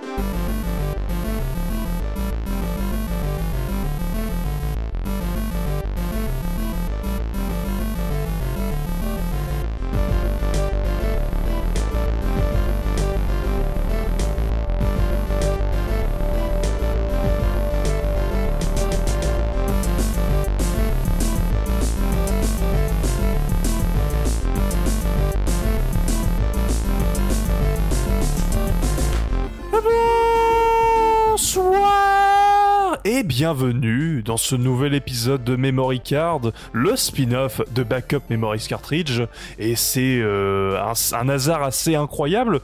[0.00, 0.31] Bonsoir
[33.34, 39.22] bienvenue dans ce nouvel épisode de Memory Card, le spin-off de Backup Memories Cartridge.
[39.58, 42.60] Et c'est euh, un, un hasard assez incroyable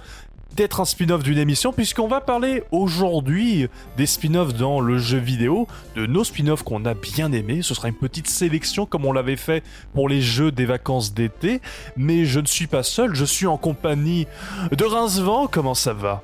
[0.56, 5.66] d'être un spin-off d'une émission puisqu'on va parler aujourd'hui des spin-offs dans le jeu vidéo,
[5.96, 7.62] de nos spin-offs qu'on a bien aimés.
[7.62, 11.62] Ce sera une petite sélection comme on l'avait fait pour les jeux des vacances d'été.
[11.96, 14.26] Mais je ne suis pas seul, je suis en compagnie
[14.70, 15.46] de Rincevent.
[15.46, 16.22] Comment ça va?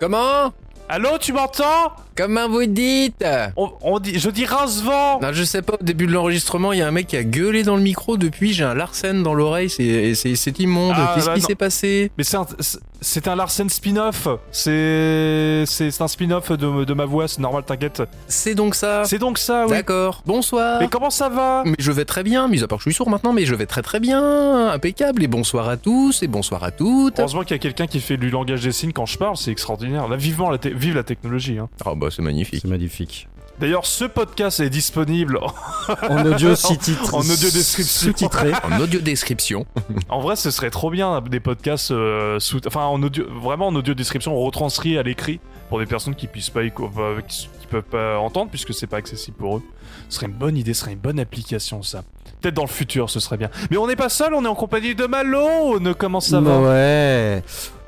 [0.00, 0.52] Comment?
[0.88, 1.92] Allô, tu m'entends?
[2.16, 3.24] Comment vous dites
[3.56, 6.78] on, on dit, Je dis Rincevent Non, je sais pas, au début de l'enregistrement, il
[6.78, 8.16] y a un mec qui a gueulé dans le micro.
[8.16, 10.94] Depuis, j'ai un Larsen dans l'oreille, c'est, c'est, c'est immonde.
[10.96, 11.46] Ah, Qu'est-ce bah qui non.
[11.48, 12.46] s'est passé Mais c'est un,
[13.00, 14.28] c'est un Larsen spin-off.
[14.50, 18.02] C'est, c'est c'est un spin-off de, de ma voix, c'est normal, t'inquiète.
[18.28, 19.72] C'est donc ça C'est donc ça, oui.
[19.72, 20.22] D'accord.
[20.26, 20.80] Bonsoir.
[20.80, 22.96] Mais comment ça va Mais je vais très bien, mis à part que je suis
[22.96, 24.68] sourd maintenant, mais je vais très très bien.
[24.70, 25.22] Impeccable.
[25.22, 27.18] Et bonsoir à tous, et bonsoir à toutes.
[27.18, 29.50] Heureusement qu'il y a quelqu'un qui fait du langage des signes quand je parle, c'est
[29.50, 30.08] extraordinaire.
[30.08, 31.58] Là, vivement la te- vive la technologie.
[31.58, 31.68] hein.
[31.84, 32.60] Ah bah c'est magnifique.
[32.62, 33.28] C'est magnifique.
[33.58, 35.40] D'ailleurs, ce podcast est disponible.
[36.10, 37.14] En audio sous-titre.
[37.14, 38.08] En audio description.
[38.08, 38.52] Sous-titré.
[38.64, 39.66] En audio description.
[40.08, 43.74] En vrai, ce serait trop bien des podcasts euh, sous, enfin en audio, vraiment en
[43.76, 48.50] audio description retranscrit à l'écrit pour des personnes qui puissent pas, qui peuvent pas entendre
[48.50, 49.62] puisque c'est pas accessible pour eux.
[50.08, 52.02] Ce serait une bonne idée, ce serait une bonne application ça.
[52.40, 53.50] Peut-être dans le futur, ce serait bien.
[53.70, 55.94] Mais on n'est pas seul, on est en compagnie de Malone.
[55.94, 57.42] Comment ça Bah va Ouais.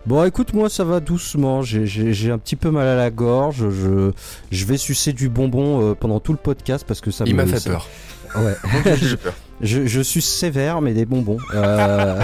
[0.06, 1.60] Bon, écoute, moi ça va doucement.
[1.62, 3.68] J'ai- un petit peu mal à la gorge.
[3.68, 4.12] Je,
[4.50, 7.44] je vais sucer du bonbon euh, pendant tout le podcast parce que ça Il me.
[7.44, 7.86] m'a fait ça- peur.
[8.36, 8.54] Ouais.
[8.96, 9.34] J'ai peur.
[9.60, 11.38] Je, je suis sévère, mais des bonbons.
[11.52, 12.20] Euh,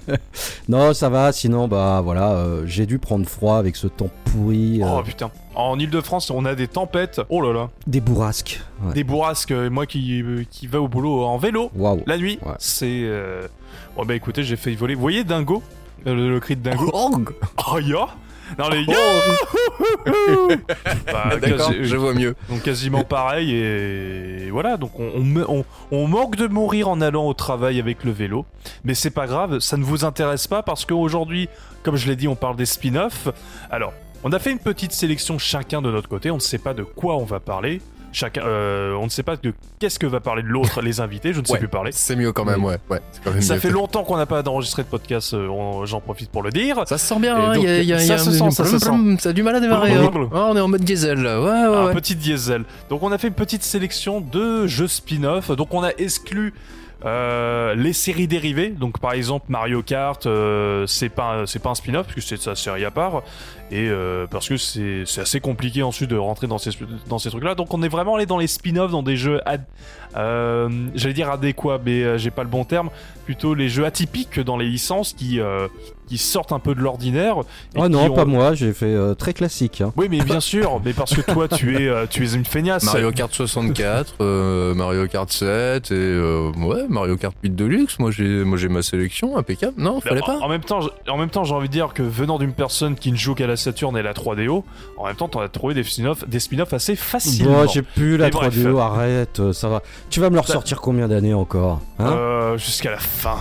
[0.68, 1.32] non, ça va.
[1.32, 4.80] Sinon, bah voilà, euh, j'ai dû prendre froid avec ce temps pourri.
[4.80, 5.32] euh, Oh putain.
[5.56, 7.20] En Ile-de-France, on a des tempêtes.
[7.30, 7.70] Oh là là.
[7.88, 8.60] Des bourrasques.
[8.84, 8.94] Ouais.
[8.94, 9.50] Des bourrasques.
[9.50, 12.02] Et Moi qui, qui va au boulot en vélo Waouh.
[12.06, 12.52] la nuit, Ouais.
[12.60, 12.86] c'est.
[13.06, 13.48] Euh...
[13.96, 14.94] Bon bah écoutez, j'ai fait voler.
[14.94, 15.64] Vous voyez Dingo?
[16.06, 16.90] Le, le cri de Dingo.
[16.94, 18.08] Oh ya
[18.58, 18.96] Non les ya
[21.12, 22.34] Bah, D'accord, quasi- je vois mieux.
[22.48, 24.76] Donc quasiment pareil et voilà.
[24.76, 28.10] Donc on, on, me- on- on manque de mourir en allant au travail avec le
[28.12, 28.44] vélo,
[28.84, 29.58] mais c'est pas grave.
[29.60, 31.48] Ça ne vous intéresse pas parce qu'aujourd'hui,
[31.82, 33.28] comme je l'ai dit, on parle des spin-offs.
[33.70, 33.92] Alors,
[34.24, 36.30] on a fait une petite sélection chacun de notre côté.
[36.30, 37.80] On ne sait pas de quoi on va parler.
[38.12, 41.32] Chacun, euh, on ne sait pas de qu'est-ce que va parler de l'autre, les invités.
[41.32, 41.58] Je ne sais Ouais.
[41.58, 41.90] plus parler.
[41.92, 42.76] C'est mieux quand même, ouais.
[43.24, 46.30] quand même Ça fait longtemps qu'on n'a pas enregistré de podcast, euh, on- j'en profite
[46.30, 46.82] pour le dire.
[46.86, 48.30] Ça se sent bien, hein, donc, y a, il y a- ça y a se
[48.30, 49.94] sent, ça se blum, ça a du mal à démarrer.
[49.94, 50.10] hein.
[50.32, 51.94] Ah, on est en mode diesel là, ouais, ouais, un ouais.
[51.94, 52.64] petit diesel.
[52.90, 55.50] Donc on a fait une petite sélection de jeux spin-off.
[55.50, 56.52] Donc on a exclu
[57.04, 58.70] euh, les séries dérivées.
[58.70, 62.54] Donc par exemple Mario Kart, euh, c'est pas c'est pas un spin-off puisque c'est sa
[62.54, 63.22] série à part
[63.72, 66.72] et euh, parce que c'est assez compliqué ensuite de rentrer dans ces
[67.08, 67.54] dans ces trucs là.
[67.54, 69.40] Donc on est vraiment allé dans les spin-offs, dans des jeux
[70.14, 72.90] euh, j'allais dire adéquats, mais euh, j'ai pas le bon terme.
[73.24, 75.40] Plutôt les jeux atypiques dans les licences qui
[76.12, 77.36] qui sortent un peu de l'ordinaire.
[77.74, 78.52] Oh non, ont- pas moi.
[78.52, 79.80] J'ai fait euh, très classique.
[79.80, 79.92] hein.
[79.96, 82.84] Oui, mais bien sûr, mais parce que toi, tu es, euh, tu es une feignasse.
[82.84, 87.98] Mario Kart 64, euh, Mario Kart 7 et euh, ouais, Mario Kart 8 Deluxe.
[87.98, 89.72] Moi j'ai moi j'ai ma sélection impeccable.
[89.78, 90.38] Non, fallait en, pas.
[90.40, 93.10] en même temps, en même temps, j'ai envie de dire que venant d'une personne qui
[93.10, 94.64] ne joue qu'à la Saturn et la 3DO,
[94.98, 97.62] en même temps, t'en as trouvé des spin-offs, des spin-offs assez facilement.
[97.62, 98.54] Bon, j'ai plus la Mais bref.
[98.54, 99.82] 3DO, arrête, ça va.
[100.10, 102.12] Tu vas me le Ça- ressortir combien d'années encore hein?
[102.12, 103.38] Euh, jusqu'à la fin.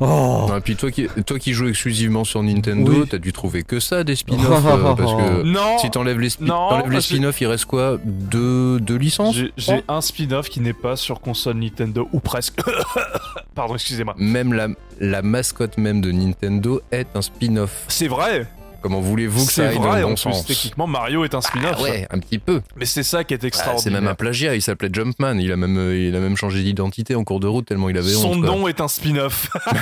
[0.00, 3.06] Oh Et puis toi qui toi qui joues exclusivement sur Nintendo, Oui.
[3.08, 5.78] t'as dû trouver que ça des spin-offs euh, parce que Non.
[5.78, 7.98] si t'enlèves les, spi- Non, t'enlèves les parce que- spin-offs, il reste quoi?
[8.04, 9.34] Deux, deux licences?
[9.36, 12.60] J'ai j'ai un spin-off qui n'est pas sur console Nintendo ou presque.
[13.54, 14.14] Pardon, excusez-moi.
[14.18, 14.68] Même la,
[15.00, 17.84] la mascotte même de Nintendo est un spin-off.
[17.88, 18.46] C'est vrai?
[18.86, 19.88] Comment voulez-vous que ça C'est aille vrai.
[19.88, 21.74] dans le en bon plus, sens techniquement, Mario est un spin-off.
[21.78, 22.60] Ah ouais, un petit peu.
[22.76, 23.82] Mais c'est ça qui est Ah, extraordinaire.
[23.82, 26.62] c'est même un plagiat, il s'appelait Jumpman, il a même, euh, il a même changé
[26.62, 28.40] d'identité en cours de route tellement il avait Son honte.
[28.42, 28.46] quoi.
[28.50, 29.50] nom est un spin-off.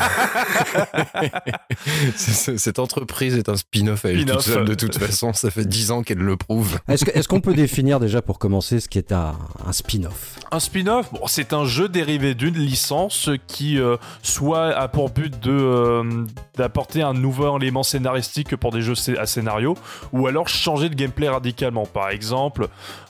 [2.17, 4.45] Cette entreprise est un spin-off à elle toute Spin-off.
[4.45, 6.79] seule de toute façon, ça fait 10 ans qu'elle le prouve.
[6.89, 9.35] Est-ce que- est-ce qu'on peut définir déjà pour commencer ce qui est un,
[9.67, 10.39] un spin-off?
[10.51, 15.39] Un spin-off, bon, c'est un jeu dérivé d'une licence qui euh, soit a pour but
[15.41, 16.25] de euh,
[16.57, 19.77] d'apporter un nouveau élément scénaristique pour des jeux à scénario,
[20.13, 21.87] ou alors changer de gameplay radicalement.
[21.87, 22.69] Par exemple,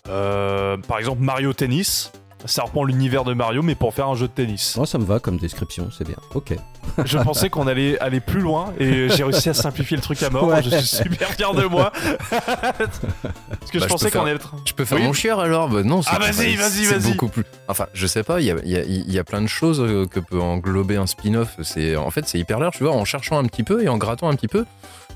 [0.08, 2.12] euh, par exemple Mario Tennis.
[2.46, 4.76] Ça reprend l'univers de Mario, mais pour faire un jeu de tennis.
[4.78, 6.18] Oh, ça me va comme description, c'est bien.
[6.34, 6.54] Ok.
[7.06, 10.28] Je pensais qu'on allait aller plus loin et j'ai réussi à simplifier le truc à
[10.28, 10.48] mort.
[10.48, 10.62] Ouais.
[10.62, 11.90] Je suis super fier de moi.
[12.78, 13.30] Parce que Bah,
[13.72, 14.54] je je pensais qu'on allait être.
[14.66, 15.04] Je peux faire Oui.
[15.04, 17.12] mon chieur alors Bah non, c'est Ah, vas-y, vas-y, c'est vas-y.
[17.12, 17.44] beaucoup plus.
[17.68, 19.80] Enfin, je sais pas, il y a, y a- il y a plein de choses
[19.80, 21.56] euh, que peut englober un spin-off.
[21.62, 22.92] C'est en fait c'est hyper large, tu vois.
[22.92, 24.66] En cherchant un petit peu et en grattant un petit peu,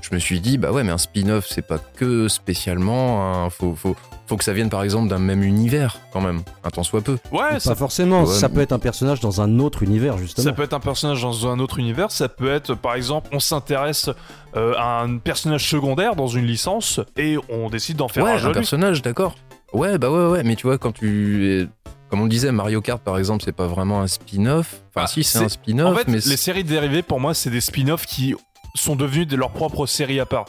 [0.01, 3.49] je me suis dit bah ouais, mais un spin-off c'est pas que spécialement.
[3.49, 3.95] faut, faut,
[4.27, 7.17] faut que ça vienne par exemple d'un même univers quand même, un tant soit peu.
[7.31, 10.43] Ouais, Pas ça, forcément, Ouais, ça peut être un personnage dans un autre univers, justement.
[10.45, 12.11] ça peut être un personnage dans un autre univers.
[12.11, 14.09] Ça peut être, par exemple, on s'intéresse
[14.55, 18.35] euh, à un personnage secondaire dans une licence et on décide d'en faire ouais, un
[18.35, 18.51] un jeu.
[18.51, 19.35] personnage, d'accord.
[19.73, 21.67] Ouais, bah ouais, ouais, mais tu vois quand tu
[22.09, 24.81] comme on le disait, Mario Kart par exemple, c'est pas vraiment un spin-off.
[24.89, 27.35] Enfin, Ah, si, c'est c'est- un spin-off, En fait, mais les séries dérivées, pour moi,
[27.35, 28.33] c'est des spin-offs qui
[28.75, 30.45] sont devenus de leur propre série à part.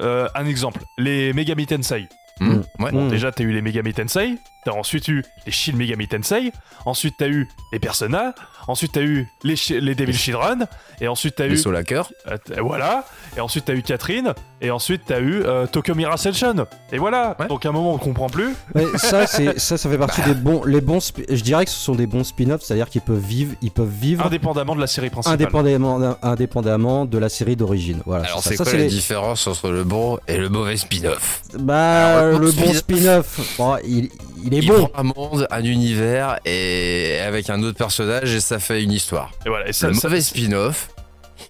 [0.00, 2.08] Euh, un exemple, les Megami Tensei.
[2.40, 2.48] Hmm,
[2.78, 2.84] Mm.
[2.84, 2.92] ouais.
[2.92, 3.08] Mm.
[3.08, 6.52] Déjà, t'as eu les Megami Tensei, t'as ensuite eu les Shin Megami Tensei,
[6.86, 8.34] ensuite t'as eu les Persona,
[8.68, 10.66] ensuite t'as eu les, Shi- les Devil Children,
[11.00, 11.58] et ensuite t'as les eu...
[11.58, 13.04] Soul euh, voilà,
[13.36, 16.66] et ensuite t'as eu Catherine, et ensuite t'as eu euh, Tokyo Mirror Ascension.
[16.90, 17.48] Et voilà, Ouais.
[17.48, 18.54] donc à un moment on comprend plus.
[18.74, 20.98] Ouais, ça, c'est ça, ça fait partie des bons, les bons.
[21.00, 23.88] spi- Je dirais que ce sont des bons spin-offs, c'est-à-dire qu'ils peuvent vivre, ils peuvent
[23.88, 25.34] vivre Indépendamment de la série principale.
[25.34, 28.00] indépendamment, indépendamment de la série d'origine.
[28.06, 28.24] Voilà.
[28.26, 31.42] Alors c'est Ça, quoi c'est la les- différence entre le bon et le mauvais spin-off?
[31.58, 34.08] Bah, Alors, le le bon spin-off, bon, il,
[34.44, 34.86] il est Il bon.
[34.86, 39.30] prend un monde, un univers et avec un autre personnage et ça fait une histoire.
[39.46, 40.88] Et voilà, et ça, le ça- mauvais spin-off,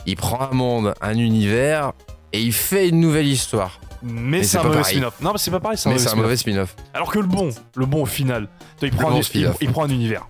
[0.06, 1.92] il prend un monde, un univers
[2.32, 3.80] et il fait une nouvelle histoire.
[4.02, 4.94] mais, Mais c'est un pas mauvais pareil.
[4.96, 5.14] spin-off.
[5.20, 6.24] Non, mais c'est pas pareil, c'est un Mais mauvais c'est un spin-off.
[6.24, 6.76] mauvais spin-off.
[6.94, 8.48] Alors que le bon, le bon au final,
[8.82, 9.56] il prend, bon un, il, spin-off.
[9.60, 10.26] il prend un univers.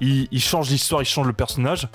[0.00, 1.86] Il, il change l'histoire, il change le personnage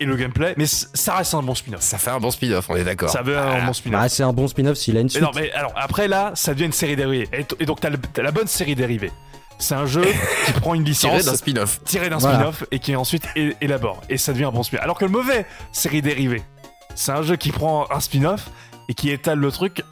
[0.00, 1.80] et le gameplay, mais ça reste un bon spin-off.
[1.82, 3.10] Ça fait un bon spin-off, on est d'accord.
[3.10, 4.00] Ça veut un bon spin-off.
[4.00, 6.52] Bah, c'est un bon spin-off s'il a une mais non, mais alors après là, ça
[6.54, 7.28] devient une série dérivée.
[7.60, 9.12] Et, donc t'as le- t'as la bonne série dérivée.
[9.58, 10.02] C'est un jeu
[10.46, 11.80] qui prend une Tiré licence d'un spin-off.
[11.84, 12.36] tiré d'un Voilà.
[12.38, 14.00] spin-off et qui ensuite é- élabore.
[14.08, 14.82] Et ça devient un bon spin-off.
[14.82, 16.42] Alors que le mauvais série dérivée,
[16.96, 18.48] c'est un jeu qui prend un spin-off
[18.88, 19.82] et qui étale le truc.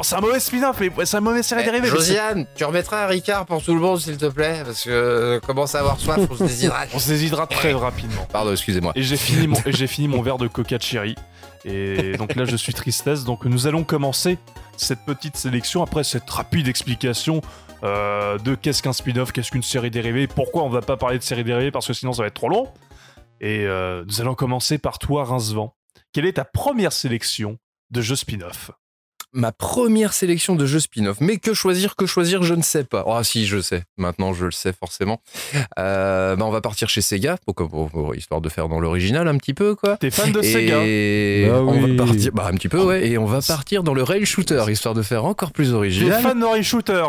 [0.00, 1.88] Bon, c'est un mauvais spin-off, mais c'est un mauvais série dérivée.
[1.88, 4.88] Eh, Josiane, tu remettras un Ricard pour tout le monde s'il te plaît parce que
[4.88, 6.88] euh, commence à avoir soif, on se déshydrate.
[6.94, 8.26] On se déshydrate très rapidement.
[8.32, 8.92] Pardon, excusez-moi.
[8.94, 11.16] Et j'ai fini mon, et j'ai fini mon verre de coca cherry.
[11.66, 13.24] Et donc là, je suis tristesse.
[13.24, 14.38] Donc nous allons commencer
[14.78, 17.42] cette petite sélection après cette rapide explication
[17.82, 21.22] euh, de qu'est-ce qu'un spin-off, qu'est-ce qu'une série dérivée, pourquoi on va pas parler de
[21.22, 22.72] série dérivée parce que sinon ça va être trop long.
[23.42, 25.74] Et euh, nous allons commencer par toi, Rincevent.
[26.14, 27.58] Quelle est ta première sélection
[27.90, 28.70] de jeux spin-off?
[29.32, 31.18] Ma première sélection de jeux spin-off.
[31.20, 33.04] Mais que choisir, que choisir, je ne sais pas.
[33.06, 33.84] Ah si, je sais.
[33.96, 35.20] Maintenant, je le sais forcément.
[35.78, 39.28] Euh, bah, on va partir chez Sega, pour, pour- pour- histoire de faire dans l'original
[39.28, 39.96] un petit peu, quoi.
[39.98, 41.96] T'es fan de Sega Et Bah on oui.
[41.96, 44.64] va partir, bah un petit peu ouais, et on va partir dans le rail shooter
[44.68, 46.22] histoire de faire encore plus T'es original.
[46.22, 47.04] fan de Rail Shooter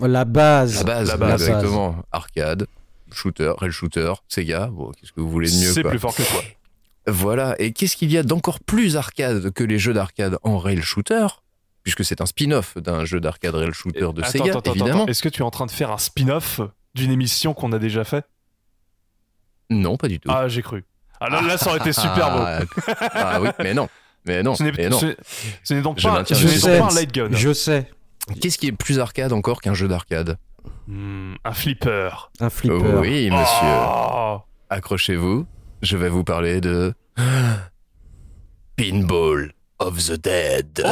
[0.00, 0.78] La base.
[0.78, 1.42] La base, La base.
[1.48, 1.96] exactement.
[2.12, 2.66] Arcade,
[3.12, 4.68] shooter, rail shooter, Sega.
[4.68, 6.40] Bon, qu'est-ce que vous voulez de mieux C'est plus fort que toi.
[7.08, 7.56] Voilà.
[7.58, 11.26] Et qu'est-ce qu'il y a d'encore plus arcade que les jeux d'arcade en rail shooter,
[11.82, 15.02] puisque c'est un spin-off d'un jeu d'arcade rail shooter de Attends, Sega, attends, attends, évidemment.
[15.02, 15.06] attends.
[15.10, 16.60] Est-ce que tu es en train de faire un spin-off
[16.94, 18.24] d'une émission qu'on a déjà fait?
[19.70, 20.28] Non, pas du tout.
[20.30, 20.84] Ah, j'ai cru.
[21.20, 22.42] Ah là, là, ça aurait été super beau.
[22.42, 23.88] Ah, ah oui, mais non.
[24.26, 24.54] Mais non.
[24.54, 24.98] Ce n'est mais non.
[24.98, 25.16] ce-
[25.64, 27.28] ce n'est donc Je pas, pas un light gun.
[27.32, 27.90] Je sais.
[28.40, 30.36] Qu'est-ce qui est plus arcade encore qu'un jeu d'arcade?
[30.86, 32.10] Hmm, un flipper.
[32.40, 32.76] Un flipper.
[33.00, 33.68] Oui, monsieur.
[33.88, 34.40] Oh
[34.70, 35.46] Accrochez-vous,
[35.82, 36.94] je vais vous parler de
[38.76, 39.52] Pinball
[39.86, 40.84] of the Dead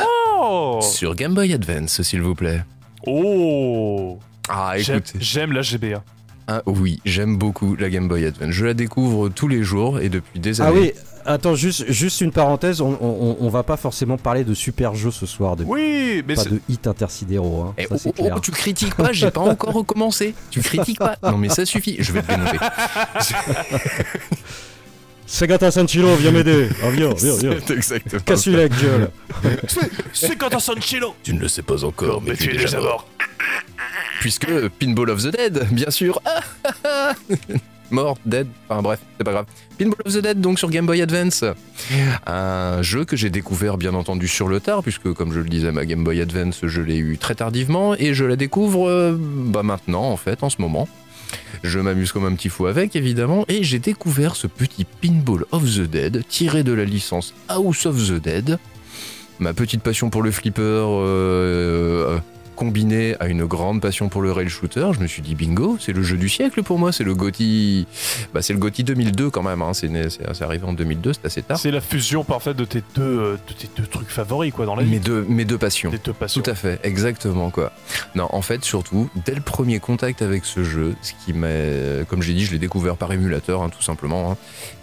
[0.42, 2.62] Oh, sur Game Boy Advance, s'il vous plaît.
[3.06, 6.02] Oh Ah, J'aime- écoute, J'aime la GBA.
[6.48, 8.50] ah, oui, j'aime beaucoup la Game Boy Advance.
[8.50, 10.70] Je la découvre tous les jours et depuis des années.
[10.74, 10.92] Ah oui,
[11.24, 15.10] attends, juste, juste une parenthèse, on, on, on va pas forcément parler de super jeux
[15.12, 18.12] ce soir, de, Oui, mais pas c'est- de hit intersidéraux, hein, Eh, ça oh, oh,
[18.12, 18.34] clair.
[18.36, 20.34] oh, tu critiques pas, j'ai pas encore recommencé.
[20.50, 21.16] Tu critiques pas.
[21.22, 22.58] Non mais ça suffit, je vais te démonter.
[25.30, 28.20] Segata Sanchiro, viens m'aider Ah viens, viens, viens C'est exactement.
[28.26, 29.10] Casse-lui la gueule
[30.12, 33.06] c'est quand Sanchilo Tu ne le sais pas encore, mais, Mais tu es déjà mort.
[34.18, 36.20] Puisque Pinball of the Dead, bien sûr.
[37.92, 39.46] Mort, dead, enfin bref, c'est pas grave.
[39.78, 41.44] Pinball of the Dead, donc sur Game Boy Advance.
[42.26, 45.70] Un jeu que j'ai découvert bien entendu sur le tard, puisque comme je le disais,
[45.70, 49.62] ma Game Boy Advance, je l'ai eu très tardivement, et je la découvre euh, bah
[49.62, 50.88] maintenant, en fait, en ce moment.
[51.62, 55.64] Je m'amuse comme un petit fou avec, évidemment, et j'ai découvert ce petit Pinball of
[55.64, 58.58] the Dead, tiré de la licence House of the Dead.
[59.38, 62.18] Ma petite passion pour le flipper euh, euh,
[62.60, 65.94] combiné à une grande passion pour le rail shooter, je me suis dit bingo, c'est
[65.94, 67.86] le jeu du siècle pour moi, c'est le GOTY,
[68.34, 69.88] bah, c'est le GOTY 2002 quand même, hein, c'est,
[70.42, 71.56] arrivé en 2002, c'est assez tard.
[71.58, 74.74] C'est la fusion parfaite de tes deux, euh, de tes deux trucs favoris quoi dans
[74.74, 74.90] la vie.
[74.90, 75.90] Mes deux, mes deux passions.
[75.90, 76.42] Deux passions.
[76.42, 77.72] Tout à fait, exactement quoi.
[78.14, 82.20] Non, en fait, surtout, dès le premier contact avec ce jeu, ce qui m'a, comme
[82.20, 84.36] j'ai dit, je l'ai découvert par émulateur, hein, tout simplement, hein,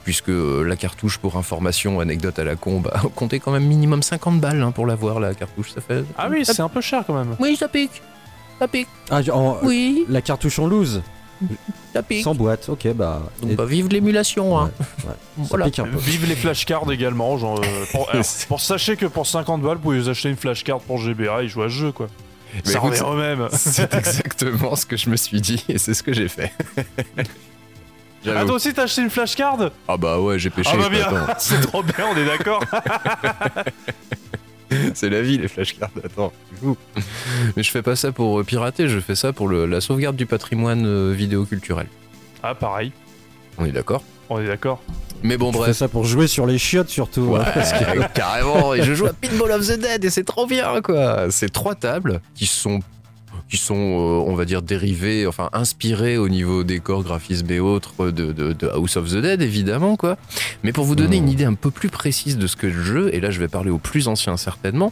[0.07, 4.01] puisque euh, la cartouche pour information, anecdote à la con, bah, comptait quand même minimum
[4.01, 6.05] 50 balles hein, pour l'avoir la cartouche, ça fait.
[6.17, 7.35] Ah oui, c'est un peu cher quand même.
[7.41, 8.01] Oui, ça pique,
[8.57, 8.87] ça pique.
[9.09, 11.01] Ah, en- Oui, la cartouche en loose,
[11.91, 12.23] ça pique.
[12.23, 13.21] sans boîte, ok, bah.
[13.41, 14.71] Donc, et- bah, vive l'émulation, hein.
[15.05, 15.13] ouais,
[15.49, 15.65] Voilà.
[15.65, 15.97] pique un peu.
[15.97, 17.37] Vive les flashcards également.
[17.37, 20.37] Genre, euh, pour, alors, pour sachez que pour 50 balles, vous pouvez vous acheter une
[20.37, 22.07] flashcard pour GBA et jouer à ce jeu quoi.
[22.53, 23.49] Mais ça écoute, revient au même.
[23.51, 26.53] C'est exactement ce que je me suis dit et c'est ce que j'ai fait.
[28.25, 29.57] Ah toi aussi t'as acheté une flashcard
[29.87, 30.69] Ah bah ouais, j'ai pêché.
[30.73, 31.07] Ah bah bien,
[31.39, 32.63] c'est trop bien, on est d'accord.
[34.93, 36.33] C'est la vie les flashcards, attends.
[37.55, 40.17] Mais je fais pas ça pour euh, pirater, je fais ça pour le- la sauvegarde
[40.17, 41.87] du patrimoine euh, vidéoculturel.
[42.43, 42.91] Ah pareil,
[43.57, 44.03] On est d'accord?
[44.29, 44.81] On est d'accord.
[45.23, 45.77] Mais bon Je fais bref.
[45.77, 47.21] ça pour jouer sur les chiottes surtout.
[47.21, 50.25] Ouais, hein, parce que- carrément, et je joue à Pinball of the Dead et c'est
[50.25, 51.31] trop bien quoi.
[51.31, 52.79] C'est trois tables qui sont
[53.49, 58.11] qui sont, euh, on va dire, dérivées, enfin inspirées au niveau décor, graphisme et autres
[58.11, 60.17] de, de- de House of the Dead, évidemment, quoi.
[60.63, 63.09] Mais pour vous donner une idée un peu plus précise de ce que le jeu,
[63.13, 64.91] et là je vais parler aux plus anciens certainement,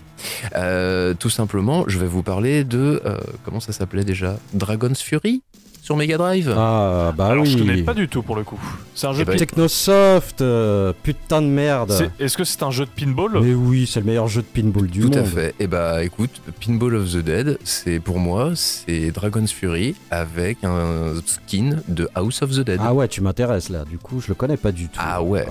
[0.56, 4.38] euh, tout simplement, je vais vous parler de, euh, comment ça s'appelait déjà?
[4.54, 5.42] Dragon's Fury?
[5.86, 6.52] Sur Mega Drive?
[6.58, 7.52] Ah, bah Alors oui.
[7.52, 8.60] je connais pas du tout pour le coup.
[8.96, 12.10] C'est un jeu Eh de ben, pin- Technosoft, euh, putain de merde.
[12.20, 13.40] Est-ce que c'est un jeu de pinball?
[13.40, 15.18] Mais oui, c'est le meilleur jeu de pinball du Tout monde.
[15.18, 15.54] à fait.
[15.60, 21.14] Et bah écoute, Pinball of the Dead, c'est pour moi, c'est Dragon's Fury avec un
[21.28, 22.80] skin de House of the Dead.
[22.82, 23.86] Ah ouais, tu m'intéresses là.
[23.86, 25.00] Du coup, je le connais pas du tout.
[25.00, 25.46] Ah ouais.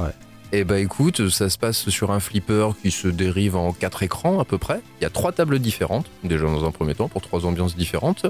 [0.54, 4.38] Et bah écoute, ça se passe sur un flipper qui se dérive en quatre écrans
[4.38, 4.80] à peu près.
[5.00, 8.24] Il y a trois tables différentes, déjà dans un premier temps, pour trois ambiances différentes.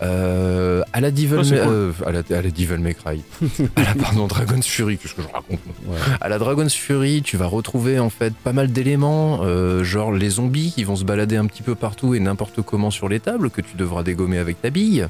[0.00, 3.20] Euh, à la Devil Oh, euh, à la, à la Devil May Cry.
[3.76, 5.98] à la pardon Dragon's Fury, qu'est-ce que je raconte Ouais.
[6.22, 10.30] à la Dragon's Fury, tu vas retrouver en fait pas mal d'éléments, euh, genre les
[10.30, 13.50] zombies qui vont se balader un petit peu partout et n'importe comment sur les tables
[13.50, 15.06] que tu devras dégommer avec ta bille.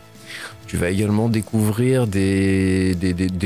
[0.68, 2.94] Tu vas également découvrir des,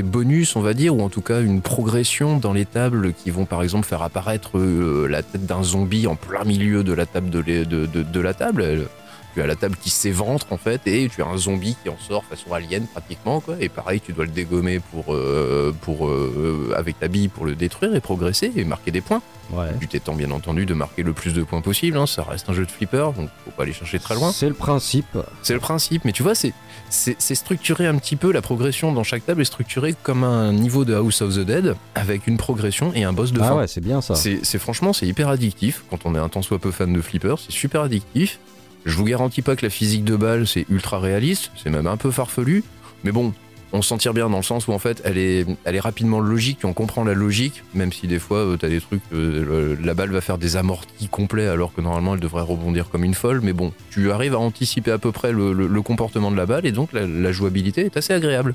[0.02, 3.44] bonus, on va dire, ou en tout cas une progression dans les tables qui vont
[3.44, 7.30] par exemple faire apparaître euh, la tête d'un zombie en plein milieu de la table
[7.30, 8.88] de, les- de, de- de la table.
[9.34, 11.96] Tu as la table qui s'éventre en fait et tu as un zombie qui en
[11.98, 13.56] sort façon alien pratiquement quoi.
[13.60, 17.54] Et pareil, tu dois le dégommer pour, euh, pour euh, avec ta bille pour le
[17.54, 19.22] détruire et progresser et marquer des points.
[19.52, 19.66] Ouais.
[19.80, 21.96] Tu t'étends bien entendu de marquer le plus de points possible.
[21.98, 22.06] hein.
[22.06, 24.32] Ça reste un jeu de flipper, donc faut pas aller chercher très loin.
[24.32, 25.06] C'est le principe.
[25.42, 26.52] C'est le principe, mais tu vois, c'est
[26.90, 30.84] c'est structuré un petit peu, la progression dans chaque table est structurée comme un niveau
[30.84, 33.56] de House of the Dead, avec une progression et un boss de ah fin.
[33.56, 34.14] ouais, c'est bien ça.
[34.14, 35.84] C'est- franchement, c'est hyper addictif.
[35.90, 38.38] Quand on est un tant soit peu fan de flipper, c'est super addictif.
[38.84, 41.96] Je vous garantis pas que la physique de balle, c'est ultra réaliste, c'est même un
[41.96, 42.64] peu farfelu,
[43.04, 43.32] mais bon,
[43.74, 46.20] on s'en tire bien dans le sens où en fait, elle est, elle est rapidement
[46.20, 49.82] logique, on comprend la logique, même si des fois, euh, t'as des trucs, euh, le-
[49.82, 53.14] la balle va faire des amortis complets alors que normalement, elle devrait rebondir comme une
[53.14, 56.36] folle, mais bon, tu arrives à anticiper à peu près le, le- le comportement de
[56.36, 58.54] la balle, et donc la, la jouabilité est assez agréable.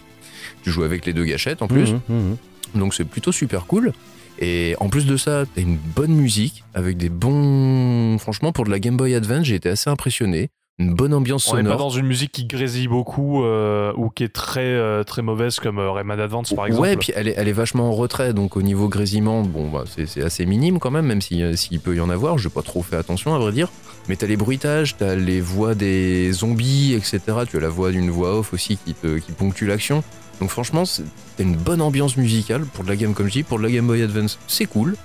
[0.64, 1.94] Tu joues avec les deux gâchettes en plus.
[1.94, 2.38] Mhm, mhm.
[2.76, 3.94] Donc c'est plutôt super cool.
[4.40, 8.18] Et en plus de ça, t'as une bonne musique avec des bons.
[8.20, 10.50] Franchement, pour de la Game Boy Advance, j'ai été assez impressionné.
[10.80, 11.80] Une bonne ambiance On n'est pas sonore.
[11.80, 15.80] dans une musique qui grésille beaucoup euh, ou qui est très euh, très mauvaise comme
[15.80, 16.84] euh, Rayman Advance par exemple.
[16.84, 19.86] Ouais, puis elle est, elle est vachement en retrait, donc au niveau grésillement, bon, bah,
[19.88, 22.38] c'est c'est assez minime quand même, même si, euh, s'il peut y en avoir.
[22.38, 23.70] J'ai pas trop fait attention à vrai dire.
[24.08, 27.22] Mais t'as les bruitages, t'as les voix des zombies, etc.
[27.50, 30.04] Tu as la voix d'une voix off aussi qui, te, qui ponctue l'action.
[30.40, 31.04] Donc franchement, c'est-
[31.38, 33.72] t'as une bonne ambiance musicale pour de la game comme je dis, pour de la
[33.72, 34.96] Game Boy Advance, c'est cool.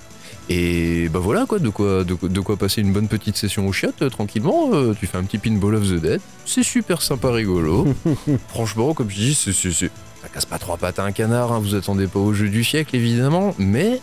[0.49, 3.65] Et bah voilà quoi, de quoi, de, quoi- de quoi passer une bonne petite session
[3.65, 4.71] au chiottes euh, tranquillement.
[4.73, 7.87] euh, tu fais un petit pinball of the dead, c'est super sympa rigolo.
[8.49, 11.53] Franchement, comme je dis, c'est, c'est- c'est- ça casse pas trois pattes à un canard.
[11.53, 14.01] hein, vous attendez pas au jeu du siècle évidemment, mais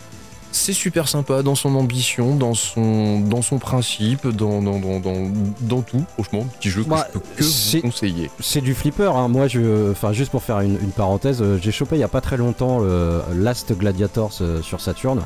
[0.53, 5.31] c'est super sympa dans son ambition, dans son, dans son principe, dans, dans, dans, dans,
[5.61, 6.05] dans tout.
[6.15, 8.31] Franchement, petit jeu que Bah, je peux que c'est- vous conseiller.
[8.41, 9.13] C'est du flipper.
[9.17, 9.29] Hein.
[9.29, 12.09] Moi, je, enfin, juste pour faire une, une parenthèse, euh, j'ai chopé il y a
[12.09, 15.21] pas très longtemps le Last Gladiators euh, sur Saturn.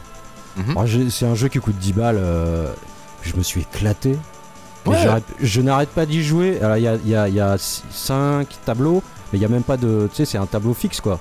[0.56, 1.08] Mhm.
[1.10, 2.18] C'est un jeu qui coûte 10 balles.
[2.18, 2.72] euh,
[3.22, 4.16] je me suis éclaté.
[4.86, 4.96] Ouais.
[5.40, 6.60] je n'arrête pas d'y jouer.
[6.60, 9.02] Alors, il y a, y a- il y a 5 tableaux,
[9.32, 10.08] mais il y a même pas de.
[10.10, 11.18] Tu sais, c'est un tableau fixe quoi.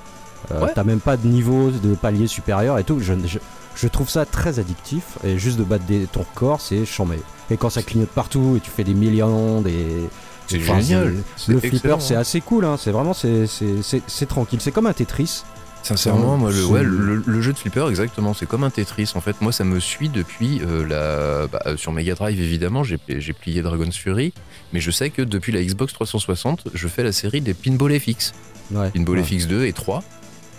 [0.52, 0.72] Euh, Ouais.
[0.74, 3.00] T'as même pas de niveau, de palier supérieur et tout.
[3.00, 3.38] Je, je,
[3.76, 5.18] je trouve ça très addictif.
[5.24, 7.18] Et juste de battre des, ton record, c'est chambé.
[7.50, 10.08] Et quand ça clignote partout et tu fais des millions, des.
[10.46, 11.14] C'est Enfin, génial.
[11.48, 12.64] Le flipper, c'est assez cool.
[12.66, 12.76] Hein.
[12.78, 14.60] C'est vraiment c'est, tranquille.
[14.60, 15.42] C'est comme un Tetris.
[15.82, 19.12] Sincèrement, moi, le, ouais, le, le jeu de flipper, exactement, c'est comme un Tetris.
[19.16, 21.46] En fait, moi, ça me suit depuis euh, la.
[21.46, 24.32] bah, euh, sur Mega Drive, évidemment, j'ai j'ai plié Dragon's Fury,
[24.72, 28.32] mais je sais que depuis la Xbox 360, je fais la série des Pinball FX.
[28.70, 28.90] Ouais.
[28.92, 29.24] Pinball Ouais.
[29.24, 30.02] FX 2 et 3,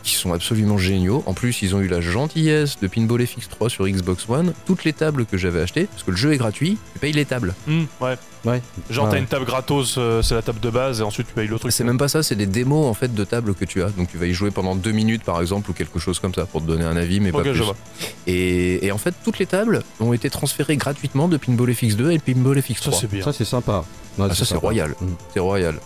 [0.05, 1.23] qui sont absolument géniaux.
[1.25, 4.53] En plus, ils ont eu la gentillesse de Pinball FX 3 sur Xbox One.
[4.65, 7.25] Toutes les tables que j'avais achetées, parce que le jeu est gratuit, tu payes les
[7.25, 7.55] tables.
[7.67, 8.15] Hmm, ouais.
[8.45, 8.61] Ouais.
[8.91, 9.11] Genre, Ouais.
[9.13, 11.57] t'as une table gratos, euh, c'est la table de base, et ensuite tu payes le
[11.57, 11.71] truc.
[11.71, 13.89] C'est même pas ça, c'est des démos en fait de tables que tu as.
[13.89, 16.45] Donc tu vas y jouer pendant deux minutes par exemple ou quelque chose comme ça
[16.45, 17.61] pour te donner un avis, mais pas je plus.
[17.61, 17.75] vois.
[18.27, 22.19] Et, et en fait, toutes les tables ont été transférées gratuitement de Pinball FX2 et
[22.19, 22.83] Pinball FX3.
[22.83, 23.23] Ça, c'est bien.
[23.23, 23.83] Ça, c'est sympa.
[24.19, 24.91] Ouais, Ah, ça, c'est royal.
[25.01, 25.05] Mm.
[25.33, 25.79] C'est royal.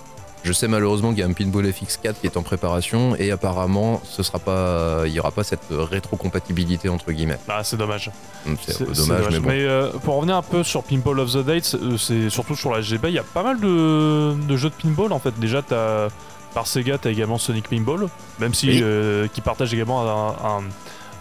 [0.44, 4.02] Je sais malheureusement qu'il y a un Pinball FX4 qui est en préparation et apparemment,
[4.06, 7.38] ce sera pas, il y aura pas cette rétrocompatibilité entre guillemets.
[7.48, 8.10] Ah, c'est dommage.
[8.66, 9.50] C'est dommage, mais bon.
[9.52, 12.82] euh, pour revenir un peu sur Pinball of the Dates, euh, c'est surtout sur la
[12.82, 15.38] GB, il y a pas mal de, de jeux de pinball en fait.
[15.40, 16.08] Déjà, t'as
[16.54, 18.08] par Sega, t'as également Sonic Pinball,
[18.40, 18.80] même si Oui.
[18.82, 20.64] euh, qui partage également un- un-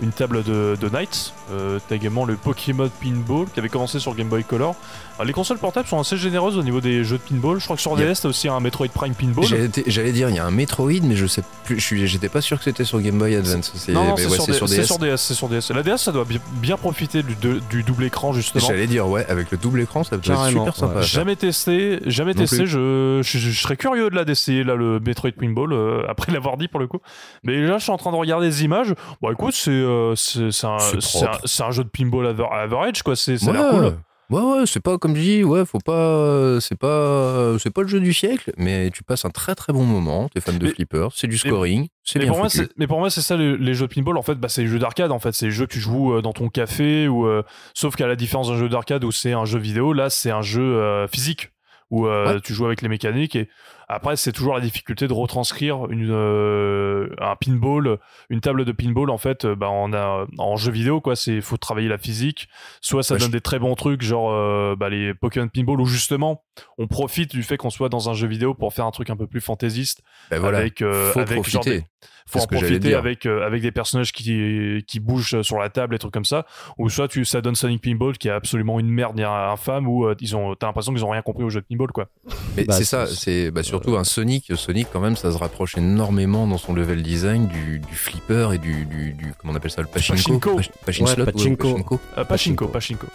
[0.00, 1.34] une table de, de Knights.
[1.50, 4.74] Euh, t'as également le Pokémon Pinball qui avait commencé sur Game Boy Color.
[5.18, 7.58] Alors, les consoles portables sont assez généreuses au niveau des jeux de pinball.
[7.58, 8.08] Je crois que sur Yep.
[8.08, 9.44] DS, t'as aussi un Metroid Prime Pinball.
[9.88, 12.40] J'allais dire, il y a un Metroid, mais je sais plus, je suis- j'étais pas
[12.40, 13.72] sûr que c'était sur Game Boy Advance.
[13.74, 14.84] C'est- Non, c'est ouais, sur, DS.
[14.84, 15.70] sur DS, c'est sur DS.
[15.74, 18.64] La DS, ça doit bien, bien profiter du, de- du double écran justement.
[18.64, 21.00] J'allais dire, ouais, avec le double écran, ça peut être super sympa.
[21.00, 21.02] ouais.
[21.02, 22.66] Jamais testé, jamais Non testé.
[22.66, 26.56] Je, je, je serais curieux de la d'essayer là le Metroid Pinball euh, après l'avoir
[26.58, 26.98] dit pour le coup.
[27.42, 28.94] Mais là, je suis en train de regarder les images.
[29.20, 33.16] Bon, écoute, c'est euh, c'est un, jeu de pinball aver- average quoi.
[33.16, 33.98] C'est ça a Ouais, l'air cool.
[34.30, 37.88] Ouais, ouais, c'est pas comme je dis, ouais, faut pas, c'est pas, c'est pas le
[37.88, 40.28] jeu du siècle, mais tu passes un très très bon moment.
[40.28, 42.68] T'es fan de Mais- flipper, c'est du scoring, c'est bien pour, foutu.
[42.76, 44.18] mais pour moi, c'est ça les, les jeux de pinball.
[44.18, 45.12] En fait, bah, c'est les jeux d'arcade.
[45.12, 47.42] En fait, c'est les jeux que tu joues euh, dans ton café ou euh,
[47.72, 50.42] sauf qu'à la différence d'un jeu d'arcade où c'est un jeu vidéo, là, c'est un
[50.42, 51.50] jeu euh, physique
[51.90, 52.40] où euh, Ouais.
[52.42, 53.48] tu joues avec les mécaniques et
[53.88, 57.98] après c'est toujours la difficulté de retranscrire une euh, un pinball,
[58.30, 61.16] une table de pinball en fait, euh, bah, en, a- en jeu vidéo quoi.
[61.16, 62.48] C'est faut travailler la physique.
[62.80, 65.80] Soit ça Ouais, donne je- des très bons trucs genre euh, bah, les Pokémon pinball
[65.80, 66.44] où justement
[66.76, 69.16] on profite du fait qu'on soit dans un jeu vidéo pour faire un truc un
[69.16, 71.78] peu plus fantaisiste Ben voilà, avec euh, faut avec genre profiter.
[71.80, 71.86] des-
[72.30, 75.98] faut en profiter avec euh, avec des personnages qui qui bougent sur la table et
[75.98, 76.44] trucs comme ça
[76.76, 80.14] ou soit tu ça donne Sonic Pinball qui est absolument une merde infâme où euh,
[80.20, 82.08] ils ont t'as l'impression qu'ils ont rien compris au jeu de pinball quoi
[82.56, 84.52] Mais Bah, c'est ça, c'est bah, surtout un Sonic.
[84.56, 88.58] Sonic, quand même, ça se rapproche énormément dans son level design du, du flipper et
[88.58, 90.16] du, du, du- comment on appelle ça, le pachinko?
[90.38, 90.56] Pachinko.
[90.56, 91.68] Pach- Pachin Ouais, slot, ouais, pachinko.
[91.72, 92.00] pachinko.
[92.18, 93.06] euh, Pachinko Pachinko.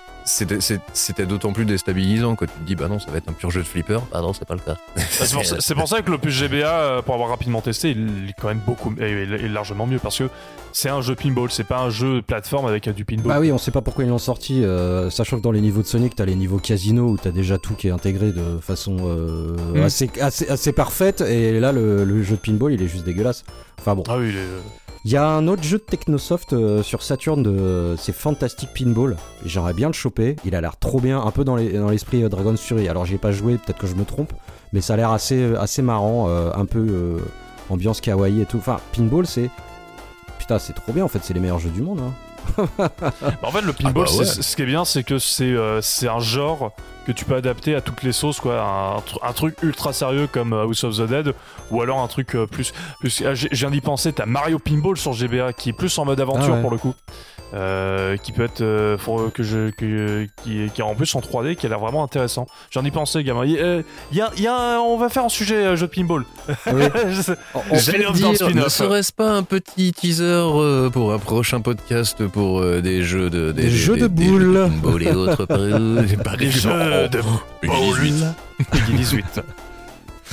[0.94, 3.52] C'était d'autant plus déstabilisant quand tu te dis, bah non, ça va être un pur
[3.52, 4.00] jeu de flipper.
[4.12, 4.76] Bah non, c'est pas le cas.
[4.96, 7.92] Bah, c'est pour, ça- c'est pour ça que l'opus GBA euh, pour avoir rapidement testé
[7.92, 10.30] il est quand même beaucoup est largement mieux parce que
[10.72, 13.58] c'est un jeu pinball c'est pas un jeu plateforme avec du pinball Bah oui, on
[13.58, 16.26] sait pas pourquoi ils l'ont sorti, euh, sachant que dans les niveaux de Sonic, t'as
[16.26, 19.82] les niveaux casino où t'as déjà tout qui est intégré de façon euh, Mm.
[19.84, 23.44] assez, assez, assez parfaite, et là le, le jeu de pinball il est juste dégueulasse.
[23.80, 24.04] Enfin bon.
[24.08, 24.60] ah oui il est, euh,
[25.06, 27.96] Il y a un autre jeu de Technosoft euh, sur Saturn, de...
[27.98, 29.18] c'est Fantastic Pinball.
[29.46, 32.24] J'aimerais bien le choper, il a l'air trop bien, un peu dans les- dans l'esprit
[32.24, 32.88] euh, Dragon's Fury.
[32.88, 34.32] Alors j'y ai pas joué, peut-être que je me trompe,
[34.72, 37.18] mais ça a l'air assez, assez marrant, euh, un peu euh,
[37.70, 38.58] ambiance kawaii et tout.
[38.60, 39.50] Enfin, Pinball c'est...
[40.40, 42.00] Putain, c'est trop bien en fait, c'est les meilleurs jeux du monde.
[42.00, 42.14] hein.
[42.58, 42.92] Bah,
[43.44, 44.26] en fait, le pinball, bah ouais.
[44.26, 46.72] ce qui est bien, c'est que c'est euh, c'est un genre
[47.06, 48.62] que tu peux adapter à toutes les sauces, quoi.
[48.62, 51.34] Un, tr- un truc ultra sérieux comme euh, House of the Dead,
[51.72, 52.74] ou alors un truc euh, plus.
[53.00, 55.98] plus ah, j'ai- je viens d'y penser, t'as Mario Pinball sur GBA qui est plus
[55.98, 56.62] en mode aventure Ah ouais.
[56.62, 56.94] pour le coup.
[57.54, 61.20] Euh, qui peut être euh, faut que je que, qui, qui est en plus en
[61.20, 64.22] 3D qui a l'air vraiment intéressant j'en ai pensé gamin il y a- il y
[64.22, 66.26] a, il y a un- on va faire un sujet euh, jeu de pinball
[66.66, 66.82] Oui.
[67.12, 67.60] Je sais- On-
[68.14, 73.04] dire ne serait-ce pas un petit teaser euh, pour un prochain podcast pour euh, des
[73.04, 74.70] jeux de Des jeux de des boules.
[74.82, 75.58] pinball et autres par-
[76.24, 76.70] par- des jeux
[77.10, 77.20] de
[77.62, 78.26] Peggy 18.
[78.72, 79.42] Peggy 18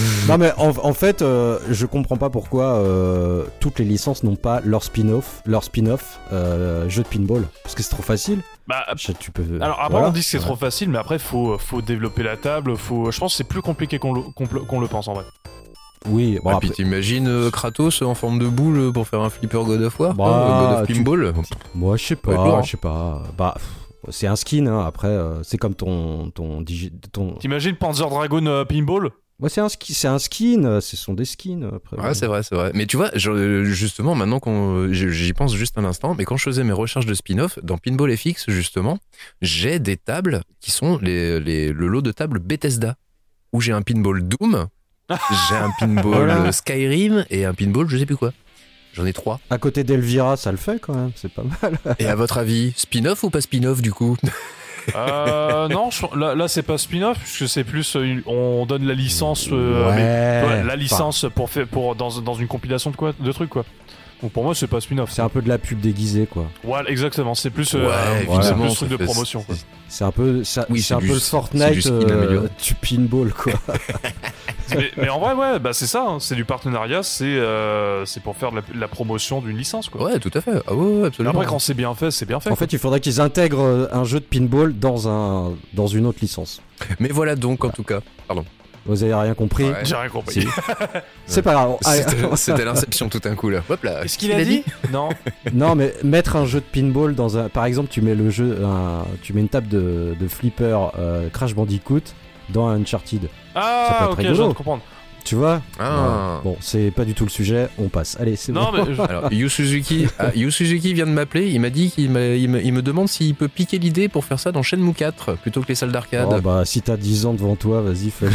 [0.29, 4.37] Non mais en, en fait, euh, je comprends pas pourquoi euh, toutes les licences n'ont
[4.37, 8.41] pas leur spin-off, leur spin-off euh, jeu de pinball, parce que c'est trop facile.
[8.69, 9.43] bah Je- Tu peux.
[9.61, 10.09] Alors après voilà.
[10.09, 13.11] on dit que c'est trop facile, mais après faut faut développer la table, faut.
[13.11, 15.25] Je pense que c'est plus compliqué qu'on le, qu'on le- qu'on le pense en vrai.
[16.09, 19.29] Oui, bon Ah, après, puis t'imagines euh, Kratos en forme de boule pour faire un
[19.29, 21.33] flipper God of War Bah, quoi, euh, God of Pinball
[21.75, 22.63] moi je sais pas, hein.
[22.63, 23.23] je sais pas.
[23.37, 23.69] Bah, pff,
[24.15, 24.67] c'est un skin.
[24.67, 27.33] Hein, après, euh, c'est comme ton ton digi- ton.
[27.35, 29.11] T'imagines Panzer Dragon euh, Pinball?
[29.41, 30.65] Ouais, c'est un ski, c'est un skin.
[30.65, 31.71] euh, Ce sont des skins.
[31.75, 31.97] Après.
[31.97, 32.71] Ouais, c'est vrai, c'est vrai.
[32.75, 36.37] Mais tu vois, je- euh, justement, maintenant qu'on, j'y pense juste un instant, mais quand
[36.37, 38.99] je faisais mes recherches de spin-off, dans Pinball FX, justement,
[39.43, 42.97] j'ai des tables qui sont les, les- le lot de tables Bethesda,
[43.53, 44.67] où j'ai un pinball Doom,
[45.51, 46.45] j'ai un pinball Voilà.
[46.47, 48.33] euh, Skyrim et un pinball je sais plus quoi.
[48.93, 49.41] J'en ai trois.
[49.51, 51.13] À côté d'Elvira, ça le fait quand même.
[51.15, 51.79] C'est pas mal.
[52.01, 54.17] Et à votre avis, spin-off ou pas spin-off du coup?
[54.95, 58.95] Euh, Non, je- là, là c'est pas spin-off puisque c'est plus euh, on donne la
[58.95, 59.97] licence, euh, ouais.
[59.97, 63.33] mais- ouais, la Enfin, licence pour faire pour dans, dans une compilation de quoi, de
[63.33, 63.65] trucs quoi.
[64.23, 65.11] Donc pour moi, c'est pas spin-off.
[65.13, 66.47] C'est un peu de la pub déguisée, quoi.
[66.63, 67.35] Voilà, exactement.
[67.35, 67.95] C'est plus, euh, Ouais,
[68.27, 69.43] c'est évidemment, plus truc de promotion.
[69.43, 69.55] quoi.
[69.89, 73.33] C'est un peu, ça- Oui, c'est un du- peu le Fortnite du euh, du pinball,
[73.33, 73.55] quoi.
[74.77, 76.05] mais, mais en vrai, ouais, bah c'est ça.
[76.07, 77.03] hein, c'est du partenariat.
[77.03, 80.05] C'est euh, c'est pour faire de la, de la promotion d'une licence, quoi.
[80.05, 80.53] Ouais, tout à fait.
[80.69, 81.33] Ah ouais, ouais, absolument.
[81.35, 82.51] après, quand c'est bien fait, c'est bien fait.
[82.51, 86.19] En fait, il faudrait qu'ils intègrent un jeu de pinball dans un dans une autre
[86.23, 86.63] licence.
[87.01, 88.01] Mais voilà donc, en tout cas.
[88.91, 89.85] Vous avez rien compris Ouais.
[89.85, 90.43] J'ai rien compris.
[90.43, 90.49] Si.
[91.27, 91.77] C'est pas grave.
[92.37, 93.61] C'était l'inception tout d'un coup là.
[93.69, 94.05] Hop là.
[94.05, 95.09] Est-ce qu'il a dit Non.
[95.53, 97.49] non, mais mettre un jeu de pinball dans un.
[97.49, 101.29] Par exemple, tu mets le jeu, un- tu mets une table de, de flipper euh,
[101.31, 102.03] Crash Bandicoot
[102.51, 103.23] dans un Uncharted.
[103.23, 104.83] Ça Ah, peut être ok, je viens de comprendre.
[105.25, 106.41] Tu vois Ah.
[106.43, 107.69] Bon, c'est pas du tout le sujet.
[107.79, 108.17] On passe.
[108.21, 108.85] Allez, c'est Non, bon.
[108.87, 111.49] mais je- Alors, Yu Suzuki, ah, Yu Suzuki vient de m'appeler.
[111.51, 114.25] Il m'a dit qu'il m'a- il me, il me demande s'il peut piquer l'idée pour
[114.25, 116.29] faire ça dans Shenmue 4 plutôt que les salles d'arcade.
[116.31, 118.29] Oh, bah, si t'as 10 ans devant toi, vas-y, vois,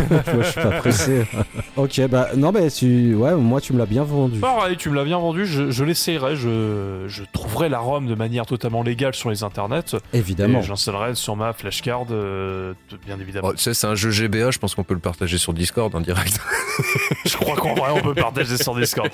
[0.44, 1.26] je suis pas pressé.
[1.76, 3.16] ok, bah, non, mais tu...
[3.16, 4.40] ouais, moi, tu me l'as bien vendu.
[4.40, 8.16] Pareil, tu me l'as bien vendu, je, je l'essayerai, je, je trouverai la ROM de
[8.16, 10.60] manière totalement légale sur les internets, Évidemment.
[10.60, 12.74] et j'instaillerai sur ma flashcard, euh,
[13.06, 13.48] bien évidemment.
[13.50, 15.94] Oh, tu sais, c'est un jeu GBA, je pense qu'on peut le partager sur Discord
[15.96, 16.40] en direct.
[17.26, 19.10] Je crois qu'en vrai, on peut partager sur Discord.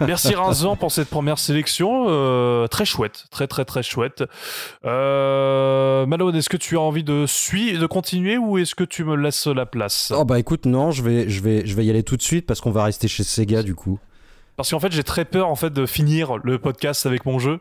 [0.00, 4.24] Merci Razan pour cette première sélection, euh, très chouette, très très très chouette.
[4.84, 9.04] Euh, Malone, est-ce que tu as envie de suivre, de continuer, ou est-ce que tu
[9.04, 10.12] me laisses la place?
[10.16, 12.46] Oh, bah, écoute, non, je vais, je, vais, je vais y aller tout de suite
[12.46, 13.98] parce qu'on va rester chez Sega, du coup.
[14.56, 17.58] Parce qu'en fait, j'ai très peur en fait de finir le podcast avec mon jeu.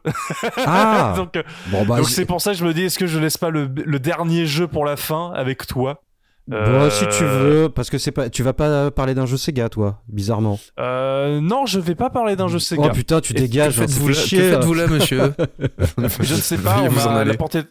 [0.57, 3.07] Ah donc, euh, Bon, bah, donc c'est pour ça que je me dis, est-ce que
[3.07, 6.02] je laisse pas le, le dernier jeu pour la fin avec toi?
[6.47, 9.37] Bon, Euh, si tu veux, parce que c'est pas, tu vas pas parler d'un jeu
[9.37, 10.59] Sega, toi, bizarrement.
[10.79, 12.83] Euh, non, je vais pas parler d'un jeu Sega.
[12.87, 14.49] Oh putain, tu Et dégages, que hein, faites-vous fait là, que chier.
[14.49, 14.55] là.
[14.57, 15.33] faites-vous là, monsieur
[16.19, 17.67] je ne sais pas, on vous en la, porte est-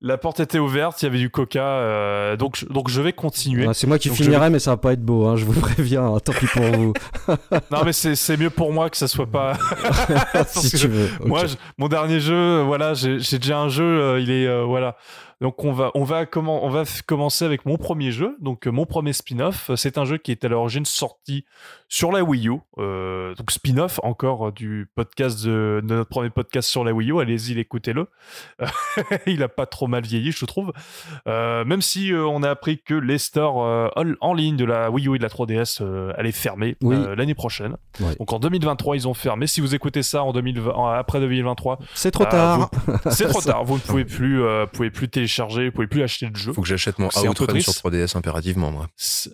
[0.00, 3.12] la porte était ouverte, il y avait du coca, euh, donc, je- donc je vais
[3.12, 3.66] continuer.
[3.68, 5.52] Ah, c'est moi qui Donc finirai, mais ça va pas être beau, hein, je vous
[5.60, 6.92] préviens, hein, tant pis pour vous,
[7.70, 9.52] Non, mais c'est c'est mieux pour moi que ça soit pas.
[10.48, 11.08] si tu veux.
[11.24, 14.46] Moi, je- mon dernier jeu, euh, voilà, j'ai j'ai déjà un jeu, euh, il est
[14.48, 14.96] euh, voilà.
[15.40, 18.70] Donc on va on va comment on va commencer avec mon premier jeu, donc euh,
[18.72, 19.70] mon premier spin-off.
[19.70, 21.44] Euh, C'est un jeu qui est à l'origine sorti
[21.88, 26.68] sur la Wii U, euh, donc spin-off encore du podcast de, de notre premier podcast
[26.68, 27.20] sur la Wii U.
[27.20, 28.08] Allez-y, écoutez-le.
[29.26, 30.72] il a pas trop mal vieilli, je trouve.
[31.26, 33.56] Euh, même si euh, on a appris que les stores
[34.20, 36.96] en- ligne de la Wii U et de la 3DS euh, allaient fermer Oui.
[37.16, 37.76] l'année prochaine.
[38.18, 39.46] Donc en 2023, ils ont fermé.
[39.46, 42.70] Si vous écoutez ça en 2020, en- après 2023, C'est trop ah, tard.
[43.12, 43.64] c'est trop tard.
[43.64, 46.52] Vous ne pouvez plus, pouvez plus télécharger, vous pouvez plus acheter le jeu.
[46.52, 47.84] Faut que j'achète mon Outrun sur triste.
[47.84, 48.86] 3DS impérativement, moi.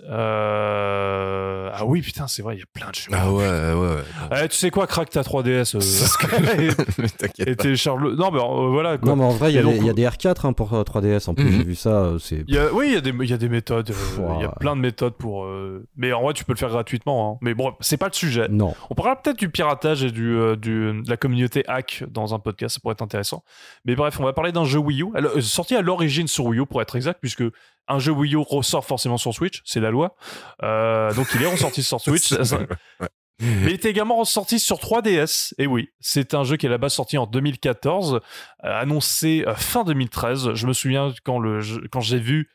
[0.08, 3.10] Euh, Ah oui, putain, c'est vrai, il y a plein de jeux.
[3.12, 3.96] Ah ouais, ouais, ouais.
[4.30, 4.36] bon.
[4.44, 5.76] Eh, tu sais quoi, craque ta 3DS.
[5.76, 5.80] euh,
[6.58, 6.66] Mais
[7.06, 8.14] et T'inquiète télécharge-le.
[8.14, 8.98] Non, mais euh, voilà.
[8.98, 9.08] Quoi.
[9.10, 10.52] Non, mais en vrai, il y, a donc, des- il y a des R4 hein,
[10.52, 11.52] pour euh, 3DS, en plus, Mhm.
[11.52, 12.44] j'ai vu ça, c'est...
[12.72, 13.90] Oui, il y, a des, il y a des méthodes.
[13.90, 15.44] euh, Il y a plein de méthodes pour.
[15.44, 17.32] euh, Mais en vrai, tu peux le faire gratuitement.
[17.34, 17.38] hein.
[17.40, 18.46] Mais bon, c'est pas le sujet.
[18.48, 18.74] Non.
[18.90, 22.38] On parlera peut-être du piratage et du, euh, du- de la communauté hack dans un
[22.38, 23.42] podcast, ça pourrait être intéressant.
[23.84, 26.46] Mais bref, on va parler d'un jeu Wii U, alors, euh, sorti à l'origine sur
[26.46, 27.44] Wii U pour être exact, puisque
[27.86, 30.16] un jeu Wii U ressort forcément sur Switch, c'est la loi.
[30.62, 32.32] Euh, donc il est ressorti sur Switch.
[32.32, 33.08] Ouais.
[33.40, 35.54] Mais il était également ressorti sur 3DS.
[35.58, 38.18] Et oui, c'est un jeu qui est là-bas sorti en 2014, euh,
[38.62, 40.54] annoncé euh, fin 2013.
[40.54, 42.48] Je me souviens quand, le jeu- quand j'ai vu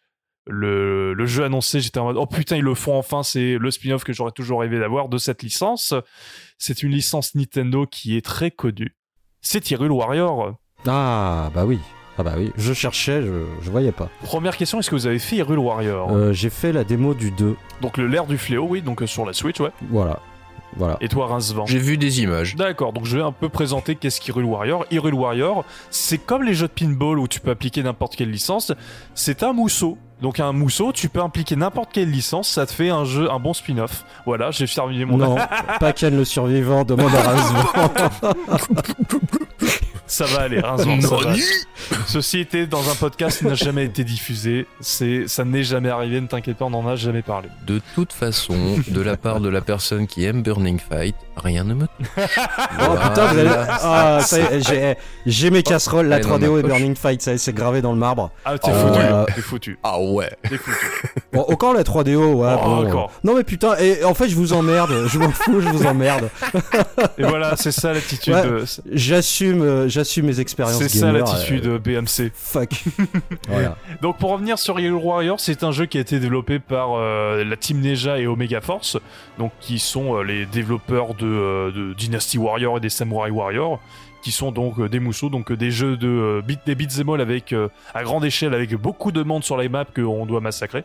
[0.48, 3.70] le, le jeu annoncé, j'étais en mode oh putain, ils le font enfin, c'est le
[3.72, 5.94] spin-off que j'aurais toujours rêvé d'avoir de cette licence.
[6.58, 8.96] C'est une licence Nintendo qui est très connue.
[9.42, 10.56] C'est Hyrule Warrior.
[10.88, 11.78] Ah, bah oui.
[12.20, 14.10] Ah bah oui, je cherchais, je, je voyais pas.
[14.24, 16.12] Première question, est-ce que vous avez fait Hyrule Warrior?
[16.12, 19.08] Euh, j'ai fait la démo du 2, Donc le l'air du fléau, oui, donc euh,
[19.08, 19.72] sur la Switch, ouais.
[19.90, 20.20] voilà.
[20.76, 20.98] Voilà.
[21.00, 21.66] Et toi, Rincevent?
[21.66, 22.58] J'ai vu des images.
[22.58, 24.86] D'accord, donc je vais un peu présenter qu'est-ce qu'Hyrule Warrior.
[24.92, 28.74] Hyrule Warrior, c'est comme les jeux de pinball où tu peux appliquer n'importe quelle licence,
[29.16, 29.98] c'est un mousseau.
[30.22, 33.40] Donc un mousseau, tu peux impliquer n'importe quelle licence, ça te fait un jeu, un
[33.40, 34.04] bon spin-off.
[34.26, 35.38] Voilà, j'ai terminé mon Non,
[35.80, 37.64] pas Ken le survivant, demande à Razvan.
[40.10, 41.36] Ça va aller, Rincevent, ça va.
[42.08, 44.66] Ceci était dans un podcast qui n'a jamais été diffusé.
[44.80, 47.48] C'est, ça n'est jamais arrivé, ne t'inquiète pas, on n'en a jamais parlé.
[47.68, 51.74] De toute façon, de la part de la personne qui aime Burning Fight, rien ne
[51.74, 51.86] me.
[52.82, 53.50] Oh putain, vous allez...
[53.82, 56.62] Ah, ça y est, j'ai, j'ai mes casseroles, la Elle est dans 3DO ma et
[56.62, 56.72] poche.
[56.72, 58.32] Burning Fight, ça y est, c'est gravé dans le marbre.
[58.46, 59.26] Ah, t'es Oh, foutu, voilà.
[59.36, 60.30] t'es foutu, Ah ouais.
[60.48, 60.78] t'es foutu.
[61.34, 62.88] Bon, encore la 3DO, ouais, Oh, bon.
[62.88, 63.12] encore.
[63.24, 66.30] Non mais putain, et en fait je vous emmerde, je m'en fous, je vous emmerde.
[67.20, 68.34] Et voilà, c'est ça l'attitude.
[68.34, 68.44] Ouais.
[68.44, 72.32] de- J'assume, euh, j'assume mes expériences C'est ça l'attitude euh, euh, BMC.
[72.34, 72.84] Fuck.
[73.48, 73.76] voilà.
[74.02, 77.44] Donc pour revenir sur Hyrule Warrior, c'est un jeu qui a été développé par euh,
[77.44, 78.98] la Team Neja et Omega Force,
[79.38, 83.80] donc qui sont euh, les développeurs de, euh, de Dynasty Warrior et des Samurai Warrior,
[84.22, 87.56] qui sont donc euh, des mousseaux, donc euh, des jeux de beat, des beats avec
[87.94, 90.84] à grande échelle avec beaucoup de monde sur les maps qu'on doit massacrer.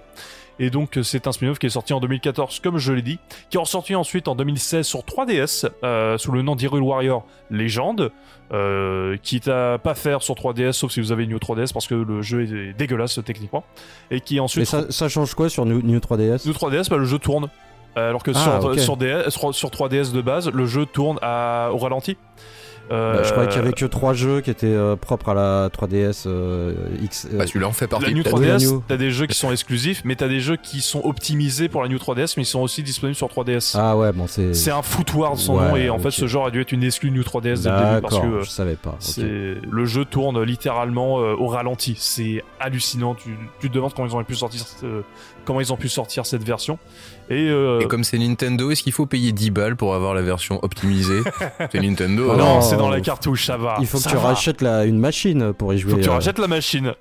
[0.59, 3.19] Et donc c'est un spin-off qui est sorti en 2014 comme je l'ai dit,
[3.51, 8.11] qui est ressorti ensuite en 2016 sur 3DS euh, sous le nom d'Hyrule Warrior Legend,
[8.53, 11.87] euh, quitte à pas faire sur 3DS sauf si vous avez une New 3DS parce
[11.87, 13.65] que le jeu est dégueulasse techniquement
[14.11, 16.99] et qui ensuite Mais ça, ça change quoi sur New, New 3DS New 3DS, bah,
[16.99, 17.49] le jeu tourne.
[17.97, 21.71] Alors que Ah, sur, sur, DS, sur, sur 3DS de base, le jeu tourne à,
[21.73, 22.17] au ralenti.
[22.91, 25.35] Euh, Bah, Je croyais qu'il y avait que trois jeux qui étaient euh, propres à
[25.35, 27.27] la 3DS euh, X.
[27.33, 28.05] euh, Bah, celui-là en fait partie.
[28.05, 28.39] La New peut-être.
[28.39, 28.83] Oui, la 3DS, New.
[28.87, 31.89] t'as des jeux qui sont exclusifs, mais t'as des jeux qui sont optimisés pour la
[31.89, 33.75] New 3DS, mais ils sont aussi disponibles sur 3DS.
[33.81, 34.53] Ah ouais, bon, c'est.
[34.53, 36.83] C'est un footoir son Ouais, nom, et en fait, ce genre a dû être une
[36.85, 38.99] exclue New 3DS dès le début parce D'accord, que euh, je savais pas.
[39.19, 41.97] le jeu tourne littéralement euh, au ralenti.
[41.99, 43.15] C'est hallucinant.
[43.15, 43.31] Tu,
[43.61, 45.01] tu te demandes comment ils ont pu sortir, euh,
[45.47, 46.79] comment ils ont pu sortir cette version.
[47.31, 50.21] Et, euh, Et comme c'est Nintendo, est-ce qu'il faut payer 10 balles pour avoir la
[50.23, 51.21] version optimisée
[51.73, 52.31] C'est Nintendo.
[52.33, 53.77] Ah non, non, c'est dans la cartouche, ça va.
[53.81, 54.21] Il faut que tu va.
[54.21, 55.93] rachètes la, une machine pour y jouer.
[55.93, 56.93] Faut que tu euh, rachètes la machine.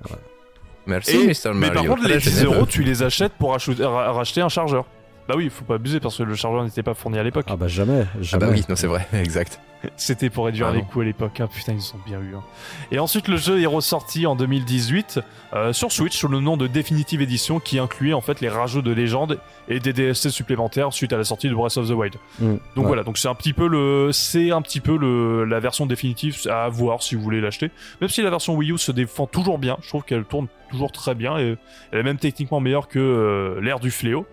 [0.86, 1.54] Merci, Et- Mr.
[1.56, 4.86] mais par contre, les Ah, 10 c'est euros, tu les achètes pour racheter un chargeur.
[5.28, 7.46] Bah oui, faut pas abuser parce que le chargeur n'était pas fourni à l'époque.
[7.50, 8.46] Ah bah jamais, Ah jamais.
[8.46, 9.60] bah oui, non, c'est vrai, exact.
[9.98, 11.42] C'était pour réduire Ah les coûts à l'époque.
[11.42, 11.50] hein.
[11.54, 12.36] Putain, ils sont bien eu.
[12.36, 12.44] hein.
[12.92, 15.20] Et ensuite, le jeu est ressorti en 2018
[15.54, 18.82] euh, sur Switch sous le nom de Definitive Edition qui incluait en fait les rajouts
[18.82, 22.16] de légende et des DLC supplémentaires suite à la sortie de Breath of the Wild.
[22.40, 22.84] Mm, Donc ouais.
[22.86, 26.38] voilà, donc c'est un petit peu le, c'est un petit peu le, la version définitive
[26.50, 27.70] à voir si vous voulez l'acheter.
[28.00, 30.94] Même si la version Wii U se défend toujours bien, je trouve qu'elle tourne toujours
[30.94, 31.58] très bien et
[31.92, 34.26] elle est même techniquement meilleure que euh, l'ère du fléau.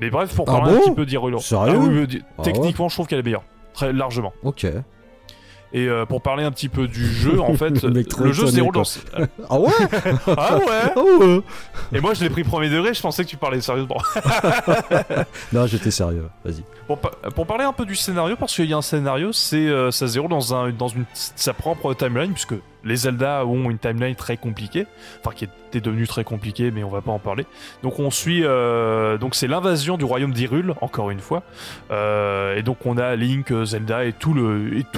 [0.00, 1.38] Mais bref, pour Ah parler un petit peu d'Hyrule.
[1.40, 1.78] Sérieux Ah
[2.10, 4.32] oui, Ah techniquement, je trouve qu'elle est meilleure, très largement.
[4.42, 4.66] Ok.
[5.76, 8.74] Et euh, pour parler un petit peu du jeu, en fait, Le jeu se déroule
[8.74, 8.82] dans.
[9.50, 9.70] Ah ouais
[10.36, 11.40] Ah ouais Ah ouais
[11.92, 13.98] Et moi, je l'ai pris premier degré, je pensais que tu parlais sérieusement.
[15.52, 16.28] Non, j'étais sérieux.
[16.44, 16.62] Vas-y.
[16.86, 19.56] Pour, pa- pour parler un peu du scénario, parce qu'il y a un scénario, c'est
[19.66, 23.70] euh, ça se déroule dans, un, dans une, sa propre timeline, puisque les Zelda ont
[23.70, 24.86] une timeline très compliquée,
[25.20, 27.46] enfin qui était devenue très compliquée, mais on va pas en parler.
[27.82, 31.42] Donc on suit, euh, donc c'est l'invasion du royaume d'Hyrule, encore une fois,
[31.90, 34.34] Euh, et donc on a Link, euh, Zelda et tous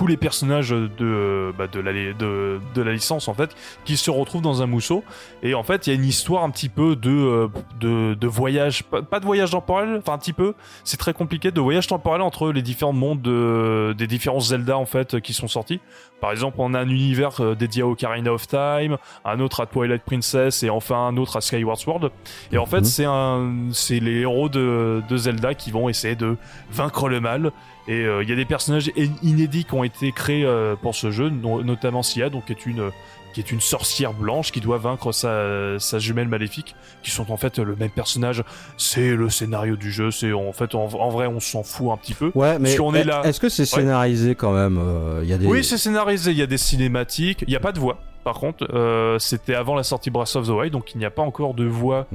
[0.07, 4.63] les personnages de bah, de la de, la licence en fait, qui se retrouvent dans
[4.63, 5.03] un mousseau.
[5.43, 7.49] Et en fait, il y a une histoire un petit peu de
[7.81, 11.61] de, de voyage, pas, de voyage temporel, enfin un petit peu, c'est très compliqué de
[11.61, 15.81] voyage temporel entre les différents mondes de- des différents Zelda en fait qui sont sortis.
[16.21, 19.67] Par exemple, on a un univers euh, dédié à Ocarina of Time, un autre à
[19.67, 22.11] Twilight Princess et enfin un autre à Skyward Sword.
[22.53, 22.85] Et en fait, Mhm.
[22.85, 26.37] c'est un, c'est les héros de, de Zelda qui vont essayer de
[26.71, 27.53] vaincre le mal.
[27.87, 30.95] Et euh, il y a des personnages in- inédits qui ont été créés euh, pour
[30.95, 32.91] ce jeu, no- notamment Sia, donc qui est une
[33.37, 37.37] qui est une sorcière blanche qui doit vaincre sa, sa jumelle maléfique, qui sont en
[37.37, 38.43] fait le même personnage.
[38.79, 40.11] C'est le scénario du jeu.
[40.11, 42.33] C'est en fait en, en vrai on s'en fout un petit peu.
[42.35, 45.35] Ouais, mais on est est- là- est-ce que c'est scénarisé quand même euh, Il y
[45.35, 45.45] a des.
[45.45, 46.31] Oui, c'est scénarisé.
[46.31, 47.45] Il y a des cinématiques.
[47.47, 47.99] Il n'y a pas de voix.
[48.25, 51.11] Par contre, euh, c'était avant la sortie Breath of the Wild, donc il n'y a
[51.11, 52.07] pas encore de voix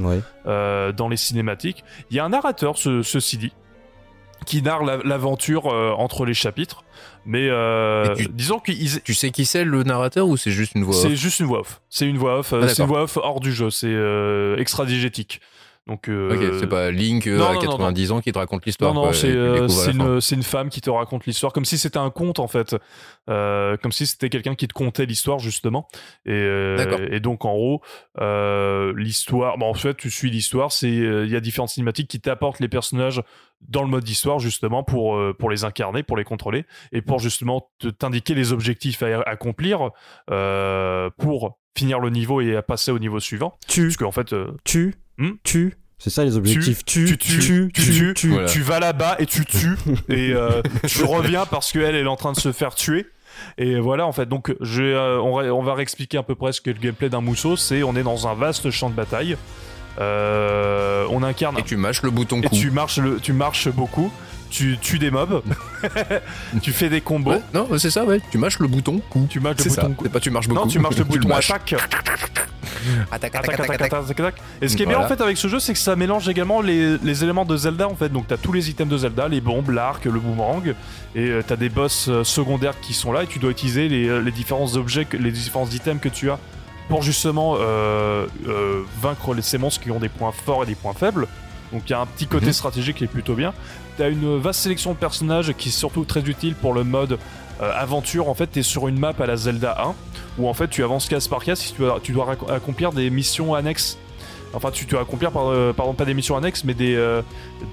[0.48, 1.84] euh, dans les cinématiques.
[2.10, 3.54] Il y a un narrateur, ce, ceci dit,
[4.46, 6.84] qui narre la- l'aventure euh, entre les chapitres.
[7.26, 10.84] Mais euh, tu- disons qu'ils Tu sais qui c'est le narrateur ou c'est juste une
[10.84, 11.82] voix off c'est juste une voix off.
[11.90, 12.54] C'est une voix off.
[12.54, 13.70] euh, Ah, c'est une voix off hors du jeu.
[13.70, 15.40] C'est euh, extra-digétique.
[15.88, 18.68] Donc, euh, Ok, c'est pas Link non, à non, non, 90 ans qui te raconte
[18.68, 18.94] l'histoire.
[18.94, 22.48] Non, non, c'est une, femme qui te raconte l'histoire, comme si c'était un conte en
[22.48, 22.76] fait,
[23.28, 25.88] comme si c'était quelqu'un qui te contait l'histoire justement.
[26.28, 26.78] Et,
[27.12, 27.82] et donc en gros,
[28.96, 32.60] l'histoire, bon, en fait, tu suis l'histoire, c'est il y a différentes cinématiques qui t'apportent
[32.60, 33.22] les personnages
[33.68, 37.20] dans le mode d'histoire justement pour euh, pour les incarner, pour les contrôler et pour
[37.20, 39.92] justement te t'indiquer les objectifs à accomplir
[40.30, 43.58] euh, pour finir le niveau et à passer au niveau suivant.
[43.68, 45.78] Tu, Parce qu'en fait, euh, tu, Hmm tu.
[45.98, 46.84] C'est ça les objectifs.
[46.84, 48.30] Tu, tu tues, tu tues, tu.
[48.30, 48.48] Voilà.
[48.48, 49.76] tu vas là-bas et tu tues
[50.10, 53.06] et euh, tu reviens parce qu'elle elle est en train de se faire tuer
[53.58, 56.52] et voilà en fait donc je, euh, on, va- on va réexpliquer à peu près
[56.54, 59.38] ce que le gameplay d'un mousseau c'est on est dans un vaste champ de bataille
[60.00, 62.56] Euh, on incarne Et tu mâches le bouton et coup.
[62.56, 64.12] tu marches le, tu marches beaucoup
[64.52, 65.42] tu tues des mobs
[66.62, 68.20] tu fais des combos Ouais, non, c'est ça, ouais.
[68.32, 69.26] Tu mâches le bouton coup.
[69.30, 69.84] tu marches le C'est ça.
[69.84, 70.62] bouton C'est pas tu marches beaucoup.
[70.62, 71.52] non tu marches le bouton mâches.
[73.12, 74.36] attaque Attaque, Attaque, attaque, attaque.
[74.62, 76.62] Et ce qui est bien en fait avec ce jeu, c'est que ça mélange également
[76.62, 78.10] les, éléments de Zelda en fait.
[78.10, 80.74] Donc t'as tous les items de Zelda, les bombes, l'arc, le boomerang,
[81.16, 84.32] et euh, t'as des boss euh, secondaires qui sont là et tu dois utiliser les,
[84.32, 86.40] différents objets, les différents items que tu as
[86.92, 90.76] pour justement euh, euh, vaincre les, ces monstres qui ont des points forts et des
[90.76, 91.28] points faibles.
[91.72, 92.54] Donc il y a un petit côté Mhm.
[92.54, 93.54] stratégique qui est plutôt bien.
[93.98, 97.18] T'as une vaste sélection de personnages qui est surtout très utile pour le mode
[97.62, 98.28] euh, aventure.
[98.28, 99.96] En fait, t'es sur une map à la Zelda 1
[100.38, 102.14] où en fait tu avances case par case si tu dois, tu
[102.50, 103.98] accomplir des missions annexes.
[104.54, 107.22] Enfin, tu dois accomplir par, euh, pardon pas des missions annexes, mais des euh,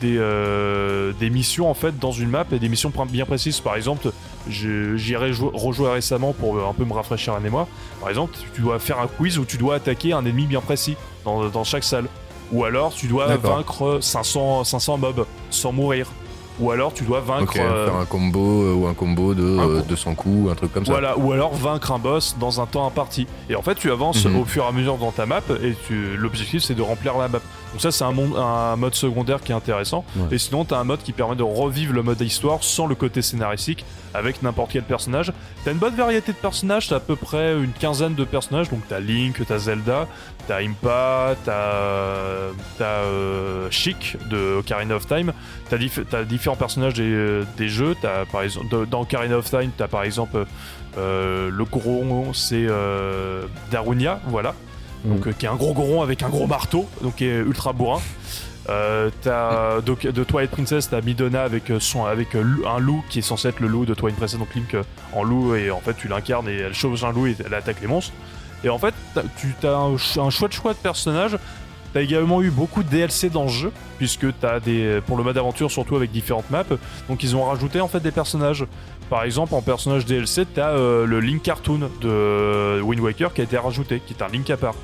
[0.01, 3.61] des, euh, des missions en fait dans une map et des missions bien précises.
[3.61, 4.13] Par exemple,
[4.49, 4.67] j'y
[5.13, 7.67] ai rejou- rejoué récemment pour un peu me rafraîchir la mémoire.
[8.01, 10.97] Par exemple, tu dois faire un quiz où tu dois attaquer un ennemi bien précis
[11.25, 12.07] dans, dans chaque salle.
[12.53, 16.07] Ou alors tu dois vaincre 500, 500 mobs sans mourir.
[16.61, 17.53] Ou alors tu dois vaincre.
[17.55, 20.51] Ok, euh, faire un combo euh, ou un combo de un euh, co- 200 coups,
[20.51, 20.93] un truc comme ça.
[20.93, 23.27] Voilà, ou alors vaincre un boss dans un temps imparti.
[23.49, 24.37] Et en fait, tu avances Mhm.
[24.41, 26.17] au fur et à mesure dans ta map, et tu...
[26.17, 27.39] l'objectif c'est de remplir la map.
[27.73, 30.05] Donc ça, c'est un, monde- un mode secondaire qui est intéressant.
[30.17, 30.35] Ouais.
[30.35, 33.21] Et sinon, t'as un mode qui permet de revivre le mode histoire sans le côté
[33.23, 35.33] scénaristique, avec n'importe quel personnage.
[35.65, 38.71] T'as une bonne variété de personnages, t'as à peu près une quinzaine de personnages.
[38.71, 40.09] Donc t'as Link, t'as Zelda,
[40.49, 45.33] t'as Impa, t'as euh, Chic de Ocarina of Time.
[45.69, 47.95] T'as dif- t'as différents personnages des, des jeux.
[48.01, 50.45] T'as par exemple dans Ocarina of Time, t'as par exemple
[50.97, 54.55] euh, le goron, c'est euh, Darunia, voilà.
[55.05, 55.29] Donc Mm.
[55.29, 58.01] euh, qui est un gros goron avec un gros marteau, donc qui est ultra bourrin.
[58.69, 63.03] Euh, t'as donc, de Twilight Princess, t'as Midona avec euh, son avec euh, un loup
[63.09, 64.83] qui est censé être le loup de Twilight Princess, donc Link euh,
[65.15, 67.81] en loup et en fait tu l'incarnes et elle chauffe un loup et elle attaque
[67.81, 68.13] les monstres.
[68.65, 71.39] Et en fait t'as- tu as un, un chouette choix de personnages.
[71.95, 75.39] T'as également eu beaucoup de DLC dans le jeu puisque t'as des pour le mode
[75.39, 76.65] aventure surtout avec différentes maps.
[77.09, 78.67] Donc ils ont rajouté en fait des personnages.
[79.09, 83.45] Par exemple en personnage DLC t'as euh, le Link cartoon de Wind Waker qui a
[83.45, 84.75] été rajouté, qui est un Link à part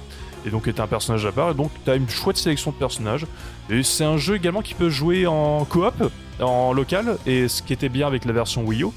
[0.46, 2.76] et donc est un personnage à part et donc tu as une chouette sélection de
[2.76, 3.24] personnages
[3.70, 5.94] et c'est un jeu également qui peut jouer en coop
[6.40, 8.88] en local et ce qui était bien avec la version Wii U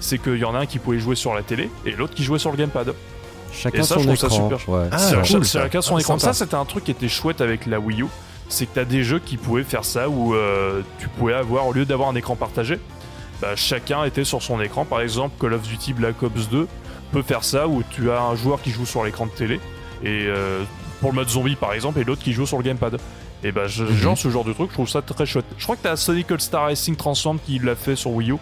[0.00, 2.24] c'est qu'il y en a un qui pouvait jouer sur la télé et l'autre qui
[2.24, 2.92] jouait sur le gamepad
[3.52, 4.50] Chacun Et ça, son je trouve ça écran.
[4.50, 4.88] super ouais.
[4.92, 5.62] Ah, c'est cool, c'est ça.
[5.62, 6.32] chacun son Ah, écran sympa.
[6.32, 8.06] ça c'était un truc qui était chouette avec la Wii U
[8.48, 11.66] c'est que tu as des jeux qui pouvaient faire ça où euh, tu pouvais avoir
[11.66, 12.78] au lieu d'avoir un écran partagé
[13.40, 16.68] bah, chacun était sur son écran par exemple Call of Duty Black Ops 2
[17.12, 19.56] peut faire ça où tu as un joueur qui joue sur l'écran de télé
[20.02, 20.62] et euh,
[21.00, 22.98] pour le mode zombie par exemple et l'autre qui joue sur le gamepad
[23.44, 23.96] et bah je- Mhm.
[23.96, 26.30] genre ce genre de truc je trouve ça très chouette je crois que t'as Sonic
[26.30, 28.36] All Star Racing Transform qui l'a fait sur Wii U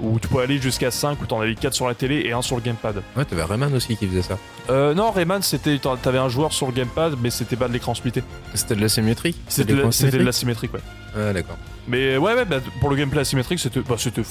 [0.00, 2.42] où tu peux aller jusqu'à 5 où t'en avais 4 sur la télé et un
[2.42, 3.02] sur le gamepad.
[3.16, 4.38] Ouais, t'avais Rayman aussi qui faisait ça.
[4.70, 7.94] euh, non Rayman c'était t'avais un joueur sur le gamepad mais c'était pas de l'écran
[7.94, 8.22] splitté.
[8.54, 10.72] C'était de la symétrie c'était de, l'asymétrique?
[10.74, 10.80] ouais.
[11.16, 11.56] Ah, d'accord.
[11.88, 14.22] mais ouais ouais bah, pour le gameplay asymétrique c'était bah, c'était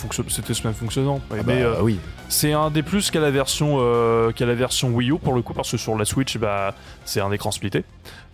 [0.64, 1.20] même fonctionnant.
[1.32, 2.00] Ah bah, euh, oui.
[2.30, 5.42] c'est un des plus qu'à la version euh, qu'à la version Wii U pour le
[5.42, 7.80] coup parce que sur la Switch bah c'est un écran splitté.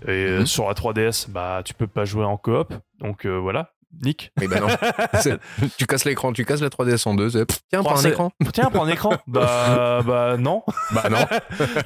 [0.06, 0.46] Et euh, Mhm.
[0.46, 2.74] sur la 3DS bah tu peux pas jouer en coop.
[3.00, 3.70] Donc euh, voilà
[4.02, 4.68] Nick Mais bah non.
[5.22, 5.38] C'est-
[5.78, 7.30] tu casses l'écran, tu casses la 3DS en deux.
[7.70, 8.32] Tiens, prends un écran.
[8.54, 11.18] tiens prends un écran bah bah non Bah non.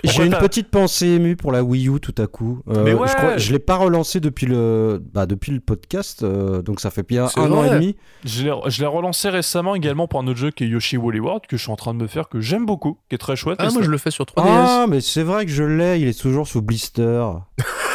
[0.03, 2.61] J'ai une petite pensée émue pour la Wii U tout à coup.
[2.69, 3.07] Euh, Mais ouais.
[3.07, 6.89] Je, crois, je l'ai pas relancé depuis le, bah, depuis le podcast, euh, donc ça
[6.91, 7.95] fait bien un an et demi.
[8.25, 11.19] je l'ai je l'ai relancé récemment également pour un autre jeu qui est Yoshi Woolly
[11.19, 13.35] World que je suis en train de me faire que j'aime beaucoup qui est très
[13.35, 14.43] chouette Ah, moi ça- je le fais sur 3DS.
[14.47, 17.23] Ah, mais c'est vrai que je l'ai, il est toujours sous blister.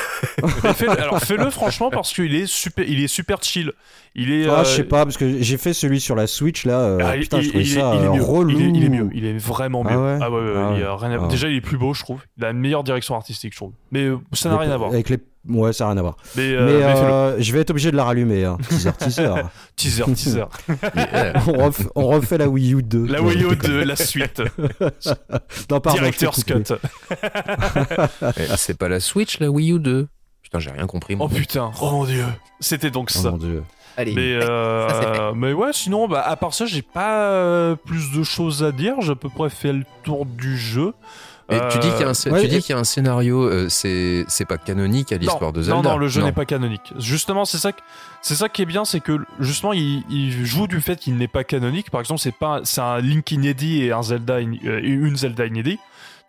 [0.75, 3.73] Fais- alors fais-le franchement parce qu'il est super il est super chill
[4.15, 6.65] il est Ah, euh, je sais pas, parce que j'ai fait celui sur la Switch
[6.67, 6.79] là.
[6.81, 8.23] euh, Ah, il- putain, je il- trouvais il est- ça il est euh, mieux.
[8.23, 8.51] relou.
[8.51, 9.91] Il est, il est mieux, il est vraiment mieux.
[10.21, 11.07] Ah ouais ouais, ouais, Ah il y a ouais.
[11.07, 11.29] rien à- Ah.
[11.29, 12.21] Déjà, il est plus beau, je trouve.
[12.37, 13.73] Il a une meilleure direction artistique, je trouve.
[13.91, 14.91] Mais euh, ça n'a rien à voir.
[14.93, 15.19] Avec les...
[15.49, 16.17] Ouais, ça n'a rien à voir.
[16.37, 17.09] Mais, euh, mais mais fais-le.
[17.13, 18.45] euh, je vais être obligé de la rallumer.
[18.45, 18.59] Hein.
[18.69, 19.35] Teaser, teaser.
[19.77, 20.45] Teaser, teaser.
[20.95, 21.33] Yeah.
[21.49, 23.07] on, ref- on refait la Wii U 2.
[23.07, 23.71] La Wii U déconne.
[23.71, 24.41] de la suite.
[25.71, 26.43] Non, pardon, coupé.
[26.45, 26.75] Cut.
[28.37, 30.09] Eh, C'est pas la Switch, la Wii U 2
[30.43, 31.17] Putain, j'ai rien compris.
[31.17, 31.27] moi.
[31.31, 32.25] Oh putain, oh mon dieu.
[32.61, 33.31] C'était donc Oh ça.
[33.31, 33.63] mon dieu.
[33.97, 34.15] Allez.
[34.15, 38.63] Mais, euh, Ça, ouais, sinon, bah, à part ça, j'ai pas euh, plus de choses
[38.63, 38.95] à dire.
[39.01, 40.93] J'ai à peu près fait le tour du jeu.
[41.51, 42.77] Et tu dis Euh, qu'il y a un, scé- ouais, tu dis et- qu'il y
[42.77, 45.83] a un scénario, euh, c'est c'est pas canonique à l'histoire de Zelda.
[45.83, 46.93] Non, non, le jeu n'est pas canonique.
[46.99, 47.81] Justement, c'est ça, que-
[48.23, 51.29] c'est ça qui est bien, c'est que justement, il, il joue du fait qu'il n'est
[51.29, 51.91] pas canonique.
[51.91, 55.45] Par exemple, c'est pas, c'est un Link inédit et un Zelda, in- euh, une Zelda
[55.47, 55.79] inédit.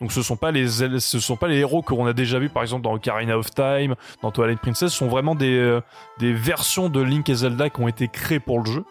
[0.00, 2.62] Donc, ce sont pas les, ce sont pas les héros qu'on a déjà vu, par
[2.62, 4.90] exemple, dans Ocarina of Time, dans Twilight Princess.
[4.92, 5.80] Ce sont vraiment des, euh,
[6.18, 8.84] des versions de Link et Zelda qui ont été créées pour le jeu.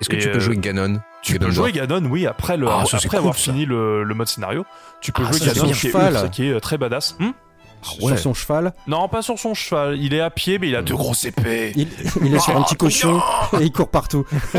[0.00, 1.00] Est-ce que tu peux euh, jouer Ganon?
[1.22, 1.70] Tu Ganon peux jouer.
[1.70, 3.52] Ganon, oui, après, le, Ah, après avoir ça.
[3.52, 4.64] fini le, le mode scénario.
[5.02, 7.16] Tu peux Ah, jouer Ganon qui est, qui est euh, très badass.
[7.82, 8.72] Hmm Sur son cheval.
[8.86, 9.98] non, pas sur son cheval.
[9.98, 11.72] Il est à pied, mais il a deux grosses épées.
[11.76, 11.88] Il,
[12.22, 13.20] il est sur un petit cochon
[13.60, 14.24] et il court partout.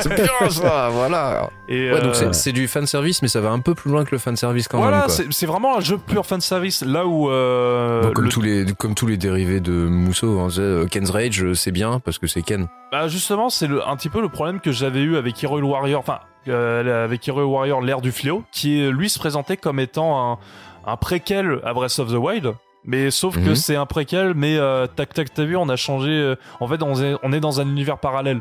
[0.00, 1.50] C'est bien ça, voilà.
[1.68, 4.04] Et, Ouais, donc euh, c'est- c'est du fanservice, mais ça va un peu plus loin
[4.04, 5.06] que le fanservice quand voilà, même.
[5.06, 5.14] Quoi.
[5.14, 6.82] c'est c'est vraiment un jeu pur fan service.
[6.84, 10.48] Là où euh, Bon, comme, le- tous les, comme tous les dérivés de Mousseau, hein,
[10.58, 12.68] euh, Ken's Rage, c'est bien parce que c'est Ken.
[12.92, 15.98] bah, justement, c'est le- un petit peu le problème que j'avais eu avec Hero Warrior,
[16.00, 20.38] enfin euh, avec Hero Warrior l'ère du fléau, qui lui se présentait comme étant un,
[20.86, 22.54] un préquel à Breath of the Wild.
[22.86, 23.54] Mais sauf que Mhm.
[23.54, 26.10] c'est un préquel, mais euh, tac tac t'as vu, on a changé.
[26.10, 28.40] euh, en fait, on est, on est dans un univers parallèle.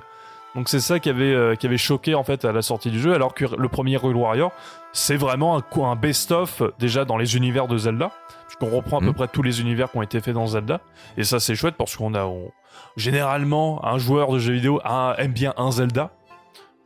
[0.55, 2.99] Donc c'est ça qui avait euh, qui avait choqué en fait à la sortie du
[2.99, 4.51] jeu, alors que le premier Hero Warrior,
[4.91, 8.11] c'est vraiment un, best-of déjà dans les univers de Zelda,
[8.47, 9.13] puisqu'on reprend à peu Mhm.
[9.13, 10.81] près tous les univers qui ont été faits dans Zelda,
[11.17, 12.51] et ça c'est chouette parce qu'on a on-
[12.97, 16.11] généralement un joueur de jeux vidéo a- aime bien un Zelda.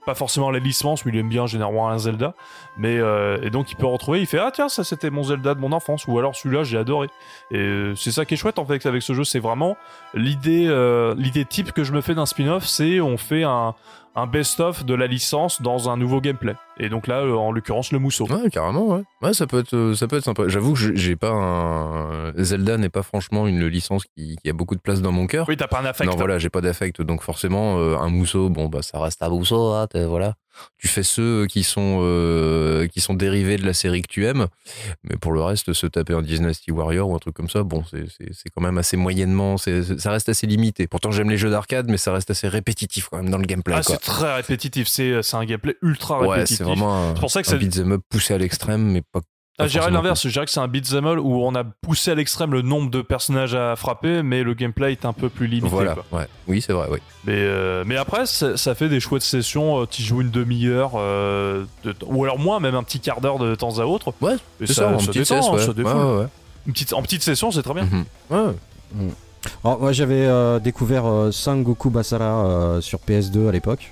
[0.08, 2.34] Pas forcément la licence, mais il aime bien généralement un Zelda.
[2.78, 5.54] Mais euh, et donc il peut retrouver, il fait ah tiens ça c'était mon Zelda
[5.54, 7.10] de mon enfance ou alors celui-là j'ai adoré.
[7.52, 9.76] Et euh, c'est ça qui est chouette en fait avec ce jeu, c'est vraiment
[10.14, 13.76] l'idée euh, l'idée type que je me fais d'un spin-off, c'est on fait un
[14.16, 16.56] un best-of de la licence dans un nouveau gameplay.
[16.80, 18.28] Et donc là, euh, en l'occurrence, le mousseau.
[18.28, 19.02] Ouais, carrément, ouais.
[19.22, 20.44] Ouais, ça peut être, euh, ça peut être sympa.
[20.48, 22.34] J'avoue que j'ai pas un.
[22.38, 25.48] Zelda n'est pas franchement une licence qui, qui a beaucoup de place dans mon cœur.
[25.50, 26.10] Oui, t'as pas un affect.
[26.10, 27.02] Non, voilà, j'ai pas d'affect.
[27.02, 30.36] Donc forcément, euh, un mousseau, bon, bah, ça reste un mousseau, hein, voilà.
[30.80, 34.48] Tu fais ceux qui sont, euh, qui sont dérivés de la série que tu aimes.
[35.04, 37.84] Mais pour le reste, se taper un Dynasty Warrior ou un truc comme ça, bon,
[37.86, 38.08] c'est-
[38.56, 39.72] quand même assez moyennement, ça
[40.12, 40.88] reste assez limité.
[40.88, 43.76] Pourtant, j'aime les jeux d'arcade, mais ça reste assez répétitif quand même dans le gameplay,
[43.78, 46.66] Ah, c'est très répétitif, c'est un gameplay ultra répétitif.
[46.68, 49.20] Vraiment un, C'est pour ça que un beat'em up poussé à l'extrême, mais pas.
[49.60, 51.56] Ah, pas je dirais forcément l'inverse, je dirais que c'est un beat'em all où on
[51.56, 55.14] a poussé à l'extrême le nombre de personnages à frapper, mais le gameplay est un
[55.14, 55.68] peu plus limité.
[55.70, 56.20] Voilà, quoi.
[56.20, 56.28] ouais.
[56.48, 57.00] Oui, c'est vrai, oui.
[57.26, 61.66] Mais, euh, mais après, ça, ça fait des chouettes sessions, tu joues une demi-heure, euh,
[61.84, 64.14] de- ou alors moins, même un petit quart d'heure de temps à autre.
[64.22, 65.60] Ouais, c'est ça, en ça petite détend, cesse, ouais.
[65.60, 65.96] ça Ouais, défoule.
[66.06, 66.28] ouais, ouais.
[66.68, 67.86] Une petite, en petite session, c'est très bien.
[67.86, 68.06] Mhm.
[68.30, 68.54] Ouais.
[69.64, 73.92] Alors, moi j'avais euh, découvert euh, Sangoku Basara euh, sur PS2 à l'époque.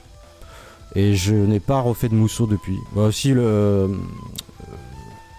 [0.96, 2.78] Et je n'ai pas refait de mousseau depuis.
[2.94, 3.90] Moi aussi le.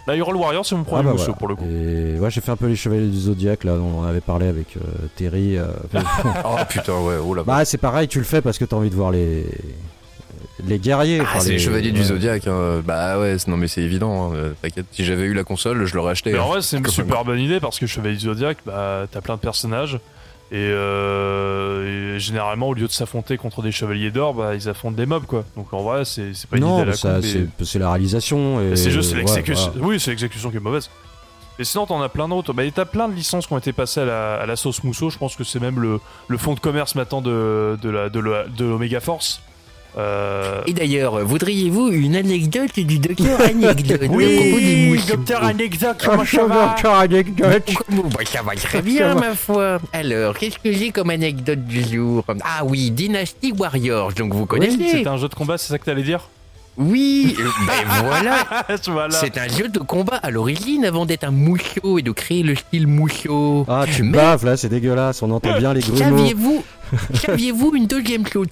[0.06, 1.38] La Hyrule Warrior, c'est mon premier Ah bah mousseau voilà.
[1.38, 1.64] pour le coup.
[1.64, 4.46] Et ouais, j'ai fait un peu les chevaliers du Zodiac là, on en avait parlé
[4.46, 4.80] avec euh,
[5.16, 5.56] Terry.
[5.58, 5.66] euh,
[6.44, 8.90] Oh putain, ouais, oh là bah c'est pareil, tu le fais parce que t'as envie
[8.90, 9.44] de voir les
[10.64, 11.18] les guerriers.
[11.20, 12.04] Ah, enfin, c'est les chevaliers du.
[12.04, 12.46] Zodiac.
[12.46, 12.82] hein.
[12.84, 14.30] Bah ouais, non mais c'est évident.
[14.30, 14.36] hein.
[14.36, 16.32] Euh, T'inquiète, si j'avais eu la console, je l'aurais acheté.
[16.32, 16.42] Mais hein.
[16.42, 19.34] en vrai, c'est une super bonne idée parce que Chevalier du Zodiac, bah, t'as plein
[19.34, 19.98] de personnages.
[20.52, 24.96] Et, euh, et généralement, au lieu de s'affronter contre des chevaliers d'or, bah, ils affrontent
[24.96, 25.44] des mobs, quoi.
[25.56, 28.60] Donc en vrai, c'est pas une idée Non, à la c'est la réalisation.
[28.60, 29.70] Et c'est juste ouais, l'exécution.
[29.72, 29.86] voilà.
[29.88, 30.88] Oui, c'est l'exécution qui est mauvaise.
[31.58, 32.52] Et sinon, t'en as plein d'autres.
[32.52, 35.10] Bah, t'as plein de licences qui ont été passées à la, à la sauce mousseau.
[35.10, 38.20] Je pense que c'est même le, le fond de commerce maintenant de, de, la, de,
[38.20, 39.40] la- de l'Omega Force.
[39.98, 44.08] Euh, Et d'ailleurs, voudriez-vous une anecdote du docteur Anecdote des
[44.88, 47.70] mousses docteur Anecdote, Ah, chevalier anecdote.
[47.90, 49.78] Bon, bah, ça va très bien, ma foi.
[49.94, 54.76] Alors, qu'est-ce que j'ai comme anecdote du jour Ah oui, Dynasty Warriors, donc vous connaissez
[54.90, 56.28] C'est un jeu de combat, c'est ça que t'allais dire
[56.76, 58.36] Oui, euh, ben voilà.
[58.88, 59.16] Voilà.
[59.18, 62.54] C'est un jeu de combat à l'origine avant d'être un mousseau et de créer le
[62.54, 63.64] style mousseau.
[63.66, 65.96] Ah, tu Mais- baves là, c'est dégueulasse, on entend bien les grumeaux.
[65.98, 66.64] Saviez-vous
[67.14, 68.46] Saviez-vous une deuxième chose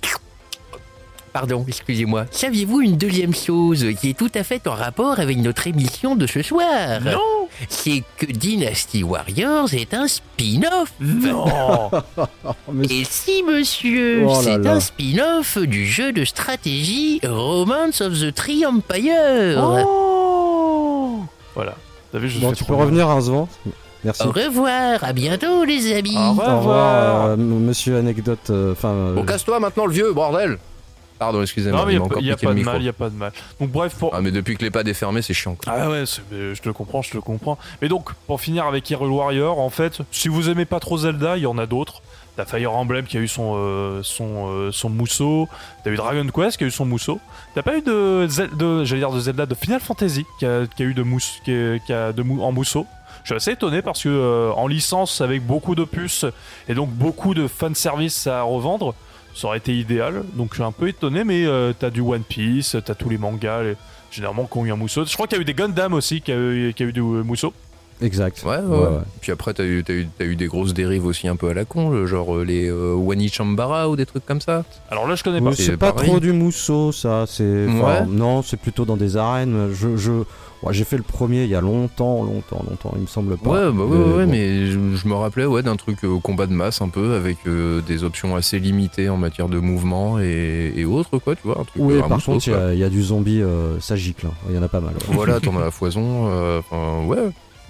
[1.35, 2.27] Pardon, excusez-moi.
[2.31, 6.29] Saviez-vous une deuxième chose qui est tout à fait en rapport avec notre émission de
[6.29, 7.01] ce soir?
[7.05, 10.93] Non C'est que Dynasty Warriors est un spin-off.
[11.01, 11.91] Non
[12.73, 18.33] mais Et si, monsieur, Oh c'est un spin-off du jeu de stratégie Romance of the
[18.33, 19.59] Tree Empire.
[19.61, 21.25] Oh
[21.57, 21.75] Voilà.
[22.13, 22.83] T'as vu, je Bon, tu peux bien.
[22.85, 23.49] revenir, Rincevent
[24.05, 24.23] Merci.
[24.23, 26.17] Au revoir, à bientôt les amis.
[26.17, 26.55] Au revoir.
[26.55, 28.39] Au revoir, euh, monsieur anecdote.
[28.51, 30.59] euh, Enfin, euh, Bon, casse-toi maintenant, le vieux, bordel
[31.19, 32.73] Pardon, excusez-moi, Non, mais il n'y a, pas de micro.
[32.73, 33.33] mal, il a pas de mal.
[33.61, 34.15] Donc bref, pour...
[34.15, 35.55] Ah, mais depuis que les pas est fermé, c'est chiant.
[35.55, 35.73] quoi.
[35.77, 37.57] Ah ouais, je te comprends, je te comprends.
[37.81, 41.37] Mais donc, pour finir avec Hyrule Warrior, en fait, si vous aimez pas trop Zelda,
[41.37, 42.03] il y en a d'autres.
[42.37, 45.49] T'as Fire Emblem qui a eu son, euh, son, euh, son mousseau.
[45.85, 47.21] T'as eu Dragon Quest qui a eu son mousseau.
[47.55, 50.83] T'as pas eu de, de j'allais dire de Zelda, de Final Fantasy qui a, qui
[50.83, 52.87] a eu de mousse, qui a, qui a de mou- en mousseau.
[53.23, 56.27] Je suis assez étonné parce que euh, en licence avec beaucoup de puces
[56.69, 58.95] et donc beaucoup de fanservice à revendre,
[59.35, 60.23] ça aurait été idéal.
[60.35, 63.19] Donc je suis un peu étonné, mais euh, t'as du One Piece, t'as tous les
[63.19, 63.77] mangas, les-
[64.11, 65.05] généralement qui ont eu un mousseau.
[65.05, 66.93] Je crois qu'il y a eu des Gundam aussi qui a eu, qui a eu
[66.93, 67.53] du euh, mousseau.
[68.03, 68.43] Exact.
[68.45, 68.89] Ouais, ouais, Ouais.
[69.21, 72.45] Puis après, t'as eu, des grosses dérives aussi un peu à la con, genre euh,
[72.45, 74.65] les euh, Wani Chambara ou des trucs comme ça.
[74.91, 75.53] Alors là, je connais pas.
[75.55, 76.11] c'est c'est pas pareil.
[76.11, 77.25] trop du mousseau, ça.
[77.29, 78.07] C'est enfin, Ouais.
[78.09, 79.71] non, c'est plutôt dans des arènes.
[79.73, 80.11] Je, je,
[80.73, 82.93] j'ai fait le premier il y a longtemps, longtemps, longtemps.
[82.97, 83.51] Il me semble pas.
[83.51, 84.31] Ouais, bah ouais, ouais, ouais, bon.
[84.33, 87.39] mais je, je me rappelais ouais, d'un truc euh, combat de masse un peu avec
[87.47, 91.61] euh, des options assez limitées en matière de mouvement et, et autres, quoi, tu vois.
[91.61, 93.43] Un truc, Oui, euh, par contre, il y a- il y, a du zombie,
[93.81, 94.27] ça gicle.
[94.27, 94.33] hein.
[94.49, 94.95] Il y en a pas mal.
[94.95, 95.15] ouais.
[95.15, 96.29] Voilà, t'en as la foison.
[96.31, 96.61] euh,
[97.07, 97.19] ouais.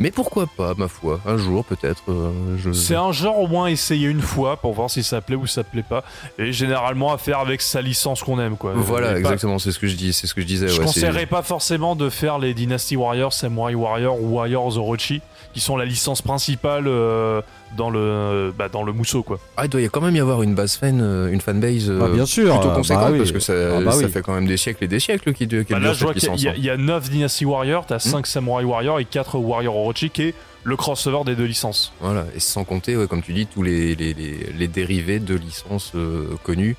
[0.01, 2.03] Mais pourquoi pas, ma foi Un jour, peut-être.
[2.09, 2.72] euh, je...
[2.72, 5.62] C'est un genre au moins essayer une fois pour voir si ça plaît ou ça
[5.62, 6.03] plaît pas.
[6.38, 8.72] Et généralement à faire avec sa licence qu'on aime quoi.
[8.74, 10.66] Voilà, Et pas- exactement, c'est ce que je dis, c'est ce que je disais.
[10.68, 15.22] Je ouais, conseillerais pas forcément de faire les Dynasty Warriors, Samurai Warrior ou Warriors Orochi,
[15.53, 17.40] qui sont la licence principale euh,
[17.77, 19.39] dans le bah, dans le mousseau quoi.
[19.57, 22.01] Ah, il doit y quand même y avoir une base fan, euh, une fanbase euh,
[22.05, 22.53] Ah, bien sûr.
[22.55, 23.18] plutôt euh, conséquente bah oui.
[23.18, 24.09] parce que ça, Ah, bah ça oui.
[24.11, 26.22] fait quand même des siècles et des siècles qui, qui Bah, là je vois qu'il
[26.22, 26.41] y, a- licence.
[26.43, 26.55] il y a- hein.
[26.59, 30.22] il y a 9 Dynasty Warriors, t'as 5 Samurai Warriors et 4 Warrior Orochi qui
[30.22, 31.93] est le crossover des deux licences.
[32.01, 35.35] Voilà, et sans compter, ouais, comme tu dis, tous les, les, les, les dérivés de
[35.35, 36.77] licences euh, connues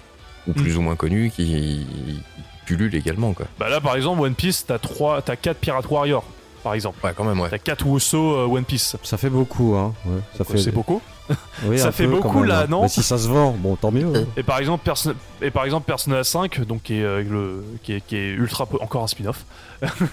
[0.48, 2.20] ou plus ou moins connues qui, qui
[2.66, 3.34] pullulent également.
[3.34, 3.46] Quoi.
[3.60, 6.24] Bah là par exemple One Piece t'as 3 t'as 4 Pirate Warriors.
[6.66, 6.98] Par exemple.
[7.06, 7.50] Ouais, quand même, ouais.
[7.50, 8.98] T'as 4 Wusso euh, One Piece.
[9.04, 9.94] Ça fait beaucoup, hein.
[10.06, 10.58] Ouais, ça fait.
[10.58, 11.00] C'est beaucoup.
[11.66, 12.68] Oui, ça fait peu, beaucoup, même, là, hein.
[12.70, 14.06] non Bah, Si ça se vend, bon, tant mieux.
[14.16, 14.26] hein.
[14.38, 17.94] Et par exemple, Persona, et par exemple Persona 5, donc qui est, euh, le, qui
[17.94, 19.44] est, qui est ultra encore un spin-off,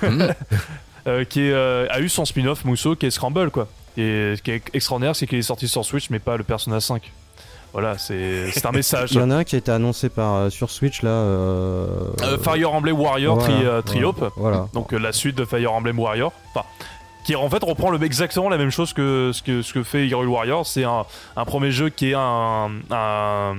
[0.02, 0.28] Mhm.
[1.08, 3.68] euh, qui est, euh, a eu son spin-off Musso qui est Scramble quoi.
[3.98, 6.80] Et ce qui est extraordinaire, c'est qu'il est sorti sur Switch, mais pas le Persona
[6.80, 7.12] 5.
[7.72, 9.12] Voilà, c'est un message.
[9.12, 11.10] Il y en a un qui a été annoncé par, euh, sur Switch là.
[11.10, 11.86] euh,
[12.22, 14.68] Euh, Fire Emblem Warrior voilà, tri, Triope, Voilà.
[14.74, 16.32] donc la suite de Fire Emblem Warrior.
[16.54, 16.66] Enfin,
[17.24, 20.08] qui en fait reprend le, exactement la même chose que ce que, ce que fait
[20.08, 20.66] Hyrule Warrior.
[20.66, 21.04] C'est un,
[21.36, 23.54] un premier jeu qui est un, un,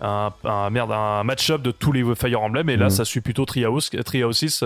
[0.00, 2.70] un, un- merde, un match-up de tous les Fire Emblem.
[2.70, 2.90] Et là, Mhm.
[2.90, 4.64] ça suit plutôt Treehouse, Treehouse 6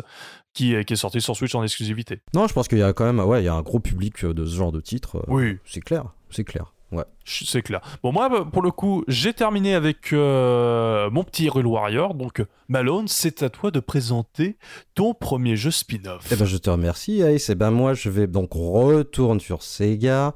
[0.54, 2.20] qui, est- qui est sorti sur Switch en exclusivité.
[2.34, 4.24] Non, je pense qu'il y a quand même, ouais, il y a un gros public
[4.24, 5.24] de ce genre de titre.
[5.26, 6.72] Oui, C'est clair, c'est clair.
[6.92, 7.04] Ouais.
[7.24, 7.80] c'est clair.
[8.02, 12.14] Bon, moi, pour le coup, j'ai terminé avec euh, mon petit Hyrule Warrior.
[12.14, 14.56] Donc, Malone, c'est à toi de présenter
[14.94, 16.28] ton premier jeu spin-off.
[16.30, 17.50] Eh ben, je te remercie, Ace.
[17.50, 20.34] Eh ben, moi, je vais donc retourne sur Sega.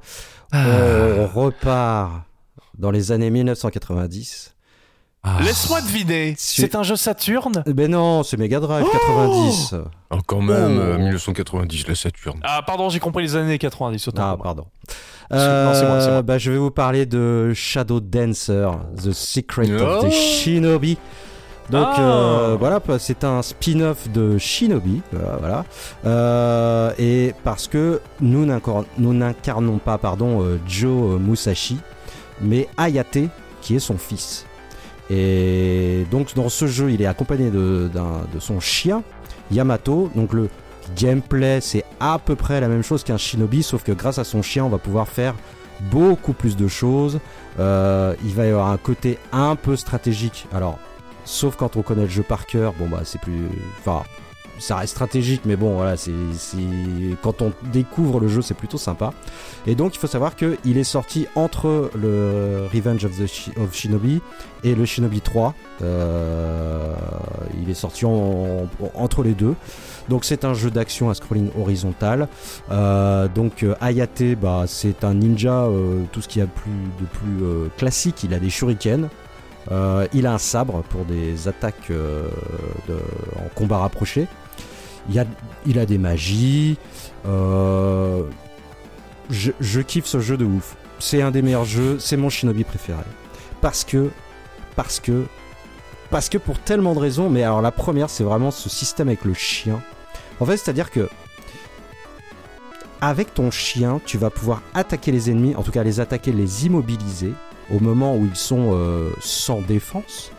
[0.51, 0.65] Ah.
[1.19, 2.23] On repart
[2.77, 4.55] dans les années 1990.
[5.23, 5.37] Ah.
[5.43, 9.75] Laisse-moi deviner, c'est un jeu Saturn Eh Ben non, c'est Mega Drive Oh 90.
[10.09, 10.81] Oh, quand même, Oh.
[10.81, 12.39] euh, 1990, la Saturne.
[12.41, 14.07] Ah, pardon, j'ai compris les années 90.
[14.07, 14.65] autant Ah, pardon.
[15.29, 15.95] C'est- non, c'est moi, c'est moi.
[16.17, 20.07] Euh, bah, je vais vous parler de Shadow Dancer, The Secret of Oh.
[20.07, 20.97] the Shinobi.
[21.69, 22.01] Donc Ah.
[22.01, 25.37] euh, voilà, bah, c'est un spin-off de Shinobi, voilà.
[25.39, 25.65] voilà.
[26.07, 31.77] Euh, et parce que nous n'incar- nous n'incarnons pas, pardon, euh, Joe Musashi,
[32.41, 33.19] mais Ayate,
[33.61, 34.45] qui est son fils.
[35.13, 37.89] Et donc dans ce jeu, il est accompagné de,
[38.39, 39.03] son chien,
[39.51, 40.09] Yamato.
[40.15, 40.49] Donc le
[40.95, 44.41] gameplay, c'est à peu près la même chose qu'un shinobi, sauf que grâce à son
[44.41, 45.35] chien, on va pouvoir faire
[45.91, 47.19] beaucoup plus de choses.
[47.59, 50.47] Euh, il va y avoir un côté un peu stratégique.
[50.53, 50.79] Alors,
[51.25, 53.49] sauf quand on connaît le jeu par cœur, bon bah c'est plus...
[53.79, 54.03] Enfin,
[54.61, 56.11] ça reste stratégique, mais bon, voilà, c'est,
[57.21, 59.11] quand on découvre le jeu, c'est plutôt sympa.
[59.67, 64.21] Et donc, il faut savoir qu'il est sorti entre le Revenge of, Shinobi
[64.63, 65.53] et le Shinobi 3.
[65.81, 66.93] Euh,
[67.61, 69.55] il est sorti en- en- entre les deux.
[70.09, 72.27] Donc, c'est un jeu d'action à scrolling horizontal.
[72.71, 75.67] Euh, donc, euh, Ayate, bah, c'est un ninja,
[76.11, 78.23] tout ce qu'il y a de plus, classique.
[78.23, 79.07] Il a des shurikens.
[80.13, 84.27] Il a un sabre pour des attaques en combat rapproché.
[85.09, 86.77] Il, a, des magies.
[87.25, 88.23] Euh,
[89.29, 90.75] je, je kiffe ce jeu de ouf.
[90.99, 91.97] C'est un des meilleurs jeux.
[91.99, 92.99] C'est mon shinobi préféré.
[93.61, 94.09] Parce que.
[94.75, 95.25] Parce que.
[96.09, 97.29] Parce que pour tellement de raisons.
[97.29, 99.81] Mais alors la première, c'est vraiment ce système avec le chien.
[100.39, 101.09] En fait, c'est-à-dire que.
[103.03, 106.67] Avec ton chien, tu vas pouvoir attaquer les ennemis, en tout cas les attaquer, les
[106.67, 107.33] immobiliser
[107.73, 110.31] au moment où ils sont euh, sans défense.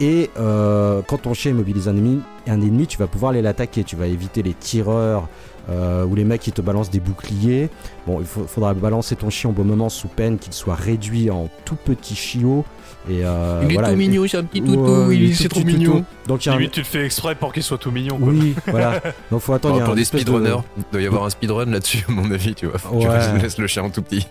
[0.00, 3.82] Et euh, quand ton chien immobilise un ennemi, un ennemi, tu vas pouvoir aller l'attaquer.
[3.84, 5.28] Tu vas éviter les tireurs
[5.70, 7.68] euh, ou les mecs qui te balancent des boucliers.
[8.06, 11.30] Bon, il faut- faudra balancer ton chien au bon moment sous peine qu'il soit réduit
[11.30, 12.64] en tout petit chiot.
[13.10, 15.34] Et euh, il est voilà, tout mignon, c'est un petit toutou, il est est- tout
[15.42, 15.72] c'est trop toutou.
[15.72, 16.04] mignon.
[16.26, 18.18] Donc il y a un- Limite, tu le fais exprès pour qu'il soit tout mignon.
[18.18, 18.28] quoi.
[18.28, 19.00] Oui, voilà.
[19.30, 19.76] Donc faut attendre.
[19.76, 22.04] il y a pour un des de- speedrunners, il doit y avoir un speedrun là-dessus,
[22.08, 22.78] à mon avis, tu vois.
[23.00, 23.42] Tu Ouais.
[23.42, 24.26] laisses le chien en tout petit.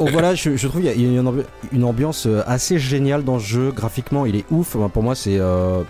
[0.00, 2.26] Oh, voilà, je, je trouve qu'il y a- il y a une, ambi- une ambiance
[2.26, 3.72] euh, assez géniale dans ce jeu.
[3.72, 4.76] Graphiquement, il est ouf.
[4.92, 5.38] Pour moi, c'est.
[5.38, 5.82] euh,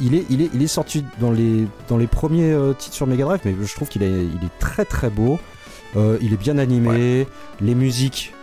[0.00, 3.06] il, est, il, est, il est sorti dans les, dans les premiers euh, titres sur
[3.06, 5.38] Mega Drive, mais je trouve qu'il est, il est très très beau.
[5.96, 7.26] Euh, il est bien animé.
[7.60, 8.34] Les musiques.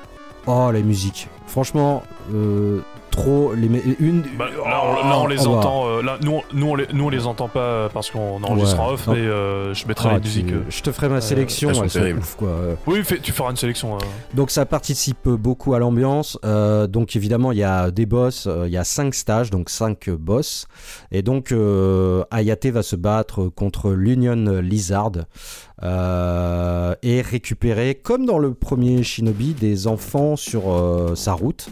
[0.47, 1.27] Oh, les musiques.
[1.47, 2.03] Franchement,
[2.33, 2.79] euh,
[3.15, 3.53] trop.
[3.53, 3.67] Les,
[3.99, 5.57] une, Bah, là, on, là, on les Oh, bah.
[5.57, 5.87] entend.
[5.87, 8.77] euh, là, nous, on- nous, on les, nous, on les entend pas parce qu'on enregistre
[8.79, 8.85] Ouais.
[8.85, 9.13] en off, Non.
[9.13, 10.51] mais euh, je mettrai Ah, les tu- musiques.
[10.51, 10.63] euh.
[10.69, 11.69] Je te ferai ma sélection.
[11.69, 12.19] elles sont elles sont terribles.
[12.19, 12.49] ouf, quoi.
[12.87, 13.95] Oui, tu feras une sélection.
[13.95, 13.99] euh.
[14.33, 16.37] Donc ça participe beaucoup à l'ambiance.
[16.45, 19.69] Euh, donc évidemment il y a des boss, euh, il y a cinq stages, donc
[19.69, 20.67] cinq euh, boss.
[21.11, 25.11] Et donc euh, Ayate va se battre contre l'Union Lizard
[25.83, 31.67] euh, et récupérer, comme dans le premier Shinobi, des enfants sur euh, sa route.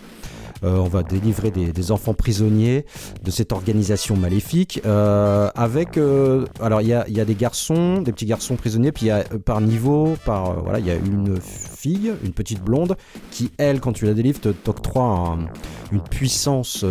[0.63, 2.85] Euh, on va délivrer des, enfants prisonniers
[3.23, 4.81] de cette organisation maléfique.
[4.85, 9.09] euh, avec, euh, alors il y a, des garçons, des petits garçons prisonniers, puis il
[9.09, 12.95] y a par niveau, par voilà, il y a une fille, une petite blonde,
[13.31, 15.47] qui elle, quand tu la délivres, t'octroie un-
[15.91, 16.85] une puissance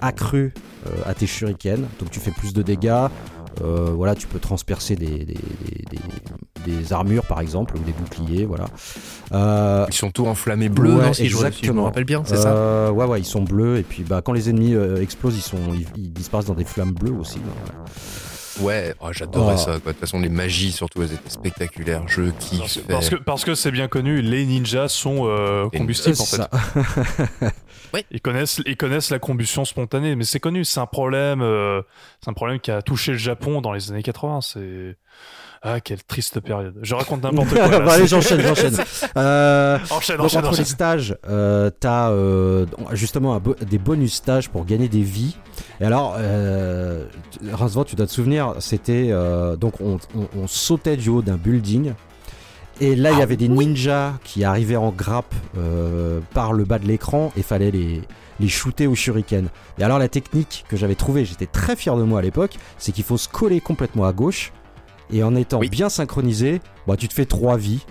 [0.00, 0.52] accrue
[1.06, 1.86] à tes shurikens.
[2.00, 3.06] Donc tu fais plus de dégâts.
[3.60, 5.34] Euh, voilà, tu peux transpercer des, des, des-
[5.90, 8.44] des- des armures par exemple ou des boucliers.
[8.46, 8.66] Voilà.
[9.32, 12.22] Euh, Ils sont tous enflammés bleus, Ouais, non, si, je, si je me rappelle bien,
[12.24, 13.78] c'est ça euh, Ouais, ouais, ils sont bleus.
[13.78, 16.92] Et puis, bah, quand les ennemis explosent, ils, sont, ils, ils disparaissent dans des flammes
[16.92, 17.40] bleues aussi.
[18.60, 19.58] Ouais, oh, j'adorais Oh.
[19.58, 19.64] ça.
[19.78, 19.78] quoi.
[19.78, 22.02] De toute façon, les magies, surtout, elles étaient spectaculaires.
[22.06, 22.86] Je Parce kiffe.
[22.86, 26.46] que- Parce que parce que c'est bien connu, les ninjas sont euh, combustibles c'est en
[26.46, 27.40] fait.
[27.42, 27.52] ça.
[28.10, 31.82] Ils connaissent ils connaissent la combustion spontanée, mais c'est connu, c'est un problème, euh,
[32.22, 34.40] c'est un problème qui a touché le Japon dans les années 80.
[34.40, 34.96] C'est
[35.64, 36.74] Ah, quelle triste période.
[36.82, 37.68] Je raconte n'importe quoi.
[37.68, 38.76] là, Bah, allez, j'enchaîne, j'enchaîne.
[39.16, 44.48] Euh, enchaîne, donc enchaîne, entre les stages, euh, t'as euh, justement bo- des bonus stages
[44.48, 45.36] pour gagner des vies.
[45.80, 47.04] Et alors, euh,
[47.52, 51.36] Rincevent, tu dois te souvenir, c'était euh, donc on, on- on sautait du haut d'un
[51.36, 51.92] building.
[52.80, 56.78] Et là, il y avait des ninjas qui arrivaient en grappe euh, par le bas
[56.78, 58.02] de l'écran et fallait les,
[58.40, 59.48] les shooter au shuriken.
[59.78, 62.90] Et alors, la technique que j'avais trouvée, j'étais très fier de moi à l'époque, c'est
[62.92, 64.52] qu'il faut se coller complètement à gauche.
[65.12, 65.68] Et en étant Oui.
[65.68, 67.84] bien synchronisé, bah, tu te fais 3 vies.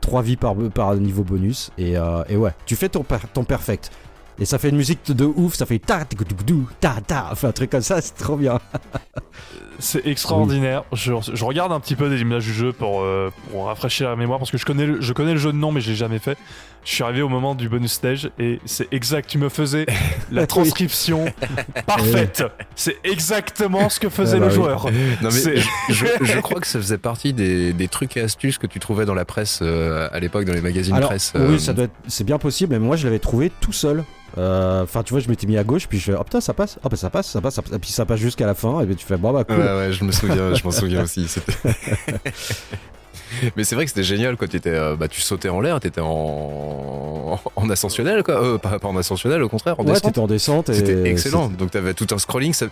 [0.00, 1.70] 3 vies par, par niveau bonus.
[1.78, 3.90] Et, euh, et ouais, tu fais ton, per- ton perfect.
[4.38, 6.16] Et ça fait une musique de ouf, ça fait ta ta
[6.80, 8.58] ta ta, enfin un truc comme ça, c'est trop bien.
[9.80, 10.84] C'est extraordinaire.
[10.92, 14.16] Je, je regarde un petit peu des images du jeu pour, euh, pour rafraîchir la
[14.16, 15.96] mémoire parce que je connais, le, je connais le jeu de nom mais je l'ai
[15.96, 16.38] jamais fait.
[16.84, 19.28] Je suis arrivé au moment du bonus stage et c'est exact.
[19.28, 19.84] Tu me faisais
[20.32, 21.26] la transcription
[21.86, 22.42] parfaite.
[22.74, 24.56] C'est exactement ce que faisait Ah bah le oui.
[24.56, 24.84] joueur.
[24.86, 24.90] Non
[25.24, 25.56] mais C'est-
[25.88, 29.04] je, je crois que ça faisait partie des, des trucs et astuces que tu trouvais
[29.04, 31.32] dans la presse euh, à l'époque, dans les magazines Alors, presse.
[31.36, 34.04] euh, oui, ça doit être, c'est bien possible, mais moi je l'avais trouvé tout seul.
[34.38, 36.54] Euh, Enfin, tu vois, je m'étais mis à gauche, puis je fais, oh putain, ça
[36.54, 37.72] passe, oh bah ça passe, ça passe, ça passe.
[37.74, 39.56] et puis ça passe jusqu'à la fin, et puis tu fais, bon bah cool.
[39.58, 41.26] Ouais, ouais, je me souviens, je m'en souviens aussi.
[41.28, 41.52] c'était-
[43.56, 46.00] Mais c'est vrai que c'était génial quand étais, euh, bah, tu sautais en l'air, t'étais
[46.02, 47.38] en...
[47.56, 48.42] en ascensionnel, quoi.
[48.42, 50.02] Euh, pas, pas en ascensionnel, au contraire, en ouais, descente.
[50.10, 50.72] t'étais en descente.
[50.72, 51.48] C'était excellent.
[51.48, 52.52] Donc t'avais tout un scrolling.
[52.52, 52.66] Ça,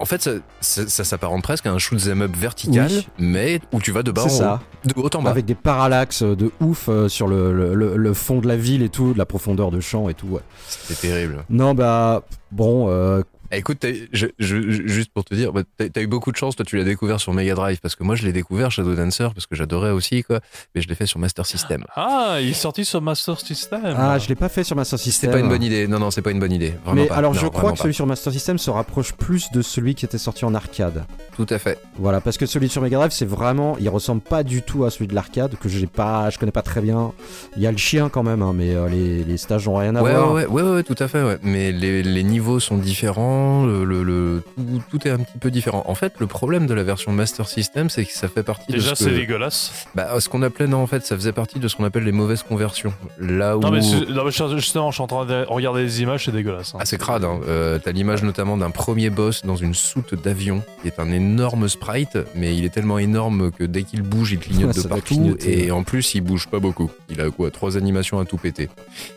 [0.00, 3.08] en fait, ça, ça, ça s'apparente presque à un shoot 'em up vertical, Oui.
[3.18, 4.60] mais où tu vas de bas en C'est ça.
[4.84, 5.30] haut, de haut en bas.
[5.30, 8.82] Avec des parallaxes de ouf euh, sur le, le, le- le fond de la ville
[8.82, 10.42] et tout, de la profondeur de champ et tout, ouais.
[10.68, 11.44] C'était terrible.
[11.50, 16.06] Non, bah, bon, euh, Écoute, je- je- juste pour te dire, bah, t'as t'as eu
[16.06, 16.54] beaucoup de chance.
[16.56, 19.28] Toi, tu l'as découvert sur Mega Drive parce que moi, je l'ai découvert Shadow Dancer
[19.34, 20.40] parce que j'adorais aussi, quoi.
[20.74, 21.84] Mais je l'ai fait sur Master System.
[21.96, 23.80] Ah, il est sorti sur Master System.
[23.84, 25.30] ah, je l'ai pas fait sur Master C'est System.
[25.30, 25.86] pas une bonne idée.
[25.88, 26.74] Non, non, c'est pas une bonne idée.
[26.84, 27.16] Vraiment Mais pas.
[27.16, 27.82] alors, Non, je crois que pas.
[27.82, 31.04] celui sur Master System se rapproche plus de celui qui était sorti en arcade.
[31.36, 31.78] Tout à fait.
[31.98, 34.90] Voilà, parce que celui sur Mega Drive, c'est vraiment, il ressemble pas du tout à
[34.90, 37.12] celui de l'arcade que j'ai pas, je connais pas très bien.
[37.56, 39.94] Il y a le chien quand même, hein, mais euh, les, les stages n'ont rien
[39.96, 40.32] à Ouais, voir.
[40.32, 41.22] ouais, ouais, ouais, ouais, tout à fait.
[41.22, 41.38] Ouais.
[41.42, 43.37] Mais les, les niveaux sont différents.
[43.66, 45.82] Le, le- le- tout, tout est un petit peu différent.
[45.86, 48.90] En fait, le problème de la version Master System, c'est que ça fait partie Déjà,
[48.92, 49.86] de ce c'est dégueulasse.
[49.94, 52.12] bah, ce qu'on appelait, non, en fait, ça faisait partie de ce qu'on appelle les
[52.12, 52.92] mauvaises conversions.
[53.18, 53.80] Là où Non, mais,
[54.10, 56.74] non, justement, je suis en train de regarder les images, c'est dégueulasse.
[56.74, 56.78] hein.
[56.80, 57.24] Ah, c'est crade.
[57.24, 57.40] Hein.
[57.48, 61.68] Euh, T'as l'image notamment d'un premier boss dans une soute d'avion qui est un énorme
[61.68, 65.36] sprite, mais il est tellement énorme que dès qu'il bouge, il clignote de partout.
[65.44, 66.90] Et en plus, il bouge pas beaucoup.
[67.10, 68.68] Il a quoi Trois animations à tout péter.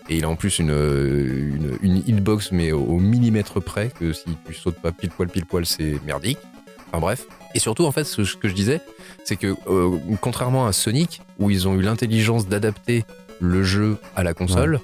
[0.10, 3.90] Et il a en plus une, euh, une, une hitbox, mais au, au millimètre près,
[4.00, 6.40] que si tu sautes pas pile poil, pile poil, c'est merdique.
[6.88, 7.26] Enfin bref.
[7.54, 8.82] Et surtout, en fait, ce que je disais,
[9.24, 13.06] c'est que euh, contrairement à Sonic, où ils ont eu l'intelligence d'adapter
[13.40, 14.80] le jeu à la console,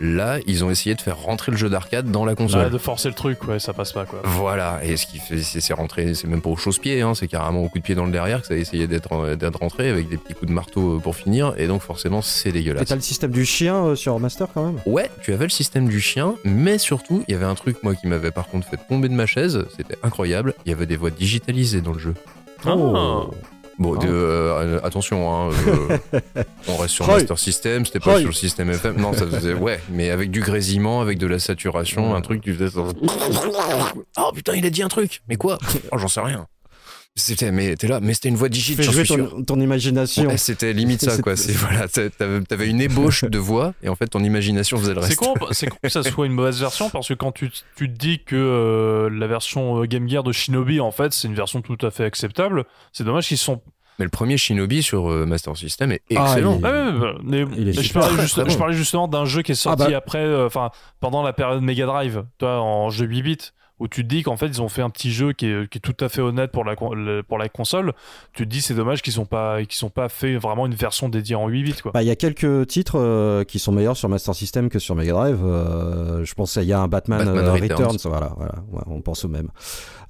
[0.00, 2.64] là, ils ont essayé de faire rentrer le jeu d'arcade dans la console.
[2.64, 4.20] Ouais, de forcer le truc, ouais, ça passe pas quoi.
[4.24, 7.28] Voilà, et ce qui fait, c'est c'est rentré, c'est même pas au chausse-pied, hein, c'est
[7.28, 9.58] carrément au coup de pied dans le derrière que ça a essayé d'être euh, d'être
[9.60, 12.52] rentré avec des petits coups de marteau euh, pour finir, et donc forcément c'est Et
[12.52, 12.88] dégueulasse.
[12.88, 14.80] t'as le système du chien euh, sur Master quand même?
[14.86, 17.94] Ouais, tu avais le système du chien, mais surtout, il y avait un truc, moi,
[17.94, 20.96] qui m'avait par contre fait tomber de ma chaise, c'était incroyable, il y avait des
[20.96, 22.14] voix digitalisées dans le jeu.
[22.64, 23.24] Ah.
[23.78, 23.96] Bon, Oh.
[23.98, 25.98] de- euh, attention, hein, euh,
[26.68, 27.06] on reste sur.
[27.06, 28.96] Master System, c'était pas sur le système FM.
[28.96, 32.16] Non, ça faisait, ouais, mais avec du grésillement, avec de la saturation, Ouais.
[32.18, 32.74] un truc, tu faisais.
[34.18, 35.58] Oh putain, il a dit un truc, mais quoi?
[35.92, 36.46] Oh, j'en sais rien.
[37.18, 39.42] C'était, mais t'es là, mais c'était une voix digite, Fais jouer suis sûr.
[39.46, 40.26] ton, imagination.
[40.26, 41.34] Ouais, c'était limite ça, quoi.
[41.34, 45.00] C'est, voilà, t'a- t'avais une ébauche de voix, et en fait, ton imagination faisait le
[45.00, 45.12] reste.
[45.12, 47.88] C'est con, c'est con que ça soit une mauvaise version parce que quand tu, tu
[47.90, 51.34] te dis que euh, la version euh, Game Gear de Shinobi en fait c'est une
[51.34, 53.62] version tout à fait acceptable, c'est dommage qu'ils sont.
[53.98, 56.58] Mais le premier Shinobi sur euh, Master System est Ah, excellent.
[56.58, 58.50] il Ouais, mais, mais je, parlais juste- Très bon.
[58.50, 59.96] je parlais justement d'un jeu qui est sorti Ah bah.
[59.96, 63.38] après, euh, enfin pendant la période Mega Drive, toi en jeu 8 bits.
[63.78, 65.78] Où tu te dis qu'en fait ils ont fait un petit jeu qui est, qui
[65.78, 67.92] est tout à fait honnête pour la, pour console.
[68.32, 71.08] Tu te dis c'est dommage qu'ils sont pas qu'ils sont pas fait vraiment une version
[71.08, 71.92] dédiée en 8 bits quoi.
[71.92, 74.94] Bah, il y a quelques titres euh, qui sont meilleurs sur Master System que sur
[74.94, 75.40] Mega Drive.
[75.44, 77.92] Euh, je pense qu'il y a un Batman, Batman euh, Returns.
[77.92, 77.98] Returns.
[78.04, 79.48] Voilà, voilà, ouais, on pense au même.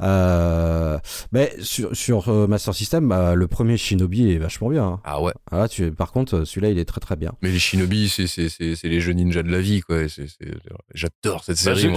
[0.03, 0.99] Euh,
[1.33, 4.85] mais sur, sur euh, Master System, bah, le premier Shinobi est vachement bien.
[4.85, 5.01] hein.
[5.05, 5.33] Ah ouais.
[5.51, 7.33] Ah, tu, par contre, celui-là, il est très très bien.
[7.43, 9.97] Mais les Shinobi, c'est, c'est, c'est, c'est les jeux ninja de la vie, quoi.
[10.95, 11.95] J'adore cette Bah, série,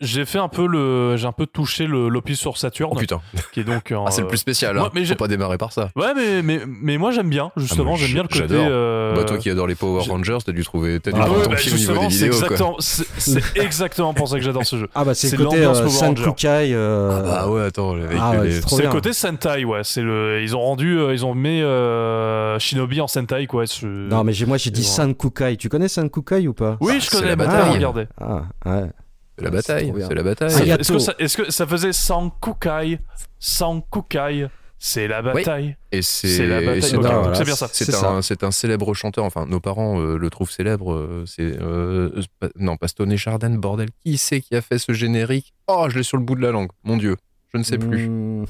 [0.00, 3.20] j'ai- fait un peu le j'ai un peu touché le l'Opus sur Saturn Oh putain.
[3.52, 4.80] qui est donc en, Ah, c'est le plus spécial, hein.
[4.80, 5.90] moi, mais Faut pas démarrer par ça.
[5.96, 8.40] Ouais, mais, mais, mais moi j'aime bien, justement, Ah, j'aime bien le côté.
[8.40, 8.66] j'adore.
[8.68, 11.38] euh, Bah, toi qui adores les Power Rangers, t'as dû trouver, t'as dû Ah, prendre
[11.38, 12.76] ouais, ton bah, pied au niveau justement, des c'est vidéos,
[13.18, 14.88] c'est exactement pour ça que j'adore ce jeu.
[14.94, 15.88] Ah, bah, c'est le côté euh.
[15.88, 16.74] Sankukai.
[17.08, 19.80] Euh, Ah bah ouais, attends, avec Ah, ouais, c'est le côté Sentai, ouais.
[19.84, 23.66] C'est le, ils ont rendu, euh, ils ont mis euh, Shinobi en Sentai, quoi.
[23.66, 25.56] ce- Non, mais moi, j'ai dit Sankukai.
[25.56, 26.76] Tu connais Sankukai ou pas?
[26.80, 27.70] Oui, Ah, je connais, la bataille.
[27.74, 28.06] regardez.
[28.20, 28.90] Ah, ouais.
[29.38, 30.70] c'est la bataille, c'est la bataille.
[30.70, 32.98] Est-ce que, ça, est-ce que ça faisait Sankukai
[33.38, 34.46] Sankukai
[34.80, 35.76] C'est la bataille.
[35.90, 36.82] Et c'est C'est la bataille.
[36.82, 37.68] c'est voilà, bien ça.
[37.72, 41.60] C'est un, c'est un célèbre chanteur, enfin nos parents euh, le trouvent célèbre, euh, c'est...
[41.60, 42.22] euh,
[42.56, 43.88] non, pas Stone et Chardin, bordel.
[44.04, 45.52] Qui c'est qui a fait ce générique?
[45.66, 47.16] Oh, je l'ai sur le bout de la langue, mon dieu,
[47.52, 48.08] je ne sais plus.
[48.08, 48.44] Hmm,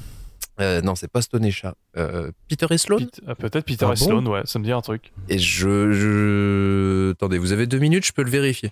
[0.61, 1.77] Euh, non, c'est pas Stone et Chardin.
[1.97, 3.07] Euh, Peter et Sloan
[3.39, 4.05] Peut-être Peter Ah et bon?
[4.05, 5.11] Sloan, ouais, ça me dit un truc.
[5.29, 7.11] Et je, je...
[7.13, 8.71] Attendez, vous avez deux minutes, je peux le vérifier.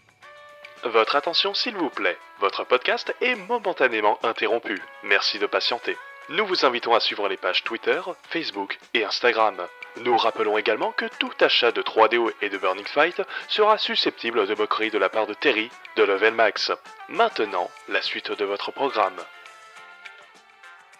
[0.94, 2.18] Votre attention s'il vous plaît.
[2.42, 4.80] Votre podcast est momentanément interrompu.
[5.08, 5.96] Merci de patienter.
[6.30, 9.56] Nous vous invitons à suivre les pages Twitter, Facebook et Instagram.
[10.04, 14.54] Nous rappelons également que tout achat de 3DO et de Burning Fight sera susceptible de
[14.56, 16.72] moquerie de la part de Terry de Level Max.
[17.10, 19.16] Maintenant, la suite de votre programme.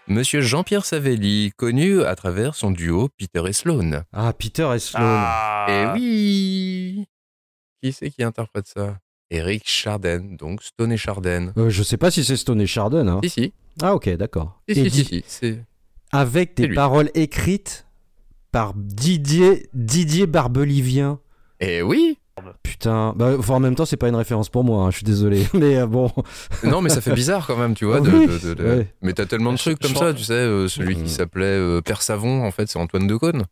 [0.08, 4.04] Monsieur Jean-Pierre Savelli, connu à travers son duo Peter et Sloan.
[4.14, 5.04] Ah, Peter et Sloan.
[5.06, 7.06] Ah, Eh oui
[7.84, 8.96] Qui c'est qui interprète ça?
[9.30, 11.52] Eric Chardin, donc Stone et Chardin.
[11.58, 13.08] Euh, je sais pas si c'est Stone et Chardon.
[13.08, 13.20] Hein.
[13.24, 14.62] Si, si, Ah, ok, d'accord.
[14.70, 15.64] si, Et si, si, di- si, c'est...
[16.12, 17.86] Avec des paroles écrites
[18.54, 21.20] par Didier, Didier Barbelivien.
[21.60, 22.18] Eh oui
[22.64, 25.04] Putain, bah, enfin, en même temps, c'est pas une référence pour moi, hein, je suis
[25.04, 25.46] désolé.
[25.56, 26.12] Mais euh, bon,
[26.64, 28.00] Non, mais ça fait bizarre quand même, tu vois.
[28.00, 28.94] De- oui, de- de- de- ouais.
[29.02, 30.34] Mais t'as tellement de Je- trucs comme ça, tu sais.
[30.34, 33.44] euh, celui qui s'appelait euh, Père Savon, en fait, c'est Antoine Decaune.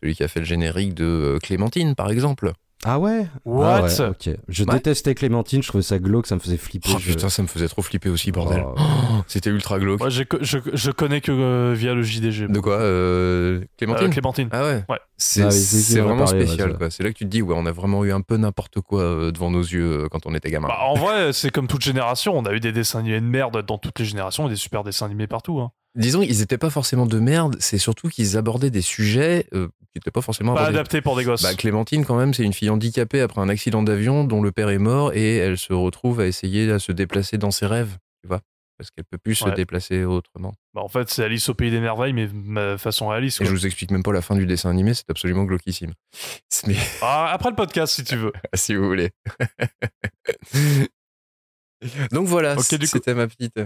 [0.00, 2.52] Celui qui a fait le générique de euh, Clémentine, par exemple.
[2.84, 4.30] Ah ouais What Ah ouais, ok.
[4.48, 4.74] Je Ouais.
[4.74, 6.90] détestais Clémentine, je trouvais ça glauque, ça me faisait flipper.
[6.94, 8.62] Oh je- putain, ça me faisait trop flipper aussi, bordel.
[8.66, 8.74] Oh.
[8.78, 9.98] Oh, C'était ultra glauque.
[10.00, 12.48] Moi, je, je connais que euh, via le JDG.
[12.48, 14.48] De quoi euh, Clémentine Euh, Clémentine.
[14.52, 14.98] Ah ouais, Ouais.
[15.16, 16.76] C'est Ah oui, vraiment spécial.
[16.90, 19.00] C'est là que tu te dis, ouais, on a vraiment eu un peu n'importe quoi
[19.02, 20.68] euh, devant nos yeux euh, quand on était gamin.
[20.68, 22.36] Bah, en vrai, c'est comme toute génération.
[22.36, 24.84] On a eu des dessins animés de merde dans toutes les générations et des super
[24.84, 25.58] dessins animés partout.
[25.60, 25.70] Hein.
[25.96, 29.96] Disons, ils étaient pas forcément de merde, c'est surtout qu'ils abordaient des sujets euh, qui
[29.96, 30.78] n'étaient pas forcément Pas abordés.
[30.78, 31.42] adapté pour des gosses.
[31.42, 34.68] Bah, Clémentine, quand même, c'est une fille handicapée après un accident d'avion dont le père
[34.68, 38.28] est mort et elle se retrouve à essayer à se déplacer dans ses rêves, tu
[38.28, 38.40] vois,
[38.76, 40.52] parce qu'elle peut plus se déplacer autrement.
[40.74, 43.40] Bah, en fait, c'est Alice au pays des merveilles, mais ma façon réaliste.
[43.40, 43.46] Et quoi.
[43.46, 45.92] je vous explique même pas la fin du dessin animé, c'est absolument glauquissime.
[46.66, 48.32] Mais Ah, après le podcast, si tu veux.
[48.54, 49.10] si vous voulez.
[52.12, 53.60] Donc voilà, c'était ma petite.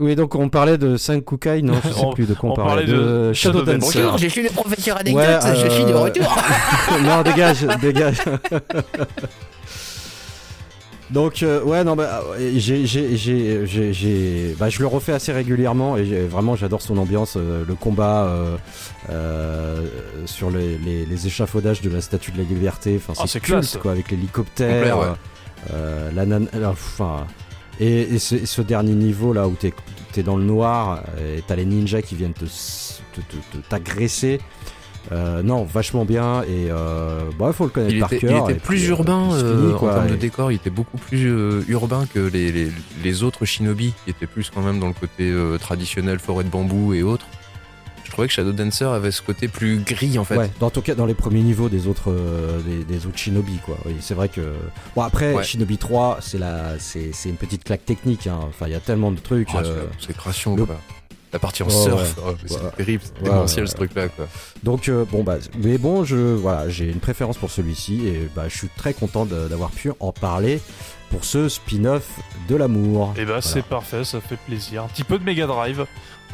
[0.00, 2.52] Oui, donc on parlait de 5 Kukai, non, je sais On- plus de quoi on,
[2.52, 4.00] on parlait de Shadow Shadow Dancer.
[4.02, 6.36] Bonjour, je suis le professeur anecdote, Ouais, je suis de euh, retour.
[7.02, 8.18] non, dégage, dégage.
[11.10, 12.22] Donc euh, ouais non bah
[12.56, 16.98] j'ai j'ai j'ai j'ai- j'ai bah je le refais assez régulièrement et vraiment j'adore son
[16.98, 18.56] ambiance euh, le combat euh,
[19.08, 19.86] euh,
[20.26, 23.78] sur les, les, les échafaudages de la statue de la liberté enfin Ah, c'est classe.
[23.78, 25.06] quoi avec l'hélicoptère ouais.
[25.72, 27.26] euh, la nan- enfin
[27.80, 29.72] et, et ce, et ce dernier niveau là où t'es
[30.16, 32.44] es dans le noir et t'as les ninjas qui viennent te
[33.68, 34.40] t'agresser
[35.10, 38.50] euh, non vachement bien et euh, bah faut le connaître Il par était, cœur il
[38.50, 41.62] était plus puis, euh, urbain euh, en termes de décor, il était beaucoup plus euh,
[41.68, 42.70] urbain que les, les,
[43.02, 46.50] les autres shinobi qui étaient plus quand même dans le côté euh, traditionnel, forêt de
[46.50, 47.26] bambou et autres.
[48.18, 50.36] Trouvais que Shadow Dancer avait ce côté plus gris en fait.
[50.36, 53.58] Ouais, dans tout cas dans les premiers niveaux des autres euh, des, des autres Shinobi
[53.64, 53.76] quoi.
[53.86, 54.54] Oui, c'est vrai que
[54.96, 55.44] bon après Ouais.
[55.44, 58.40] Shinobi 3, c'est la c'est c'est une petite claque technique hein.
[58.48, 60.74] Enfin, il y a tellement de trucs Ah, euh, c'est création le- quoi.
[61.32, 62.22] La partie en surf, ouais.
[62.26, 62.70] oh, c'est Ouais.
[62.76, 64.26] terrible, c'est Ouais, démentiel ouais, ce truc-là quoi.
[64.64, 68.48] Donc euh, bon bah mais bon, je voilà, j'ai une préférence pour celui-ci et bah
[68.48, 70.60] je suis très content de- d'avoir pu en parler
[71.10, 72.02] pour ce spin-off
[72.48, 73.14] de l'amour.
[73.16, 74.82] Et bah, c'est parfait, ça fait plaisir.
[74.82, 75.86] Un petit peu de Mega Drive.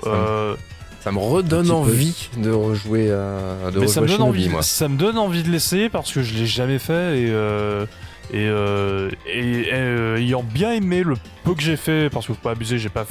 [0.07, 0.57] Euh,
[1.05, 1.73] Ça me redonne peu.
[1.73, 4.63] envie de rejouer à de mais ça rejouer me, à donne Shinobi, envie, moi.
[4.63, 7.85] ça me donne envie de l'essayer parce que je l'ai jamais fait et, euh,
[8.33, 12.41] et, euh, et, euh, ayant bien aimé le peu que j'ai fait, parce que faut
[12.41, 13.05] pas abuser, j'ai pas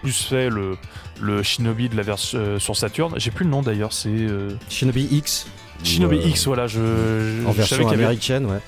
[0.00, 0.76] plus fait le,
[1.20, 3.14] le Shinobi de la version euh, sur Saturn.
[3.16, 5.48] J'ai plus le nom d'ailleurs, c'est euh, Shinobi X.
[5.82, 6.66] Shinobi euh, X, voilà.
[6.68, 8.60] Je, je- En je savais version qu'il y avait- américaine, ouais.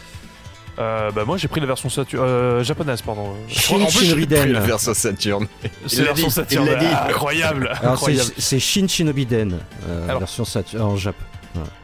[0.79, 3.35] Euh, bah moi j'ai pris la version Saturn, euh, japonaise pardon.
[3.49, 4.15] Shin En plus.
[4.37, 5.47] La version Saturn.
[5.87, 6.69] C'est la version Saturn.
[6.95, 8.31] Ah, incroyable, c'est incroyable.
[8.39, 9.59] c'est Shin Shinobi Den,
[9.89, 11.15] euh, Alors- version Sat- en Jap.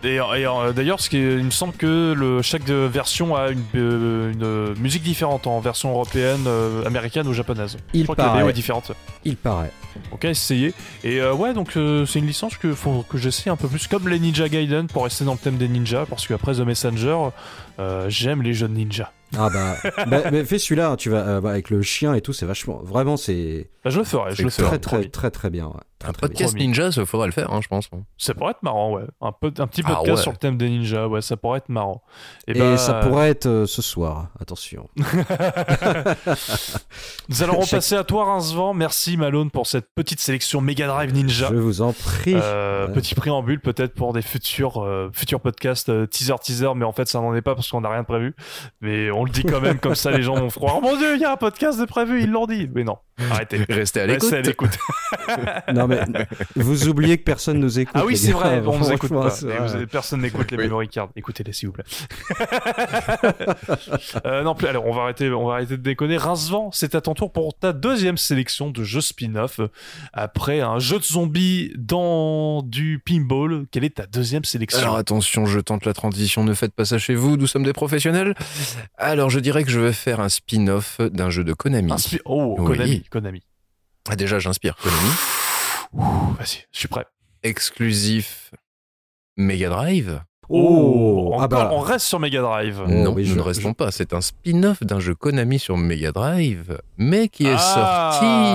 [0.03, 3.51] Et, et, euh, d'ailleurs, ce qui est- il me semble que le, chaque version a
[3.51, 7.77] une, euh, une, musique différente en version européenne, euh, américaine ou japonaise.
[7.93, 8.51] Il Je crois que la BO paraît.
[8.51, 8.93] est différente.
[9.27, 9.71] Il paraît.
[10.11, 10.73] Donc à essayer.
[11.05, 13.87] Et euh, ouais, donc euh, c'est une licence que faut que j'essaie un peu plus,
[13.87, 17.29] comme les Ninja Gaiden, pour rester dans le thème des ninjas, parce qu'après The Messenger,
[17.79, 19.13] euh, j'aime les jeunes ninjas.
[19.37, 19.77] Ah bah,
[20.07, 23.19] bah, mais fais celui-là, tu vas bah, avec le chien et tout, c'est vachement vraiment
[23.19, 24.67] c'est Bah, je le ferai, je le ferai.
[24.67, 25.67] très très très très bien.
[25.67, 25.83] ouais.
[25.99, 26.67] Très, Un très podcast Promis.
[26.69, 27.89] ninja, ça faudrait le faire, hein, je pense.
[28.17, 29.03] Ça pourrait être marrant, ouais.
[29.21, 30.23] Un, peu, un petit Ah podcast ouais.
[30.23, 32.03] sur le thème des ninjas, ouais, ça pourrait être marrant.
[32.47, 34.89] Et, bah, ça pourrait être euh, ce soir, attention.
[37.29, 38.75] Nous allons repasser à toi, Rincevent.
[38.75, 41.49] Merci, Malone, pour cette petite sélection Mega Drive Ninja.
[41.51, 42.35] Je vous en prie.
[42.37, 42.93] Euh, Ouais.
[42.95, 47.09] Petit préambule peut-être pour des futurs euh, futurs podcasts euh, teaser teaser mais en fait
[47.09, 48.35] ça n'en est pas parce qu'on n'a rien de prévu
[48.81, 51.15] mais on le dit quand même comme ça les gens vont croire oh mon dieu
[51.17, 52.99] il y a un podcast de prévu ils l'ont dit mais non
[53.33, 53.65] Arrêtez.
[53.69, 54.23] Restez à l'écoute.
[54.31, 54.79] Restez à l'écoute.
[55.75, 56.27] Non mais
[56.57, 57.95] vous oubliez que personne nous écoute.
[57.97, 59.29] Ah oui, c'est vrai, on nous écoute pas.
[59.29, 60.65] vous- personne n'écoute les Oui.
[60.65, 61.09] memory cards.
[61.17, 61.85] Écoutez-les, s'il vous plaît.
[64.27, 66.17] Euh, non, plus, alors on va arrêter, on va arrêter de déconner.
[66.17, 69.61] Rincevent, c'est à ton tour pour ta deuxième sélection de jeux spin-off.
[69.61, 69.69] Euh,
[70.13, 75.47] Après un jeu de zombies dans du pinball, quelle est ta deuxième sélection Alors attention,
[75.47, 78.35] je tente la transition, ne faites pas ça chez vous, nous sommes des professionnels.
[78.97, 81.93] Alors je dirais que je vais faire un spin-off d'un jeu de Konami.
[81.93, 82.67] Un spi- Oh, Oui.
[82.67, 83.43] Konami, Konami.
[84.11, 85.11] Ah, déjà, j'inspire Konami.
[85.93, 87.07] Vas-y, je suis prêt.
[87.43, 88.51] Exclusif
[89.37, 91.71] Mega Drive Oh, encore, ah bah.
[91.75, 92.81] on reste sur Mega Drive.
[92.89, 93.91] Non, nous je- ne restons pas.
[93.91, 98.13] C'est un spin-off d'un jeu Konami sur Mega Drive, mais qui est Ah,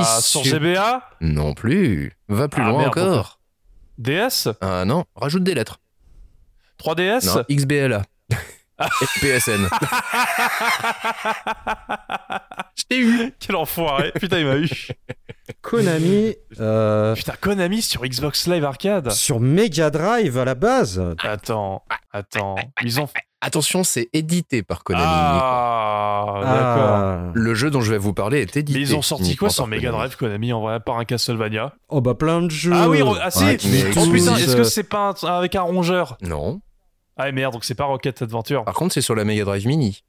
[0.07, 2.17] sorti sur GBA Non plus.
[2.29, 3.39] Va plus Ah, loin merde, encore.
[3.99, 5.79] DS Ah non, rajoute des lettres.
[6.79, 8.01] 3DS Non, XBLA.
[9.01, 9.67] Et PSN.
[12.75, 13.33] Je t'ai eu.
[13.39, 14.69] Quel enfoiré Putain, il m'a eu.
[15.61, 21.01] Konami euh, Putain, Konami sur Xbox Live Arcade sur Mega Drive à la base.
[21.23, 22.55] Attends, attends.
[22.83, 23.07] Ils ont.
[23.45, 25.03] Attention, c'est édité par Konami.
[25.05, 26.95] Ah, d'accord.
[26.95, 27.31] Ah.
[27.33, 28.79] Le jeu dont je vais vous parler est édité.
[28.79, 29.91] Mais ils ont sorti quoi sur par Mega.
[29.91, 32.71] Drive Konami en vrai, à part un Castlevania Oh bah plein de jeux.
[32.73, 35.61] Ah oui, ah si Ouais, mais- Oh putain, est-ce que c'est pas un- avec un
[35.61, 36.17] rongeur?
[36.21, 36.61] Non.
[37.17, 38.63] Ah merde, donc c'est pas Rocket Adventure.
[38.65, 40.03] Par contre, c'est sur la Mega Drive Mini.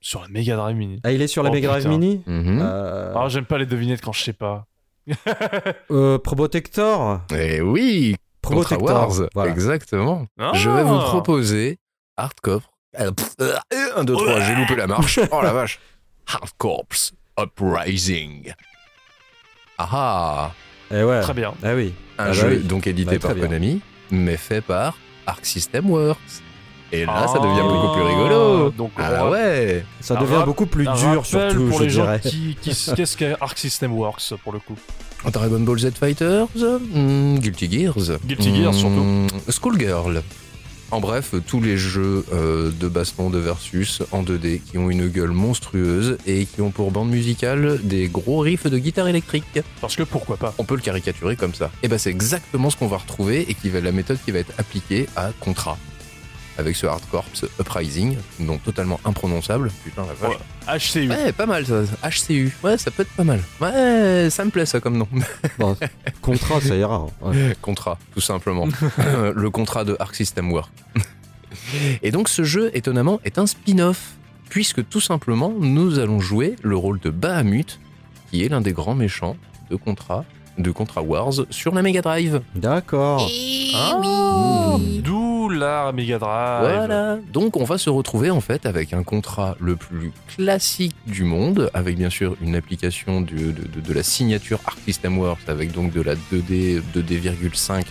[0.00, 1.00] Sur la Mega Drive Mini.
[1.04, 1.90] Ah il est sur la Oh, Mega Drive putain.
[1.98, 2.22] Mini.
[2.26, 2.60] Mhm.
[2.62, 4.66] Euh, Ah, j'aime pas les devinettes quand je sais pas.
[5.90, 7.20] euh, Probotector.
[7.34, 8.82] Eh oui, Probotector.
[8.82, 9.28] Wars.
[9.34, 9.50] Voilà.
[9.50, 10.26] Exactement.
[10.38, 10.52] Ah.
[10.54, 11.78] Je vais vous proposer
[12.16, 12.62] Hardcore.
[12.98, 13.10] 1,
[14.04, 15.18] 2, 3, j'ai loupé la marche.
[15.32, 15.78] Oh la vache.
[16.26, 18.52] Hardcorps Uprising.
[19.78, 20.52] Ah ah.
[20.90, 21.20] Eh ouais.
[21.20, 21.54] Très bien.
[21.62, 21.94] Ah oui.
[22.18, 22.58] Un Ah bah jeu oui.
[22.64, 23.46] donc édité Bah, très par bien.
[23.46, 23.80] Konami,
[24.10, 26.42] mais fait par Arc System Works.
[26.92, 28.70] Et là, ça devient Ah, beaucoup plus rigolo.
[28.70, 29.84] Donc, Ah ouais.
[30.00, 32.20] Ça devient rap- beaucoup plus dur surtout, pour je les gens dirais.
[32.20, 34.74] qui, qui- qu'est-ce qu'est Arc System Works pour le coup
[35.32, 36.46] Dragon Ball Z Fighters,
[36.94, 38.18] hmm, Guilty Gears.
[38.24, 38.94] Guilty Gears, surtout.
[39.02, 40.22] Hmm, Schoolgirl.
[40.92, 45.06] En bref, tous les jeux euh, de baston de versus en 2D qui ont une
[45.06, 49.60] gueule monstrueuse et qui ont pour bande musicale des gros riffs de guitare électrique.
[49.80, 51.70] Parce que pourquoi pas On peut le caricaturer comme ça.
[51.84, 54.40] Et ben c'est exactement ce qu'on va retrouver et qui va la méthode qui va
[54.40, 55.78] être appliquée à Contra.
[56.58, 57.24] Avec ce Hardcorps
[57.58, 59.70] Uprising, non totalement imprononçable.
[59.84, 60.36] Putain la vache.
[60.94, 61.08] HCU.
[61.08, 61.82] Ouais, pas mal ça.
[62.08, 62.52] HCU.
[62.62, 63.40] Ouais, ça peut être pas mal.
[63.60, 65.08] Ouais, ça me plaît ça comme nom.
[65.58, 65.76] Bon,
[66.20, 66.96] contrat, ça ira.
[66.96, 67.06] hein.
[67.22, 67.56] Ouais.
[67.62, 68.68] contrat, tout simplement.
[69.34, 70.70] le contrat de Arc System Works.
[72.02, 74.12] Et donc ce jeu, étonnamment, est un spin-off,
[74.48, 77.78] puisque tout simplement, nous allons jouer le rôle de Bahamut,
[78.30, 79.36] qui est l'un des grands méchants
[79.70, 80.24] de Contra,
[80.58, 82.40] de Contra Wars sur la Mega Drive.
[82.54, 83.26] D'accord.
[83.30, 83.98] Eh Ah.
[84.76, 85.00] oui.
[85.02, 86.60] D'où la Mega Drive.
[86.76, 87.18] Voilà.
[87.32, 91.70] Donc on va se retrouver en fait avec un contrat le plus classique du monde,
[91.74, 95.92] avec bien sûr une application de, de- de la signature Arc System Works, avec donc
[95.92, 97.84] de la 2D, 2D,5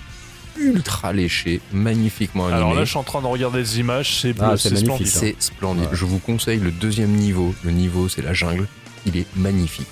[0.58, 2.58] ultra léchée, magnifiquement animée.
[2.60, 5.08] Alors là, je suis en train de regarder des images, c'est Ah, splendide.
[5.08, 5.84] C'est splendide.
[5.86, 5.90] Ouais.
[5.94, 7.54] Je vous conseille le deuxième niveau.
[7.64, 8.68] Le niveau, c'est la jungle.
[9.06, 9.88] Il est magnifique.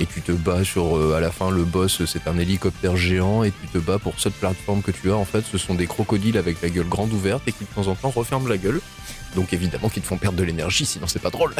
[0.00, 3.42] Et tu te bats sur, euh, à la fin, le boss, c'est un hélicoptère géant
[3.42, 5.16] et tu te bats pour cette plateforme que tu as.
[5.16, 7.88] En fait, ce sont des crocodiles avec la gueule grande ouverte et qui de temps
[7.88, 8.80] en temps referment la gueule.
[9.34, 11.54] Donc évidemment, qui te font perdre de l'énergie, sinon c'est pas drôle.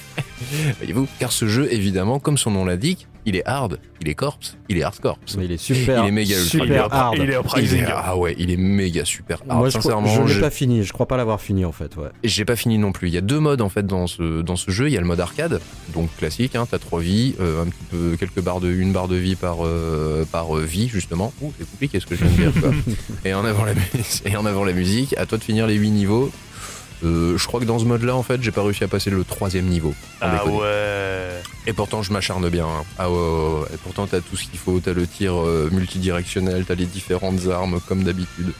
[0.78, 4.56] Voyez-vous, car ce jeu, évidemment, comme son nom l'indique, il est hard, il est corpse,
[4.68, 5.36] il est hard corpse.
[5.36, 6.04] Mais il est super.
[6.04, 7.14] Il est méga ultra Il est super up- hard.
[7.18, 7.84] il est uprising.
[7.88, 9.58] ah ouais, il est méga super hard.
[9.58, 10.82] Moi, je, crois- sincèrement, je l'ai je- pas fini.
[10.84, 11.96] Je crois pas l'avoir fini en fait.
[11.96, 12.08] Ouais.
[12.22, 13.08] Et J'ai pas fini non plus.
[13.08, 14.88] Il y a deux modes en fait dans ce, dans ce jeu.
[14.88, 15.60] Il y a le mode arcade,
[15.94, 19.08] donc classique, hein, t'as trois vies, euh, un petit peu quelques barres de une barre
[19.08, 21.32] de vie par euh, par euh, vie justement.
[21.42, 22.60] Ouh, c'est compliqué ce que je viens de dire.
[22.62, 22.70] quoi.
[23.24, 25.14] et en avant la musique, et en avant la musique.
[25.18, 26.30] À toi de finir les huit niveaux.
[27.02, 29.24] Euh, je crois que dans ce mode-là, en fait, j'ai pas réussi à passer le
[29.24, 29.94] troisième niveau.
[30.20, 30.58] Ah déconner.
[30.58, 31.42] ouais.
[31.66, 32.66] Et pourtant, je m'acharne bien.
[32.66, 32.84] hein.
[32.98, 33.66] Ah ouais, ouais, ouais.
[33.74, 34.80] Et pourtant, t'as tout ce qu'il faut.
[34.80, 38.52] T'as le tir euh, multidirectionnel, t'as les différentes armes comme d'habitude,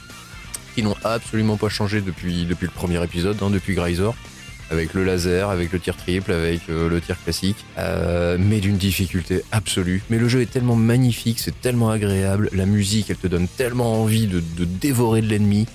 [0.75, 4.15] qui n'ont absolument pas changé depuis, depuis le premier épisode, hein, depuis Grisor.
[4.71, 9.43] Avec le laser, avec le tir triple, avec euh, le tir classique, mais d'une difficulté
[9.51, 10.01] absolue.
[10.09, 14.01] Mais le jeu est tellement magnifique, c'est tellement agréable, la musique, elle te donne tellement
[14.01, 15.65] envie de, de dévorer de l'ennemi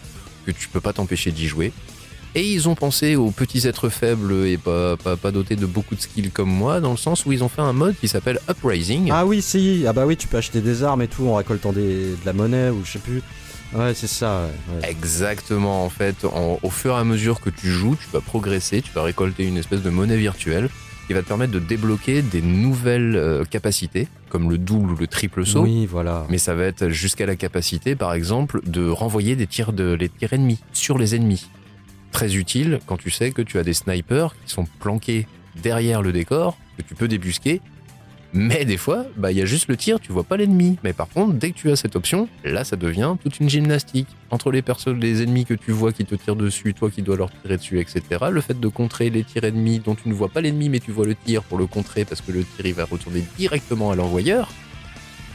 [0.46, 1.74] que tu peux pas t'empêcher d'y jouer.
[2.34, 5.94] Et ils ont pensé aux petits êtres faibles et pas, pas, pas dotés de beaucoup
[5.94, 8.38] de skills comme moi, dans le sens où ils ont fait un mode qui s'appelle
[8.50, 9.10] Uprising.
[9.10, 9.84] Ah oui, si.
[9.88, 12.34] Ah bah oui, tu peux acheter des armes et tout en récoltant des, de la
[12.34, 13.22] monnaie ou je sais plus.
[13.74, 14.48] Ouais, c'est ça.
[14.70, 14.90] ouais, ouais.
[14.90, 18.82] Exactement, en fait, en- au fur et à mesure que tu joues, tu vas progresser,
[18.82, 20.68] tu vas récolter une espèce de monnaie virtuelle
[21.06, 25.06] qui va te permettre de débloquer des nouvelles euh, capacités, comme le double ou le
[25.06, 25.62] triple saut.
[25.62, 26.26] Oui, voilà.
[26.28, 30.08] Mais ça va être jusqu'à la capacité, par exemple, de renvoyer des tirs, de, les
[30.10, 31.48] tirs ennemis sur les ennemis.
[32.12, 35.26] Très utile quand tu sais que tu as des snipers qui sont planqués
[35.62, 37.60] derrière le décor, que tu peux débusquer
[38.32, 40.78] Mais des fois, bah il y a juste le tir, tu vois pas l'ennemi.
[40.82, 44.08] Mais par contre, dès que tu as cette option, là ça devient toute une gymnastique
[44.30, 47.16] entre les personnes, les ennemis que tu vois qui te tirent dessus, toi qui dois
[47.16, 48.02] leur tirer dessus, etc.
[48.30, 50.90] Le fait de contrer les tirs ennemis dont tu ne vois pas l'ennemi mais tu
[50.90, 53.96] vois le tir pour le contrer parce que le tir il va retourner directement à
[53.96, 54.48] l'envoyeur.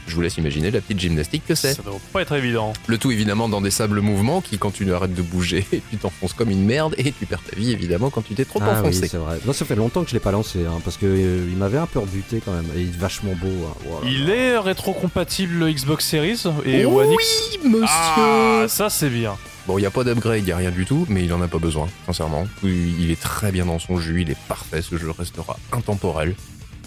[0.08, 1.74] Je vous laisse imaginer la petite gymnastique que c'est.
[1.74, 2.74] Ça doit pas être évident.
[2.88, 6.34] Le tout évidemment dans des sables mouvements qui, quand tu arrêtes de bouger, tu t'enfonces
[6.34, 8.90] comme une merde et tu perds ta vie évidemment quand tu t'es trop Ah oui,
[8.90, 9.08] enfoncé.
[9.08, 9.40] c'est vrai.
[9.46, 11.78] Moi, ça fait longtemps que je l'ai pas lancé, hein, parce que euh, il m'avait
[11.78, 12.66] un peu rebuté quand même.
[12.76, 13.48] Et il est vachement beau.
[13.48, 13.74] hein.
[13.86, 14.08] Voilà.
[14.10, 17.58] Il est rétro-compatible Xbox Series et oui, One X.
[17.64, 19.36] monsieur Ah, ça c'est bien.
[19.68, 21.42] Bon, il n'y a pas d'upgrade, il n'y a rien du tout, mais il en
[21.42, 22.48] a pas besoin, sincèrement.
[22.64, 26.36] Il est très bien dans son jus, il est parfait, ce jeu restera intemporel,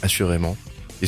[0.02, 0.56] assurément.
[1.02, 1.06] Et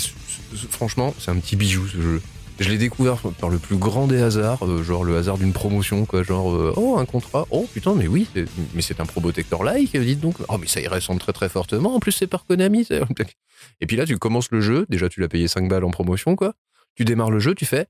[0.70, 2.22] franchement, c'est un petit bijou ce jeu.
[2.58, 6.06] Je l'ai découvert par le plus grand des hasards, euh, genre le hasard d'une promotion,
[6.06, 6.22] quoi.
[6.22, 8.26] Genre, euh, oh, un contrat, oh putain, mais oui,
[8.74, 10.36] mais c'est un Probotector-like, dites donc.
[10.48, 12.88] Oh, mais ça y ressemble très très fortement, en plus c'est par Konami.
[13.80, 16.34] Et puis là, tu commences le jeu, déjà tu l'as payé 5 balles en promotion,
[16.34, 16.54] quoi.
[16.94, 17.86] Tu démarres le jeu, tu fais,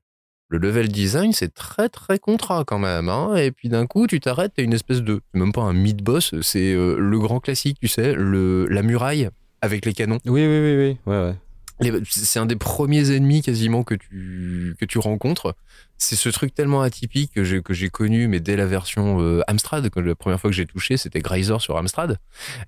[0.49, 3.09] le level design, c'est très très contrat quand même.
[3.09, 5.21] Hein et puis d'un coup, tu t'arrêtes, t'as une espèce de.
[5.33, 9.29] Même pas un mid-boss, c'est euh, le grand classique, tu sais, le, la muraille
[9.61, 10.19] avec les canons.
[10.25, 10.97] Oui, oui, oui, oui.
[11.05, 11.35] Ouais, ouais.
[11.79, 15.55] Les- C'est un des premiers ennemis quasiment que tu, que tu rencontres.
[15.97, 19.41] C'est ce truc tellement atypique que j'ai, que j'ai connu, mais dès la version euh,
[19.47, 22.17] Amstrad, que la première fois que j'ai touché, c'était Greiser sur Amstrad.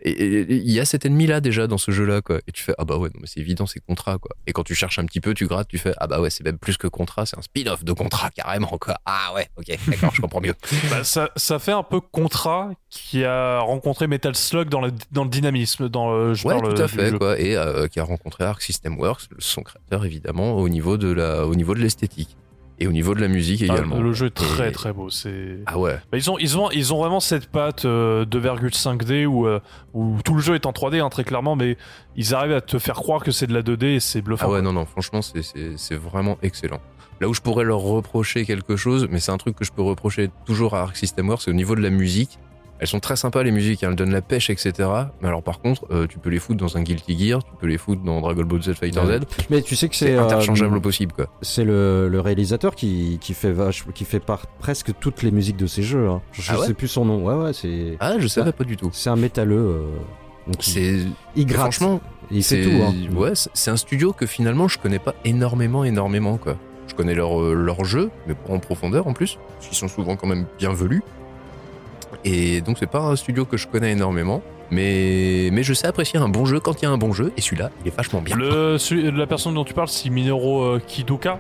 [0.01, 2.39] Et il y a cet ennemi-là déjà dans ce jeu-là, quoi.
[2.47, 4.36] Et tu fais, ah bah ouais, non, mais c'est évident, c'est Contra, quoi.
[4.47, 6.43] Et quand tu cherches un petit peu, tu grattes, tu fais, ah bah ouais, c'est
[6.43, 8.95] même plus que Contra, c'est un spin-off de Contra, carrément, quoi.
[9.05, 10.55] Ah ouais, ok, d'accord, je comprends mieux.
[10.89, 15.23] Bah, ça, ça fait un peu Contra qui a rencontré Metal Slug dans le, dans
[15.23, 15.88] le dynamisme.
[15.89, 17.39] Dans le, je Ouais, parle tout à fait, quoi.
[17.39, 21.45] Et euh, qui a rencontré Arc System Works, son créateur, évidemment, au niveau de la,
[21.45, 22.36] au niveau de l'esthétique.
[22.82, 23.99] Et au niveau de la musique Ah, également.
[23.99, 25.09] le jeu est très Et- très beau.
[25.09, 25.59] C'est.
[25.65, 25.97] Ah ouais.
[26.11, 29.59] Bah, ils, ont, ils, ont, ils ont vraiment cette patte euh, 2,5D où, euh,
[29.93, 31.77] où tout le jeu est en 3D, hein, très clairement, mais
[32.15, 34.45] ils arrivent à te faire croire que c'est de la 2D et c'est bluffant.
[34.47, 36.80] Ah ouais, non, non, franchement, c'est- c'est c'est vraiment excellent.
[37.21, 39.82] Là où je pourrais leur reprocher quelque chose, mais c'est un truc que je peux
[39.82, 42.39] reprocher toujours à Arc System Works, c'est au niveau de la musique.
[42.80, 44.71] Elles sont très sympas les musiques, hein, elles donnent la pêche, etc.
[45.21, 47.67] Mais alors par contre, euh, tu peux les foutre dans un Guilty Gear, tu peux
[47.67, 49.17] les foutre dans Dragon Ball Z Fighter Ouais.
[49.19, 49.21] Z.
[49.49, 51.27] Mais tu sais que C'est euh, interchangeable au possible, quoi.
[51.41, 55.57] C'est le, le réalisateur qui, qui fait vache, qui fait par presque toutes les musiques
[55.57, 56.07] de ces jeux.
[56.07, 56.21] hein.
[56.32, 57.23] Je Ah ouais sais plus son nom.
[57.25, 57.97] Ouais, ouais, c'est.
[57.99, 58.89] Ah, je savais pas du tout.
[58.93, 59.57] C'est un métalleux.
[59.57, 60.99] euh, C'est
[61.36, 61.61] il gratte.
[61.73, 62.01] franchement,
[62.32, 62.82] il fait c'est tout.
[62.84, 63.15] Hein.
[63.15, 66.55] ouais, c'est c'est un studio que finalement je connais pas énormément, énormément quoi.
[66.88, 69.88] Je connais leur euh, leur jeu, mais pas en profondeur en plus, parce qu'ils sont
[69.88, 71.03] souvent quand même bien velus.
[72.26, 74.41] Et donc c'est pas un studio que je connais énormément,
[74.72, 77.32] mais mais je sais apprécier un bon jeu quand il y a un bon jeu,
[77.38, 78.36] et celui-là il est vachement bien.
[78.36, 81.39] Le, celui- la personne dont tu parles, c'est Minoru euh, Kidoka?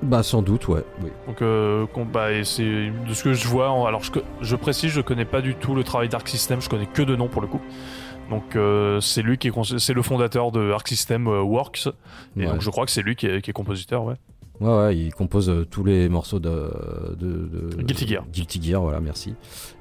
[0.00, 0.84] Bah sans doute, ouais.
[1.02, 1.10] Oui.
[1.26, 2.62] Donc, euh, qu'on- bah, et c'est
[3.08, 3.70] de ce que je vois.
[3.70, 6.60] en- Alors, je, co- je précise, je connais pas du tout le travail d'Arc System.
[6.60, 7.60] Je connais que de nom pour le coup.
[8.30, 11.88] Donc, euh, c'est lui qui est, cons- c'est le fondateur de Arc System euh, Works.
[12.36, 12.46] Et Ouais.
[12.46, 14.14] donc, je crois que c'est lui qui est, qui est compositeur, ouais.
[14.60, 16.50] Ouais, ouais, il compose euh, tous les morceaux de,
[17.18, 17.26] de,
[17.76, 18.24] de- Guilty Gear.
[18.32, 19.34] Guilty Gear, voilà, merci.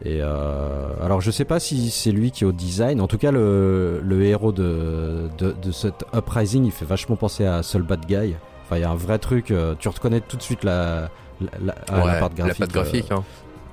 [0.06, 3.02] Et euh, alors, je sais pas si c'est lui qui est au design.
[3.02, 7.46] En tout cas, le, le héros de, de, de cet Uprising, il fait vachement penser
[7.46, 8.36] à Soul Bad Guy.
[8.66, 9.50] Enfin, il y a un vrai truc.
[9.50, 11.10] euh, tu reconnais tout de suite la,
[11.42, 11.50] la,
[11.90, 12.60] la, Ouais, la part graphique.
[12.60, 13.24] la patte graphique, euh, hein.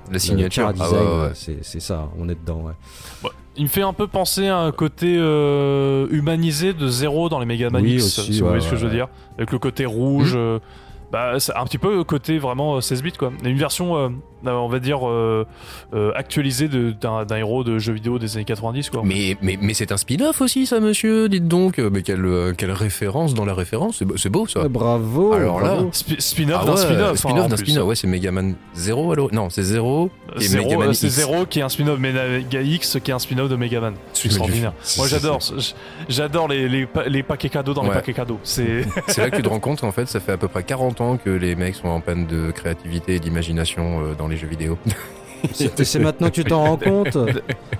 [0.07, 0.67] la le signature.
[0.67, 1.21] Ah design, ouais, ouais, ouais.
[1.27, 2.09] ouais, c'est c'est ça.
[2.17, 3.29] On est dedans, ouais.
[3.57, 7.45] Il me fait un peu penser à un côté euh, humanisé de Zero dans les
[7.45, 9.07] Mega Man Oui, X, aussi, si vous ouais, voyez ce que ouais, je veux dire.
[9.37, 10.33] Avec le côté rouge.
[10.35, 10.59] euh,
[11.11, 13.31] bah, c'est un petit peu côté vraiment euh, 16 bits, quoi.
[13.43, 14.09] Une version, euh,
[14.45, 15.45] on va dire, euh,
[15.93, 19.01] euh, actualisée de- d'un d'un héros de jeux vidéo des années 90, quoi.
[19.03, 21.77] Mais, mais, mais c'est un spin-off aussi, ça, monsieur, dites donc.
[21.79, 24.67] Mais quelle, euh, quelle référence dans la référence, c'est beau- c'est beau, ça.
[24.67, 25.33] Bravo.
[25.33, 27.11] Alors là, Spin-off Ah d'un ouais, spin-off.
[27.11, 27.65] hein, spin-off en d'un plus.
[27.65, 31.15] spin-off, ouais, c'est Megaman 0 alors Non, c'est 0 et Zero, Megaman euh, c'est X.
[31.15, 33.93] Zero qui est un spin-off de Mega X qui est un spin-off de Megaman.
[34.13, 34.73] C'est extraordinaire.
[34.81, 35.39] C'est- Moi c'est- j'adore,
[36.09, 38.39] j'adore les, les, pa- les paquets cadeaux dans les paquets cadeaux.
[38.43, 40.63] C'est C'est là que tu te rends compte qu'en fait, ça fait à peu près
[40.63, 44.37] 40 ans que les mecs sont en panne de créativité et d'imagination euh, dans les
[44.37, 44.77] jeux vidéo.
[45.53, 47.17] C'est maintenant que tu t'en rends compte.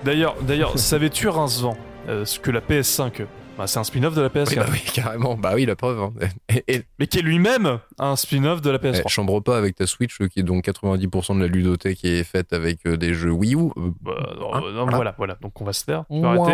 [0.04, 1.76] d'ailleurs, d'ailleurs, savais-tu Rincevent
[2.08, 3.26] euh, ce que la PS5,
[3.58, 5.34] bah, c'est un spin-off de la PS4, Oui, bah oui, carrément.
[5.36, 5.98] Bah oui, la preuve.
[6.00, 6.12] hein.
[6.48, 9.02] Et, et- mais qui est lui-même un spin-off de la PS3.
[9.04, 12.08] eh, chambre pas avec ta Switch, euh, qui est donc 90% de la ludothèque qui
[12.08, 13.58] est faite avec euh, des jeux Wii U.
[13.58, 13.70] euh,
[14.02, 14.96] Bah, non, Hein, non, voilà.
[14.96, 15.14] voilà.
[15.18, 16.52] voilà, Donc on va se arrêter.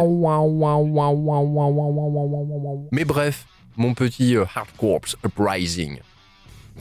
[2.92, 3.44] Mais bref,
[3.76, 5.98] mon petit euh, Hard Corps Uprising.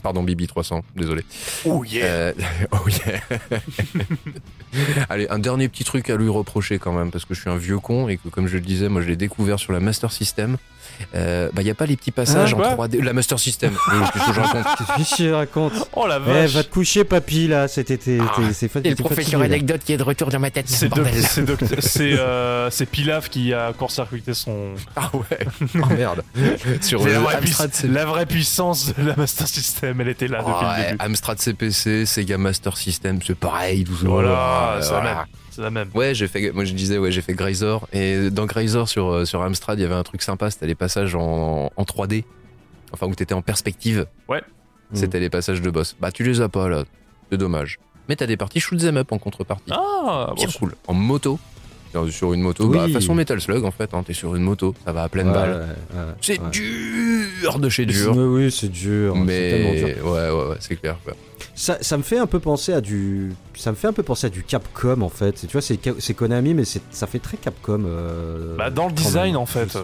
[0.02, 1.22] Pardon, Bibi 300, désolé.
[1.64, 2.32] Oh yeah Euh,
[2.72, 3.20] oh yeah.
[5.08, 7.56] Allez, un dernier petit truc à lui reprocher quand même, parce que je suis un
[7.56, 10.10] vieux con et que, comme je le disais, moi je l'ai découvert sur la Master
[10.12, 10.56] System.
[11.14, 13.02] Euh, bah, il n'y a pas les petits passages Hein, en quoi 3D.
[13.02, 13.72] La Master System,
[14.12, 17.04] qu'est-ce que je raconte Qu'est-ce que tu racontes Oh la Eh, vache va te coucher,
[17.04, 17.68] papy, là.
[17.68, 17.96] C'était.
[17.98, 18.18] t'es-
[18.52, 20.68] C'est fa- Et le professeur fatigué, anecdote qui est de retour dans ma tête.
[20.68, 20.88] C'est
[21.80, 24.74] c'est euh, c'est Pilaf qui a court-circuité son.
[24.96, 25.46] Ah ouais
[25.76, 26.22] Oh merde
[26.80, 27.88] Sur la, le vraie Amstrad puiss- CPC.
[27.94, 31.04] la vraie puissance de la Master System, elle était là depuis le Ouais, début.
[31.04, 34.06] Amstrad CPC, Sega Master System, c'est pareil, tout ça.
[34.06, 35.26] Voilà, c'est la Voilà.
[35.54, 35.88] C'est la même.
[35.94, 37.86] Ouais, j'ai fait, moi je disais, ouais, j'ai fait Grazor.
[37.92, 40.74] Et dans Grazor sur, euh, sur Amstrad, il y avait un truc sympa, c'était les
[40.74, 42.24] passages en, en 3D.
[42.92, 44.06] Enfin, où t'étais en perspective.
[44.28, 44.42] Ouais.
[44.94, 45.96] C'était les passages de boss.
[46.00, 46.84] Bah, tu les as pas là.
[47.30, 47.78] C'est dommage.
[48.08, 49.70] Mais t'as des parties shoot 'em up en contrepartie.
[49.70, 50.74] Ah, bon, cool.
[50.86, 51.38] En moto.
[52.10, 52.64] Sur- une moto.
[52.66, 52.76] Oui.
[52.78, 53.92] Bah, façon Metal Slug en fait.
[53.94, 54.74] Hein, T'es sur une moto.
[54.84, 55.50] Ça va à pleine Ouais, balle.
[55.50, 56.50] ouais, ouais, C'est ouais.
[56.50, 58.14] dur de chez dur.
[58.14, 59.14] Mais oui, c'est dur.
[59.16, 60.06] Mais dur.
[60.06, 60.96] ouais, ouais, ouais, c'est clair.
[61.04, 61.12] quoi.
[61.54, 63.32] Ça, ça me fait un peu penser à du.
[63.54, 65.32] Ça me fait un peu penser à du Capcom en fait.
[65.32, 67.82] Tu vois, c'est Konami, mais ça fait très Capcom.
[67.86, 69.76] euh, Bah, dans le design, en fait.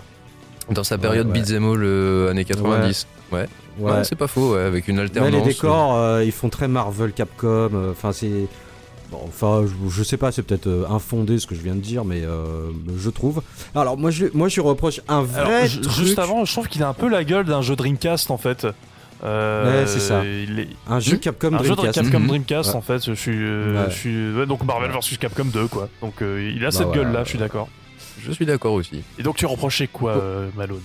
[0.70, 1.40] Dans sa période Ouais, ouais.
[1.40, 3.06] beat'em all euh, années 90.
[3.32, 3.46] Ouais.
[3.80, 3.90] Ouais.
[3.92, 5.32] Ouais, c'est pas faux, ouais, avec une Mais alternance.
[5.32, 7.70] les décors, euh, ils font très Marvel, Capcom.
[7.74, 8.46] euh, Enfin, c'est.
[9.10, 11.80] Bon, enfin, je, je sais pas, c'est peut-être euh, infondé ce que je viens de
[11.80, 13.40] dire, mais euh, je trouve.
[13.74, 16.68] Alors, moi, je, moi, je lui reproche un vrai Alors, truc, juste avant, je trouve
[16.68, 18.66] qu'il a un peu la gueule d'un jeu Dreamcast en fait.
[19.24, 20.24] Euh, Ouais, c'est ça.
[20.24, 22.02] il est- un jeu Capcom un jeu de Dreamcast.
[22.02, 22.26] Capcom Mhm.
[22.28, 22.76] Dreamcast Ouais.
[22.76, 23.04] en fait.
[23.04, 23.90] Je suis, euh, Ouais.
[23.90, 25.88] je suis ouais, donc Marvel vs Capcom 2 quoi.
[26.00, 27.24] Donc euh, il a Bah cette ouais, gueule là, ouais.
[27.24, 27.68] je suis d'accord.
[28.20, 29.02] Je suis d'accord aussi.
[29.18, 30.20] Et donc tu reprochais quoi, Oh.
[30.20, 30.80] euh, Malone?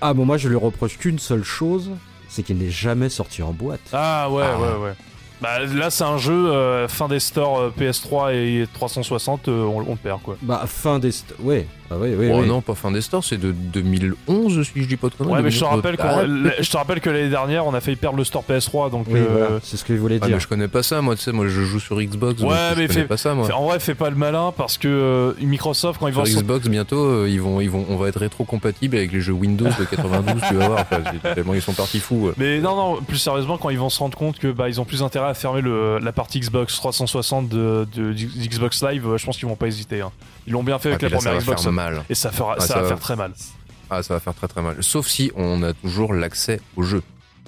[0.00, 1.90] Ah, bon, moi, je lui reproche qu'une seule chose,
[2.28, 3.80] c'est qu'il n'est jamais sorti en boîte.
[3.92, 4.58] Ah ouais, Ah.
[4.60, 4.94] ouais, ouais.
[5.40, 9.78] Bah là c'est un jeu euh, fin des stores euh, PS3 et 360, euh, on,
[9.86, 10.36] on le perd quoi.
[10.40, 11.10] Bah, fin des.
[11.10, 12.48] st- Ouais, bah, oui, oui, oh oui.
[12.48, 15.34] non, pas fin des stores, c'est de 2011 si je dis pas de conneries.
[15.34, 15.76] Ouais, mais je te 2011.
[15.84, 18.44] rappelle, qu'on- Ah, je te rappelle que l'année dernière on a failli perdre le store
[18.48, 19.06] PS3 donc.
[19.10, 20.36] Oui, euh, voilà, c'est ce que je voulais ah, dire.
[20.36, 22.40] mais je connais pas ça, moi, tu sais, moi je joue sur Xbox.
[22.40, 23.46] donc Ouais, je mais connais fais- pas ça, moi.
[23.46, 26.26] Fait- En vrai, fais pas le malin parce que euh, Microsoft, quand ils Sur vont
[26.26, 26.42] sortir.
[26.42, 29.66] Xbox, bientôt, euh, ils vont, ils vont, on va être rétro-compatible avec les jeux Windows
[29.78, 30.86] de 92, tu vas voir.
[31.34, 32.30] Tellement ils sont partis fous.
[32.36, 34.84] Mais non, non, plus sérieusement, quand ils vont se rendre compte que bah, ils ont
[34.84, 39.24] plus intérêt à fermer le, la partie Xbox 360 de, de- d'Xbox Live, euh, je
[39.26, 40.00] pense qu'ils vont pas hésiter.
[40.00, 40.10] hein.
[40.46, 41.62] Ils l'ont bien fait avec la première va Xbox.
[41.62, 42.02] faire mal.
[42.10, 42.88] Et ça, fera, Ah, ça, ça va va.
[42.88, 43.32] faire très mal.
[43.90, 44.76] Ah, ça va faire très très mal.
[44.80, 47.02] Sauf si on a toujours l'accès au jeu.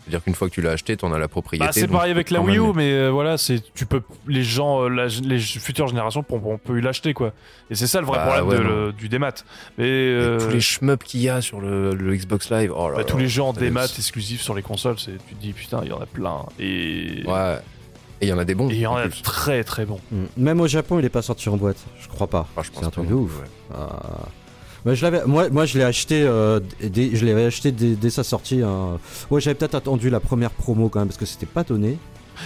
[0.06, 1.64] C'est-à-dire qu'une fois que tu l'as acheté, t'en as la propriété.
[1.64, 4.42] Bah, c'est pareil tu avec la Wii U, mais euh, voilà, c'est tu peux les
[4.42, 7.32] gens, euh, la- les futures générations pourront peut l'acheter quoi.
[7.70, 8.84] Et c'est ça le vrai Bah, problème ouais, de non.
[8.86, 9.32] le- du démat.
[9.78, 12.70] Mais euh, Tous les shmups qu'il y a sur le, le Xbox Live.
[12.76, 13.04] Oh là bah, là.
[13.04, 15.88] tous les jeux en démat exclusifs sur les consoles, c'est tu te dis putain, il
[15.88, 16.44] y en a plein.
[16.60, 17.56] Et Ouais.
[18.20, 18.68] Et il y en a des bons.
[18.70, 19.22] il y en en a plus.
[19.22, 20.00] très très bons.
[20.10, 20.24] Mm.
[20.36, 21.78] Même au Japon, il est pas sorti en boîte.
[22.00, 22.46] Je crois pas.
[22.56, 23.40] Ah, c'est un truc de ouf.
[23.40, 23.46] ouais.
[23.74, 24.26] Ah.
[24.84, 28.10] Moi, je l'avais, moi, moi, je l'ai acheté, euh, dès, je l'avais acheté dès, dès
[28.10, 28.60] sa sortie.
[28.62, 28.98] hein.
[29.30, 31.96] Ouais, j'avais peut-être attendu la première promo quand même parce que c'était pas donné.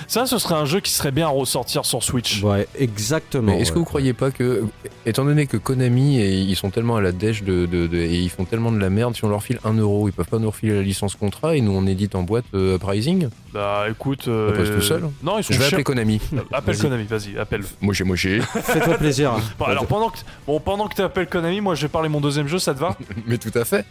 [0.07, 2.43] Ça, ce serait un jeu qui serait bien à ressortir sur Switch.
[2.43, 3.53] Ouais, exactement.
[3.53, 3.81] Mais est-ce que ouais.
[3.81, 4.65] vous croyez pas que,
[5.07, 8.19] étant donné que Konami, et ils sont tellement à la dèche de, de- de- et
[8.19, 10.39] ils font tellement de la merde, si on leur file 1 euro, ils peuvent pas
[10.39, 13.29] nous refiler la licence contrat et nous on édite en boîte euh, Uprising?
[13.53, 14.29] Bah écoute.
[14.29, 16.21] euh, On passe tout seul Non, ils sont Je vais appeler Konami.
[16.53, 16.83] Appelle Vas-y.
[16.83, 17.63] Konami, vas-y, appelle.
[17.81, 18.41] Moi j'ai, moi j'ai.
[18.41, 19.33] Fais-toi plaisir.
[19.59, 22.21] Bon, alors pendant que, bon, pendant que tu appelles Konami, moi je vais parler mon
[22.21, 22.97] deuxième jeu, ça te va?
[23.27, 23.85] Mais tout à fait.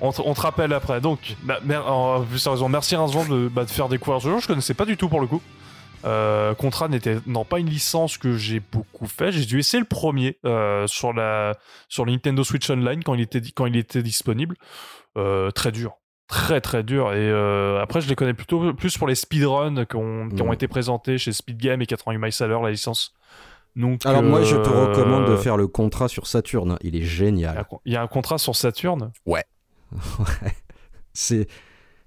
[0.00, 1.00] on, te, on te rappelle après.
[1.00, 4.36] Donc, bah, mer- en- plus sérieusement, merci Rincevent de, bah, de faire découvrir ce jeu.
[4.40, 5.42] Je connaissais pas du tout pour le coup.
[6.04, 9.32] Euh, Contra n'était non pas une licence que j'ai beaucoup fait.
[9.32, 11.56] J'ai dû essayer le premier euh, sur la
[11.88, 14.56] sur le Nintendo Switch Online quand il était quand il était disponible.
[15.18, 17.12] Euh, très dur, très très dur.
[17.12, 20.52] Et euh, après, je les connais plutôt plus pour les speedruns qui ont, qui ont
[20.52, 23.14] été présentés chez Speed Game et 88 miles à l'heure la licence.
[23.76, 26.76] Donc, Alors moi, je te recommande de faire le contrat sur Saturn.
[26.82, 27.64] Il est génial.
[27.84, 29.12] Il y a un contrat sur Saturn?
[31.12, 31.46] C'est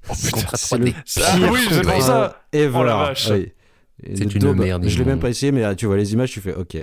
[0.10, 0.94] Oh, putain, c'est le 3D.
[1.22, 2.42] Ah pire oui, c'est pour ça.
[2.54, 3.30] Oh la vache.
[3.32, 3.52] Oui.
[4.16, 4.58] C'est Une daube.
[4.58, 6.76] merde, Je l'ai même pas essayé, mais ah, tu vois les images, tu fais OK.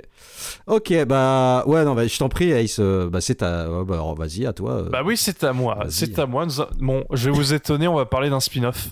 [0.65, 2.77] OK, bah ouais, non, bah, je t'en prie, Ace.
[2.79, 4.71] euh, Bah c'est bah, alors, vas-y, à toi.
[4.73, 4.89] euh.
[4.89, 5.77] Bah oui, c'est à moi.
[5.89, 6.45] C'est à moi.
[6.45, 8.89] A- Bon, je vais vous étonner, on va parler d'un spin-off.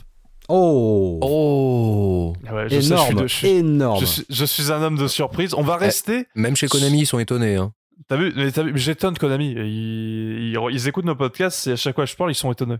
[0.47, 3.99] Oh, Oh Ah ouais, je sais, je suis Énorme, de- je suis- énorme.
[4.01, 5.53] je suis- je suis un homme de surprise.
[5.55, 5.85] On va Eh.
[5.85, 6.25] rester.
[6.35, 7.55] Même chez Konami, ils sont étonnés.
[7.55, 7.71] Hein.
[8.07, 8.33] T'as vu,
[8.75, 9.51] j'étonne Konami.
[9.57, 12.51] Ils, ils, ils écoutent nos podcasts et à chaque fois que je parle, ils sont
[12.51, 12.77] étonnés.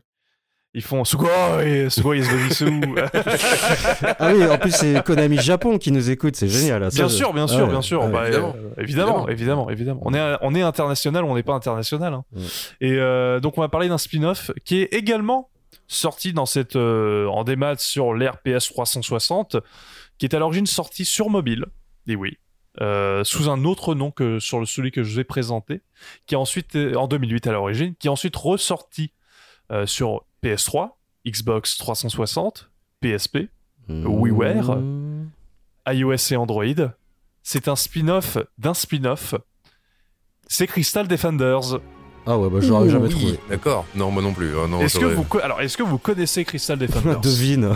[0.76, 1.30] Ils font Sugoi
[1.90, 2.14] Sugoi.
[4.20, 6.92] Ah oui, en plus c'est Konami Japon qui nous écoute, c'est génial.
[6.92, 8.04] ça, Bien je- sûr, bien sûr, bien sûr.
[8.04, 8.12] ouais.
[8.12, 8.56] Bah, évidemment.
[8.56, 10.02] euh, évidemment, évidemment, évidemment.
[10.06, 12.14] On est, on est international ou on n'est pas international.
[12.14, 12.24] hein.
[12.36, 12.44] Ouais.
[12.82, 15.50] Et euh, donc on va parler d'un spin-off qui est également
[15.88, 19.58] sorti dans cette euh, en démat sur l'RPS 360,
[20.20, 21.66] qui est à l'origine sorti sur mobile.
[22.08, 22.38] Et oui.
[22.82, 25.82] euh, sous un autre nom que sur le, celui que je vous ai présenté,
[26.28, 29.12] qui est ensuite euh, en 2008 à l'origine, qui est ensuite ressorti
[29.72, 30.92] euh, sur PS3,
[31.28, 32.70] Xbox 360
[33.02, 33.50] PSP,
[33.90, 34.78] WiiWare.
[34.78, 35.30] Mmh.
[35.90, 36.64] iOS et Android.
[37.44, 39.36] C'est un spin-off d'un spin-off.
[40.48, 41.80] C'est Crystal Defenders.
[42.26, 43.40] Ah ouais, bah j'aurais jamais Oui, trouvé.
[43.50, 43.86] D'accord.
[43.96, 44.52] Non, moi non plus.
[44.52, 47.20] Non, Est-ce que vous co- alors est-ce que vous connaissez Crystal Defenders?
[47.22, 47.76] Devine.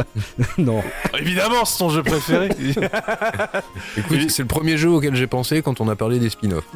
[0.58, 0.82] non.
[1.18, 2.48] Évidemment, c'est ton jeu préféré.
[3.96, 6.66] Écoute, c'est le premier jeu auquel j'ai pensé quand on a parlé des spin-offs.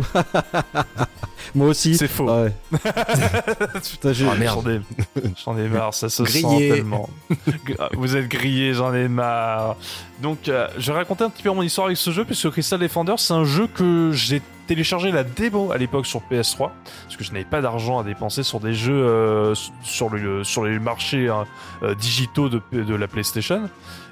[1.55, 1.97] Moi aussi.
[1.97, 2.27] c'est faux.
[2.29, 2.53] Ah ouais.
[3.91, 4.63] Putain, j'ai- Ah, merde.
[4.65, 4.81] J'en ai,
[5.45, 7.09] j'en ai marre, ça se sent tellement.
[7.95, 9.77] Vous êtes grillé, j'en ai marre.
[10.23, 12.79] Donc, euh, je vais raconter un petit peu mon histoire avec ce jeu, puisque Crystal
[12.79, 16.71] Defenders, c'est un jeu que j'ai téléchargé la démo à l'époque sur PS3,
[17.05, 20.65] parce que je n'avais pas d'argent à dépenser sur des jeux euh, sur, le, sur
[20.65, 21.45] les marchés hein,
[21.83, 23.69] euh, digitaux de, de la PlayStation.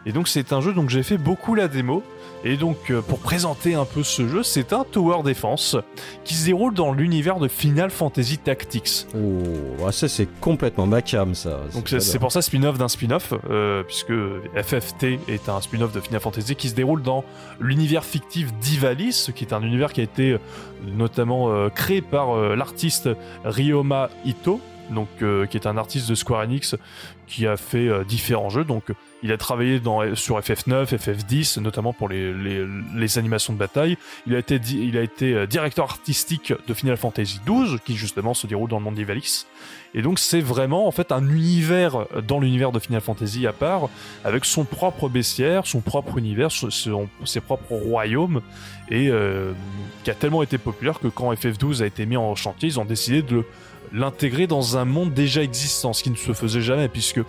[0.07, 2.03] Et donc, c'est un jeu dont j'ai fait beaucoup la démo.
[2.45, 5.77] Et donc, euh, pour présenter un peu ce jeu, c'est un tower defense
[6.25, 9.07] qui se déroule dans l'univers de Final Fantasy Tactics.
[9.15, 11.61] Oh, ah, ça c'est complètement ma cam ça.
[11.75, 14.13] Donc c'est pour ça spin-off d'un spin-off, euh, puisque
[14.55, 17.25] FFT est un spin-off de Final Fantasy qui se déroule dans
[17.61, 20.39] l'univers fictif d'Ivalice, qui est un univers qui a été euh,
[20.87, 23.09] notamment euh, créé par euh, l'artiste
[23.45, 24.61] Ryoma Ito,
[24.91, 26.77] donc euh, qui est un artiste de Square Enix
[27.29, 28.65] qui a fait euh, différents jeux.
[28.65, 28.85] Donc
[29.23, 29.81] il a travaillé
[30.15, 33.97] sur FF9, FF10, notamment pour les, animations de bataille.
[34.27, 38.79] Il a été, euh, directeur artistique de Final Fantasy XII, qui justement se déroule dans
[38.79, 39.47] le monde d'Ivalice.
[39.95, 43.89] Et donc c'est vraiment en fait un univers dans l'univers de Final Fantasy à part,
[44.25, 48.43] avec son propre bestiaire, son propre univers, ses propres royaumes,
[48.91, 49.53] et euh,
[50.05, 52.85] qui a tellement été populaire que quand FF12 a été mis en chantier, ils ont
[52.85, 53.47] décidé de le-
[53.93, 57.21] l'intégrer dans un monde déjà existant, ce qui ne se faisait jamais, puisque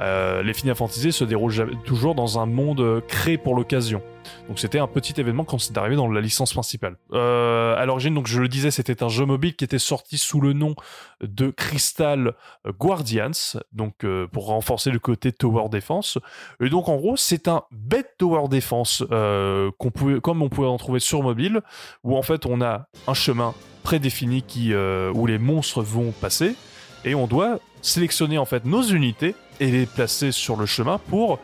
[0.00, 4.02] euh, les Final Fantasy se déroulent toujours dans un monde euh, créé pour l'occasion.
[4.48, 6.96] Donc c'était un petit événement quand c'est arrivé dans la licence principale.
[7.12, 10.40] Euh, à l'origine, donc je le disais, c'était un jeu mobile qui était sorti sous
[10.40, 10.74] le nom
[11.20, 12.34] de Crystal
[12.78, 16.18] Guardians, donc pour renforcer le côté tower defense.
[16.60, 20.78] Et donc en gros, c'est un bête tower defense qu'on pouvait, comme on pouvait en
[20.78, 21.60] trouver sur mobile,
[22.02, 26.56] où en fait on a un chemin prédéfini qui, où les monstres vont passer,
[27.04, 31.38] et on doit sélectionner en fait nos unités et les placer sur le chemin pour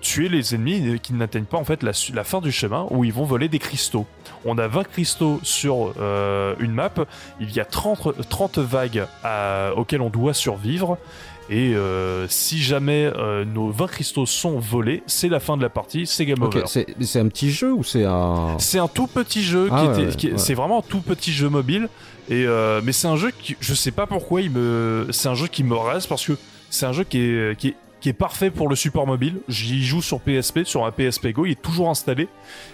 [0.00, 3.24] tuer les ennemis qui n'atteignent pas en fait la, fin du chemin où ils vont
[3.24, 4.06] voler des cristaux.
[4.44, 6.92] On a 20 cristaux sur euh, une map,
[7.40, 10.98] il y a 30, 30 vagues à- auxquelles on doit survivre.
[11.50, 15.68] Et euh, si jamais euh, nos 20 cristaux sont volés, c'est la fin de la
[15.68, 16.64] partie, c'est game Ok, over.
[17.00, 18.56] c'est un petit jeu ou c'est un.
[18.58, 21.88] C'est un tout petit jeu Ah ouais, c'est vraiment un tout petit jeu mobile.
[22.30, 25.34] Et euh, mais c'est un jeu qui, je sais pas pourquoi il me, c'est un
[25.34, 26.32] jeu qui me reste parce que
[26.74, 29.36] c'est un jeu qui est, qui est, qui est parfait pour le support mobile.
[29.48, 32.28] J'y joue sur PSP, sur un PSP Go, il est toujours installé.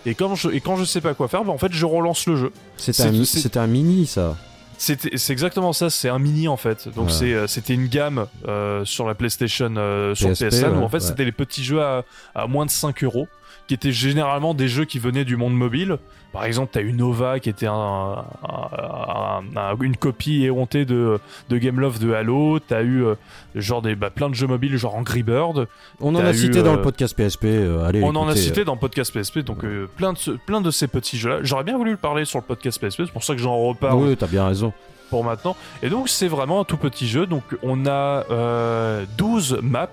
[0.06, 2.27] Et quand je, et quand je sais pas quoi faire, bah, en fait je relance
[2.27, 2.52] le jeu.
[2.77, 4.36] C'était c'est- un, c'est- c'était un mini ça.
[4.82, 6.89] C'est exactement ça, c'est un mini en fait.
[6.97, 7.35] Donc Ouais.
[7.35, 10.97] euh, c'était une gamme euh, sur la PlayStation, euh, sur PSP, PSN, où en fait
[10.97, 11.01] ouais.
[11.01, 12.05] c'était les petits jeux à,
[12.35, 13.28] à moins de 5 euros,
[13.70, 15.98] qui étaient généralement des jeux qui venaient du monde mobile.
[16.32, 21.20] Par exemple, t'as eu Nova qui était un, un- un- un- une copie éhontée de,
[21.51, 22.59] de Gameloft de Halo.
[22.59, 23.14] T'as eu euh,
[23.55, 25.68] genre des, bah, plein de jeux mobiles, genre Angry Bird.
[26.01, 27.44] On en a eu, cité dans euh, le podcast PSP.
[27.44, 30.32] euh, allez, On en a cité dans le podcast PSP, donc euh, plein, de ce-
[30.32, 31.38] plein de ces petits jeux-là.
[31.42, 33.68] J'aurais bien voulu le parler sur le podcast PSP, c'est pour ça que j'en euh,
[33.68, 34.72] reparle Oui, t'as bien raison.
[35.11, 35.57] Pour maintenant.
[35.82, 37.27] Et donc c'est vraiment un tout petit jeu.
[37.27, 39.89] Donc on a euh, 12 maps,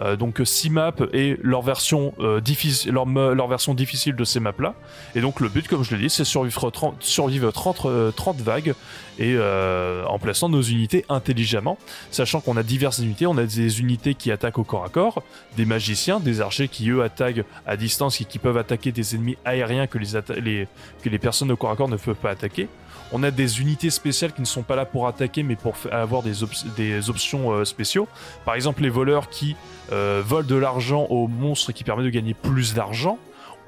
[0.00, 4.40] euh, donc 6 maps et leur version, euh, difficile, leur, leur version difficile de ces
[4.40, 4.74] maps-là.
[5.14, 8.40] Et donc le but, comme je l'ai dit, c'est survivre 30, survivre 30, euh, 30
[8.40, 8.74] vagues
[9.18, 11.78] et euh, en plaçant nos unités intelligemment,
[12.10, 13.26] sachant qu'on a diverses unités.
[13.26, 15.22] On a des unités qui attaquent au corps à corps,
[15.56, 19.36] des magiciens, des archers qui eux attaquent à distance et qui peuvent attaquer des ennemis
[19.44, 20.66] aériens que les,
[21.02, 22.68] que les personnes au corps à corps ne peuvent pas attaquer.
[23.16, 26.24] On a des unités spéciales qui ne sont pas là pour attaquer, mais pour avoir
[26.24, 28.08] des, op- des options euh, spéciaux.
[28.44, 29.54] Par exemple, les voleurs qui
[29.92, 33.16] euh, volent de l'argent aux monstres qui permet de gagner plus d'argent.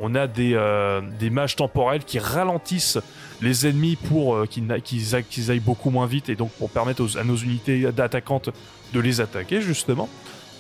[0.01, 2.98] On a des, euh, des mages temporels qui ralentissent
[3.40, 7.36] les ennemis pour euh, qu'ils aillent beaucoup moins vite et donc pour permettre à nos
[7.36, 8.51] unités d'attaquantes
[8.93, 10.09] de les attaquer justement.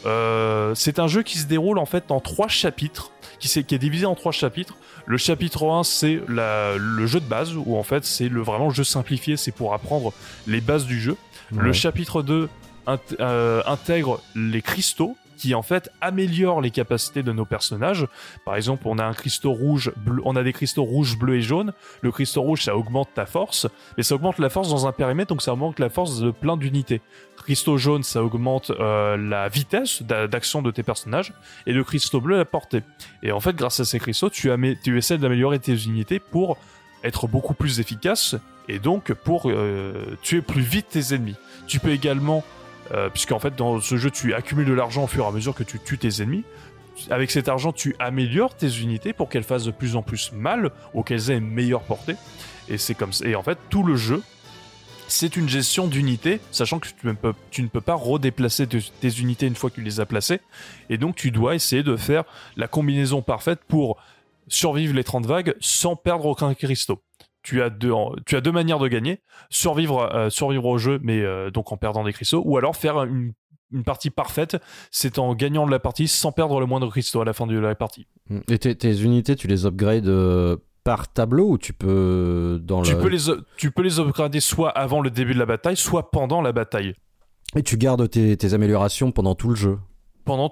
[0.04, 4.06] Euh, c'est un jeu qui se déroule en fait en trois chapitres, qui, est divisé
[4.06, 4.74] en trois chapitres.
[5.06, 8.84] Le chapitre 1, c'est le jeu de base, où en fait c'est le vraiment jeu
[8.84, 10.12] simplifié, c'est pour apprendre
[10.46, 11.16] les bases du jeu.
[11.52, 12.48] Le chapitre 2
[12.88, 18.06] int- euh, intègre les cristaux qui en fait améliorent les capacités de nos personnages.
[18.44, 21.72] Par exemple, on a des cristaux rouges, bleus et jaunes.
[22.00, 25.28] Le cristaux rouge, ça augmente ta force, mais ça augmente la force dans un périmètre,
[25.28, 27.00] donc ça augmente la force de plein d'unités.
[27.36, 31.32] Cristaux jaune, ça augmente euh, la vitesse d'a- d'action de tes personnages,
[31.66, 32.82] et le cristaux bleu, la portée.
[33.22, 34.50] Et en fait, grâce à ces cristaux, tu
[34.96, 36.56] essaies d'améliorer tes unités pour
[37.04, 38.36] être beaucoup plus efficace,
[38.68, 41.36] et donc pour euh, tuer plus vite tes ennemis.
[41.68, 42.42] Tu peux également
[42.92, 45.54] Euh, puisqu'en fait, dans ce jeu, tu accumules de l'argent au fur et à mesure
[45.54, 46.44] que tu tues tes ennemis.
[47.10, 50.70] Avec cet argent, tu améliores tes unités pour qu'elles fassent de plus en plus mal
[50.94, 52.16] ou qu'elles aient une meilleure portée.
[52.68, 53.26] Et c'est comme ça.
[53.26, 54.22] Et en fait, tout le jeu,
[55.08, 56.88] c'est une gestion d'unités, sachant que
[57.50, 60.40] tu ne peux, pas redéplacer tes unités une fois que tu les as placées.
[60.90, 62.24] Et donc, tu dois essayer de faire
[62.56, 63.98] la combinaison parfaite pour
[64.48, 67.00] survivre les 30 vagues sans perdre aucun cristaux.
[67.46, 67.92] Tu as deux,
[68.26, 69.20] tu as deux manières de gagner
[69.50, 73.04] survivre, euh, survivre au jeu, mais euh, donc en perdant des cristaux, ou alors faire
[73.04, 73.34] une,
[73.70, 74.56] une partie parfaite,
[74.90, 77.56] c'est en gagnant de la partie sans perdre le moindre cristaux à la fin de
[77.56, 78.08] la partie.
[78.50, 82.94] Et tes, tes unités, tu les upgrades euh, par tableau ou tu peux dans Tu
[82.94, 82.98] le...
[82.98, 86.42] peux, les, tu peux les upgrader soit avant le début de la bataille, soit pendant
[86.42, 86.94] la bataille.
[87.54, 89.78] Et tu gardes tes, tes améliorations pendant tout le jeu.
[90.24, 90.50] pendant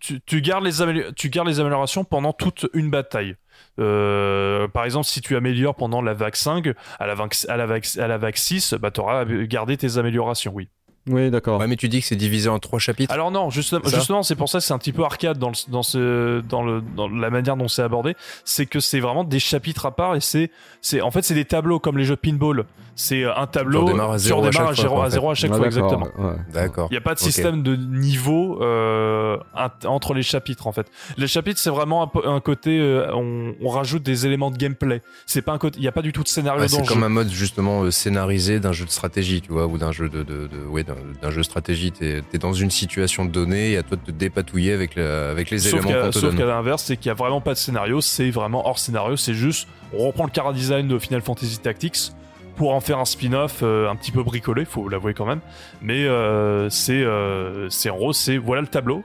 [0.00, 3.36] tu, tu gardes les tu gardes les améliorations pendant toute une bataille.
[3.78, 6.68] Euh, par exemple, si tu améliores pendant la vague 5,
[6.98, 9.98] à la vague, à la vague, à la vague 6, bah, tu auras gardé tes
[9.98, 10.68] améliorations, oui.
[11.08, 11.60] Oui, d'accord.
[11.60, 13.12] Ouais, mais tu dis que c'est divisé en trois chapitres.
[13.12, 15.38] Alors non, justement, C'est ça justement, c'est pour ça que c'est un petit peu arcade
[15.38, 18.14] dans, le, dans, ce, dans, le, dans la manière dont c'est abordé.
[18.44, 20.50] C'est que c'est vraiment des chapitres à part et c'est,
[20.80, 22.64] c'est, en fait, c'est des tableaux comme les jeux de pinball.
[22.96, 25.30] C'est euh, un tableau, Tu à zéro tu à chaque fois, zéro, à en zéro
[25.30, 26.06] à chaque Ah, fois, exactement.
[26.16, 26.36] ouais.
[26.52, 26.86] D'accord.
[26.90, 29.36] Il n'y a pas de système de niveau euh,
[29.84, 30.86] entre les chapitres en fait.
[31.16, 35.02] Les chapitres c'est vraiment un, côté euh, on, on rajoute des éléments de gameplay.
[35.26, 36.86] C'est pas un côté, il n'y a pas du tout de scénario Ouais, dans c'est
[36.86, 37.04] comme jeu.
[37.04, 40.22] un mode justement euh, scénarisé d'un jeu de stratégie, tu vois, ou d'un jeu de,
[40.22, 41.92] de, de- ouais, d'un d'un jeu de stratégie.
[41.92, 45.50] T'es es dans une situation donnée et à toi de te dépatouiller avec, la- avec
[45.50, 46.36] les Sauf éléments qu'à qu'on te sauf donne.
[46.38, 49.34] qu'à l'inverse, c'est qu'il n'y a vraiment pas de scénario, c'est vraiment hors scénario, c'est
[49.34, 52.12] juste on reprend le cara design de Final Fantasy Tactics
[52.56, 55.40] pour en faire un spin-off euh, un petit peu bricolé, faut l'avouer quand même.
[55.82, 59.02] Mais euh, c'est euh, c'est en gros, c'est voilà le tableau,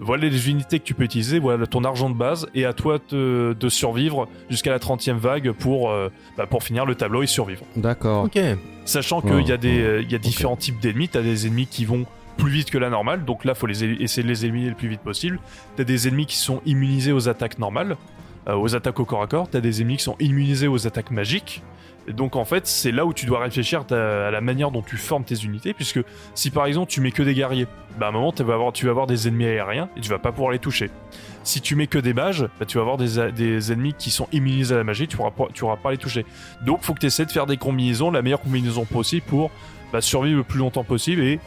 [0.00, 2.98] voilà les unités que tu peux utiliser, voilà ton argent de base, et à toi
[3.10, 7.26] de, de survivre jusqu'à la 30e vague pour, euh, bah, pour finir le tableau et
[7.26, 7.62] survivre.
[7.76, 8.24] D'accord.
[8.24, 8.38] Ok.
[8.84, 11.08] Sachant qu'il Ouais, y a, des, ouais, euh, il y a différents types d'ennemis.
[11.08, 12.04] T'as des ennemis qui vont
[12.36, 14.88] plus vite que la normale, donc là, faut les essayer de les éliminer le plus
[14.88, 15.38] vite possible.
[15.76, 17.96] T'as des ennemis qui sont immunisés aux attaques normales,
[18.48, 19.48] euh, aux attaques au corps à corps.
[19.50, 21.62] T'as des ennemis qui sont immunisés aux attaques magiques.
[22.08, 24.96] Et donc en fait, c'est là où tu dois réfléchir à la manière dont tu
[24.96, 26.00] formes tes unités, puisque
[26.34, 27.66] si par exemple tu mets que des guerriers,
[27.98, 30.52] bah à un moment tu vas avoir, des ennemis aériens et tu vas pas pouvoir
[30.52, 30.90] les toucher.
[31.44, 34.74] Si tu mets que des mages, bah, tu vas avoir des, ennemis qui sont immunisés
[34.74, 36.24] à la magie, tu pourras pas, tu pourras pas les toucher.
[36.64, 39.50] Donc faut que tu essaies de faire des combinaisons, la meilleure combinaison possible pour
[39.92, 41.40] bah, survivre le plus longtemps possible et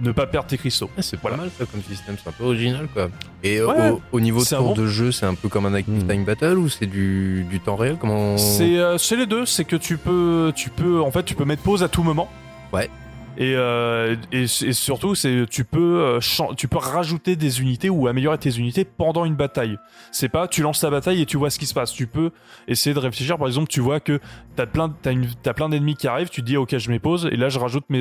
[0.00, 0.90] ne pas perdre tes cristaux.
[0.96, 1.36] Ah, c'est pas Voilà.
[1.44, 3.08] mal ça comme système, c'est un peu original quoi.
[3.42, 5.66] Et euh, Ouais, au, au niveau de tour bon- de jeu, c'est un peu comme
[5.66, 6.08] un Active Hmm.
[6.08, 9.64] Time Battle ou c'est du, du temps réel Comment C'est euh, c'est les deux, c'est
[9.64, 12.28] que tu peux, tu peux, en fait, tu peux mettre pause à tout moment.
[12.72, 12.88] Ouais.
[13.36, 18.06] Et, euh, et, et surtout, c'est tu peux, euh, tu peux rajouter des unités ou
[18.06, 19.78] améliorer tes unités pendant une bataille.
[20.10, 21.92] C'est pas, tu lances ta bataille et tu vois ce qui se passe.
[21.92, 22.30] Tu peux
[22.68, 23.38] essayer de réfléchir.
[23.38, 24.20] Par exemple, tu vois que
[24.56, 26.30] t'as plein, t'as une, t'as plein d'ennemis qui arrivent.
[26.30, 27.98] Tu te dis, ok, je pause et là, je rajoute mes,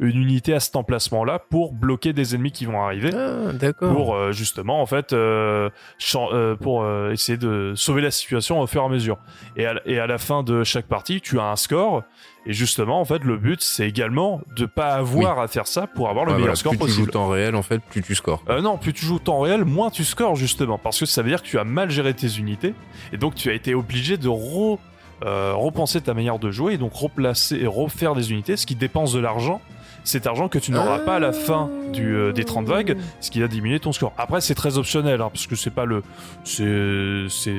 [0.00, 3.94] une unité à cet emplacement-là pour bloquer des ennemis qui vont arriver Ah, d'accord.
[3.94, 5.70] pour euh, justement en fait euh,
[6.14, 9.18] euh, pour euh, essayer de sauver la situation au fur et à mesure.
[9.56, 12.02] Et à, et à la fin de chaque partie, tu as un score.
[12.48, 16.08] Et justement, en fait, le but, c'est également de pas avoir à faire ça pour
[16.08, 17.10] avoir le Ouais, meilleur voilà, score plus tu joues possible.
[17.10, 18.42] temps réel, en fait, plus tu scores.
[18.48, 21.28] Euh, non, plus tu joues temps réel, moins tu scores justement, parce que ça veut
[21.28, 22.74] dire que tu as mal géré tes unités,
[23.12, 24.78] et donc tu as été obligé de re-
[25.24, 28.76] euh, repenser ta manière de jouer, et donc replacer et refaire des unités, ce qui
[28.76, 29.60] dépense de l'argent.
[30.04, 33.28] Cet argent que tu n'auras pas à la fin du, euh, des 30 vagues, ce
[33.28, 34.12] qui va diminuer ton score.
[34.18, 36.04] Après, c'est très optionnel, hein, parce que c'est pas le,
[36.44, 37.50] c'est, c'est,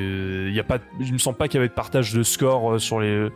[0.51, 2.79] y a pas, il me semble pas qu'il y avait de partage de score euh,
[2.79, 3.27] sur les,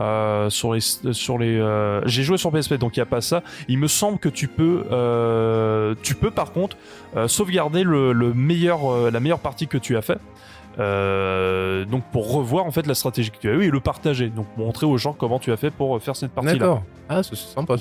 [0.00, 1.58] euh, sur les, sur les.
[1.58, 3.42] euh, J'ai joué sur PSP, donc il y a pas ça.
[3.68, 6.76] Il me semble que tu peux, euh, tu peux par contre
[7.26, 10.18] sauvegarder le, le meilleur, la meilleure partie que tu as fait.
[11.90, 14.28] Donc pour revoir en fait la stratégie que tu as eue et le partager.
[14.28, 16.58] Donc montrer aux gens comment tu as fait pour faire cette partie-là.
[16.58, 16.82] D'accord.
[17.08, 17.74] Ah, c'est sympa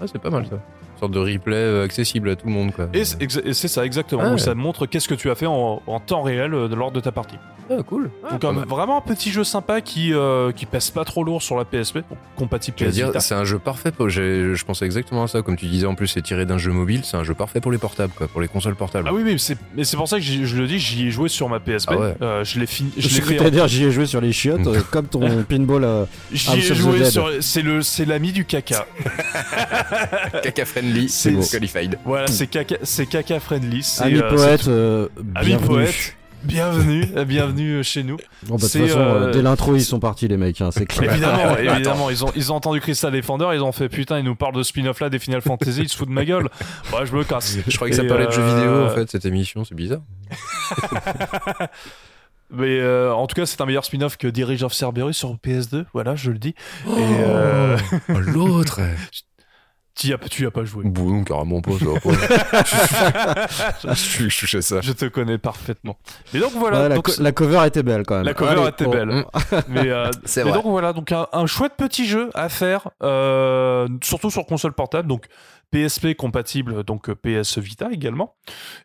[0.00, 0.56] Ah, c'est pas mal ça.
[0.94, 2.88] Une sorte de replay euh, accessible à tout le monde quoi.
[2.94, 4.22] Et c'est ça exactement.
[4.24, 4.38] Ah ouais.
[4.38, 7.12] ça montre qu'est-ce que tu as fait en, en temps réel euh, lors de ta
[7.12, 7.36] partie.
[7.70, 8.10] Ah, cool.
[8.30, 11.56] Donc un- vraiment un petit jeu sympa qui euh, qui pèse pas trop lourd sur
[11.56, 12.00] la PSP,
[12.36, 14.08] compatible PS dire, c'est un jeu parfait pour.
[14.10, 15.40] Je pensais exactement à ça.
[15.40, 17.00] Comme tu disais, en plus, c'est tiré d'un jeu mobile.
[17.04, 19.08] C'est un jeu parfait pour les portables, quoi, pour les consoles portables.
[19.10, 21.30] Ah oui, oui, c'est- mais c'est pour ça que je le dis, j'y ai joué
[21.30, 21.88] sur ma PSP.
[21.92, 22.14] Ah ouais.
[22.20, 23.34] Euh, je l'ai fini, je Je l'ai cru fait.
[23.36, 25.84] que t'allais dire j'y ai joué sur les chiottes, euh, comme ton pinball.
[25.84, 27.30] euh, J'y ai joué sur.
[27.40, 28.84] C'est le, c'est l'ami du caca.
[30.42, 31.98] Caca friendly, C'est- c'est- qualified.
[32.04, 33.86] voilà, c'est caca, c'est caca friendly.
[34.00, 35.66] Ami euh, poète, euh, Ami bienvenue.
[35.68, 36.16] poète.
[36.44, 38.18] Bienvenue, euh, bienvenue chez nous.
[38.42, 40.68] Bon, bah, de toute façon, euh, euh, dès l'intro, ils sont partis, les mecs, hein,
[40.72, 41.10] c'est clair.
[41.10, 44.34] Évidemment, évidemment, ils ont, ils ont entendu Crystal Defender, ils ont fait putain, ils nous
[44.36, 46.50] parlent de spin-off là des Final Fantasy, ils se foutent de ma gueule.
[46.92, 47.56] Ouais, je me casse.
[47.66, 49.64] Je croyais que ça Et, parlait de jeux euh, vidéo, en fait, cette émission.
[49.64, 50.02] C'est bizarre.
[52.50, 55.86] Mais euh, en tout cas, c'est un meilleur spin-off que Dirige of Cerberus sur PS2,
[55.94, 56.54] voilà, je le dis.
[56.86, 57.76] Et, euh,
[58.10, 58.80] Oh, l'autre
[59.96, 60.84] Tu y as, tu y as pas joué.
[60.86, 63.46] Bon, carrément pas, ça va pas.
[63.94, 64.80] je, suis- je ça.
[64.80, 65.96] Je te connais parfaitement.
[66.32, 66.82] Mais donc voilà.
[66.82, 68.24] Ouais, la, donc, co- la cover était belle quand même.
[68.24, 69.06] la cover Allez, était oh, belle.
[69.08, 69.24] mm.
[69.68, 70.52] mais euh, mais vrai.
[70.52, 75.06] donc voilà, donc un, un chouette petit jeu à faire, euh, surtout sur console portable,
[75.06, 75.26] donc
[75.74, 78.36] PSP compatible, donc euh, PS Vita également,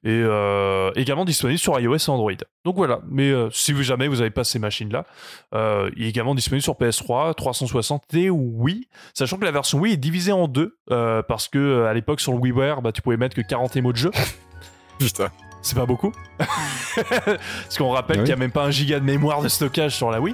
[0.04, 2.32] et euh, également disponible sur iOS et Android.
[2.66, 5.06] Donc voilà, mais euh, si vous jamais vous n'avez pas ces machines-là,
[5.54, 9.94] euh, il est également disponible sur PS3, 360 et Wii, sachant que la version Wii
[9.94, 13.36] est divisée en deux, parce que à l'époque sur le WiiWare, bah, tu pouvais mettre
[13.36, 14.12] que 40 émos de jeu.
[15.00, 15.30] Putain.
[15.62, 16.14] C'est pas beaucoup.
[16.96, 18.26] Parce qu'on rappelle Ah oui.
[18.26, 20.34] qu'il n'y a même pas un giga de mémoire de stockage sur la Wii.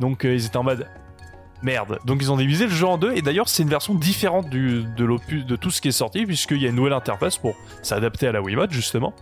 [0.00, 0.86] Donc ils étaient en mode
[1.64, 1.98] merde.
[2.04, 3.12] Donc ils ont divisé le jeu en deux.
[3.16, 6.68] Et d'ailleurs, c'est une version différente de tout ce qui est sorti, puisqu'il y a
[6.68, 9.14] une nouvelle interface pour s'adapter à la Wiimote, justement.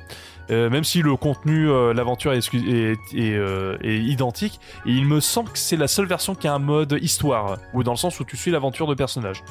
[0.50, 5.58] Euh, même si le contenu, euh, l'aventure euh, est identique, et il me semble que
[5.58, 8.36] c'est la seule version qui a un mode histoire, ou dans le sens où tu
[8.36, 9.44] suis l'aventure de personnages.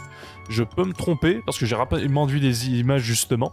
[0.50, 3.52] Je peux me tromper, parce que j'ai rapidement vu des images justement,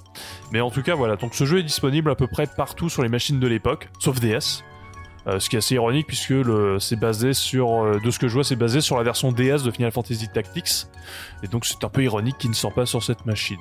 [0.53, 1.17] mais en tout cas, voilà.
[1.17, 4.21] Donc ce jeu est disponible à peu près partout sur les machines de l'époque, sauf
[4.21, 4.65] DS.
[5.29, 8.29] Euh, ce qui est assez ironique puisque le, c'est basé sur, euh, de ce que
[8.29, 10.87] je vois, c'est basé sur la version DS de Final Fantasy Tactics.
[11.43, 13.59] Et donc c'est un peu ironique qu'il ne sort pas sur cette machine.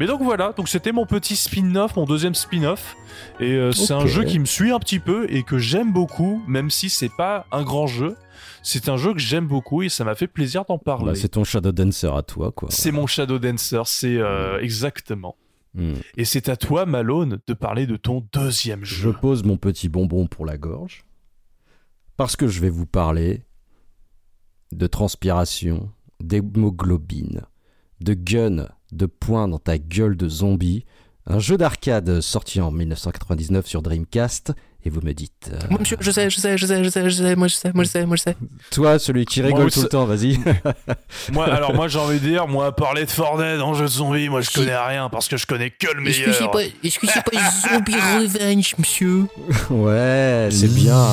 [0.00, 2.96] Mais donc voilà, donc c'était mon petit spin-off, mon deuxième spin-off.
[3.40, 6.42] Et euh, c'est un jeu qui me suit un petit peu et que j'aime beaucoup,
[6.46, 8.16] même si c'est pas un grand jeu.
[8.62, 11.12] C'est un jeu que j'aime beaucoup et ça m'a fait plaisir d'en parler.
[11.12, 12.68] Bah, c'est ton Shadow Dancer à toi, quoi.
[12.70, 15.36] c'est mon Shadow Dancer, c'est euh, exactement.
[15.74, 15.94] Hmm.
[16.16, 19.12] Et c'est à toi, Malone, de parler de ton deuxième Je jeu.
[19.12, 21.04] pose mon petit bonbon pour la gorge.
[22.16, 23.42] Parce que je vais vous parler
[24.70, 25.90] de transpiration,
[26.20, 27.42] d'hémoglobine,
[28.00, 30.84] de gun, de poing dans ta gueule de zombie.
[31.26, 34.52] Un jeu d'arcade sorti en 1999 sur Dreamcast.
[34.84, 35.48] Et vous me dites.
[35.52, 37.54] euh, Moi, monsieur, je sais, je sais, je sais, je sais, je sais, moi je
[37.54, 38.36] sais, moi je sais, moi je sais.
[38.72, 40.40] toi, celui qui rigole tout le temps, vas-y.
[41.32, 44.28] Moi, alors moi j'ai envie de dire, moi parler de Fortnite en jeu de zombie,
[44.28, 46.50] moi je connais rien parce que je connais que le Est-ce que c'est meilleur.
[46.50, 47.38] pas, est-ce que c'est pas
[47.70, 49.26] Zombie Revenge, monsieur
[49.70, 51.06] ouais, c'est bien.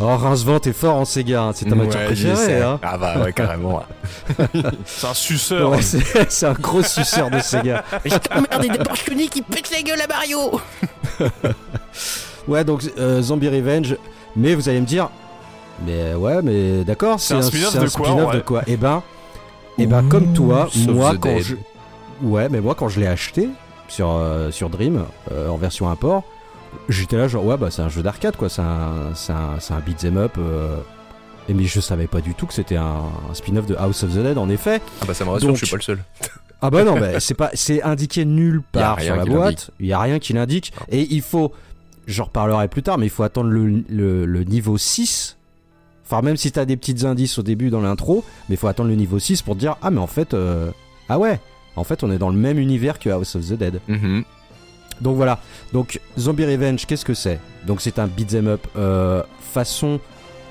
[0.00, 1.42] Oh, Rincevent, t'es fort en Sega.
[1.44, 1.52] hein.
[1.54, 2.60] C'est ta matière Ouais, préférée.
[2.62, 2.78] Hein.
[2.82, 3.82] Ah bah ouais, carrément.
[4.84, 5.70] C'est un suceur.
[5.70, 7.82] Ouais, c'est c'est un gros suceur de Sega.
[8.04, 10.60] Je t'emmerde des portionnées qui pètent la gueule à Mario
[12.48, 13.96] Ouais, donc euh, Zombie Revenge.
[14.36, 15.08] Mais vous allez me dire,
[15.86, 19.02] mais ouais, mais d'accord, C'est un spin-off de quoi, de Eh ben,
[19.78, 21.42] eh ben, comme toi, moi quand Dead.
[21.42, 21.54] je,
[22.22, 23.48] ouais, mais moi quand je l'ai acheté
[23.88, 26.24] sur euh, sur Dream euh, en version import,
[26.88, 29.80] j'étais là genre ouais bah c'est un jeu d'arcade quoi, c'est un c'est un un
[29.80, 30.32] beat'em up.
[30.38, 30.76] euh,
[31.48, 34.10] et mais je savais pas du tout que c'était un, un spin-off de House of
[34.10, 34.82] the Dead en effet.
[35.00, 35.98] Ah bah ça me rassure, Donc- je suis pas le seul.
[36.60, 39.70] Ah bah non, mais c'est pas, c'est indiqué nulle part sur la boîte.
[39.78, 40.72] Il y a rien qui l'indique.
[40.90, 41.52] Et il faut,
[42.08, 45.36] j'en reparlerai plus tard, mais il faut attendre le, le- le niveau 6.
[46.04, 48.88] Enfin, même si t'as des petites indices au début dans l'intro, mais il faut attendre
[48.88, 50.70] le niveau 6 pour te dire ah mais en fait, euh,
[51.08, 51.38] ah ouais,
[51.76, 53.80] en fait on est dans le même univers que House of the Dead.
[53.88, 54.24] Mhm.
[55.02, 55.38] Donc voilà.
[55.72, 57.38] Donc Zombie Revenge, qu'est-ce que c'est?
[57.66, 59.22] Donc c'est un beat'em up euh,
[59.52, 60.00] façon,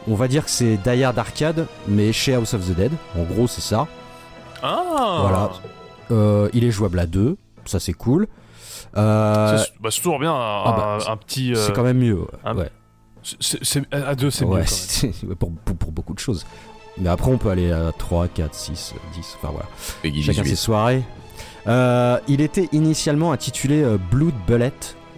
[0.08, 2.92] on va dire que c'est Die Hard arcade, mais chez House of the Dead.
[3.18, 3.88] En gros c'est ça.
[4.62, 5.52] Ah Voilà.
[6.12, 7.36] Euh, il est jouable à deux,
[7.66, 8.28] ça c'est cool.
[8.98, 11.54] Euh, C'est bah, toujours bien un, Ah bah, un- petit.
[11.54, 12.16] euh, c'est quand même mieux.
[12.22, 12.28] ouais.
[12.46, 12.72] un- ouais.
[13.40, 14.66] c'est- à deux, c'est Ouais, mieux.
[15.02, 15.36] quand même.
[15.36, 16.46] pour, pour, pour beaucoup de choses.
[17.00, 19.36] Mais après, on peut aller à 3, 4, 6, 10.
[19.38, 19.68] Enfin voilà.
[20.02, 20.50] Peggy Chacun 18.
[20.56, 21.04] ses soirées.
[21.68, 24.72] Euh, il était initialement intitulé euh, Blood Bullet.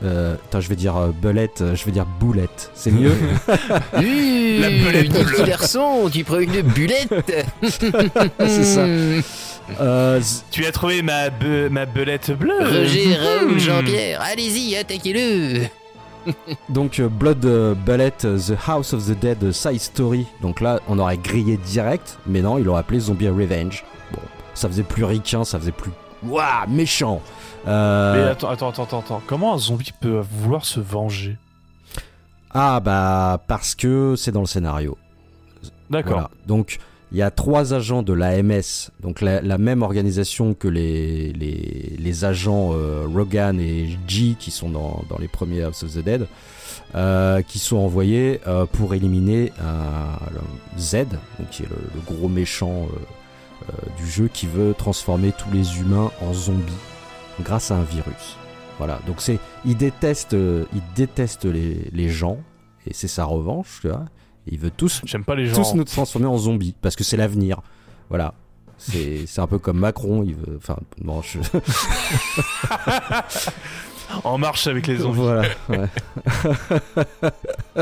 [0.03, 2.71] Euh, attends, je vais dire euh, Bullet, euh, je vais dire Boulette.
[2.73, 3.13] C'est mieux?
[3.93, 5.23] La belette bleue.
[5.23, 7.13] petit garçon, tu prends une bulette
[8.39, 8.85] C'est ça.
[9.79, 10.21] Euh,
[10.51, 13.59] Tu as trouvé ma, be- ma belette bleue Roger, Raoul, Hmm.
[13.59, 15.67] Jean-Pierre, allez-y, attaquez-le
[16.69, 20.27] donc, euh, Blood euh, Bullet, euh, The House of the Dead Side Story.
[20.41, 22.17] Donc là, on aurait grillé direct.
[22.27, 23.83] Mais non, ils l'ont appelé Zombie Revenge.
[24.11, 24.19] Bon,
[24.53, 25.91] ça faisait plus ricain, ça faisait plus.
[26.23, 27.21] Waouh, méchant
[27.67, 29.21] Euh, Mais attends, attends, attends, attends, attends.
[29.27, 31.37] Comment un zombie peut vouloir se venger?
[32.53, 34.97] Ah bah parce que c'est dans le scénario.
[35.89, 36.13] D'accord.
[36.13, 36.29] Voilà.
[36.47, 36.77] Donc
[37.11, 42.71] il y a trois agents de l'AMS, donc la, même organisation que les, les, agents
[42.73, 46.27] euh, Rogan et G qui sont dans, dans les premiers House of the Dead,
[46.95, 49.51] euh, qui sont envoyés euh, pour éliminer
[50.77, 51.07] Z,
[51.39, 52.87] donc qui est le, gros méchant
[53.97, 56.73] du jeu qui veut transformer tous les humains en zombies
[57.41, 58.37] grâce à un virus.
[58.77, 62.37] Voilà, donc c'est il déteste, il déteste les, les gens
[62.87, 64.05] et c'est sa revanche, tu vois.
[64.51, 65.55] Il veut tous J'aime pas les gens.
[65.55, 67.61] tous nous transformer en zombies parce que c'est l'avenir.
[68.09, 68.33] Voilà.
[68.79, 70.57] C'est un peu comme Macron, il veut.
[70.57, 71.39] Enfin, non, je.
[74.23, 75.19] En marche avec les zombies.
[75.19, 75.43] Voilà.
[75.69, 75.85] ouais.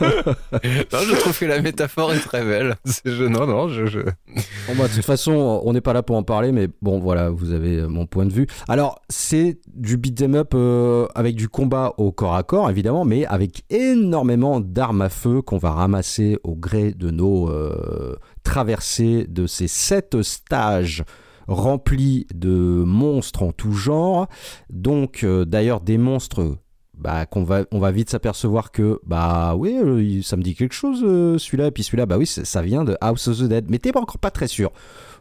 [0.00, 2.76] Non, je trouve que la métaphore est très belle.
[2.84, 3.86] C'est- je- non, non, je.
[3.86, 6.98] je- Bon, bah, de toute façon, on n'est pas là pour en parler, mais bon,
[6.98, 8.46] voilà, vous avez euh, mon point de vue.
[8.68, 13.24] Alors, c'est du beat'em up euh, avec du combat au corps à corps, évidemment, mais
[13.26, 18.16] avec énormément d'armes à feu qu'on va ramasser au gré de nos euh,
[18.48, 21.04] traversées de ces sept stages
[21.48, 22.48] remplis de
[22.86, 24.26] monstres en tout genre.
[24.70, 26.56] Donc, euh, d'ailleurs, des monstres
[26.96, 30.74] bah, qu'on va, on va vite s'apercevoir que, bah oui, euh, ça me dit quelque
[30.74, 33.66] chose euh, celui-là, et puis celui-là, bah oui, ça vient de House of the Dead,
[33.68, 34.72] mais t'es pas encore pas très sûr.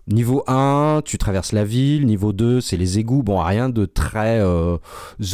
[0.07, 4.39] Niveau 1, tu traverses la ville, niveau 2, c'est les égouts, bon, rien de très
[4.39, 4.77] euh,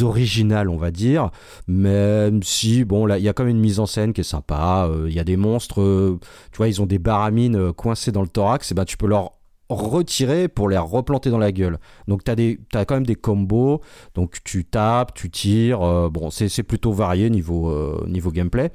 [0.00, 1.30] original, on va dire,
[1.68, 4.24] même si, bon, là, il y a quand même une mise en scène qui est
[4.24, 6.18] sympa, euh, il y a des monstres, euh,
[6.50, 9.34] tu vois, ils ont des baramines coincées dans le thorax, et bah tu peux leur
[9.68, 11.78] retirer pour les replanter dans la gueule.
[12.08, 13.80] Donc des t'as quand même des combos.
[14.14, 18.72] Donc tu tapes, tu tires, bon c'est plutôt varié niveau, niveau gameplay.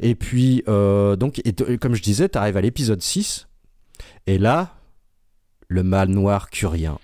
[0.00, 3.46] Et puis donc et comme je disais, tu arrives à l'épisode 6
[4.26, 4.74] et là
[5.72, 6.98] le manoir curien.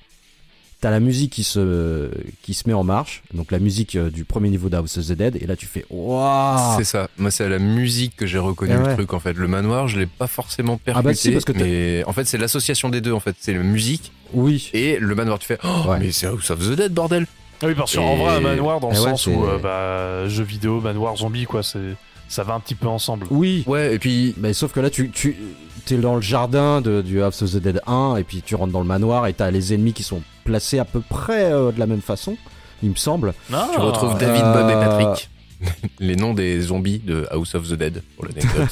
[0.81, 2.09] T'as la musique qui se,
[2.43, 5.12] qui se met en marche, donc la musique euh, du premier niveau d'House of the
[5.12, 7.09] Dead, et là tu fais Waouh C'est ça.
[7.19, 9.32] Moi, c'est à la musique que j'ai reconnu Ah le truc en fait.
[9.32, 11.01] Le manoir, je l'ai pas forcément percuté.
[11.01, 13.35] Ah bah si, parce que t'as- mais en fait, c'est l'association des deux en fait.
[13.40, 15.40] C'est la musique Oui, et le manoir.
[15.40, 15.59] Tu fais.
[15.65, 15.99] Oh, Ouais.
[15.99, 17.27] mais c'est House of the Dead, bordel.
[17.61, 19.59] Ah Oui, parce qu'en Et- vrai, un manoir dans le Eh ouais, sens où euh,
[19.59, 21.97] bah, jeu vidéo, manoir, zombie, quoi, c'est
[22.28, 23.26] ça va un petit peu ensemble.
[23.30, 23.64] oui.
[23.66, 24.34] Ouais, et puis.
[24.38, 25.36] Mais sauf que là, tu, tu
[25.90, 28.72] es dans le jardin de, du House of the Dead 1, et puis tu rentres
[28.72, 31.78] dans le manoir, et t'as les ennemis qui sont placés à peu près euh, de
[31.78, 32.36] la même façon,
[32.82, 33.32] il me semble.
[33.52, 35.30] Ah, Tu retrouves Euh, David, Bob et Patrick.
[35.98, 38.68] Les noms des zombies de House of the Dead, pour l'anecdote.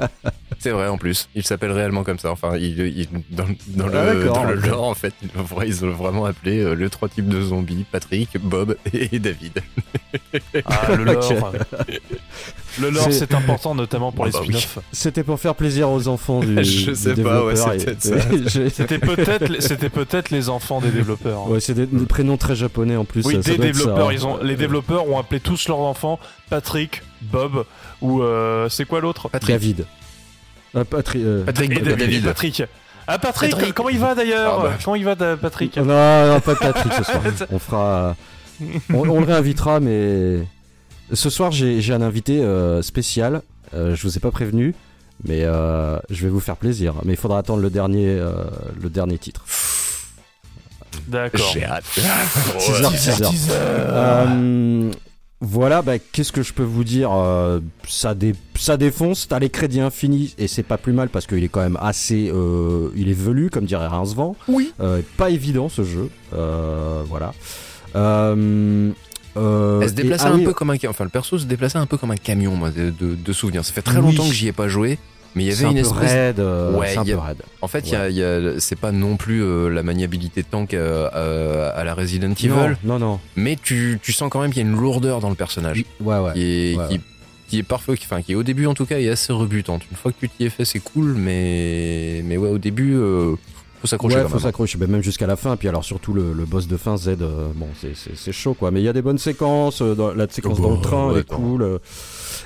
[0.58, 1.28] c'est vrai en plus.
[1.34, 2.30] Ils s'appellent réellement comme ça.
[2.30, 5.84] Enfin, ils, ils- dans, dans Ah, le, dans le lore, en fait, ils ont, ils
[5.84, 9.60] ont vraiment appelé euh, les trois types de zombies Patrick, Bob et David.
[10.64, 11.52] Ah, le lore.
[12.80, 14.46] Le lore, C'est- c'est important, notamment pour Ah les bah oui.
[14.54, 14.78] spin-offs.
[14.92, 16.54] C'était pour faire plaisir aux enfants du.
[16.64, 17.54] Je du sais pas, ouais,
[18.70, 21.48] C'était peut-être, c'était peut-être les enfants des développeurs.
[21.48, 23.24] Ouais, c'est des, des prénoms très japonais en plus.
[23.26, 24.08] Oui, ça des ça, développeurs.
[24.08, 24.12] hein.
[24.12, 26.18] Ils ont, les développeurs ont appelé tous leurs enfants
[26.50, 27.64] Patrick, Bob
[28.00, 29.28] ou euh, c'est quoi l'autre?
[29.46, 29.84] David.
[30.74, 31.98] Patri- euh, Patrick, Et David.
[31.98, 32.24] David.
[32.24, 32.62] Patrick.
[33.06, 33.74] Ah Patrick, Patrick.
[33.74, 34.58] comment il va d'ailleurs?
[34.60, 34.72] Ah bah.
[34.82, 35.76] Comment il va Patrick?
[35.76, 37.20] Non, non, pas de Patrick ce soir.
[37.50, 38.16] On fera.
[38.90, 40.38] On, on le réinvitera, mais.
[41.12, 43.42] Ce soir, j'ai un invité euh, spécial.
[43.74, 44.74] Euh, je vous ai pas prévenu,
[45.24, 46.94] mais euh, je vais vous faire plaisir.
[47.04, 48.32] Mais il faudra attendre le dernier, euh,
[48.80, 49.44] le dernier titre.
[51.08, 51.50] D'accord.
[51.52, 51.84] J'ai hâte.
[52.58, 53.30] 6h, 6h.
[53.50, 54.90] Euh,
[55.40, 59.50] voilà, bah, qu'est-ce que je peux vous dire Euh, ça, dé- ça défonce, t'as les
[59.50, 62.30] crédits infinis et c'est pas plus mal parce qu'il est quand même assez.
[62.32, 64.36] euh, il est velu, comme dirait Rincevent.
[64.48, 64.72] Oui.
[64.80, 66.10] Euh, pas évident ce jeu.
[66.34, 67.32] Euh, voilà.
[67.96, 68.90] Euh,
[69.36, 71.46] euh, Elle se et- déplaçait ah un oui, peu comme un enfin le perso se
[71.46, 73.64] déplaçait un peu comme un camion moi de, de, de souvenirs.
[73.64, 74.02] Ça fait très Oui.
[74.02, 74.98] longtemps que j'y ai pas joué,
[75.34, 76.10] mais il y avait un une peu espèce.
[76.12, 76.40] raide.
[76.40, 77.42] euh, Ouais, un peu raide.
[77.62, 81.70] En fait, il y a- c'est pas non plus euh, la maniabilité de tank euh,
[81.74, 83.20] à la Resident Evil, Non, non, non.
[83.36, 86.18] mais tu, tu sens quand même qu'il y a une lourdeur dans le personnage Ouais,
[86.18, 86.32] ouais.
[86.34, 87.00] qui est Ouais, qui,
[87.48, 89.82] qui est parfois, qui, enfin qui au début en tout cas est assez rebutante.
[89.90, 92.94] Une fois que tu t'y es fait, c'est cool, mais mais ouais au début
[93.82, 94.38] faut s'accrocher Ouais, faut même.
[94.38, 95.56] s'accrocher, bah, même jusqu'à la fin.
[95.56, 98.70] Puis alors surtout le, le boss de fin Z, euh, bon, c'est- chaud quoi.
[98.70, 99.82] Mais il y a des bonnes séquences.
[99.82, 101.62] euh, dans, la séquence Oh, dans le train ouais, elle est cool.
[101.62, 101.78] euh.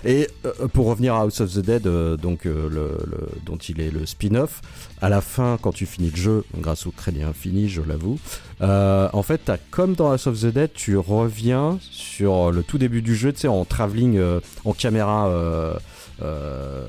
[0.05, 1.87] Et euh, pour revenir à House of the Dead,
[2.21, 4.61] donc le, le- dont il est le spin-off,
[5.01, 8.19] à la fin, quand tu finis le jeu, grâce au crédit infini, je l'avoue,
[8.63, 12.79] euh, en fait, t'as comme dans House of the Dead, tu reviens sur le tout
[12.79, 15.29] début du jeu, tu sais, en travelling, euh, en caméra.
[16.23, 16.87] Euh,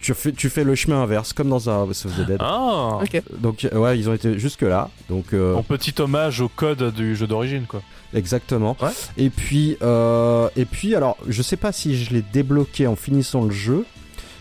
[0.00, 2.38] tu, tu fais, tu fais le chemin inverse, comme dans un House of the Dead.
[2.40, 2.98] Ah.
[3.02, 3.22] Ok.
[3.38, 4.88] Donc euh, ouais, ils ont été jusque là.
[5.08, 7.82] Donc euh, En petit hommage au code du jeu d'origine, quoi.
[8.14, 8.76] exactement.
[8.80, 8.88] Ouais.
[9.18, 13.44] Et puis euh, et puis alors, je sais pas si je l'ai débloqué en finissant
[13.44, 13.84] le jeu,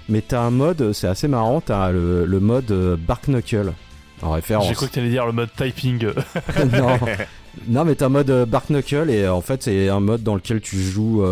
[0.07, 1.59] mais t'as un mode, c'est assez marrant.
[1.61, 3.73] T'as le, le mode euh, Bark Knuckle
[4.21, 4.67] en référence.
[4.67, 6.05] J'ai cru que t'allais dire le mode typing.
[6.73, 6.97] non.
[7.67, 10.35] non, mais t'as un mode euh, Bark Knuckle et en fait c'est un mode dans
[10.35, 11.23] lequel tu joues.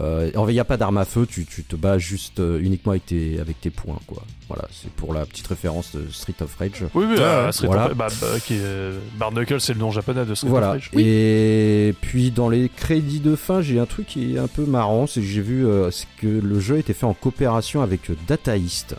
[0.00, 1.98] Euh, euh, en fait, il n'y a pas d'arme à feu, tu, tu te bats
[1.98, 4.22] juste euh, uniquement avec tes, avec tes poings, quoi.
[4.48, 6.82] Voilà, c'est pour la petite référence de Street of Rage.
[6.94, 7.50] Oui, oui, euh.
[7.52, 7.86] Street Voilà.
[7.86, 10.68] of- bah, bah, est- Barnacle, c'est le nom japonais de Street Voilà.
[10.68, 10.90] of Rage.
[10.94, 15.06] Et puis dans les crédits de fin, j'ai un truc qui est un peu marrant,
[15.06, 18.56] c'est que j'ai vu euh, que le jeu était fait en coopération avec euh, Data
[18.56, 18.96] East.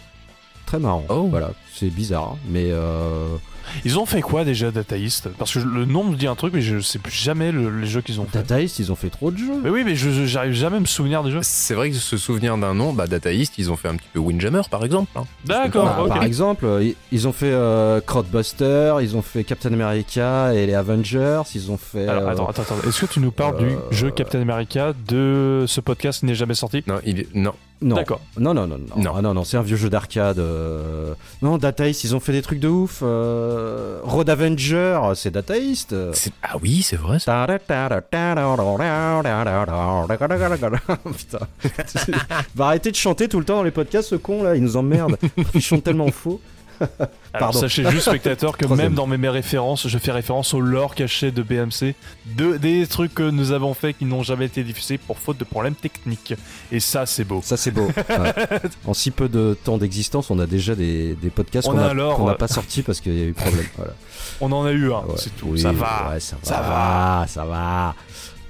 [0.65, 1.05] Très marrant.
[1.09, 1.27] Oh.
[1.29, 3.35] Voilà, c'est bizarre, hein, mais euh,
[3.83, 6.53] Ils ont fait quoi déjà, Data East Parce que le nom me dit un truc,
[6.53, 8.37] mais je sais plus jamais le- les jeux qu'ils ont fait.
[8.39, 9.59] Data East, ils ont fait trop de jeux.
[9.63, 11.39] Mais oui, mais je j'arrive jamais à me souvenir des jeux.
[11.43, 14.07] C'est vrai que se souvenir d'un nom, bah Data East, ils ont fait un petit
[14.13, 15.09] peu Windjammer par exemple.
[15.15, 15.23] hein.
[15.45, 16.07] D'accord, ok.
[16.09, 20.65] Par exemple, euh, ils, ils ont fait euh, Crowdbuster, ils ont fait Captain America et
[20.65, 22.07] les Avengers, ils ont fait.
[22.07, 22.87] Alors, euh, attends, attends, attends.
[22.87, 26.35] Est-ce que tu nous parles euh, du jeu Captain America de ce podcast qui n'est
[26.35, 26.83] jamais sorti?
[26.87, 27.27] Non, il est...
[27.35, 27.53] non.
[27.81, 27.95] Non.
[27.97, 28.21] D'accord.
[28.39, 29.01] Non, non, non, non.
[29.01, 29.13] Non.
[29.17, 30.39] Ah, non, non, c'est un vieux jeu d'arcade.
[30.39, 31.13] euh.
[31.41, 32.99] Non, Data East, ils ont fait des trucs de ouf.
[33.03, 35.93] euh, Road Avenger, c'est Data East.
[36.13, 37.19] C'est- Ah oui, c'est vrai.
[37.19, 37.31] ça.
[41.17, 41.39] Putain.
[42.55, 44.77] Va arrêter de chanter tout le temps dans les podcasts, ce con là, il nous
[44.77, 45.17] emmerde.
[45.53, 46.39] Il chante tellement faux.
[47.33, 48.87] Alors sachez juste, spectateurs, que Troisième.
[48.89, 51.95] même dans mes, mes références, je fais référence au lore caché de BMC,
[52.37, 55.43] de, des trucs que nous avons fait qui n'ont jamais été diffusés pour faute de
[55.43, 56.33] problèmes techniques.
[56.71, 57.41] Et ça, c'est beau.
[57.43, 57.87] Ça, c'est beau.
[58.15, 58.33] Ouais.
[58.85, 61.93] En si peu de temps d'existence, on a déjà des, des podcasts On qu'on n'a
[61.93, 62.35] ouais.
[62.35, 63.65] pas sortis parce qu'il y a eu problème.
[63.75, 63.93] Voilà.
[64.41, 65.15] On en a eu un, Ouais.
[65.17, 65.47] c'est tout.
[65.49, 66.11] Oui, ça va.
[66.11, 66.47] ouais, ça va.
[66.47, 67.25] Ça va.
[67.27, 67.95] Ça va.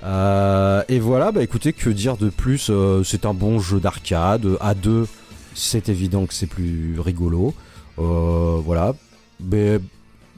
[0.04, 4.46] Euh, et voilà, bah écoutez, que dire de plus euh, C'est un bon jeu d'arcade.
[4.62, 5.08] À deux,
[5.56, 7.54] c'est évident que c'est plus rigolo.
[8.00, 8.94] Euh, voilà.
[9.40, 9.80] Mais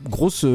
[0.03, 0.45] grosse,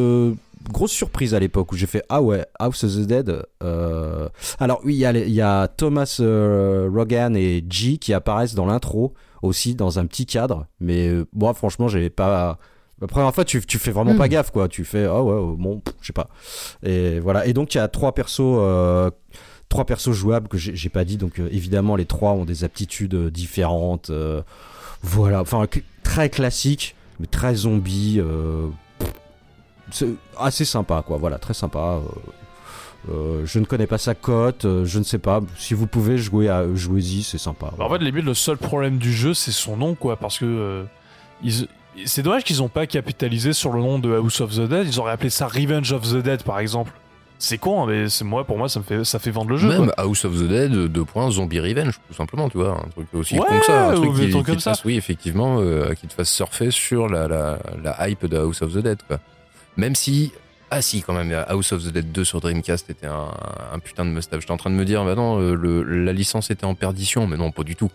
[0.70, 3.42] grosse surprise à l'époque où j'ai fait Ah ouais, House of the Dead.
[3.62, 4.98] euh, Alors oui, il
[5.28, 10.06] y, y a Thomas euh, Rogan et G qui apparaissent dans l'intro aussi dans un
[10.06, 10.66] petit cadre.
[10.80, 12.58] Mais euh, moi, franchement, j'avais pas.
[13.00, 14.18] La première fois, tu, tu fais vraiment Hmm.
[14.18, 14.68] pas gaffe, quoi.
[14.68, 16.28] Tu fais, ah ouais, euh, bon, je sais pas.
[16.84, 17.46] Et voilà.
[17.46, 18.60] Et donc, il y a trois persos,
[19.68, 21.16] trois persos jouables que j'ai j'ai pas dit.
[21.16, 24.12] Donc, évidemment, les trois ont des aptitudes différentes.
[25.02, 25.40] voilà.
[25.40, 25.66] Enfin,
[26.02, 28.20] très classique, mais très zombie.
[28.20, 28.68] euh,
[29.90, 30.08] c'est
[30.38, 31.16] assez sympa, quoi.
[31.18, 31.98] Voilà, très sympa.
[31.98, 35.40] euh, euh, je ne connais pas sa cote, je ne sais pas.
[35.58, 37.72] Si vous pouvez jouer à jouez-y, c'est sympa.
[37.78, 40.86] En fait, le seul problème du jeu, c'est son nom, quoi, parce que
[42.04, 44.86] c'est dommage qu'ils ont pas capitalisé sur le nom de House of the Dead.
[44.86, 46.92] Ils auraient appelé ça Revenge of the Dead, par exemple.
[47.44, 49.56] C'est con, hein, mais c'est moi, pour moi, ça me fait, ça fait vendre le
[49.56, 49.68] jeu.
[49.68, 49.94] Même quoi.
[50.04, 53.34] House of the Dead, deux points, Zombie Revenge, tout simplement, tu vois, un truc aussi
[53.34, 54.70] Ouais, con que ça, un truc qui, te ça.
[54.70, 58.62] fasse, oui, effectivement, euh, qui te fasse surfer sur la, la, la hype de House
[58.62, 59.18] of the Dead, quoi.
[59.76, 60.30] Même si,
[60.70, 63.30] ah si, quand même, House of the Dead 2 sur Dreamcast était un,
[63.74, 64.40] un putain de must-have.
[64.40, 67.26] J'étais en train de me dire, bah non, euh, le, la licence était en perdition,
[67.26, 67.90] mais non, pas du tout.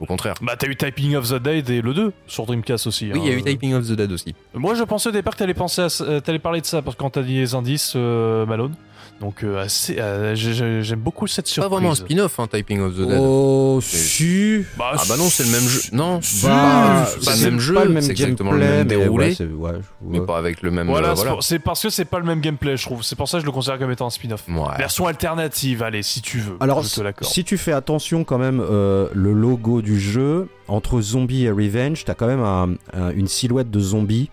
[0.00, 0.34] Au contraire.
[0.42, 3.10] Bah, t'as eu Typing of the Dead et le 2 sur Dreamcast aussi.
[3.12, 3.38] Oui, il y a hein.
[3.38, 4.34] eu Typing of the Dead aussi.
[4.54, 6.96] Moi, je pensais au départ que t'allais penser à, euh, t'allais parler de ça parce
[6.96, 8.74] que quand t'as dit les indices, euh, Malone.
[9.18, 11.70] Donc, euh, assez, euh, j'ai- j'ai- j'aime beaucoup cette Pas surprise.
[11.72, 13.18] vraiment un spin-off, hein, Typing of the Dead.
[13.18, 14.58] Oh, si.
[14.76, 15.80] Bah, Ah bah non, c'est le même jeu.
[15.92, 18.76] Non, Bah, c'est pas c'est le même jeu, pas le même c'est exactement le gameplay,
[18.76, 19.70] même mais déroulé, ouais, c'est- ouais,
[20.02, 20.26] mais ouais.
[20.26, 20.88] pas avec le même.
[20.88, 21.30] Voilà, euh, c'est voilà.
[21.32, 23.02] pour- c'est parce que c'est pas le même gameplay, je trouve.
[23.02, 24.42] C'est pour ça que je le considère comme étant un spin-off.
[24.48, 24.76] Ouais.
[24.76, 26.56] Version alternative, allez, si tu veux.
[26.60, 27.32] Alors, je te l'accorde.
[27.32, 32.04] si tu fais attention quand même, euh, le logo du jeu, entre zombie et revenge,
[32.04, 34.28] t'as quand même un- un- une silhouette de zombie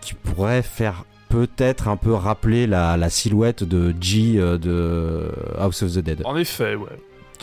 [0.00, 5.82] qui pourrait faire peut-être un peu rappeler la, la silhouette de G euh, de House
[5.82, 6.22] of the Dead.
[6.24, 6.88] En effet, ouais.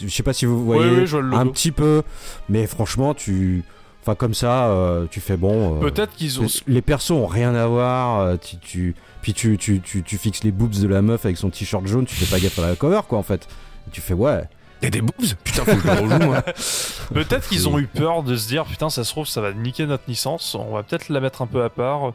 [0.02, 2.04] Je sais pas si vous voyez je vois un petit peu,
[2.50, 3.64] mais franchement, tu,
[4.02, 5.78] enfin comme ça, euh, tu fais bon.
[5.78, 6.48] euh, Peut-être qu'ils ont.
[6.68, 8.38] les persos ont rien à voir.
[8.40, 11.50] tu, tu- puis tu, tu, tu, tu fixes les boobs de la meuf avec son
[11.50, 13.48] t-shirt jaune, tu fais pas gaffe à la cover quoi en fait.
[13.88, 14.44] Et tu fais ouais.
[14.82, 15.14] Il y a des boobs
[15.44, 16.42] Putain, faut que je le rejoue, moi.
[17.14, 19.86] Peut-être qu'ils ont eu peur de se dire putain, ça se trouve, ça va niquer
[19.86, 20.56] notre licence.
[20.56, 22.14] On va peut-être la mettre un peu à part.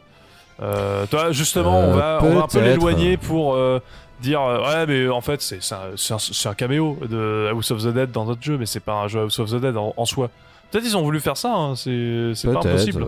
[0.61, 3.79] Euh, toi, justement, on, Euh, va, on va un peu l'éloigner pour euh,
[4.21, 7.93] dire ouais, mais en fait, c'est un, c'est un, un caméo de House of the
[7.93, 10.05] Dead dans notre jeu, mais c'est pas un jeu House of the Dead en, en
[10.05, 10.29] soi.
[10.71, 13.07] Peut-être ils ont voulu faire ça, hein, c'est pas impossible.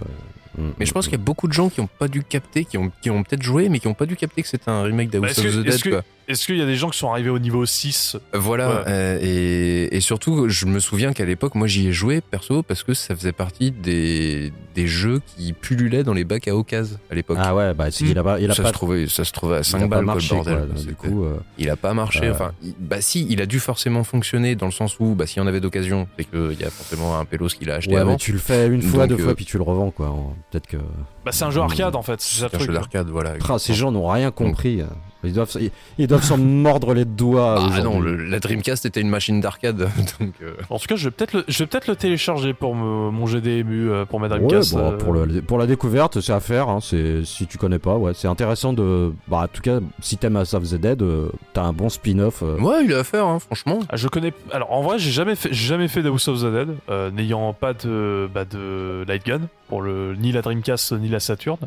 [0.59, 2.23] Mm, Mais je mm, pense qu'il y a beaucoup de gens qui ont pas dû
[2.23, 4.69] capter, qui ont, qui ont peut-être joué, mais qui ont pas dû capter que c'était
[4.69, 5.93] un remake d'House Bah, of the est-ce Dead.
[5.93, 6.01] que-.
[6.27, 8.83] Est-ce qu'il y a des gens qui sont arrivés au niveau 6 Voilà, Ouais.
[8.87, 12.83] euh, et, et surtout, je me souviens qu'à l'époque, moi j'y ai joué perso parce
[12.83, 17.15] que ça faisait partie des, des jeux qui pullulaient dans les bacs à occasion à
[17.15, 17.37] l'époque.
[17.41, 19.31] Ah ouais, bah c'est qu'il a pas, il a ça, pas, se trouvait, ça se
[19.31, 20.67] trouvait à il a 5 pas balles, quoi, marché le bordel.
[20.71, 20.83] quoi.
[20.83, 22.29] Du coup, euh, Il a pas marché.
[22.29, 25.37] Enfin, il- bah si, il a dû forcément fonctionner dans le sens où, bah s'il
[25.37, 28.01] y en avait d'occasion, c'est qu'il y a forcément un pélos qui l'a acheté ouais,
[28.01, 28.11] avant.
[28.11, 30.15] mais tu le fais une fois, Donc, deux euh, fois, puis tu le revends quoi.
[30.49, 30.77] Peut-être que.
[31.25, 32.61] Bah, c'est un jeu arcade en fait, c'est un truc.
[32.67, 33.33] jeu d'arcade, voilà.
[33.49, 34.81] Ah, ces gens n'ont rien compris.
[35.25, 35.51] Ils doivent,
[35.97, 37.59] ils, doivent s'en mordre les doigts.
[37.73, 39.81] Ah non, le- la Dreamcast était une machine d'arcade,
[40.41, 43.11] euh, En tout cas, je vais peut-être le, je vais peut-être le télécharger pour me-
[43.11, 44.75] mon GDMU euh, pour ma Ouais, Dreamcast.
[44.75, 46.69] bon, euh, pour, le- pour la découverte, c'est à faire.
[46.69, 49.11] Hein, c'est si tu connais pas, ouais, c'est intéressant de.
[49.27, 52.41] Bah, en tout cas, si t'aimes House of the Dead, euh, t'as un bon spin-off.
[52.41, 52.57] euh.
[52.57, 53.79] Ouais, il a à faire, hein, franchement.
[53.89, 54.31] Ah, je connais.
[54.53, 57.51] Alors en vrai, j'ai jamais fait, j'ai jamais fait House of the Dead, euh, n'ayant
[57.51, 61.57] pas de, bah, de light gun pour le ni la Dreamcast ni la Saturn.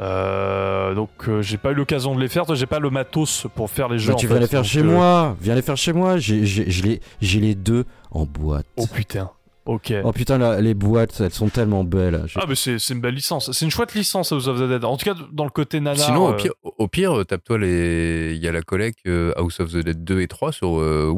[0.00, 2.52] Euh, donc euh, j'ai pas eu l'occasion de les faire.
[2.54, 4.08] J'ai pas le matos pour faire les jeux.
[4.08, 5.36] Bah, en tu fait, viens les faire chez euh, moi.
[5.40, 6.16] Viens les faire chez moi.
[6.18, 8.66] J'ai les- deux en boîte.
[8.76, 9.30] Oh putain.
[9.66, 9.94] Ok.
[10.04, 12.26] Oh putain, la- les boîtes, elles sont tellement belles.
[12.34, 13.50] Ah, mais c'est une belle licence.
[13.52, 14.84] C'est une chouette licence, House of the Dead.
[14.84, 16.04] En tout cas, dans le côté nanar.
[16.04, 18.32] Sinon, au pire, au pire tape-toi les.
[18.34, 21.08] Il y a la collecte House of the Dead 2 et 3 sur euh,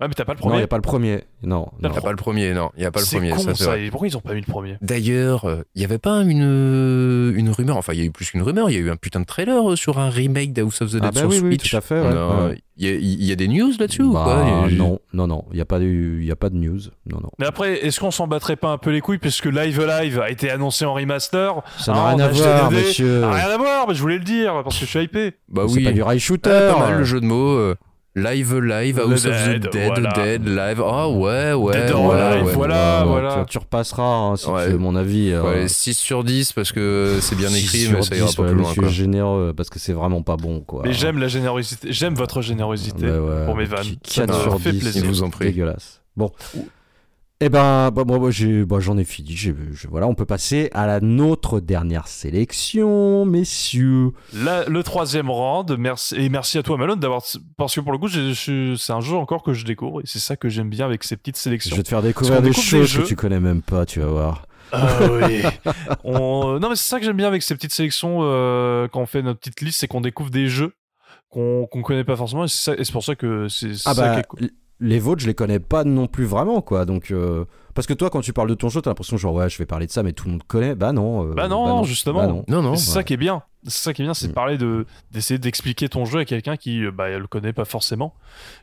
[0.00, 0.56] Ouais, mais t'as pas le non, il premier.
[0.58, 1.20] n'y a pas le premier.
[1.42, 1.68] Non.
[1.82, 1.88] T'as non.
[1.88, 2.70] Il n'y a pas le premier, non.
[2.76, 3.70] Il n'y a pas le C'est premier, con, ça c'est ça.
[3.70, 3.84] vrai.
[3.84, 4.76] Et pourquoi ils ont pas mis le premier?
[4.80, 8.10] D'ailleurs, euh, il n'y avait pas une, euh, une rumeur, enfin il y a eu
[8.10, 10.52] plus qu'une rumeur, il y a eu un putain de trailer euh, sur un remake
[10.54, 11.70] d'House of the Dead Ah bah sur oui, oui, Switch.
[11.70, 12.00] tout à fait.
[12.00, 15.26] ouais, Non, y, a- y des news là-dessus ou Bah, quoi y a- non, non,
[15.26, 15.44] non.
[15.50, 16.80] Il n'y a, pas de- il y a pas de news.
[17.06, 17.28] Non, non.
[17.38, 20.30] Mais après, est-ce qu'on s'en battrait pas un peu les couilles puisque Live Live a
[20.30, 21.56] été annoncé en remaster?
[21.78, 23.22] Ça Ah, n'a on rien à voir, monsieur.
[23.24, 25.32] Ah, Rien à voir, mais je voulais le dire parce que je suis hypé.
[25.50, 26.50] Bah C'est oui, pas du rail shooter.
[26.70, 27.50] Ah, pas mal le jeu de mots.
[27.50, 27.74] euh,
[28.16, 30.12] Live Live, House of Dead, the Dead, voilà.
[30.14, 30.82] Dead, Live.
[30.84, 31.72] Ah ouais, ouais.
[31.74, 32.52] Dead ouais, or Alive, ouais.
[32.54, 33.02] voilà.
[33.02, 33.44] Ouais, voilà.
[33.46, 34.66] Tu, tu repasseras, hein, si Ouais.
[34.66, 35.30] tu veux mon avis.
[35.30, 38.34] euh, Ouais, 6 sur 10 parce que c'est bien 6 écrit, mais ça ira 10,
[38.34, 38.68] pas ouais, plus loin.
[38.68, 38.90] monsieur Quoi.
[38.90, 40.82] généreux, parce que c'est vraiment pas bon, quoi.
[40.84, 41.92] Mais j'aime la générosité.
[41.92, 43.44] J'aime votre générosité Ouais, ouais.
[43.46, 43.84] pour mes vannes.
[44.04, 45.02] Ça 4 me sur fait 10, plaisir.
[45.04, 45.44] Je vous en prie.
[45.46, 46.00] Dégueulasse.
[46.16, 46.32] Bon.
[47.42, 49.34] Eh ben, bah, bah, j'en ai fini.
[49.34, 49.52] Je-
[49.88, 54.10] voilà, on peut passer à la nôtre dernière sélection, messieurs.
[54.34, 57.22] La- le troisième round, merci, et merci à toi Malone d'avoir.
[57.56, 60.18] Parce que pour le coup, je- c'est un jeu encore que je découvre et c'est
[60.18, 61.76] ça que j'aime bien avec ces petites Je sélections.
[61.76, 64.46] vais te faire découvrir des choses que tu connais même pas, tu vas voir.
[64.72, 65.40] Ah oui.
[66.04, 69.06] On- Non, mais c'est ça que j'aime bien avec ces petites sélections euh, quand on
[69.06, 70.74] fait notre petite liste, c'est qu'on découvre des jeux
[71.30, 74.18] qu'on qu'on connaît pas forcément et c'est pour ça que c'est Ah ça qui bah,
[74.20, 74.50] est cool.
[74.80, 76.84] Les vôtres, je les connais pas non plus vraiment, quoi.
[76.86, 77.44] Donc, euh,
[77.74, 79.66] parce que toi, quand tu parles de ton jeu, t'as l'impression genre ouais, je vais
[79.66, 80.74] parler de ça, mais tout le monde connaît.
[80.74, 81.28] Bah non.
[81.30, 82.20] euh, Bah non, justement.
[82.20, 82.44] Bah non.
[82.48, 82.70] Non, non.
[82.72, 83.42] Mais c'est ça qui est bien.
[83.64, 84.34] C'est ça qui est bien, c'est de Mm.
[84.34, 88.14] parler de d'essayer d'expliquer ton jeu à quelqu'un qui euh, bah le connaît pas forcément.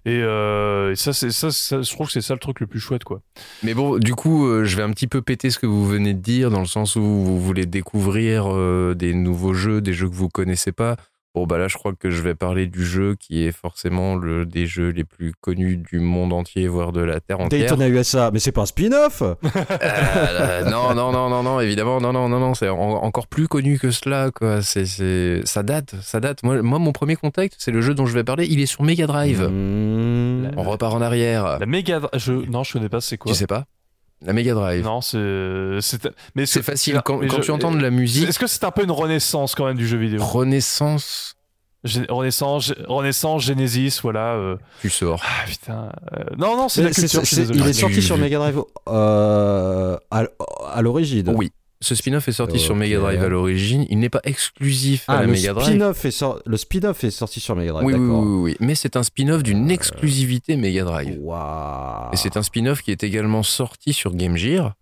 [0.06, 2.66] Et, euh, et ça c'est ça, ça, je trouve que c'est ça le truc le
[2.66, 3.22] plus chouette quoi.
[3.62, 6.16] Mais bon, du coup, euh, je vais un petit peu péter ce que vous venez
[6.16, 10.10] de dire, dans le sens où vous voulez découvrir euh, des nouveaux jeux, des jeux
[10.10, 10.96] que vous connaissez pas.
[11.38, 14.44] Bon, bah là, je crois que je vais parler du jeu qui est forcément le
[14.48, 17.60] des jeux les plus connus du monde entier, voire de la Terre entière.
[17.62, 22.12] Daytona USA, mais c'est pas un spin-off Euh, non, non, non, non, non, évidemment, non,
[22.12, 24.64] non, non, non, c'est en- encore plus connu que cela, quoi.
[24.64, 26.42] C'est, ça date, ça date.
[26.42, 28.48] Moi, moi, mon premier contact, c'est le jeu dont je vais parler.
[28.50, 29.44] Il est sur Mega Drive.
[29.44, 30.52] Mmh.
[30.58, 31.60] On repart en arrière.
[31.60, 33.32] La méga je non, je connais pas c'est quoi?
[33.32, 33.66] Tu sais pas?
[34.26, 34.84] La Mega Drive.
[34.84, 37.02] Non, c'est c'est mais C'est facile.
[37.06, 38.92] Quand, mais quand je- tu entends de la musique, Est-ce que c'est un peu une
[38.92, 40.24] renaissance quand même du jeu vidéo?
[40.24, 41.36] Renaissance,
[41.84, 42.74] Renaissance,
[43.44, 44.34] Genesis, voilà.
[44.34, 44.58] euh.
[44.82, 45.22] tu sors.
[45.24, 45.92] Ah putain.
[46.14, 47.22] euh, Non, non, c'est la culture.
[47.22, 47.60] désolé.
[47.60, 50.24] il est sorti sur Mega Drive euh, à,
[50.74, 51.34] à l'origine.
[51.38, 51.52] Oui.
[51.80, 52.76] Ce spin-off est sorti sur.
[52.76, 53.86] Mega Drive à l'origine.
[53.90, 56.10] Il n'est pas exclusif à Ah, la Mega Drive.
[56.12, 59.04] sor- le spin-off est sorti sur Mega Drive, Oui, oui, oui, oui, mais c'est un
[59.04, 61.18] spin-off d'une exclusivité Mega Drive.
[61.22, 62.10] Waouh.
[62.14, 64.74] Et c'est un spin-off qui est également sorti sur Game Gear.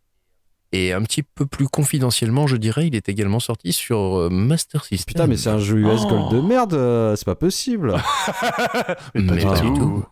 [0.71, 4.83] Et un petit peu plus confidentiellement, je dirais, il est également sorti sur euh, Master
[4.83, 5.05] System.
[5.13, 6.09] Putain, mais c'est un jeu US Oh.
[6.09, 7.93] Gold de merde, euh, c'est pas possible.
[9.15, 9.75] Mais pas Mais du pas du tout.
[9.77, 10.05] tout.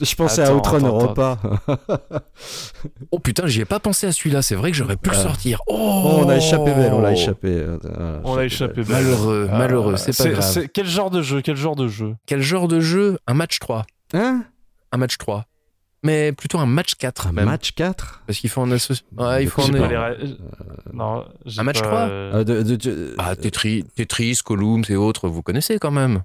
[0.00, 1.38] Je pensais à Attends, Outrun attends, Europa.
[3.10, 5.22] Oh putain, j'y ai pas pensé à celui-là, c'est vrai que j'aurais pu le Ah.
[5.22, 5.60] sortir.
[5.66, 7.48] Oh, Oh, on a échappé belle, on l'a échappé.
[7.48, 8.82] euh, euh, On a échappé.
[8.82, 8.92] belle.
[8.92, 10.44] Malheureux, Euh, malheureux, c'est pas grave.
[10.44, 12.14] c'est- Quel genre de jeu Quel genre de jeu?
[12.26, 13.18] Quel genre de jeu?
[13.26, 13.86] Un match 3.
[14.14, 14.44] Hein?
[14.92, 15.44] Un match 3.
[16.04, 17.46] Mais plutôt un match 4 Un même.
[17.46, 19.04] match 4 Parce qu'il faut en associer.
[19.16, 20.04] Ouais, il faut en pas les a...
[20.06, 20.16] ré-
[20.92, 21.24] Non,
[21.58, 21.98] un match pas- 3?
[22.08, 26.22] euh, de, de- de- Ah, Tetris, Tetris, Columns et autres, vous connaissez quand même.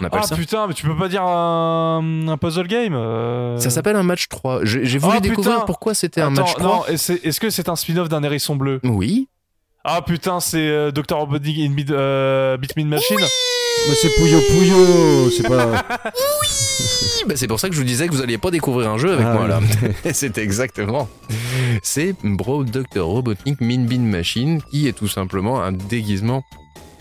[0.00, 0.36] On appelle Ah ça.
[0.36, 4.28] putain, mais tu peux pas dire un, un puzzle game euh, Ça s'appelle un match
[4.28, 4.60] 3.
[4.64, 5.66] J'ai voulu Ah, découvrir putain.
[5.66, 6.62] pourquoi c'était un match 3.
[6.62, 9.28] Non, et c'est- est-ce que c'est un spin-off d'un hérisson bleu Oui.
[9.84, 11.16] Ah putain, c'est euh, Dr.
[11.16, 15.84] Robotnik in Mid, euh, Bitmin Machine Mais c'est Pouyo Pouyo, c'est pas.
[17.26, 19.12] Bah, c'est pour ça que je vous disais que vous alliez pas découvrir un jeu
[19.12, 19.60] avec Ah, moi là.
[19.60, 19.88] oui.
[20.12, 21.08] C'était exactement.
[21.82, 23.02] C'est Bro Dr.
[23.06, 26.42] Robotnik Min Bin Machine qui est tout simplement un déguisement.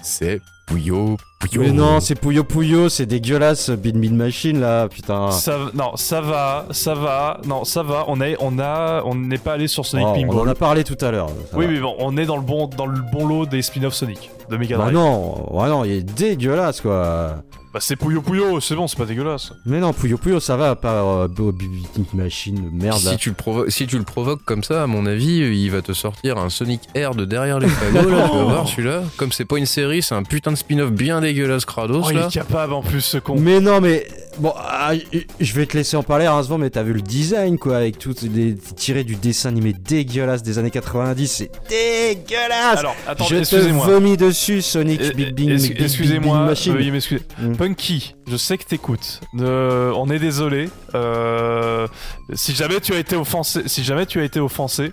[0.04, 1.18] C'est Puyo
[1.58, 5.32] Mais non, c'est Pouyo Pouyo, c'est dégueulasse, Bin Bin Machine là, putain.
[5.32, 8.06] ça, Non, ça va, ça va, non, ça va.
[8.08, 10.84] On a, on a, on n'est pas allé sur Sonic Oh, on en a parlé
[10.84, 11.30] tout à l'heure.
[11.54, 11.72] Oui, va.
[11.72, 14.58] mais bon, on est dans le bon, dans le bon lot des spin-off Sonic de
[14.58, 14.96] Mega Bah Drive.
[14.96, 17.36] non, ouais, non, il est dégueulasse quoi.
[17.74, 19.54] Bah c'est Puyo Puyo, c'est bon, c'est pas dégueulasse.
[19.66, 23.12] Mais non, Pouyo Pouyo, ça va, pas euh, Bo- Bi- Bi- Machine, merde là.
[23.12, 25.82] Si tu, le provo- si tu le provoques comme ça, à mon avis, il va
[25.82, 29.04] te sortir un Sonic Air de derrière les fagots, là, tu vas voir celui-là.
[29.16, 31.31] Comme c'est pas une série, c'est un putain de spin-off bien dégueulasse
[31.66, 32.28] Kratos, Oh, il là.
[32.28, 33.36] est capable en plus ce con.
[33.38, 34.08] Mais non, mais
[34.40, 34.92] bon, ah,
[35.40, 38.16] je vais te laisser en parler, heureusement, mais t'as vu le design quoi, avec tout
[38.24, 42.80] les tiré du dessin animé dégueulasse des années 90, c'est dégueulasse.
[42.80, 43.86] Alors, attends, je te excusez-moi.
[43.86, 46.74] vomis dessus, Sonic Eh, Big Bing, es- Big Big Excusez-moi, Bing Machine.
[46.74, 47.22] veuillez m'excuser.
[47.40, 47.56] Mm.
[47.56, 49.20] Punky, je sais que t'écoutes.
[49.40, 50.70] Euh, on est désolé.
[50.96, 51.88] Euh,
[52.34, 54.92] si jamais tu as été offensé, si jamais tu as été offensé,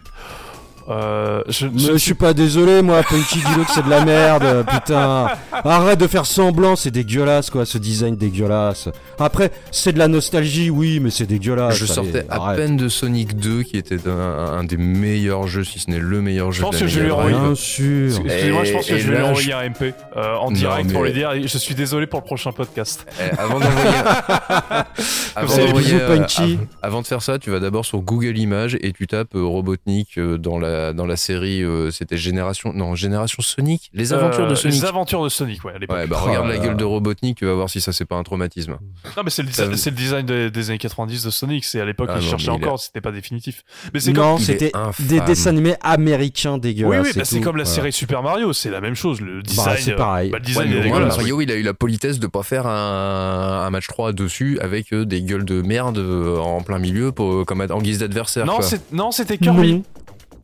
[0.88, 4.64] Euh, je, je- je suis pas désolé, moi, Punky, dis-le que c'est de la merde,
[4.70, 5.26] putain.
[5.52, 8.88] Arrête de faire semblant, c'est dégueulasse, quoi, ce design dégueulasse.
[9.18, 11.74] Après, c'est de la nostalgie, oui, mais c'est dégueulasse.
[11.76, 12.56] je allez, sortais à arrête.
[12.56, 16.22] peine de Sonic 2, qui était un, un des meilleurs jeux, si ce n'est le
[16.22, 17.08] meilleur jeu pense de la que je lui.
[17.08, 18.06] Bien sûr.
[18.24, 20.46] Excusez-moi, je pense que Et- je et vais lui envoyer je- un MP euh, en
[20.46, 23.06] Non, direct pour lui dire je suis désolé pour le prochain podcast.
[23.20, 23.90] Eh, avant d'envoyer,
[25.36, 29.34] avant, euh, avant de faire ça, tu vas d'abord sur Google Images et tu tapes
[29.34, 31.62] euh, Robotnik euh, dans la dans la série.
[31.62, 34.80] euh, C'était génération non génération Sonic, les aventures Euh, de Sonic.
[34.80, 35.96] Les aventures de Sonic, ouais, à l'époque.
[35.96, 38.04] Ouais, bah Oh regarde là la gueule de Robotnik, tu vas voir si ça c'est
[38.04, 38.78] pas un traumatisme.
[39.16, 41.64] Non, mais c'est le, c'est design des, des années 90 de Sonic.
[41.64, 43.62] C'est à l'époque, Ah ils non, cherchaient encore, c'était pas définitif.
[43.92, 44.24] Mais c'est comme.
[44.24, 47.06] Non, c'était des dessins animés américains Oui, dégueulasses.
[47.06, 47.42] oui, bah, c'est tout.
[47.42, 47.74] comme la Voilà.
[47.76, 49.20] série Super Mario, c'est la même chose.
[49.20, 50.30] Le design, Bah, c'est euh, pareil.
[50.30, 51.06] bah, le design.
[51.06, 54.92] Mario, il a eu la politesse de pas faire un, un match 3 dessus avec
[54.92, 58.46] euh, des gueules de merde euh, en plein milieu pour, comme en guise d'adversaire.
[58.46, 58.82] Non, c'est-
[59.12, 59.74] c'était Kirby.
[59.74, 59.82] Non.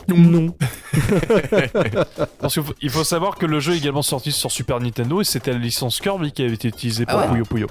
[0.08, 0.54] Non.
[2.40, 5.20] Parce qu'il faut, il faut savoir que le jeu est également sorti sur Super Nintendo
[5.20, 7.32] et c'était la licence Kirby qui avait été utilisée pour Ah ouais.
[7.32, 7.66] Puyo Puyo.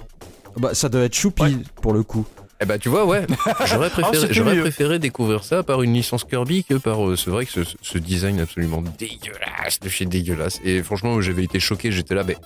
[0.58, 1.54] Bah, ça doit être choupi Ouais.
[1.82, 2.26] pour le coup.
[2.62, 3.26] Eh bah tu vois, ouais,
[3.66, 4.62] j'aurais préféré, c'était j'aurais mieux.
[4.62, 7.06] préféré découvrir ça par une licence Kirby que par.
[7.10, 10.60] euh, c'est vrai que ce, ce design absolument dégueulasse, de chez dégueulasse.
[10.64, 12.38] Et franchement, j'avais été choqué, j'étais là, mais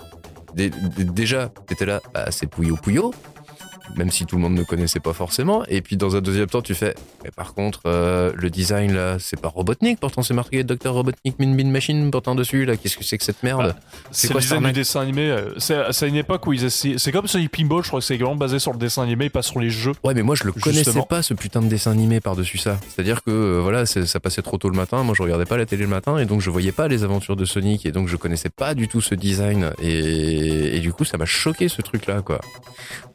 [0.55, 3.13] dé- dé- déjà, t'étais là, bah, c'est Puyo Puyo,
[3.95, 5.63] même si tout le monde ne connaissait pas forcément.
[5.67, 6.93] Et puis dans un deuxième temps, tu fais,
[7.23, 11.39] mais par contre, euh, le design là, c'est pas Robotnik, pourtant c'est marqué Dr Robotnik
[11.39, 12.75] Min Min Machine pourtant dessus là.
[12.77, 13.75] Qu'est-ce que c'est que cette merde
[14.11, 15.29] C'est quoi le design du dessin animé.
[15.29, 16.97] euh, C'est à une époque où ils essayaient.
[16.97, 19.29] C'est comme Sonic Pinball, je crois que c'est également basé sur le dessin animé et
[19.29, 19.93] pas sur les jeux.
[20.03, 22.79] Ouais, mais moi je le connaissais pas ce putain de dessin animé par-dessus ça.
[22.89, 25.03] C'est-à-dire que euh, voilà, ça passait trop tôt le matin.
[25.03, 27.35] Moi je regardais pas la télé le matin et donc je voyais pas les aventures
[27.35, 31.05] de Sonic et donc je connaissais pas du tout ce design et, et du coup
[31.05, 32.39] ça m'a choqué ce truc-là quoi.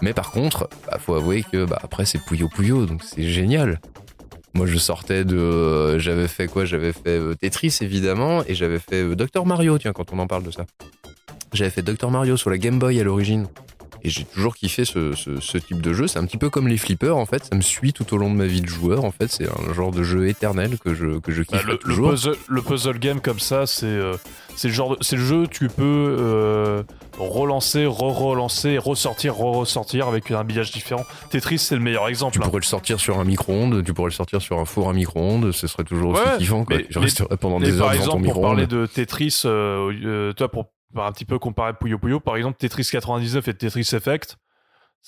[0.00, 3.80] Mais par contre, bah, faut avouer que bah, après c'est Puyo Puyo donc c'est génial.
[4.54, 6.64] Moi je sortais de, euh, j'avais fait quoi?
[6.64, 9.78] J'avais fait euh, Tetris évidemment et j'avais fait euh, Dr Mario.
[9.78, 10.66] Tiens quand on en parle de ça,
[11.52, 13.46] j'avais fait Dr Mario sur la Game Boy à l'origine.
[14.04, 16.06] Et j'ai toujours kiffé ce, ce- ce type de jeu.
[16.08, 17.44] C'est un petit peu comme les flippers, en fait.
[17.44, 19.04] Ça me suit tout au long de ma vie de joueur.
[19.04, 21.72] En fait, c'est un genre de jeu éternel que je, que je Bah, kiffe le,
[21.74, 22.10] le toujours.
[22.10, 24.14] puzzle, le puzzle game comme ça, c'est euh,
[24.56, 26.82] c'est le genre de- le jeu tu peux euh,
[27.18, 31.04] relancer, re-relancer, ressortir, re-ressortir avec un habillage différent.
[31.30, 32.34] Tetris c'est le meilleur exemple.
[32.36, 32.46] Tu hein.
[32.46, 35.52] pourrais le sortir sur un micro-ondes, tu pourrais le sortir sur un four à micro-ondes,
[35.52, 36.64] ce serait toujours aussi kiffant.
[36.64, 36.76] Quoi.
[36.78, 38.82] mais- resterais pendant Mais des heures par devant ton exemple, pour parler micro-ondes.
[38.82, 42.88] de Tetris, euh, toi pour pour un petit peu comparer Puyo Puyo, par exemple Tetris
[42.90, 44.36] 99 et Tetris Effect,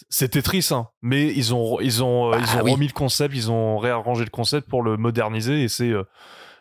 [0.09, 2.73] c'est Tetris, hein, mais ils ont ils ont euh, Bah ils ont oui.
[2.73, 6.02] remis le concept, ils ont réarrangé le concept pour le moderniser et c'est euh,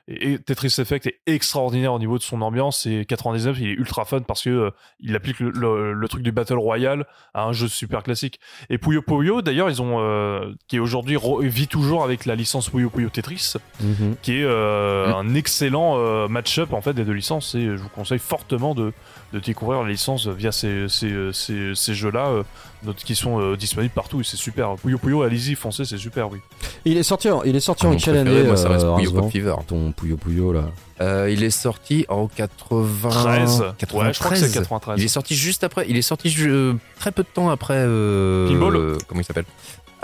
[0.09, 3.71] et et Tetris Effect est extraordinaire au niveau de son ambiance et 99 il est
[3.71, 4.69] ultra fun parce que euh,
[4.99, 8.37] il applique le, le- le truc du battle royale à un jeu super classique
[8.69, 12.89] et Puyo Puyo d'ailleurs ils ont euh, qui aujourd'hui vit toujours avec la licence Puyo
[12.89, 14.17] Puyo Tetris Mhm.
[14.21, 15.13] qui est euh, Mm.
[15.29, 18.91] un excellent match-up en fait des deux licences et je vous conseille fortement de,
[19.33, 23.93] de découvrir la licence via ces, ces, ces, ces jeux-là euh, qui sont euh, disponibles
[23.93, 24.75] partout et c'est super.
[24.75, 26.37] Puyo Puyo, allez-y, foncez, c'est super, oui.
[26.85, 28.85] Il est sorti en, il est sorti Ah, en mon quelle année moi, ça reste
[28.85, 29.55] euh, Puyo Pop Fever.
[29.67, 30.65] Ton Puyo Puyo là.
[31.01, 33.09] Euh, il est sorti en 80...
[33.09, 33.63] 13.
[33.79, 33.93] 93.
[34.07, 34.99] Ouais, je crois que c'est 93.
[35.01, 35.85] Il est sorti juste après.
[35.89, 37.73] Il est sorti euh, très peu de temps après.
[37.77, 39.45] euh, Pinball euh, Comment il s'appelle?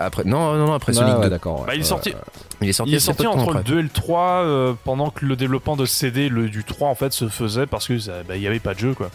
[0.02, 0.24] Après.
[0.24, 1.30] Non, non, non, après Ah, Sonic ouais, 2.
[1.30, 1.62] d'accord.
[1.62, 1.68] ouais.
[1.68, 2.14] Bah, il est sorti.
[2.62, 3.64] Il est sorti, il est entre le après.
[3.64, 6.96] 2 et le 3 euh, pendant que le développement de CD le, du 3 en
[6.96, 9.10] fait se faisait parce que ça- bah, il y avait pas de jeu quoi.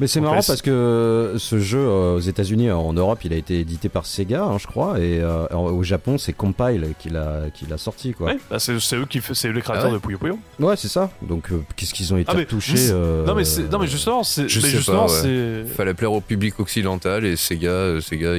[0.00, 3.58] Mais c'est marrant parce que ce jeu euh, aux États-Unis, en Europe, il a été
[3.60, 7.66] édité par Sega, hein, je crois, et euh, au Japon, c'est Compile qui l'a qui
[7.66, 8.28] l'a sorti quoi.
[8.28, 10.38] Ouais, bah, c'est eux qui fait- c'est les créateurs Ah ouais de Puyo Puyo.
[10.60, 11.10] Ouais, c'est ça.
[11.22, 12.92] Donc euh, qu'est-ce qu'ils ont été Ah, mais touchés
[13.26, 16.20] Non mais c'est- non mais justement c'est je mais sais justement pas, Fallait plaire au
[16.20, 18.34] public occidental et Sega, euh, Sega,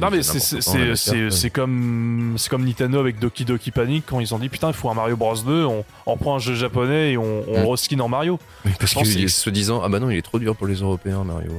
[0.00, 4.48] Non mais c'est comme c'est comme Nintendo avec Doki Doki Panic quand ils ont dit
[4.48, 7.42] putain il faut un Mario Bros 2 on, on prend un jeu japonais et on,
[7.48, 7.62] on Mm.
[7.62, 8.38] le reskin en Mario.
[8.64, 10.38] Oui, Parce Je pense qu'il que- est se disant ah bah non il est trop
[10.38, 10.91] dur pour les Européens
[11.24, 11.50] Mario.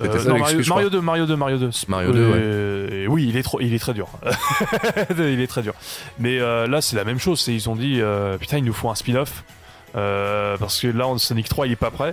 [0.00, 0.76] C'était Euh, ça non, l'excuse, Mario, je crois.
[0.76, 3.72] Mario 2 Mario 2 Mario 2 Mario 2, Euh, et oui il est trop il
[3.72, 4.08] est très dur
[5.18, 5.72] il est très dur
[6.18, 8.74] mais euh, là c'est la même chose c'est ils ont dit euh, putain il nous
[8.74, 9.42] faut un spin-off
[9.94, 12.12] parce que là, en Sonic 3, il est pas prêt.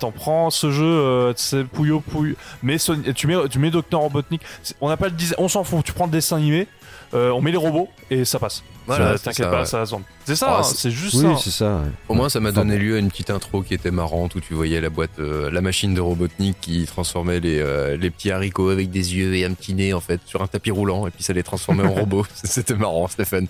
[0.00, 2.34] T'en prends ce jeu, c'est Puyo Puyo.
[2.64, 4.42] Mais Son- tu mets, tu mets Dr Robotnik.
[4.80, 5.84] On n'a pas le on s'en fout.
[5.84, 6.66] Tu prends le dessin animé,
[7.12, 8.64] on met les robots et ça passe.
[8.86, 9.64] Voilà, Ça- c'est T'inquiète ça, pas, ouais.
[9.66, 10.02] ça va.
[10.24, 11.40] C'est ça, Ah, hein, c'est- juste Oui, ça.
[11.42, 11.76] c'est ça.
[11.76, 11.90] ouais.
[12.08, 14.54] Au moins ça m'a donné lieu à une petite intro qui était marrante où tu
[14.54, 18.70] voyais la boîte, euh, la machine de Robotnik qui transformait les, euh, les petits haricots
[18.70, 21.22] avec des yeux et un petit nez en fait sur un tapis roulant et puis
[21.22, 22.26] ça les transformait en robots.
[22.44, 23.44] C'était marrant, c'était fun.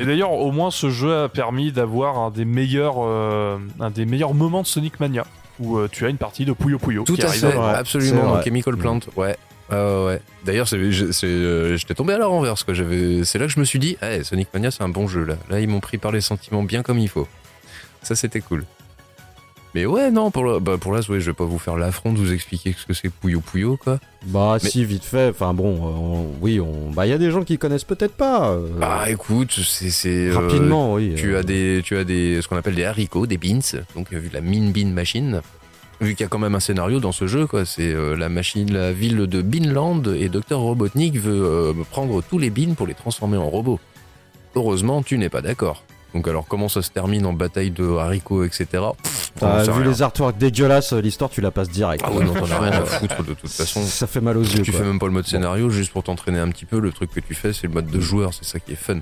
[0.00, 4.06] Et d'ailleurs, au moins, ce jeu a permis d'avoir un des meilleurs, euh, un des
[4.06, 5.24] meilleurs moments de Sonic Mania,
[5.58, 7.70] où euh, tu as une partie de Puyo Puyo Tout qui à arrive fait, à-
[7.76, 8.42] absolument.
[8.42, 9.36] Chemical Plant, ouais.
[9.70, 10.20] Ah ouais.
[10.44, 12.64] D'ailleurs, euh, j'étais tombé à la renverse.
[12.64, 12.74] Quoi.
[12.74, 15.24] J'avais, c'est là que je me suis dit, eh, Sonic Mania, c'est un bon jeu.
[15.24, 17.28] Là, là ils m'ont pris par les sentiments bien comme il faut.
[18.02, 18.64] Ça, c'était cool.
[19.72, 22.18] Mais ouais, non, pour, le, bah, pour ouais, je vais pas vous faire l'affront de
[22.18, 24.00] vous expliquer ce que c'est Puyo Puyo, quoi.
[24.26, 25.28] Bah Mais- si, vite fait.
[25.30, 26.90] Enfin bon, euh, on- oui, on...
[26.90, 28.50] bah il y a des gens qui connaissent peut-être pas.
[28.50, 30.08] euh, Bah écoute, c'est.
[30.30, 31.14] euh, rapidement, oui.
[31.16, 33.60] Tu euh, as des, tu as des, ce qu'on appelle des haricots, des beans,
[33.94, 35.40] donc vu la mine bean machine.
[36.00, 38.28] Vu qu'il y a quand même un scénario dans ce jeu, quoi, c'est euh, la
[38.30, 42.86] machine, la ville de Beanland et Dr Robotnik veut euh, prendre tous les beans pour
[42.86, 43.78] les transformer en robots.
[44.54, 45.84] Heureusement, tu n'es pas d'accord.
[46.14, 48.66] Donc alors comment ça se termine en bataille de haricots, etc.
[48.70, 49.90] Pff, on T'as sait vu rien.
[49.90, 52.02] les artworks dégueulasses, euh, l'histoire tu la passes direct.
[52.04, 53.82] Ah ouais, non, t'en as rien à foutre de toute façon.
[53.84, 54.62] Ça fait mal aux yeux.
[54.62, 54.80] Tu quoi.
[54.80, 56.80] fais même pas le mode scénario juste pour t'entraîner un petit peu.
[56.80, 58.34] Le truc que tu fais, c'est le mode de joueur.
[58.34, 59.00] C'est ça qui est fun.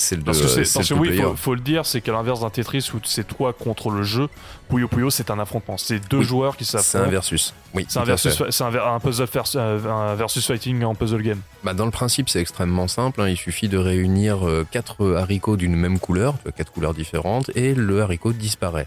[0.00, 1.22] C'est le, Parce que, parce que oui, two-player.
[1.22, 4.28] faut, faut le dire, c'est qu'à l'inverse d'un Tetris où c'est toi contre le jeu,
[4.70, 5.76] Puyo Puyo c'est un affrontement.
[5.76, 6.24] C'est deux Oui.
[6.24, 7.10] joueurs qui C'est un s'affrontent.
[7.10, 7.52] versus.
[7.74, 9.26] Oui, C'est un, versus, c'est un, ver- un puzzle
[9.56, 11.40] euh, un versus fighting en puzzle game.
[11.64, 13.20] Bah, dans le principe, c'est extrêmement simple.
[13.20, 13.28] hein.
[13.28, 17.74] Il suffit de réunir euh, quatre haricots d'une même couleur, tu quatre couleurs différentes, et
[17.74, 18.86] le haricot disparaît.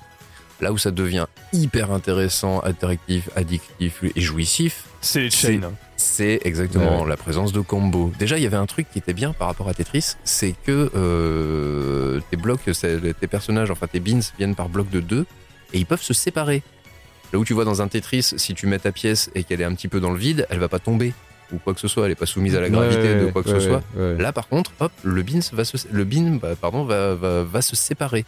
[0.61, 5.71] Là où ça devient hyper intéressant, attractif, addictif et jouissif, C'est les chains.
[6.01, 7.09] C'est exactement Ouais.
[7.09, 8.11] la présence de combos.
[8.19, 10.91] Déjà, il y avait un truc qui était bien par rapport à Tetris, c'est que
[10.95, 15.25] euh, tes blocs, tes personnages, enfin tes beans viennent par bloc de deux
[15.73, 16.63] et ils peuvent se séparer.
[17.31, 19.65] Là où tu vois dans un Tetris, si tu mets ta pièce et qu'elle est
[19.65, 21.13] un petit peu dans le vide, elle va pas tomber
[21.53, 23.43] ou quoi que ce soit, elle est pas soumise à la gravité Ouais, de quoi
[23.43, 23.81] que ouais, ce soit.
[23.95, 24.17] ouais.
[24.17, 27.61] Là, par contre, hop, le beans va se, le bean, bah, pardon, va, va, va
[27.61, 28.25] se séparer.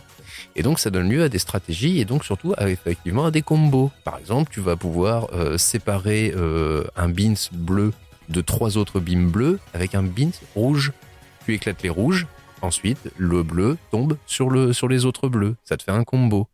[0.55, 3.41] Et donc, ça donne lieu à des stratégies et donc surtout à, effectivement à des
[3.41, 3.91] combos.
[4.03, 7.91] Par exemple, tu vas pouvoir euh, séparer euh, un beans bleu
[8.29, 10.91] de trois autres beans bleus avec un beans rouge.
[11.45, 12.27] Tu éclates les rouges.
[12.61, 15.55] Ensuite, le bleu tombe sur, le, sur les autres bleus.
[15.65, 16.47] Ça te fait un combo.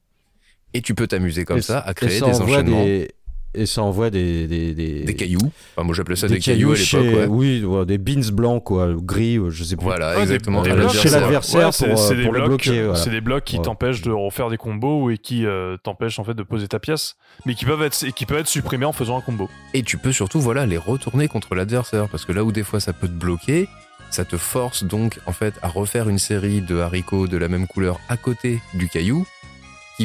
[0.74, 2.84] Et tu peux t'amuser comme Et ça à créer des enchaînements.
[2.84, 3.12] des-
[3.56, 4.48] Et ça envoie des.
[4.48, 5.04] Des, des...
[5.06, 5.40] Des cailloux.
[5.76, 6.86] Enfin, moi, j'appelais ça des, cailloux, à l'époque.
[6.86, 7.26] chez- ouais.
[7.28, 9.86] Oui, ouais, des beans blancs, quoi, gris, euh, je sais plus.
[9.86, 10.62] Voilà, des- exactement.
[10.62, 11.74] des à blocs chez l'adversaire.
[11.74, 12.96] c'est, pour, euh, des le blocs, bloquer, voilà.
[12.96, 13.64] c'est des blocs qui Ouais.
[13.64, 17.16] t'empêchent de refaire des combos et qui euh, t'empêchent en fait de poser ta pièce,
[17.48, 19.50] mais qui peuvent être, qui peuvent être supprimés en faisant un combo.
[19.74, 22.80] Et tu peux surtout voilà les retourner contre l'adversaire parce que là où des fois
[22.80, 23.68] ça peut te bloquer,
[24.12, 27.66] ça te force donc en fait à refaire une série de haricots de la même
[27.68, 29.26] couleur à côté du caillou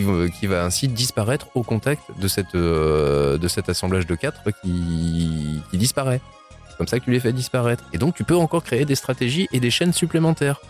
[0.02, 6.20] qui, va- ainsi disparaître au contact de euh, cet assemblage de quatre qui disparaît.
[6.68, 7.84] C'est comme ça que tu les fais disparaître.
[7.92, 10.60] Et donc tu peux encore créer des stratégies et des chaînes supplémentaires.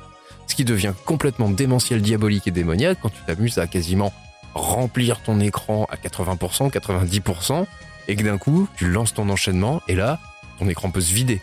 [0.47, 4.13] Ce qui devient complètement démentiel, diabolique et démoniaque quand tu t'amuses à quasiment
[4.53, 7.67] remplir ton écran à 80%, 90%,
[8.09, 10.21] et que d'un coup, tu lances ton enchaînement, et là,
[10.59, 11.41] ton écran peut se vider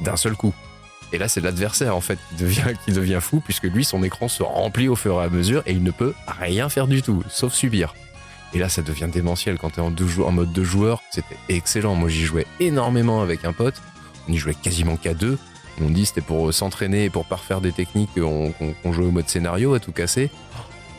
[0.00, 0.54] d'un seul coup.
[1.12, 4.88] Et là, c'est l'adversaire, en fait, qui devient, fou, puisque lui, son écran se remplit
[4.88, 7.94] au fur et à mesure, et il ne peut rien faire du tout, sauf subir.
[8.52, 11.02] Et là, ça devient démentiel quand t'es en, en mode deux joueurs.
[11.10, 11.94] C'était excellent.
[11.94, 13.80] Moi, j'y jouais énormément avec un pote.
[14.28, 15.38] On y jouait quasiment qu'à deux.
[15.80, 19.28] On dit c'était pour euh, s'entraîner et pour parfaire des techniques qu'on jouait au mode
[19.28, 20.30] scénario, à tout casser.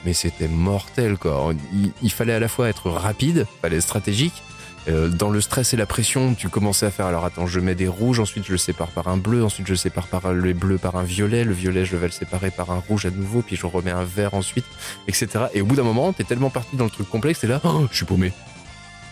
[0.06, 1.54] Mais c'était mortel, quoi.
[1.74, 4.42] Il, il fallait à la fois être rapide, fallait être stratégique.
[4.88, 7.76] Euh, dans le stress et la pression, tu commençais à faire alors attends, je mets
[7.76, 10.54] des rouges, ensuite je le sépare par un bleu, ensuite je le sépare par le
[10.54, 13.44] bleu par un violet, le violet je vais le séparer par un rouge à nouveau,
[13.44, 14.66] puis je remets un vert ensuite,
[15.08, 15.46] etc.
[15.54, 17.86] Et au bout d'un moment, t'es tellement parti dans le truc complexe, t'es là, oh,
[17.92, 18.34] je suis paumé.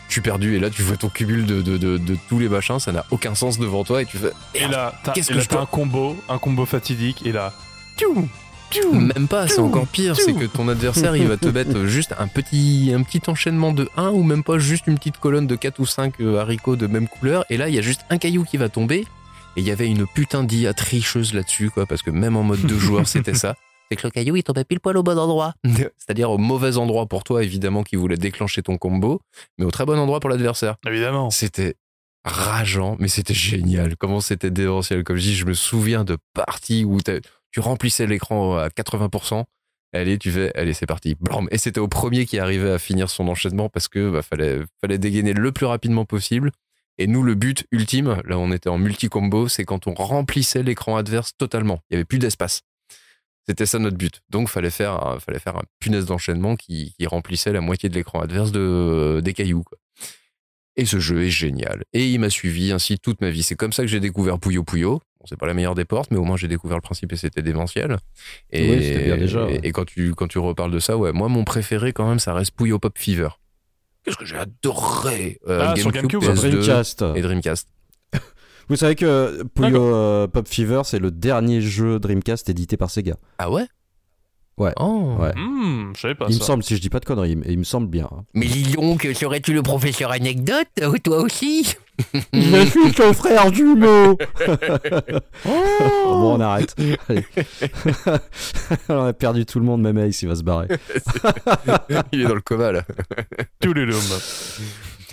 [0.07, 2.49] Je suis perdu, et là tu vois ton cumul de, de, de, de tous les
[2.49, 4.31] machins, ça n'a aucun sens devant toi, et tu fais.
[4.55, 7.53] Et là, t'as, et un combo, un combo fatidique, et là.
[8.93, 12.27] Même pas, c'est encore pire, c'est que ton adversaire il va te mettre juste un
[12.27, 15.79] petit, un petit enchaînement de 1 ou même pas juste une petite colonne de 4
[15.79, 18.57] ou 5 haricots de même couleur et là il y a juste un caillou qui
[18.57, 18.99] va tomber
[19.55, 22.61] et il y avait une putain d'IA tricheuse là-dessus quoi parce que même en mode
[22.61, 23.55] deux joueurs c'était ça.
[23.91, 25.55] C'est que le caillou, il tombait pile poil au bon endroit.
[25.65, 29.19] C'est-à-dire au mauvais endroit pour toi évidemment qui voulait déclencher ton combo
[29.57, 30.75] mais au très bon endroit pour l'adversaire.
[30.87, 31.31] Évidemment.
[31.31, 31.75] C'était
[32.25, 33.95] rageant, mais c'était génial.
[33.95, 35.03] Comment c'était démentiel.
[35.03, 37.19] Comme je dis, je me souviens de parties où t'as-
[37.51, 39.43] tu remplissais l'écran à 80%.
[39.91, 41.15] Allez, tu fais, allez, c'est parti.
[41.51, 45.33] Et c'était au premier qui arrivait à finir son enchaînement parce que bah, fallait, dégainer
[45.33, 46.51] le plus rapidement possible.
[46.99, 50.97] Et nous, le but ultime, là on était en multi-combo, c'est quand on remplissait l'écran
[50.97, 51.79] adverse totalement.
[51.89, 52.61] Il y avait plus d'espace.
[53.47, 54.21] C'était ça notre but.
[54.29, 58.51] Donc fallait faire, fallait faire un punaise d'enchaînement qui, remplissait la moitié de l'écran adverse
[58.51, 59.63] de, des cailloux.
[60.75, 61.83] Et ce jeu est génial.
[61.93, 63.41] Et il m'a suivi ainsi toute ma vie.
[63.41, 65.01] C'est comme ça que j'ai découvert Puyo Puyo.
[65.19, 67.17] Bon, c'est pas la meilleure des portes, mais au moins j'ai découvert le principe et
[67.17, 67.97] c'était démentiel.
[68.51, 69.59] Et, Oui, c'était bien déjà, ouais.
[69.63, 72.19] Et, et quand tu, quand tu reparles de ça, ouais, moi mon préféré quand même,
[72.19, 73.29] ça reste Puyo Pop Fever.
[74.05, 77.03] Qu'est-ce que j'ai adoré euh, Ah, sur GameCube, Sur PS2 Dreamcast.
[77.15, 77.67] et Dreamcast.
[78.69, 83.15] Vous savez que Puyo euh, Pop Fever, c'est le dernier jeu Dreamcast édité par Sega.
[83.39, 83.65] Ah ouais?
[84.79, 85.15] Oh.
[85.19, 85.31] Ouais.
[85.35, 87.49] Hmm, je savais pas Il me semble, si je dis pas de conneries, il me-
[87.49, 88.07] il me semble bien.
[88.11, 88.23] hein.
[88.33, 91.75] Mais dis donc, serais-tu le professeur anecdote, euh, toi aussi
[92.33, 94.17] Je suis ton frère jumeau
[95.45, 96.75] Bon, on arrête.
[97.09, 97.25] Allez.
[98.89, 100.67] on a perdu tout le monde, même Ace, il va se barrer.
[102.11, 102.83] Il est dans le coma là.
[103.61, 103.85] Tous les.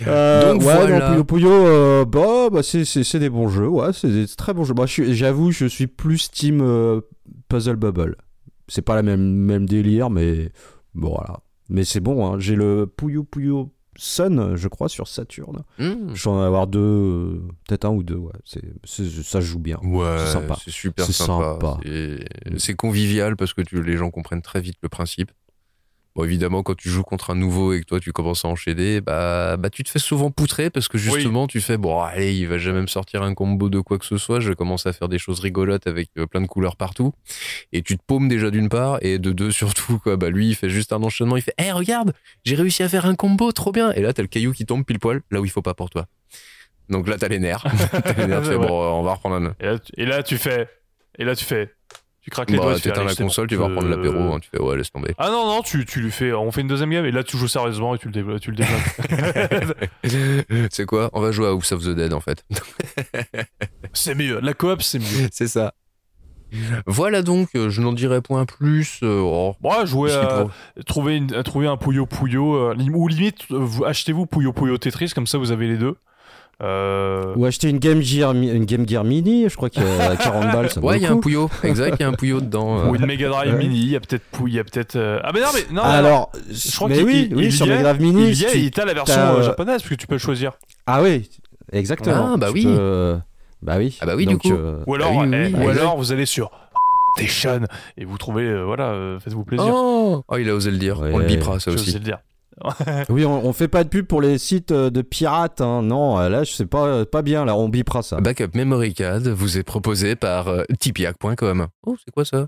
[0.05, 1.09] Euh, Donc ouais, voilà.
[1.11, 4.53] Puyo Puyo, euh, bah, bah, c'est, c'est, c'est des bons jeux, ouais, c'est des très
[4.53, 4.75] bons jeux.
[4.75, 7.01] Moi, suis- j'avoue, je suis plus team euh,
[7.49, 8.15] Puzzle Bubble.
[8.67, 10.51] C'est pas la même, même délire, mais
[10.95, 11.39] bon, voilà.
[11.69, 12.39] Mais c'est bon, hein.
[12.39, 15.63] j'ai le Puyo Puyo Sun, je crois, sur Saturn.
[15.79, 16.13] Hmm.
[16.13, 18.31] Je vais en avoir deux, euh, peut-être un ou deux, ouais.
[18.45, 19.79] C'est, c'est- ça joue bien.
[19.83, 20.55] Ouais, C'est sympa.
[20.63, 21.53] c'est super C'est sympa.
[21.59, 21.77] sympa.
[21.83, 25.31] C'est- C'est convivial parce que tu, les gens comprennent très vite le principe.
[26.17, 29.01] Bon, évidemment, quand tu joues contre un nouveau et que toi tu commences à enchaîner,
[29.01, 32.47] bah, bah tu te fais souvent poutrer parce que justement tu fais bon, allez, il
[32.47, 34.39] va jamais me sortir un combo de quoi que ce soit.
[34.39, 37.13] Je commence à faire des choses rigolotes avec euh, plein de couleurs partout
[37.71, 40.17] et tu te paumes déjà d'une part et de deux surtout quoi.
[40.17, 42.13] Bah lui, il fait juste un enchaînement, il fait, hé, regarde,
[42.43, 43.91] j'ai réussi à faire un combo, trop bien.
[43.91, 45.91] Et là, t'as le caillou qui tombe pile poil là où il faut pas pour
[45.91, 46.07] toi.
[46.89, 47.63] Donc là, t'as les nerfs.
[47.91, 48.67] t'as les nerfs, tu fais, Ouais.
[48.67, 49.55] bon, on va reprendre un.
[49.59, 50.67] Et là, tu- et là, tu fais.
[51.19, 51.71] Et là, tu fais.
[52.27, 52.73] Tu craques les doigts.
[52.73, 53.23] Bah, tu allez, la bon.
[53.23, 55.13] console, tu vas Euh, reprendre l'apéro, hein, tu fais ouais, laisse tomber.
[55.17, 56.33] Ah non, non, tu, tu lui fais.
[56.33, 58.57] On fait une deuxième game et là, tu joues sérieusement et tu le, tu le
[58.57, 59.77] débloques.
[60.71, 61.09] c'est quoi?
[61.13, 62.43] On va jouer à House of the Dead en fait.
[63.93, 64.41] c'est mieux.
[64.41, 65.27] La coop, c'est mieux.
[65.31, 65.73] c'est ça.
[66.85, 68.99] Voilà donc, euh, je n'en dirai point plus.
[69.03, 70.47] euh, oh, Bon, jouer à.
[70.85, 74.77] trouver, une- à trouver un Puyo Puyo, euh, ou limite, euh, vous, achetez-vous Puyo Puyo
[74.77, 75.95] Tetris, comme ça vous avez les deux.
[76.63, 80.15] Euh, Ou acheter une Game Gear, une Game Gear Mini, je crois qu'il y a
[80.17, 82.41] 40 balles, ça Ouais, il y a un pouillot, exact, il y a un pouillot
[82.41, 82.79] dedans.
[82.79, 82.89] euh.
[82.89, 83.59] Ou une Mega Drive Ouais.
[83.59, 84.95] Mini, il y a peut-être il y a peut-être.
[84.95, 85.65] euh, Ah, mais non, mais.
[85.71, 88.29] Non, Alors, je crois mais oui, il- oui, il sur Mega Drive Mini.
[88.29, 90.53] il y a, tu- la version japonaise, parce que tu peux le choisir.
[90.87, 91.29] Ah oui,
[91.71, 92.31] exactement.
[92.33, 92.63] Ah, bah Tu oui.
[92.63, 93.17] peux,
[93.61, 93.95] Bah oui.
[94.01, 94.51] Ah bah oui, du coup.
[94.51, 95.79] euh, Ou alors, Ah oui, oui, eh, oui, ou exact.
[95.81, 96.49] alors vous allez sur
[97.19, 99.65] et vous trouvez, euh, voilà, euh, faites-vous plaisir.
[99.73, 100.99] Oh, Oh, il a osé le dire.
[100.99, 101.09] Ouais.
[101.13, 101.91] On le bipera, ça aussi.
[101.91, 102.19] sais le dire.
[103.09, 105.61] Oui, on, on fait pas de pub pour les sites euh, de pirates.
[105.61, 105.81] hein.
[105.83, 107.45] Non, euh, là, je sais pas, pas bien.
[107.45, 108.19] Là, on bipera ça.
[108.19, 111.67] Backup Memory Card vous est proposé par euh, tipeee.com.
[111.85, 112.47] Oh, c'est quoi ça?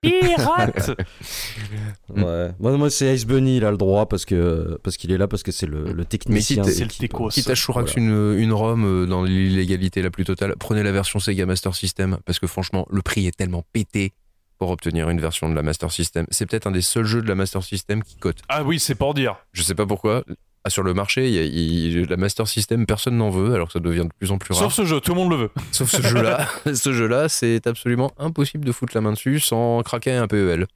[0.00, 0.90] Pirate
[2.16, 2.50] Ouais.
[2.58, 5.28] Moi, moi c'est Ice Bunny, il a le droit parce que parce qu'il est là
[5.28, 6.62] parce que c'est le, le technicien.
[6.98, 7.28] techos.
[7.28, 11.18] Quitte à Chourax une, une ROM euh, dans l'illégalité la plus totale, prenez la version
[11.20, 14.12] Sega Master System parce que franchement, le prix est tellement pété
[14.60, 16.26] pour obtenir une version de la Master System.
[16.30, 18.42] C'est peut-être un des seuls jeux de la Master System qui cote.
[18.50, 19.36] Ah oui, c'est pour dire.
[19.52, 20.22] Je sais pas pourquoi.
[20.64, 23.80] Ah, sur le marché, y a- la Master System, personne n'en veut, alors que ça
[23.80, 24.62] devient de plus en plus rare.
[24.64, 25.50] Sauf ce jeu, tout le monde le veut.
[25.72, 26.46] Sauf ce jeu-là.
[26.74, 30.66] ce jeu-là, c'est absolument impossible de foutre la main dessus sans craquer un PEL.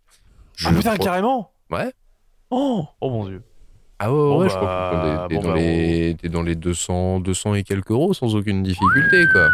[0.56, 1.93] Je ah putain, crois- carrément Ouais.
[2.51, 3.43] Oh, oh mon dieu.
[3.98, 6.43] Ah ouais, Bon, ouais, bah, je crois que t'es bon, dans, bah, les, t'es dans
[6.43, 9.48] les 200, 200 et quelques euros sans aucune difficulté, quoi.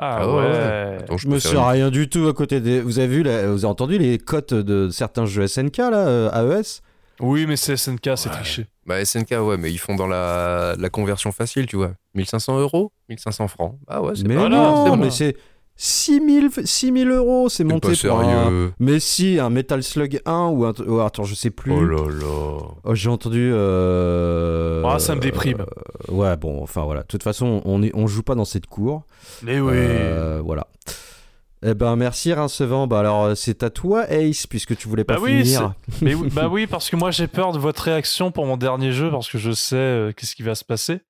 [0.00, 0.96] Ah, Ah ouais, ouais.
[1.00, 2.80] Attends, je me une- rien du tout à côté des.
[2.80, 6.30] Vous avez vu, là, vous avez entendu les cotes de certains jeux SNK là, euh,
[6.60, 6.80] AES
[7.20, 8.66] Oui, mais c'est SNK, c'est triché.
[8.86, 11.92] Bah, SNK, ouais, mais ils font dans la, la conversion facile, tu vois.
[12.14, 13.76] 1500 euros 1500 francs.
[13.88, 14.96] Ah ouais, c'est Mais pas non, c'est bon.
[14.96, 15.36] mais c'est
[15.80, 18.72] 6000 6000 euros, c'est monté pas pour un-.
[18.80, 20.72] Mais si, un Metal Slug 1 ou un.
[20.86, 21.72] oh, attends, je sais plus.
[21.72, 22.58] Oh là là.
[22.84, 23.50] Oh, J'ai entendu.
[23.54, 25.60] euh, Ah, ça me déprime.
[25.60, 27.02] euh, ouais, bon, enfin voilà.
[27.02, 29.04] De toute façon, on, est, on joue pas dans cette cour.
[29.44, 29.72] Mais oui.
[29.76, 30.66] Euh, voilà.
[31.64, 32.86] Eh ben, merci Rincevant.
[32.86, 35.74] Bah alors, euh, c'est à toi, Ace, puisque tu voulais pas Bah oui, finir.
[36.02, 38.92] Mais oui, bah oui, parce que moi j'ai peur de votre réaction pour mon dernier
[38.92, 41.00] jeu, parce que je sais euh, qu'est-ce qui va se passer.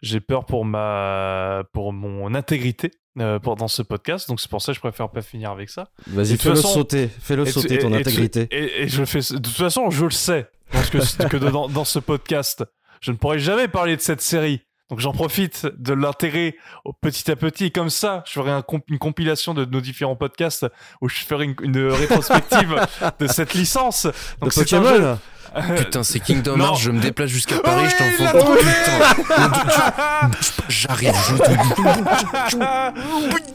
[0.00, 4.62] J'ai peur pour ma, pour mon intégrité euh, pour dans ce podcast, donc c'est pour
[4.62, 5.88] ça que je préfère pas finir avec ça.
[6.06, 7.08] Vas-y, fais-le façon- sauter.
[7.08, 8.48] Fais-le sauter, ton et- intégrité.
[8.50, 10.48] Et, et je fais, de toute façon, je le sais.
[10.70, 10.98] Parce que,
[11.28, 12.64] que dans, dans ce podcast,
[13.00, 14.62] je ne pourrai jamais parler de cette série.
[14.92, 16.54] Donc j'en profite de l'intérêt
[17.00, 17.72] petit à petit.
[17.72, 20.66] Comme ça, je ferai un comp- une compilation de nos différents podcasts
[21.00, 22.76] où je ferai une, une rétrospective
[23.18, 24.06] de cette licence.
[24.42, 25.16] Donc c'est Pokémon
[25.76, 26.58] Putain, c'est Kingdom.
[26.60, 28.38] Hearts, je me déplace jusqu'à Paris, je Oui, il t'en l'a fous.
[28.38, 28.60] trouvé.
[28.60, 30.30] Putain,
[30.68, 31.14] j'arrive,
[32.50, 32.56] je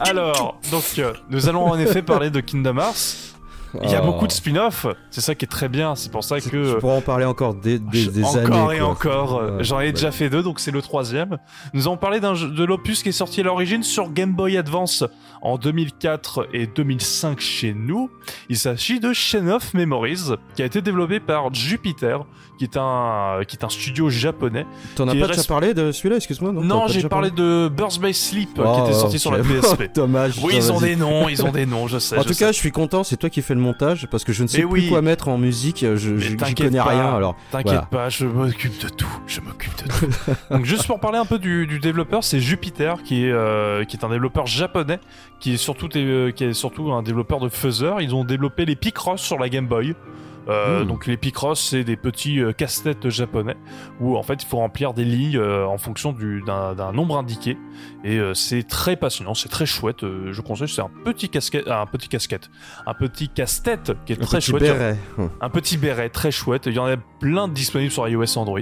[0.00, 3.37] Alors, donc, euh, nous allons en effet parler de Kingdom Hearts.
[3.82, 4.06] Il y a Oh.
[4.06, 5.94] beaucoup de spin-off, c'est ça qui est très bien.
[5.94, 8.36] C'est pour ça que Je pourrais en parler encore des, des encore
[8.68, 8.76] années.
[8.76, 8.88] et quoi.
[8.88, 9.36] encore.
[9.38, 9.92] euh, Ouais, J'en ai ouais.
[9.92, 11.36] déjà fait deux, donc c'est le troisième.
[11.74, 14.56] Nous allons parler d'un jeu- de l'opus qui est sorti à l'origine sur Game Boy
[14.56, 15.04] Advance
[15.42, 18.10] en 2004 et 2005 chez nous.
[18.48, 22.24] Il s'agit de Chain of Memories, qui a été développé par Jupiter,
[22.58, 24.66] qui est un, qui est un studio japonais.
[24.96, 28.54] T'en as pas déjà parlé de celui-là, excuse-moi Non, j'ai parlé de Birth by Sleep,
[28.54, 29.38] qui Oh, était sorti sur la.
[29.38, 29.90] PSP.
[29.94, 30.34] Dommage.
[30.42, 32.16] Oui, ils ont des noms, ils ont des noms, je sais.
[32.18, 32.44] En je tout sais.
[32.46, 34.58] cas, je suis content, c'est toi qui fais le montage parce que je ne sais
[34.58, 34.88] Mais plus oui.
[34.88, 35.80] quoi mettre en musique.
[35.94, 36.84] Je je- connais pas.
[36.84, 37.14] rien.
[37.14, 37.82] Alors T'inquiète Voilà.
[37.90, 39.08] pas, je m'occupe de tout.
[39.26, 40.06] Je m'occupe de tout.
[40.50, 43.96] Donc juste pour parler un peu du, du développeur, c'est Jupiter qui est euh, qui
[43.96, 44.98] est un développeur japonais,
[45.40, 47.94] qui est surtout euh, qui est surtout un développeur de Fuzzer.
[48.00, 49.94] Ils ont développé les Picross sur la Game Boy.
[50.48, 50.86] Euh, Hmm.
[50.88, 53.54] Donc les Picross, c'est des petits euh, casse-têtes japonais
[54.00, 57.58] où en fait il faut remplir des lignes euh, en fonction du- d'un nombre indiqué
[58.02, 59.98] et c'est très passionnant, c'est très chouette.
[60.02, 62.48] je conseille, c'est un petit casquette, un petit casquette,
[62.86, 64.62] un petit casse-tête qui est un très petit chouette.
[64.62, 64.96] béret.
[65.42, 66.64] Un petit béret très chouette.
[66.64, 68.60] Il y en a plein de disponibles sur iOS et Android.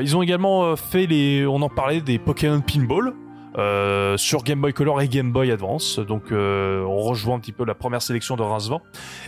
[0.00, 3.12] Ils ont également fait les, on en parlait des Pokémon Pinball.
[3.58, 7.52] Euh, sur Game Boy Color et Game Boy Advance, donc euh, on rejoint un petit
[7.52, 8.80] peu la première sélection de Rincevent.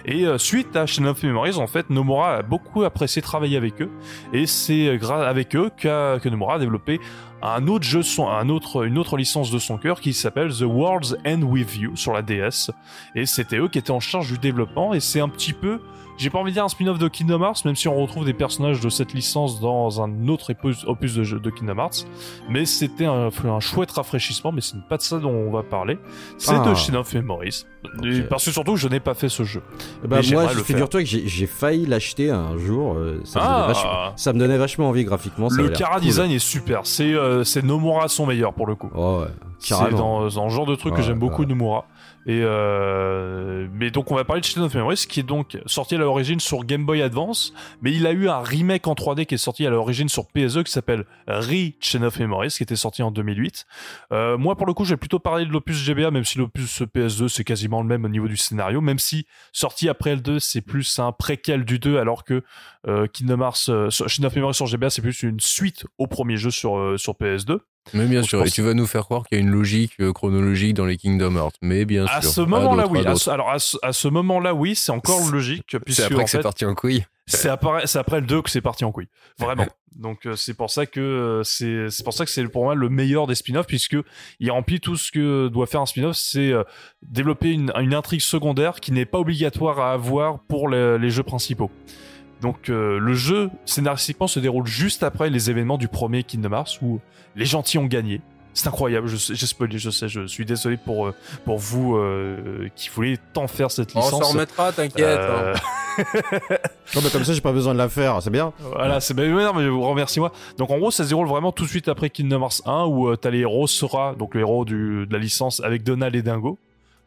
[0.06, 3.82] Et euh, suite à Chain of Memories, en fait, Nomura a beaucoup apprécié travailler avec
[3.82, 3.90] eux,
[4.32, 7.00] et c'est grâce avec eux que Nomura a développé
[7.42, 10.62] un autre jeu, son, un autre, une autre licence de son cœur qui s'appelle The
[10.62, 12.70] World's End With You sur la DS.
[13.14, 15.80] Et c'était eux qui étaient en charge du développement, et c'est un petit peu
[16.16, 18.32] j'ai pas envie de dire un spin-off de Kingdom Hearts, même si on retrouve des
[18.34, 20.52] personnages de cette licence dans un autre
[20.86, 22.06] opus, de, jeu de Kingdom Hearts.
[22.48, 25.62] Mais c'était un, un chouette rafraîchissement, mais ce n'est pas de ça dont on va
[25.62, 25.98] parler.
[26.38, 26.68] C'est Ah.
[26.68, 27.64] de Chain of Memories.
[28.04, 28.28] Et Ok.
[28.28, 29.62] Parce que surtout, je n'ai pas fait ce jeu.
[30.06, 32.94] Bah, moi, figure-toi que j'ai failli l'acheter un jour.
[32.94, 33.50] euh, Ça me, Ah.
[33.52, 35.48] donnait vachement, ça me donnait vachement envie graphiquement.
[35.50, 36.00] ça Le cool.
[36.00, 36.80] design est super.
[36.84, 38.90] C'est euh, Nomura son meilleur pour le coup.
[38.94, 39.26] Oh, ouais.
[39.58, 41.48] C'est dans, dans le genre de truc que j'aime beaucoup ouais.
[41.48, 41.86] Nomura.
[42.26, 45.94] Et euh, mais donc on va parler de Chain of Memories qui est donc sorti
[45.94, 47.52] à l'origine sur Game Boy Advance,
[47.82, 50.62] mais il a eu un remake en 3D qui est sorti à l'origine sur PSE
[50.62, 53.66] qui s'appelle Re Chain of Memories qui était sorti en 2008.
[54.12, 57.28] Euh, moi pour le coup j'ai plutôt parlé de l'opus GBA même si l'opus PS2
[57.28, 60.62] c'est quasiment le même au niveau du scénario, même si sorti après le 2 c'est
[60.62, 62.42] plus un préquel du 2 alors que
[62.86, 66.36] euh, Kingdom Hearts euh, Chain of Memories sur GBA c'est plus une suite au premier
[66.36, 67.58] jeu sur euh, sur PS2.
[67.92, 69.92] Mais bien Donc, sûr, et tu vas nous faire croire qu'il y a une logique
[70.00, 71.56] euh, chronologique dans les Kingdom Hearts.
[71.60, 72.16] Mais bien sûr.
[72.16, 73.06] À ce moment-là, oui.
[73.06, 76.24] À ce- alors, à ce, à ce moment-là, oui, c'est encore logique, C'est après en
[76.24, 77.04] que c'est parti en couille.
[77.26, 79.08] c'est après, c'est après le 2 que c'est parti en couille.
[79.38, 79.66] Vraiment.
[79.96, 82.74] Donc, euh, c'est pour ça que euh, c'est, c'est pour ça que c'est pour moi
[82.74, 83.96] le meilleur des spin-offs, puisque
[84.40, 86.64] il remplit tout ce que doit faire un spin-off, c'est euh,
[87.02, 91.22] développer une, une intrigue secondaire qui n'est pas obligatoire à avoir pour les, les jeux
[91.22, 91.70] principaux.
[92.44, 96.78] Donc, euh, le jeu scénaristiquement se déroule juste après les événements du premier Kingdom Hearts
[96.82, 97.00] où
[97.36, 98.20] les gentils ont gagné.
[98.52, 101.14] C'est incroyable, je sais- j'ai spoilé, je sais, je suis désolé pour, euh,
[101.46, 104.22] pour vous euh, qui voulez tant faire cette On licence.
[104.22, 105.00] s'en remettra, t'inquiète.
[105.18, 105.54] Euh,
[106.96, 108.20] Oh, bah, comme ça, j'ai pas besoin de la faire.
[108.22, 108.52] C'est bien.
[108.60, 110.32] Voilà, c'est ouais, non, mais remercie-moi.
[110.58, 113.08] Donc en gros, ça se déroule vraiment tout de suite après Kingdom Hearts 1 où
[113.08, 116.22] euh, t'as les héros Sora, donc le héros du, de la licence avec Donald et
[116.22, 116.58] Dingo.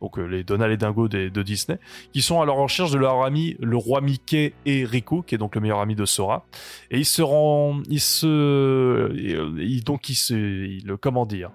[0.01, 1.79] Donc euh, les Donald et Dingo des- de Disney,
[2.13, 5.37] qui sont à leur recherche de leur ami le roi Mickey et Riku, qui est
[5.39, 6.45] donc le meilleur ami de Sora.
[6.91, 11.49] Et ils se rendent, ils se, ils- ils- donc ils se, ils- comment dire,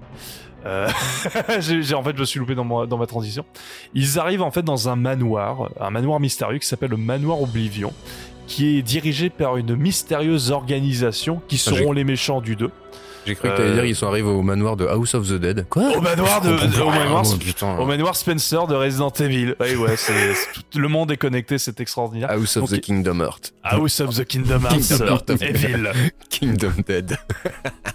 [0.67, 0.89] euh,
[1.29, 3.45] en fait je me suis loupé dans ma, dans ma transition.
[3.95, 7.93] Ils arrivent en fait dans un manoir, un manoir mystérieux qui s'appelle le manoir Oblivion,
[8.47, 12.71] qui est dirigé par une mystérieuse organisation qui Ah, seront les méchants du 2.
[13.25, 15.35] J'ai cru que t'allais Euh, dire ils sont arrivés au manoir de House of the
[15.35, 15.67] Dead.
[15.69, 17.77] Quoi Au manoir de, au manoir, Oh, putain.
[17.79, 19.55] au manoir Spencer de Resident Evil.
[19.61, 22.31] Ouais, ouais, c'est, c'est tout- le monde est connecté, c'est extraordinaire.
[22.31, 23.53] House of Donc, the Kingdom Heart.
[23.63, 25.93] House of the Kingdom Hearts, Kingdom Heart of Evil.
[26.31, 27.17] Kingdom Dead.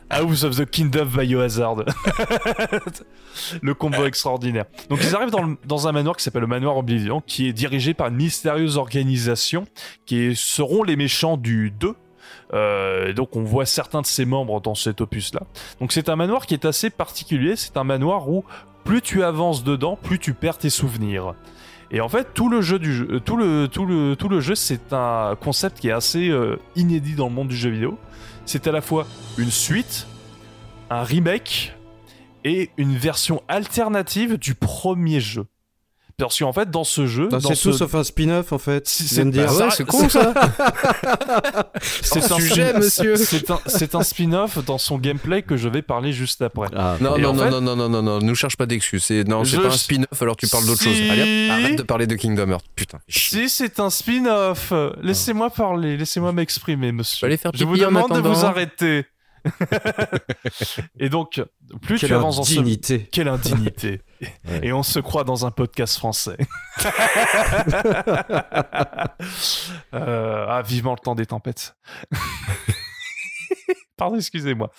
[0.09, 1.83] House of the Kingdom Biohazard.
[3.61, 4.65] le combo extraordinaire.
[4.89, 7.53] Donc ils arrivent dans, le- dans un manoir qui s'appelle le manoir Oblivion, qui est
[7.53, 9.65] dirigé par une mystérieuse organisation
[10.05, 11.93] qui est- seront les méchants du 2.
[12.53, 15.41] Euh, donc on voit certains de ses membres dans cet opus-là.
[15.79, 17.55] Donc c'est un manoir qui est assez particulier.
[17.55, 18.45] C'est un manoir où
[18.83, 21.35] plus tu avances dedans, plus tu perds tes souvenirs.
[21.91, 24.55] Et en fait, tout le jeu du euh, tout le tout le tout le jeu,
[24.55, 27.97] c'est un concept qui est assez euh, inédit dans le monde du jeu vidéo.
[28.45, 29.05] C'est à la fois
[29.37, 30.07] une suite,
[30.89, 31.73] un remake
[32.43, 35.45] et une version alternative du premier jeu.
[36.19, 38.57] Parce qu'en fait, dans ce jeu, Non, dans C'est ce- tout sauf un spin-off en
[38.57, 38.87] fait.
[38.87, 39.45] C'est de dire.
[39.49, 40.33] Ah ouais, c'est con ça.
[42.01, 43.15] c'est un sujet, monsieur.
[43.67, 46.69] C'est un, spin-off dans son gameplay que je vais parler juste après.
[46.75, 49.11] Ah, Non, non, non, fait- non, non, non, non, non, nous cherche pas d'excuses.
[49.27, 50.95] Non, c'est Je- pas un spin-off, alors tu parles d'autre chose.
[50.95, 51.07] Si.
[51.07, 52.65] Allez, hop, arrête de parler de Kingdom Hearts.
[52.75, 52.97] Putain.
[53.07, 54.73] Si c'est un spin-off,
[55.03, 57.17] laissez-moi parler, laissez-moi m'exprimer, monsieur.
[57.19, 59.05] Je vais aller faire Je vous demande de vous arrêter.
[60.99, 61.41] Et donc,
[61.81, 62.97] plus Quelle tu avances dans ce.
[63.11, 64.01] Quelle indignité.
[64.49, 64.61] Ouais.
[64.63, 66.37] Et on se croit dans un podcast français.
[69.93, 71.75] Euh, ah, vivement le temps des tempêtes.
[73.95, 74.71] Pardon, excusez-moi.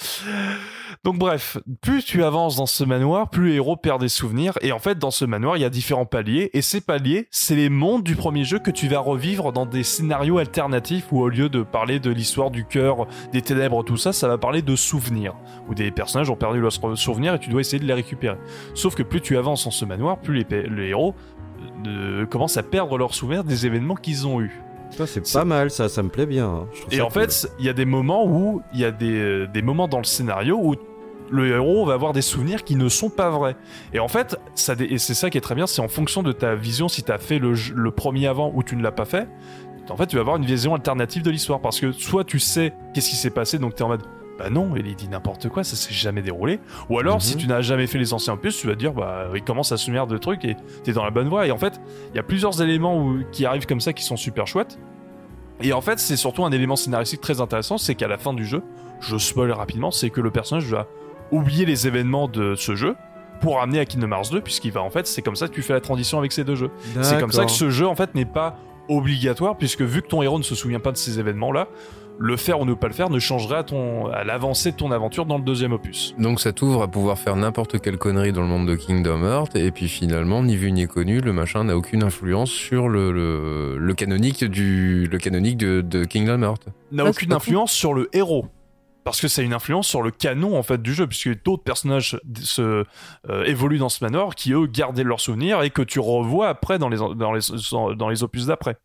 [1.05, 4.55] Donc bref, plus tu avances dans ce manoir, plus le héros perd des souvenirs.
[4.62, 6.51] Et en fait, dans ce manoir, il y a différents paliers.
[6.53, 9.83] Et ces paliers, c'est les mondes du premier jeu que tu vas revivre dans des
[9.85, 14.12] scénarios alternatifs où au lieu de parler de l'histoire du cœur, des ténèbres, tout ça,
[14.12, 15.35] ça va parler de souvenirs.
[15.69, 18.37] Où des personnages ont perdu leurs souvenirs et tu dois essayer de les récupérer.
[18.75, 21.15] Sauf que plus tu avances dans ce manoir, plus les, héros
[21.85, 24.61] de- commencent à perdre leur souvenir des événements qu'ils ont eus.
[25.07, 26.47] C'est pas mal ça, ça me plaît bien.
[26.49, 26.66] hein.
[26.91, 27.23] Je Et en cool.
[27.23, 29.99] fait, il y a des moments où il y a des, euh, des moments dans
[29.99, 30.77] le scénario où
[31.31, 33.57] le héros va avoir des souvenirs qui ne sont pas vrais.
[33.93, 36.33] Et en fait, ça et c'est ça qui est très bien, c'est en fonction de
[36.33, 39.29] ta vision, si tu as fait le, premier avant ou tu ne l'as pas fait,
[39.91, 41.61] en fait, tu vas avoir une vision alternative de l'histoire.
[41.61, 44.03] Parce que soit tu sais qu'est-ce qui s'est passé, donc tu es en mode.
[44.39, 46.61] Bah non, il dit n'importe quoi, ça s'est jamais déroulé.
[46.91, 47.21] Ou alors, Mhm.
[47.21, 49.73] si tu n'as jamais fait les anciens opus, tu vas te dire, bah, il commence
[49.73, 51.47] à se souvenir de trucs et t'es dans la bonne voie.
[51.49, 51.81] Et en fait,
[52.13, 54.79] il y a plusieurs éléments où- qui arrivent comme ça qui sont super chouettes.
[55.61, 58.45] Et en fait, c'est surtout un élément scénaristique très intéressant, c'est qu'à la fin du
[58.47, 58.63] jeu,
[59.01, 60.87] je spoil rapidement, c'est que le personnage va
[61.31, 62.97] oublier les événements de ce jeu
[63.41, 65.63] pour amener à Kingdom Hearts 2, puisqu'il va en fait, c'est comme ça que tu
[65.63, 66.71] fais la transition avec ces deux jeux.
[67.03, 68.57] C'est comme ça que ce jeu en fait n'est pas
[68.89, 71.69] obligatoire, puisque vu que ton héros ne se souvient pas de ces événements-là,
[72.21, 74.91] le faire ou ne pas le faire ne changerait à, ton, à l'avancée de ton
[74.91, 76.17] aventure dans le deuxième opus.
[76.19, 79.55] Donc ça t'ouvre à pouvoir faire n'importe quelle connerie dans le monde de Kingdom Hearts,
[79.55, 83.77] et puis finalement, ni vu ni connu, le machin n'a aucune influence sur le, le,
[83.79, 86.65] le canonique, du, le canonique de, de Kingdom Hearts.
[86.91, 88.47] N'a aucune influence sur le héros.
[89.09, 92.21] Parce que c'est une influence sur le canon en fait du jeu, puisque d'autres personnages
[92.43, 92.85] se
[93.31, 96.79] euh, évoluent dans ce manoir qui eux gardaient leurs souvenirs et que tu revois après
[96.79, 97.41] dans les dans les
[97.97, 98.77] dans les opus d'après.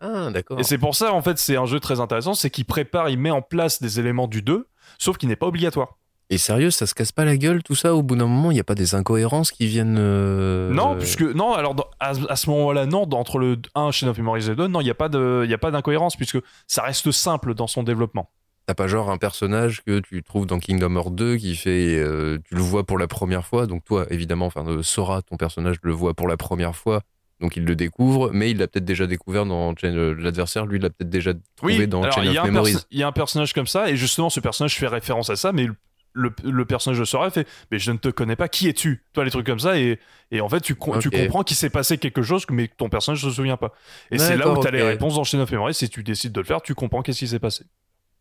[0.00, 0.60] Ah, d'accord.
[0.60, 3.18] Et c'est pour ça, en fait, c'est un jeu très intéressant, c'est qu'il prépare, il
[3.18, 5.96] met en place des éléments du 2, sauf qu'il n'est pas obligatoire.
[6.30, 8.54] Et sérieux, ça se casse pas la gueule tout ça Au bout d'un moment, il
[8.54, 9.96] n'y a pas des incohérences qui viennent.
[9.98, 14.06] euh, Non, puisque, non, alors, dans- à, à ce moment-là, non, entre le 1 chez
[14.06, 17.10] of Memories et le 2, non, il n'y a a pas d'incohérence, puisque ça reste
[17.10, 18.30] simple dans son développement.
[18.68, 21.96] T'as pas genre un personnage que tu trouves dans Kingdom Hearts 2 qui fait.
[21.96, 25.38] euh, tu le vois pour la première fois, donc toi, évidemment, enfin, euh, Sora, ton
[25.38, 27.00] personnage, le voit pour la première fois,
[27.40, 30.82] donc il le découvre, mais il l'a peut-être déjà découvert dans euh, l'adversaire, lui, il
[30.82, 32.76] l'a peut-être déjà trouvé dans alors, Chain il y, a of un Memories.
[32.90, 35.50] il y a un personnage comme ça, et justement, ce personnage fait référence à ça,
[35.52, 35.74] mais le,
[36.12, 39.02] le, le personnage de Sora fait Mais je ne te connais pas, qui es-tu?
[39.14, 39.98] Toi, les trucs comme ça, et,
[40.30, 43.36] et en fait, tu, comprends qu'il s'est passé quelque chose, mais ton personnage ne se
[43.36, 43.72] souvient pas.
[44.10, 46.02] Et c'est là où D'accord, tu as les réponses dans Chain of Memories, si tu
[46.02, 47.64] décides de le faire, tu comprends qu'est-ce qui s'est passé.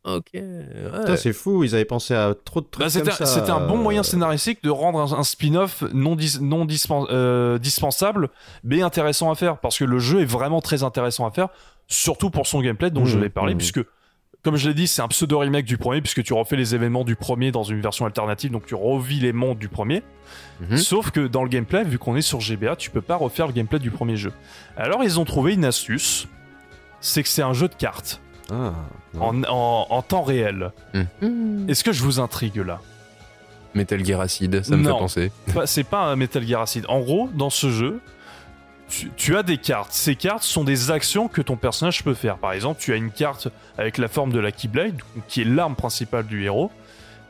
[0.07, 0.29] Ok.
[0.33, 1.17] ouais.
[1.17, 4.03] C'est fou, ils avaient pensé à trop de trucs Bah, c'était un bon euh, moyen
[4.03, 8.29] scénaristique de rendre un, un spin-off non, dis- non dispen- euh, dispensable,
[8.63, 11.49] mais intéressant à faire, parce que le jeu est vraiment très intéressant à faire,
[11.87, 13.57] surtout pour son gameplay dont je Mmh, vais parler, mmh.
[13.57, 13.81] puisque,
[14.43, 17.15] comme je l'ai dit, c'est un pseudo-remake du premier, puisque tu refais les événements du
[17.17, 20.03] premier dans une version alternative, donc tu revis les mondes du premier.
[20.61, 20.77] Mhm.
[20.77, 23.53] Sauf que dans le gameplay, vu qu'on est sur GBA, tu peux pas refaire le
[23.53, 24.31] gameplay du premier jeu.
[24.77, 26.27] Alors ils ont trouvé une astuce,
[27.01, 28.21] c'est que c'est un jeu de cartes,
[28.51, 28.73] Ah,
[29.19, 30.71] en, en- en temps réel.
[31.21, 31.65] Mhm.
[31.69, 32.79] Est-ce que je vous intrigue là?
[33.73, 34.93] Metal Gear Acid, ça me Non.
[34.95, 35.31] fait penser.
[35.65, 36.85] C'est pas un Metal Gear Acid.
[36.87, 37.99] En gros, dans ce jeu,
[38.89, 39.91] tu, tu as des cartes.
[39.91, 42.37] Ces cartes sont des actions que ton personnage peut faire.
[42.37, 44.95] Par exemple, tu as une carte avec la forme de la Keyblade,
[45.27, 46.71] qui est l'arme principale du héros,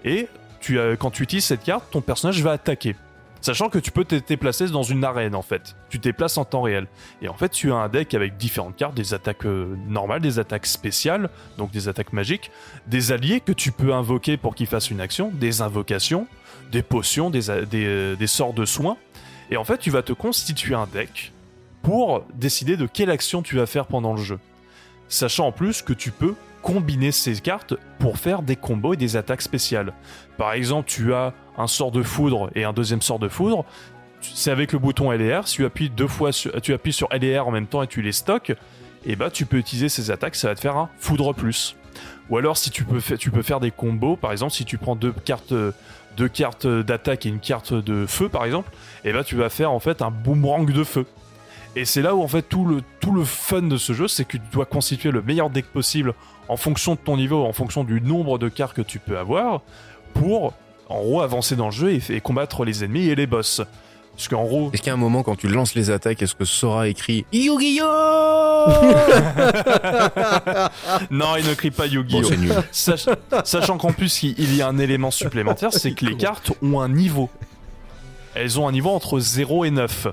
[0.06, 0.30] et
[0.61, 2.95] tu as, quand tu utilises cette carte, ton personnage va attaquer.
[3.41, 5.76] Sachant que tu peux te déplacer dans une arène en fait.
[5.89, 6.88] Tu te déplaces en temps réel.
[7.22, 10.39] Et en fait, tu as un deck avec différentes cartes, des attaques euh, normales, des
[10.39, 12.51] attaques spéciales, donc des attaques magiques,
[12.88, 16.27] des alliés que tu peux invoquer pour qu'ils fassent une action, des invocations,
[16.72, 18.97] des potions, euh, des sorts de soins.
[19.49, 21.31] Et en fait, tu vas te constituer un deck
[21.81, 24.39] pour décider de quelle action tu vas faire pendant le jeu.
[25.07, 29.16] Sachant en plus que tu peux combiner ces cartes pour faire des combos et des
[29.16, 29.94] attaques spéciales.
[30.38, 33.66] Par exemple, tu as un sort de foudre et un deuxième sort de foudre.
[34.22, 35.48] C'est avec le bouton L et R.
[35.48, 37.84] Si tu appuies deux fois, sur, tu appuies sur L et R en même temps
[37.84, 38.54] et tu les stocks,
[39.06, 41.76] et bah tu peux utiliser ces attaques, ça va te faire un foudre plus.
[42.30, 44.96] Ou alors si tu peux, tu peux faire des combos, par exemple si tu prends
[44.96, 45.54] deux cartes,
[46.18, 48.72] deux cartes d'attaque et une carte de feu par exemple,
[49.06, 51.06] et bah tu vas faire en fait un boomerang de feu.
[51.76, 54.26] Et c'est là où en fait tout le, tout le fun de ce jeu, c'est
[54.26, 56.14] que tu dois constituer le meilleur deck possible
[56.49, 59.61] en fonction de ton niveau, en fonction du nombre de cartes que tu peux avoir,
[60.14, 60.53] pour
[60.90, 63.61] en gros avancer dans le jeu et, et combattre les ennemis et les boss.
[64.15, 66.34] Parce qu'en gros, Est-ce qu'il y a un moment quand tu lances les attaques, est-ce
[66.34, 67.84] que Sora écrit Yu-Gi-Oh
[71.11, 72.30] non, il ne crie pas Yu-Gi-Oh!
[72.48, 72.64] Bon.
[72.72, 73.10] Sach-
[73.44, 76.80] sachant qu'en plus, il il y a un élément supplémentaire, c'est que les cartes ont
[76.82, 77.30] un niveau.
[78.36, 80.07] Elles ont un niveau entre 0 et 9.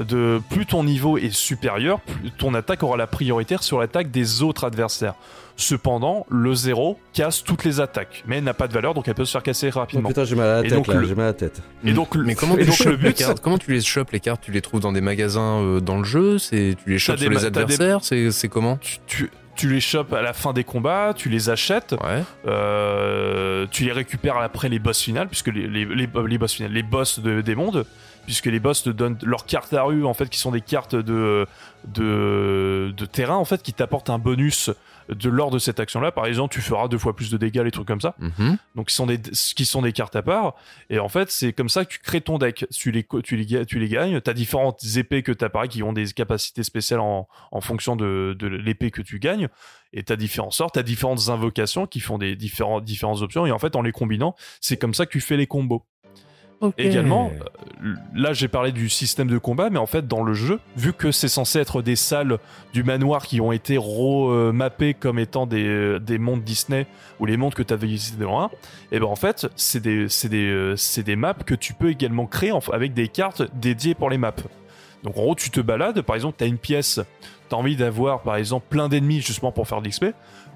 [0.00, 4.42] De plus ton niveau est supérieur, plus ton attaque aura la priorité sur l'attaque des
[4.42, 5.14] autres adversaires.
[5.60, 9.14] Cependant, le 0 casse toutes les attaques, mais elle n'a pas de valeur, donc elle
[9.16, 10.08] peut se faire casser Oh rapidement.
[10.08, 11.60] putain, j'ai mal à la Et tête donc, là, le- j'ai mal à la tête.
[11.84, 13.40] Et donc, Mais comment et tu, donc, le chopes les but, cartes?
[13.40, 14.40] Comment tu les chopes les cartes?
[14.40, 16.38] Tu les trouves dans des magasins euh, dans le jeu?
[16.38, 17.98] C'est tu les chopes sur les des- adversaires?
[18.02, 18.76] C'est c'est comment?
[18.80, 22.22] Tu, tu- tu les chopes à la fin des combats, tu les achètes, Ouais.
[22.46, 26.72] Euh, tu les récupères après les boss finales, puisque les, les, les, les boss finales,
[26.72, 27.84] les boss de- des mondes,
[28.24, 30.94] puisque les boss te donnent leurs cartes à rue, en fait, qui sont des cartes
[30.94, 31.44] de,
[31.88, 34.70] de, de terrain, en fait, qui t'apportent un bonus
[35.08, 36.12] de lors de cette action-là.
[36.12, 38.14] Par exemple, tu feras deux fois plus de dégâts, les trucs comme ça.
[38.18, 38.58] Mhm.
[38.74, 40.54] Donc, qui sont des, qui sont des cartes à part.
[40.90, 42.66] Et en fait, c'est comme ça que tu crées ton deck.
[42.70, 44.20] Tu les, tu les, tu les gagnes.
[44.20, 48.36] T'as différentes épées que t'as pareil, qui ont des capacités spéciales en, en fonction de,
[48.38, 49.48] de l'épée que tu gagnes.
[49.92, 53.46] Et t'as différents sorts, t'as différentes invocations qui font des différents, différentes options.
[53.46, 55.86] Et en fait, en les combinant, c'est comme ça que tu fais les combos.
[56.76, 57.30] Également,
[57.84, 60.92] euh, là j'ai parlé du système de combat, mais en fait dans le jeu, vu
[60.92, 62.38] que c'est censé être des salles
[62.72, 66.86] du manoir qui ont été remappées comme étant des, euh, des mondes Disney
[67.20, 68.50] ou les mondes que tu avais visités dans un,
[68.90, 72.52] et ben en fait c'est des, des, euh, des maps que tu peux également créer
[72.72, 74.32] avec des cartes dédiées pour les maps.
[75.04, 77.00] Donc en gros tu te balades, par exemple tu as une pièce,
[77.48, 80.06] tu as envie d'avoir par exemple plein d'ennemis justement pour faire de l'XP,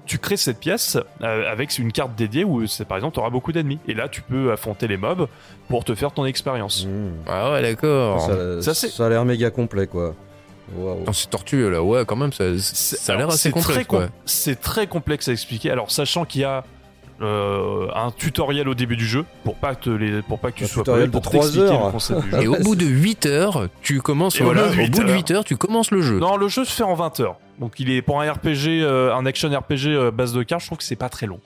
[0.05, 3.29] tu crées cette pièce euh, avec une carte dédiée où c'est par exemple tu auras
[3.29, 3.79] beaucoup d'ennemis.
[3.87, 5.27] Et là tu peux affronter les mobs
[5.69, 6.85] pour te faire ton expérience.
[6.85, 7.09] Mmh.
[7.27, 8.21] Ah ouais, d'accord.
[8.21, 10.13] Ça, Ça, c'est- ça a l'air méga complet, quoi.
[11.01, 14.07] Attends, C'est tortueux là, ouais, quand même, ça, a l'air assez complexe, com-.
[14.25, 15.69] C'est très complexe à expliquer.
[15.71, 16.63] Alors, sachant qu'il y a
[17.21, 20.63] euh, un tutoriel au début du jeu pour pas que, les, pour pas que tu
[20.63, 21.85] Un sois de pour trois t'expliquer heures.
[21.85, 22.41] le concept du jeu.
[22.41, 24.39] Et au bout de 8 heures, tu commences.
[24.39, 25.15] Et voilà, au 8 bout de heures.
[25.15, 26.17] 8 heures, tu commences le jeu.
[26.19, 27.35] Non, le jeu se fait en 20 heures.
[27.59, 30.67] Donc, il est pour un RPG, euh, un action RPG euh, base de cartes, je
[30.67, 31.39] trouve que c'est pas très long.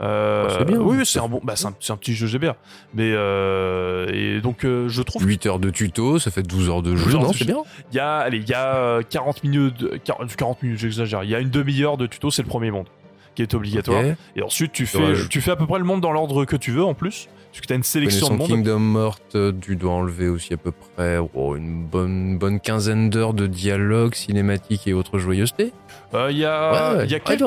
[0.00, 0.78] Euh, Oh, bien.
[0.78, 2.56] Oui, c'est un bon, bah, c'est un, petit jeu GBA.
[2.94, 6.90] Mais euh, et donc je trouve 8 heures de tuto, ça fait 12 heures de
[6.90, 7.62] 12 jeu, non C'est bien.
[7.92, 11.24] Il y a, allez, il y a euh, 40 minutes, de- 40, 40 minutes, j'exagère.
[11.24, 12.86] Il y a une demi-heure de tuto, c'est le premier monde
[13.34, 14.02] qui est obligatoire.
[14.34, 15.28] Et ensuite, tu fais, Dommage.
[15.30, 17.62] tu fais à peu près le monde dans l'ordre que tu veux en plus, parce
[17.62, 18.48] que tu as une sélection de monde.
[18.48, 23.08] Kingdom Morte, euh, tu dois enlever aussi à peu près oh, une bonne, bonne quinzaine
[23.08, 25.72] d'heures de dialogue, cinématique et autres joyeusetés.
[26.12, 27.40] Euh, Il y a, ouais, il y a ouais, quelques-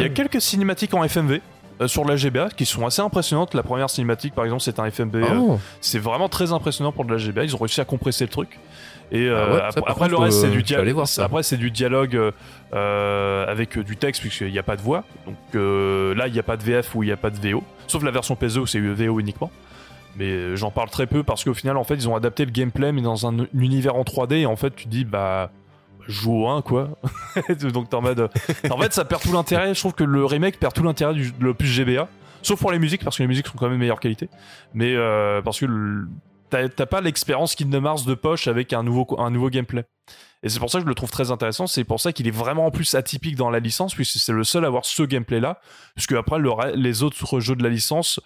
[0.00, 1.40] il y a quelques cinématiques en FMV.
[1.80, 3.54] euh, sur la GBA qui sont assez impressionnantes.
[3.54, 5.22] La première cinématique, par exemple, c'est un FMV.
[5.22, 7.44] euh, Oh, c'est vraiment très impressionnant pour de la GBA.
[7.44, 8.58] Ils ont réussi à compresser le truc.
[9.14, 10.86] Et euh, Ah ouais, ça, après, le reste, c'est euh, du dialogue.
[10.86, 12.30] du euh,
[12.74, 15.04] euh, avec euh, du texte puisqu'il n'y a pas de voix.
[15.26, 17.36] Donc euh, là, il n'y a pas de VF ou il n'y a pas de
[17.38, 19.50] VO, sauf la version PSE où c'est VO uniquement.
[20.16, 22.50] Mais euh, j'en parle très peu parce qu'au final, en fait, ils ont adapté le
[22.50, 24.34] gameplay mais dans un, un univers en 3D.
[24.40, 25.50] Et en fait, tu dis bah
[26.08, 26.88] joue au 1 quoi.
[27.72, 28.28] Donc t'es en mode.
[28.70, 29.74] en fait, ça perd tout l'intérêt.
[29.74, 32.08] Je trouve que le remake perd tout l'intérêt de l'opus GBA.
[32.42, 34.28] Sauf pour les musiques, parce que les musiques sont quand même de meilleure qualité.
[34.74, 36.08] Mais euh, parce que le-
[36.68, 39.84] t'as pas l'expérience Kingdom Hearts de poche avec un nouveau, un nouveau gameplay.
[40.42, 41.66] Et c'est pour ça que je le trouve très intéressant.
[41.66, 44.44] C'est pour ça qu'il est vraiment en plus atypique dans la licence, puisque c'est le
[44.44, 45.60] seul à avoir ce gameplay-là.
[45.94, 48.18] Puisque après, le les autres jeux de la licence,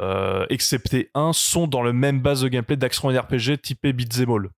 [0.00, 4.48] euh, excepté un, sont dans le même base de gameplay d'action RPG typé beat'em all.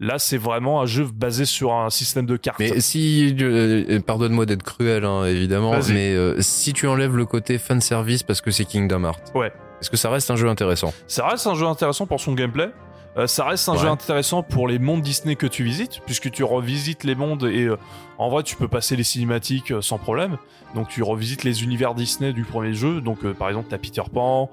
[0.00, 2.60] Là, c'est vraiment un jeu basé sur un système de cartes.
[2.60, 7.58] Mais si, euh, pardonne-moi d'être cruel, hein, évidemment, mais euh, si tu enlèves le côté
[7.58, 9.52] fan service parce que c'est Kingdom Hearts, Ouais.
[9.80, 12.70] Est-ce que ça reste un jeu intéressant Ça reste un jeu intéressant pour son gameplay.
[13.16, 13.78] Euh, ça reste un Ouais.
[13.78, 17.64] jeu intéressant pour les mondes Disney que tu visites, puisque tu revisites les mondes et
[17.64, 17.76] euh,
[18.18, 20.36] en vrai tu peux passer les cinématiques euh, sans problème.
[20.74, 23.00] Donc tu revisites les univers Disney du premier jeu.
[23.00, 24.50] Donc par exemple t'as Peter Pan,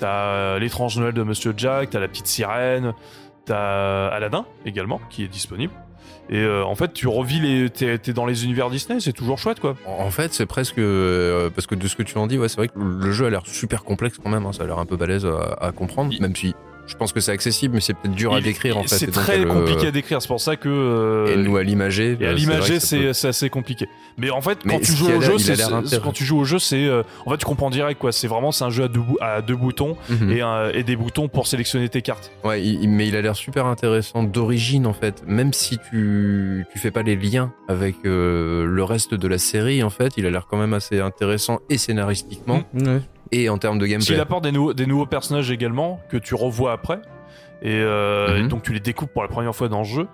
[0.00, 2.92] t'as l'étrange Noël de Monsieur Jack, t'as la petite sirène,
[3.44, 5.72] t'as Aladdin également qui est disponible.
[6.30, 9.38] Et euh, en fait tu revis les, t'es, t'es dans les univers Disney, c'est toujours
[9.38, 9.76] chouette quoi.
[9.86, 12.56] En fait, c'est presque euh, parce que de ce que tu en dis, ouais, c'est
[12.58, 14.44] vrai que le jeu a l'air super complexe quand même.
[14.46, 16.54] hein, ça a l'air un peu balèze à, à comprendre, même si
[16.88, 18.88] je pense que c'est accessible, mais c'est peut-être dur à Il- décrire en fait.
[18.88, 20.68] C'est donc, très euh, compliqué à décrire, c'est pour ça que.
[20.68, 23.86] euh, Et nous à l'imager, bah, à c'est l'imager, c'est peut- assez compliqué.
[24.16, 26.58] Mais en fait, Mais quand tu joues au jeu, c'est quand tu joues au jeu,
[26.58, 28.10] c'est euh, en fait tu comprends direct quoi.
[28.10, 30.32] C'est vraiment c'est un jeu à deux, bou- à deux boutons Mhm.
[30.32, 32.32] et, un- et des boutons pour sélectionner tes cartes.
[32.44, 35.22] Ouais, il- mais il a l'air super intéressant d'origine en fait.
[35.26, 39.82] Même si tu tu fais pas les liens avec euh, le reste de la série,
[39.82, 43.00] en fait, il a l'air quand même assez intéressant et scénaristiquement Ouais.
[43.32, 44.06] Et en termes de gameplay.
[44.06, 47.00] S'il apporte des, des nouveaux personnages également que tu revois après.
[47.62, 48.44] Et, euh, Mhm.
[48.44, 50.06] et donc tu les découpes pour la première fois dans le jeu.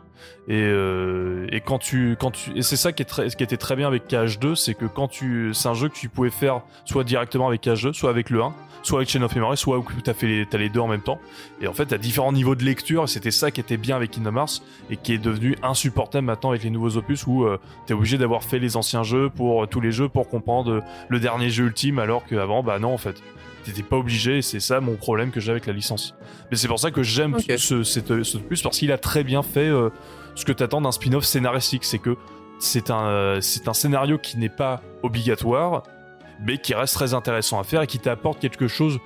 [0.48, 3.42] Et, euh, et quand tu quand tu et c'est ça qui est très, ce qui
[3.44, 6.30] était très bien avec KH2, c'est que quand tu c'est un jeu que tu pouvais
[6.30, 9.76] faire soit directement avec KH2, soit avec le 1, soit avec Chain of Memory, soit
[9.78, 11.18] où t'as fait les, t'as les deux en même temps.
[11.60, 13.04] Et en fait, t'as différents niveaux de lecture.
[13.04, 16.50] Et c'était ça qui était bien avec Kingdom Hearts et qui est devenu insupportable maintenant
[16.50, 19.66] avec les nouveaux opus où euh, t'es obligé d'avoir fait les anciens jeux pour euh,
[19.66, 23.22] tous les jeux pour comprendre le dernier jeu ultime, alors qu'avant, bah non en fait.
[23.64, 26.14] T'étais pas obligé, et c'est ça mon problème que j'ai avec la licence.
[26.50, 27.44] Mais c'est pour ça que j'aime Ok.
[27.56, 29.88] ce, cette- ce opus, parce qu'il a très bien fait euh,
[30.34, 31.84] ce que t'attends d'un spin-off scénaristique.
[31.84, 32.16] C'est que
[32.58, 35.82] c'est un, euh, c'est un scénario qui n'est pas obligatoire,
[36.44, 38.98] mais qui reste très intéressant à faire et qui t'apporte quelque chose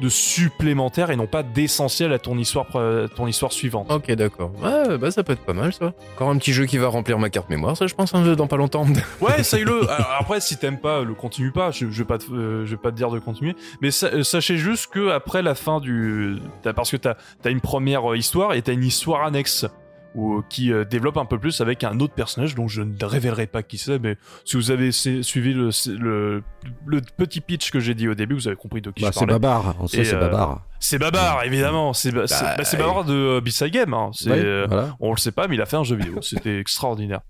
[0.00, 2.66] de supplémentaire et non pas d'essentiel à ton histoire,
[3.14, 3.90] ton histoire suivante.
[3.90, 4.50] Ok, d'accord.
[4.62, 5.92] Ouais, bah ça peut être pas mal ça.
[6.14, 8.46] Encore un petit jeu qui va remplir ma carte mémoire, ça je pense, jeu dans
[8.46, 8.86] pas longtemps.
[9.20, 9.88] Ouais, essaye-le.
[9.90, 11.70] Alors, Après, si t'aimes pas, le continue pas.
[11.70, 13.54] Je, je vais pas, te, euh, je vais pas te dire de continuer.
[13.80, 16.36] Mais sa- euh, sachez juste que après la fin du,
[16.74, 17.14] parce que t'as
[17.44, 19.66] as une première euh, histoire et t'as une histoire annexe
[20.14, 23.46] ou qui euh, développe un peu plus avec un autre personnage dont je ne révélerai
[23.46, 23.98] pas qui c'est.
[23.98, 26.42] Mais si vous avez suivi le, le,
[26.86, 29.18] le petit pitch que j'ai dit au début, vous avez compris de qui Bah, je
[29.18, 29.34] c'est parlais.
[29.38, 30.66] Babar, on sait c'est euh, Babar.
[30.80, 31.92] C'est Babar, évidemment.
[31.94, 33.94] C'est ba- c'est- Bah, bah, c'est Babar de euh, B-Side Game.
[33.94, 34.10] Hein.
[34.12, 34.96] C'est, Ouais, euh, voilà.
[35.00, 36.20] on le sait pas, mais il a fait un jeu vidéo.
[36.22, 37.20] C'était extraordinaire.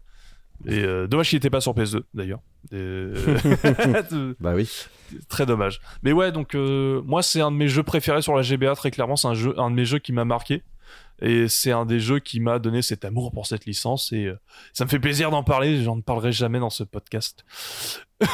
[0.67, 2.39] Et euh, dommage qu'il était pas sur PS2 d'ailleurs.
[2.71, 3.15] Et, euh,
[4.41, 4.71] Bah oui.
[5.29, 5.81] très dommage.
[6.03, 8.91] Mais ouais, donc euh, moi c'est un de mes jeux préférés sur la GBA très
[8.91, 9.17] clairement.
[9.17, 10.63] C'est un jeu, un de mes jeux qui m'a marqué.
[11.21, 14.39] Et c'est un des jeux qui m'a donné cet amour pour cette licence et euh,
[14.73, 15.83] ça me fait plaisir d'en parler.
[15.83, 17.45] J'en parlerai jamais dans ce podcast.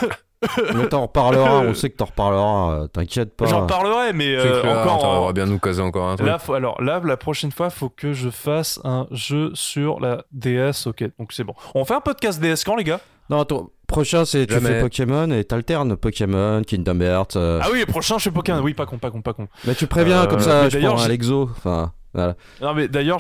[0.75, 3.47] Mais t'en reparleras, on sait que t'en reparleras, euh, t'inquiète pas.
[3.47, 5.05] J'en parlerai, mais euh, clair, encore.
[5.05, 6.29] en- on va bien nous caser encore un truc.
[6.29, 10.25] Là, faut- alors là, la prochaine fois, faut que je fasse un jeu sur la
[10.31, 10.87] DS.
[10.87, 11.55] Ok, donc c'est bon.
[11.75, 13.01] On fait un podcast DS quand, les gars?
[13.31, 17.35] Non, ton prochain, c'est tu fais Pokémon et t'alternes Pokémon, Kingdom Hearts.
[17.37, 18.61] euh, Ah oui, le prochain, je fais Pokémon.
[18.61, 19.49] Oui, pas con, pas con, pas con.
[19.67, 21.51] Mais tu préviens, Euh, comme ça, je d'ailleurs, prends un Lexo.
[21.51, 22.37] Enfin, voilà.
[22.63, 23.19] Non, mais d'ailleurs,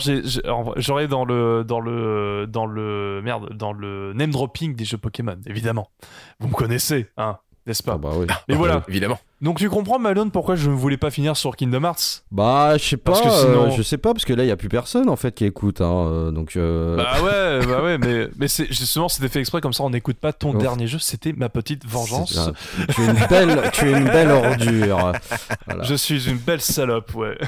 [0.77, 5.37] j'aurais dans le dans le dans le merde dans le name dropping des jeux Pokémon,
[5.47, 5.91] évidemment.
[6.39, 7.95] Vous me connaissez, hein, n'est-ce pas?
[7.95, 8.27] Ah bah oui.
[8.49, 8.85] Mais voilà.
[8.89, 9.19] Évidemment.
[9.41, 12.25] Donc tu comprends, Malone, pourquoi je ne voulais pas finir sur Kingdom Hearts?
[12.33, 14.49] Bah, je sais pas, Parce que euh, sinon- je sais pas, parce que là, il
[14.49, 15.81] y a plus personne en fait qui écoute.
[15.81, 19.61] Hein, euh, donc, euh, Bah ouais, bah ouais, mais mais c'est justement c'était fait exprès
[19.61, 20.61] comme ça, on n'écoute pas ton Ouf.
[20.61, 20.99] dernier jeu.
[20.99, 22.37] C'était ma petite vengeance.
[22.95, 25.13] tu es une belle, tu es une belle ordure.
[25.67, 25.85] Voilà.
[25.85, 27.39] Je suis une belle salope, ouais.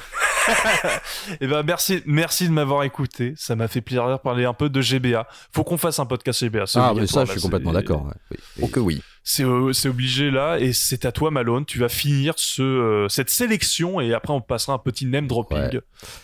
[1.40, 3.34] Et ben merci, merci de m'avoir écouté.
[3.36, 5.26] Ça m'a fait plaisir de parler un peu de GBA.
[5.52, 6.66] Faut qu'on fasse un podcast GBA.
[6.66, 8.04] c'est Ah, mais ça, je suis complètement d'accord.
[8.06, 8.14] ouais.
[8.30, 8.38] Oui.
[8.62, 9.02] Oh que oui.
[9.32, 11.64] C'est euh, c'est obligé là, et c'est à toi, Malone.
[11.64, 15.56] Tu vas finir ce euh, cette sélection, et après on passera un petit name dropping.
[15.56, 15.80] Ouais.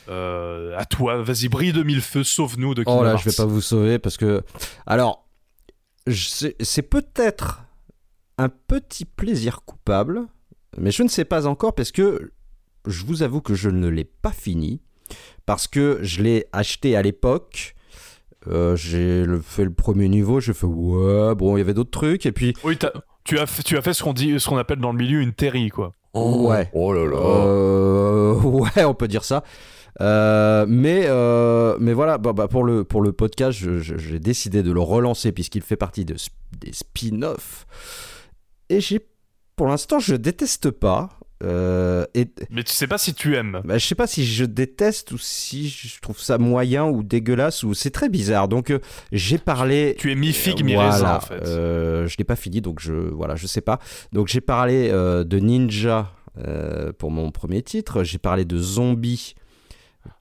[0.08, 3.20] Euh, à toi, vas-y, brille de mille feux, sauve-nous de Oh Kingdom là, Hearts.
[3.20, 4.42] je vais pas vous sauver parce que.
[4.86, 5.28] Alors,
[6.08, 7.62] c'est peut-être
[8.38, 10.22] un petit plaisir coupable,
[10.76, 12.32] mais je ne sais pas encore parce que
[12.86, 14.82] je vous avoue que je ne l'ai pas fini
[15.46, 17.76] parce que je l'ai acheté à l'époque.
[18.48, 22.26] Euh, j'ai fait le premier niveau, j'ai fait ouais, bon, il y avait d'autres trucs,
[22.26, 22.92] et puis Oui, t'as-
[23.24, 25.20] tu as fait, tu as fait ce qu'on dit, ce qu'on appelle dans le milieu
[25.20, 25.94] une terry, quoi.
[26.14, 26.70] Ouais.
[26.72, 27.16] Oh là là.
[27.18, 29.42] Euh, ouais, on peut dire ça.
[30.00, 34.70] Euh, mais, euh, mais voilà, bah, bah, pour, le, pour le podcast, j'ai décidé de
[34.70, 37.66] le relancer puisqu'il fait partie de, sp- des spin-offs.
[38.68, 39.00] Et j'ai,
[39.56, 41.08] pour l'instant, je déteste pas.
[41.42, 43.60] Euh, et Mais tu sais pas si tu aimes.
[43.64, 47.62] bah, je sais pas si je déteste ou si je trouve ça moyen ou dégueulasse
[47.62, 48.48] ou c'est très bizarre.
[48.48, 48.78] Donc euh,
[49.12, 49.96] j'ai parlé.
[49.98, 51.42] Tu es mi-figue, Euh, mi-raisin, voilà, en fait.
[51.44, 53.78] euh, je l'ai pas fini, donc je voilà, je sais pas.
[54.12, 56.10] Donc j'ai parlé de Ninja
[56.98, 58.02] pour mon premier titre.
[58.02, 59.34] J'ai parlé de Zombie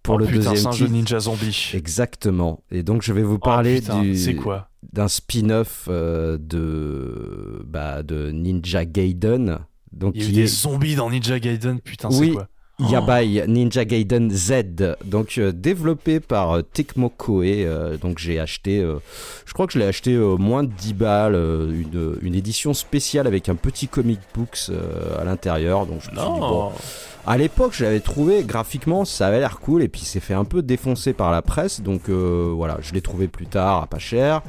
[0.04, 0.98] pour oh, le putain, deuxième un jeu titre.
[0.98, 1.72] Ninja Zombie.
[1.76, 2.62] Exactement.
[2.72, 4.70] Et donc je vais vous Oh, parler du- C'est quoi?
[4.92, 9.60] d'un spin-off de bah, de Ninja Gaiden.
[9.96, 12.28] Donc Il y a eu des est zombies dans Ninja Gaiden, putain, Oui.
[12.28, 12.48] c'est quoi
[12.78, 14.52] Yabai Ninja Gaiden Z,
[15.06, 17.64] donc euh, développé par euh, Tecmo Koei.
[17.66, 18.98] euh, donc j'ai acheté, euh,
[19.46, 22.74] je crois que je l'ai acheté euh, moins de 10 balles, euh, une, une édition
[22.74, 25.86] spéciale avec un petit comic books euh, à l'intérieur.
[25.86, 26.72] Donc je me suis dit, bon, Non
[27.28, 30.44] à l'époque, je l'avais trouvé graphiquement, ça avait l'air cool, et puis c'est fait un
[30.46, 34.00] peu défoncer par la presse, donc euh, voilà, je l'ai trouvé plus tard à pas
[34.00, 34.42] cher,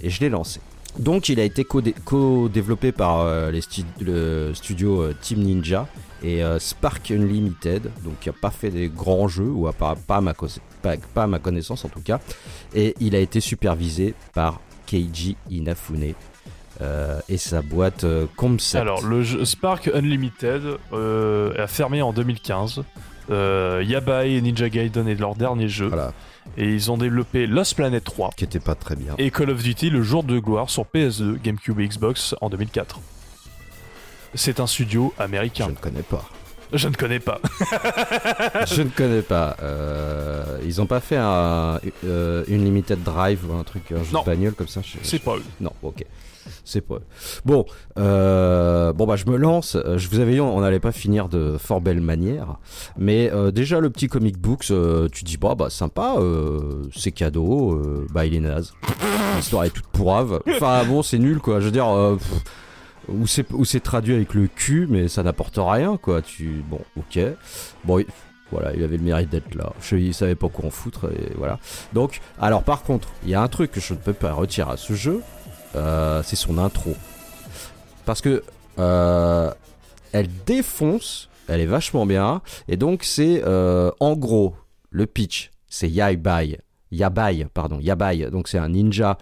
[0.00, 0.60] et je l'ai lancé.
[0.98, 5.86] Donc il a été co- co-développé par euh, les stu- le studio euh, Team Ninja
[6.22, 9.94] et euh, Spark Unlimited, donc qui a pas fait des grands jeux, ou à pas,
[9.94, 12.18] pas, à ma cause- pas, pas à ma connaissance en tout cas,
[12.74, 16.14] et il a été supervisé par Keiji Inafune.
[17.28, 18.04] et sa boîte
[18.36, 18.80] Concept.
[18.82, 20.62] Alors, le jeu Spark Unlimited
[20.92, 22.82] a fermé en 2015.
[23.28, 25.88] Euh, Yabai et Ninja Gaiden est leur dernier jeu.
[25.88, 26.12] Voilà,
[26.58, 29.14] Et ils ont développé Lost Planet 3 qui était pas très bien.
[29.18, 33.00] et Call of Duty Le Jour de Gloire sur PS2, GameCube et Xbox en 2004.
[34.34, 35.68] C'est un studio Je américain.
[35.68, 36.24] ne connais pas.
[36.72, 37.40] Je ne connais pas.
[38.66, 39.56] Je ne connais pas.
[39.62, 44.22] Euh, ils ont pas fait un euh, Unlimited Drive ou un truc, un jeu Non.
[44.22, 45.44] de bagnole comme ça je- C'est je- pas eux.
[45.60, 46.04] Non, ok.
[46.64, 46.98] C'est pas.
[47.44, 47.64] Bon,
[47.98, 49.76] euh, bon bah je me lance.
[49.76, 52.56] Euh, Je vous avais dit on n'allait pas finir de fort belle manière,
[52.96, 54.72] mais euh, déjà le petit comic books,
[55.12, 56.16] tu dis bah bah sympa,
[56.94, 57.80] c'est cadeau,
[58.12, 58.72] bah il est naze.
[59.36, 60.40] L'histoire est toute pourrave.
[60.48, 61.60] Enfin bon c'est nul quoi.
[61.60, 61.86] Je veux dire.
[62.18, 62.32] pff,
[63.08, 66.22] ou c'est c'est traduit avec le cul, mais ça n'apporte rien quoi.
[66.22, 67.18] Tu bon ok.
[67.84, 67.98] Bon.
[68.00, 68.06] il-
[68.52, 69.72] Voilà, il avait le mérite d'être là.
[69.80, 71.58] Je, il savait pas quoi en foutre et voilà.
[71.92, 74.70] Donc, alors par contre, il y a un truc que je ne peux pas retirer
[74.70, 75.20] à ce jeu,
[75.76, 76.94] euh, c'est son intro.
[78.04, 78.42] Parce que
[78.78, 79.50] euh,
[80.12, 82.40] elle défonce Elle est vachement bien.
[82.68, 84.54] Et donc, c'est euh, en gros
[84.90, 85.50] le pitch.
[85.68, 86.58] C'est Yabai.
[86.92, 88.30] Yabai, pardon, Yabai.
[88.30, 89.18] Donc, c'est un ninja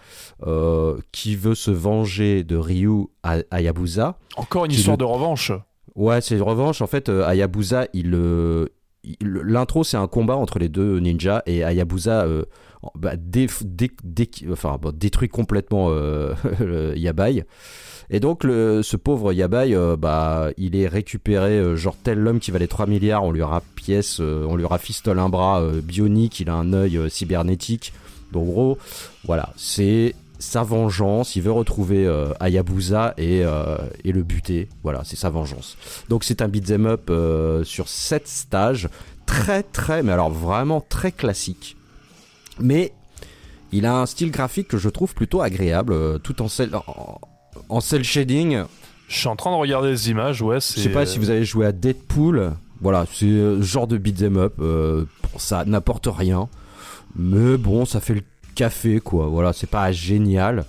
[1.11, 4.17] qui veut se venger de Ryu A- Hayabusa.
[4.37, 5.51] Encore une histoire le- de revanche.
[5.95, 6.81] Ouais, c'est une revanche.
[6.81, 8.11] En fait, Hayabusa, il,
[9.21, 12.25] l'intro, c'est un combat entre les deux ninjas et Hayabusa
[12.93, 13.15] bah,
[14.93, 16.33] détruit complètement euh,
[16.95, 17.45] Yabai.
[18.09, 22.51] Et donc, ce pauvre Yabai, euh, bah, il est récupéré, euh, genre tel l'homme qui
[22.51, 26.73] valait 3 milliards, on lui rapièce, on lui rafistole un bras bionique, il a un
[26.73, 27.93] œil cybernétique.
[28.31, 28.77] Donc, gros,
[29.23, 31.35] voilà, c'est sa vengeance.
[31.35, 32.33] Il veut retrouver euh,
[33.17, 34.67] et, le buter.
[34.83, 35.77] Voilà, c'est sa vengeance.
[36.09, 37.11] Donc, c'est un beat'em up
[37.65, 38.89] sur 7 stages.
[39.25, 41.75] Très, très, mais alors vraiment très classique.
[42.59, 42.93] Mais
[43.71, 47.19] il a un style graphique que je trouve plutôt agréable, euh, tout en cel, en,
[47.69, 48.63] en cel shading.
[49.07, 50.59] Je suis en train de regarder les images, ouais.
[50.59, 52.53] Je sais pas si vous avez joué à Deadpool.
[52.81, 54.55] Voilà, c'est euh, ce genre de beat'em up.
[54.59, 55.05] euh,
[55.37, 56.49] ça n'apporte rien.
[57.15, 58.23] Mais bon, ça fait le
[58.55, 59.27] café, quoi.
[59.27, 60.65] Voilà, c'est pas génial.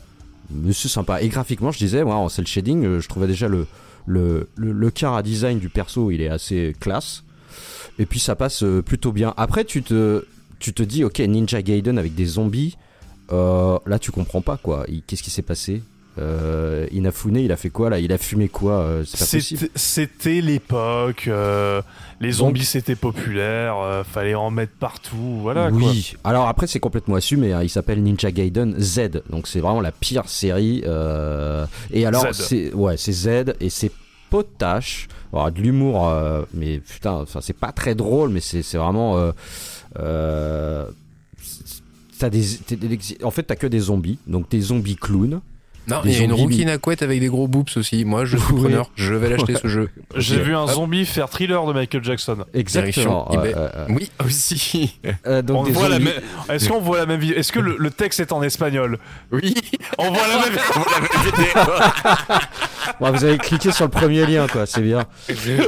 [0.50, 1.22] Mais c'est sympa.
[1.22, 3.66] Et graphiquement, je disais, ouais, en cel shading, je trouvais déjà le,
[4.06, 7.24] le, le, le cara design du perso, il est assez classe.
[7.98, 9.32] Et puis ça passe plutôt bien.
[9.36, 10.24] Après, tu te,
[10.58, 12.76] tu te dis, ok, Ninja Gaiden avec des zombies.
[13.32, 14.86] Euh, là, tu comprends pas, quoi.
[15.06, 15.82] Qu'est-ce qui s'est passé?
[16.18, 17.98] Euh, Inafune, il a fait quoi là?
[17.98, 18.78] Il a fumé quoi?
[18.80, 19.04] Euh.
[19.04, 21.82] C'était l'époque, euh,
[22.20, 25.78] les zombies c'était populaire, fallait en mettre partout, voilà quoi.
[25.78, 26.14] oui.
[26.24, 27.52] Alors après, c'est complètement assumé.
[27.52, 27.62] hein.
[27.62, 30.78] Il s'appelle Ninja Gaiden Z, donc c'est vraiment la pire série.
[31.90, 32.42] Et alors, Z.
[32.48, 33.28] c'est ouais, c'est Z
[33.60, 33.92] et c'est
[34.30, 35.08] potache.
[35.34, 36.10] Alors, de l'humour,
[36.54, 39.32] mais putain, enfin, c'est pas très drôle, mais c'est c'est vraiment.
[39.98, 40.90] Euh,
[43.22, 45.40] en fait, t'as que des zombies, donc des zombies clowns.
[45.88, 48.04] Non, il y a une zombies, rouquine à couette avec des gros boops aussi.
[48.04, 48.62] Moi, je suis Oui.
[48.62, 48.90] preneur.
[48.96, 49.88] Je vais l'acheter ce jeu.
[50.16, 50.70] J'ai vu un Hop.
[50.70, 52.38] zombie faire thriller de Michael Jackson.
[52.54, 53.30] Exactement.
[53.32, 53.68] Ouais, ouais.
[53.90, 54.98] Oui, aussi.
[55.26, 56.22] Euh, donc On des voit la zombies- même-
[56.56, 58.98] Est-ce qu'on voit la même vidéo Est-ce que le, le texte est en espagnol?
[59.32, 59.54] Oui.
[59.98, 60.58] On voit la même.
[63.00, 64.64] Ouais, vous avez cliqué sur le premier lien, quoi.
[64.64, 65.04] C'est bien.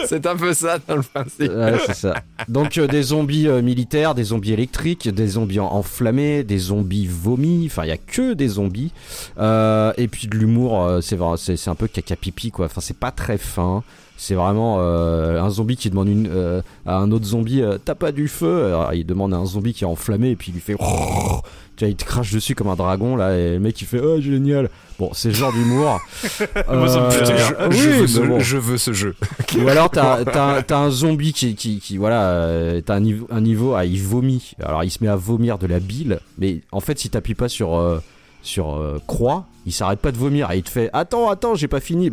[0.07, 1.51] C'est un peu ça dans le principe.
[1.53, 2.15] Ouais, c'est ça.
[2.49, 7.07] Donc euh, des zombies euh, militaires, des zombies électriques, des zombies en- enflammés, des zombies
[7.07, 7.65] vomis.
[7.67, 8.93] Enfin, il y a que des zombies.
[9.39, 12.67] Euh, et puis de l'humour, euh, c'est c'est un peu caca pipi quoi.
[12.67, 13.83] Enfin, c'est pas très fin.
[14.21, 17.95] C'est vraiment euh, un zombie qui demande une, euh, à un autre zombie euh, T'as
[17.95, 18.67] pas du feu?
[18.67, 20.75] Alors, Il demande à un zombie qui est enflammé et puis il lui fait
[21.77, 24.01] Tu vois, il te crache dessus comme un dragon là et le mec il fait
[24.01, 26.01] Oh génial Bon, c'est le genre d'humour.
[26.69, 27.55] Moi, ça me fait rire.
[27.71, 28.41] Je, oui, veux mais ce, bon.
[28.41, 29.15] je veux ce jeu.
[29.63, 33.85] Ou alors t'as un zombie qui qui, qui voilà t'as un niveau un niveau ah,
[33.85, 37.09] il vomit alors il se met à vomir de la bile mais en fait si
[37.09, 38.01] t'appuies pas sur
[38.43, 41.69] sur euh, croix il s'arrête pas de vomir et il te fait attends attends j'ai
[41.69, 42.11] pas fini.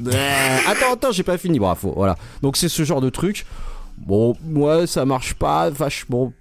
[0.00, 1.58] Attends attends j'ai pas fini.
[1.58, 2.16] Bravo voilà.
[2.40, 3.44] Donc c'est ce genre de truc.
[3.98, 6.32] Bon moi ça marche pas vachement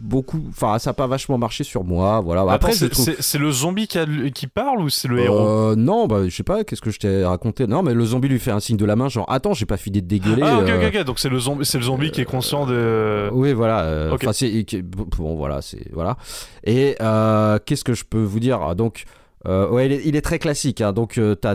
[0.00, 3.40] beaucoup enfin ça a pas vachement marché sur moi voilà après Attends, je c'est- trouve
[3.42, 6.42] le zombie qui, a qui parle ou c'est le héros euh, non, bah, je sais
[6.42, 7.66] pas, qu'est-ce que je t'ai raconté?
[7.66, 9.76] Non, mais le zombie lui fait un signe de la main, genre attends, j'ai pas
[9.76, 10.42] fini de dégueuler.
[10.44, 12.66] Ah ok euh, ok ok donc c'est le zombie c'est le zombie qui est conscient
[12.66, 13.28] de.
[13.32, 13.80] Oui, voilà.
[13.84, 14.20] euh, Ok.
[14.24, 16.16] Enfin, c'est bon, voilà, c'est voilà.
[16.64, 18.74] Et euh, qu'est-ce que je peux vous dire?
[18.74, 19.04] Donc,
[19.46, 20.80] euh, ouais, il est, il est très classique.
[20.80, 21.54] Hein, donc, euh, t'as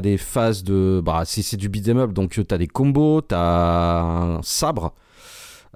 [0.00, 2.12] des phases de, bah, c'est c'est du beat'em up.
[2.12, 4.94] Donc, euh, t'as des combos, t'as un sabre.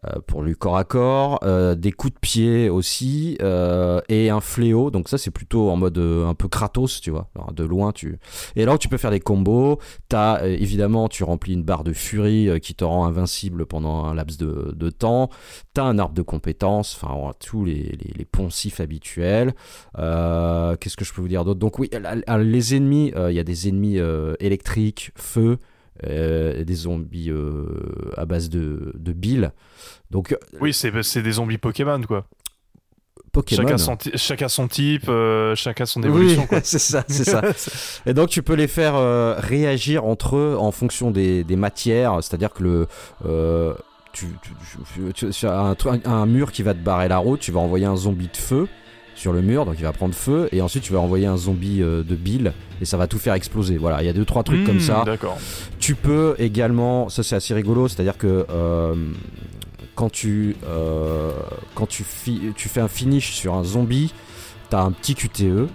[0.07, 4.41] Euh, pour du corps à corps, euh, des coups de pied aussi, euh, et un
[4.41, 4.91] fléau.
[4.91, 7.29] Donc ça, c'est plutôt en mode un peu Kratos, tu vois.
[7.35, 8.19] Alors, de loin, tu.
[8.55, 9.79] Et là, tu peux faire des combos.
[10.09, 14.39] T'as évidemment, tu remplis une barre de furie qui te rend invincible pendant un laps
[14.39, 15.31] de, de temps.
[15.75, 19.55] T'as un arbre de compétences, enfin tous les, les, les poncifs habituels.
[19.95, 21.61] Qu'est-ce que je peux vous dire d'autre?
[21.61, 23.99] Donc oui, les ennemis, il y a des ennemis
[24.41, 25.59] électriques, feu,
[26.05, 27.65] euh, des zombies euh,
[28.17, 29.51] à base de, de billes.
[30.11, 32.27] Donc euh, Oui c'est des zombies Pokémon quoi.
[33.33, 33.63] Pokémon.
[33.63, 36.61] Chacun son, chacun son type, euh, chacun son évolution Oui, quoi.
[36.63, 37.43] c'est ça, c'est ça.
[38.07, 38.95] Et donc tu peux les faire
[39.39, 42.87] réagir entre eux en fonction des, des matières, c'est-à-dire que le
[44.13, 44.27] tu,
[44.95, 47.53] tu, tu- tu as un, tru- un mur qui va te barrer la route, tu
[47.53, 48.67] vas envoyer un zombie de feu
[49.17, 51.83] sur le mur, donc il va prendre feu, et ensuite tu vas envoyer un zombie
[51.83, 53.77] euh, de bile, et ça va tout faire exploser.
[53.79, 55.03] Voilà, il y a deux trois trucs comme Hmm, ça.
[55.05, 55.39] D'accord.
[55.81, 58.95] Tu peux également, ça c'est assez rigolo, c'est-à-dire que euh,
[59.95, 61.33] quand tu euh,
[61.75, 62.05] quand tu,
[62.55, 64.13] tu fais un finish sur un zombie,
[64.71, 65.69] t'as un petit QTE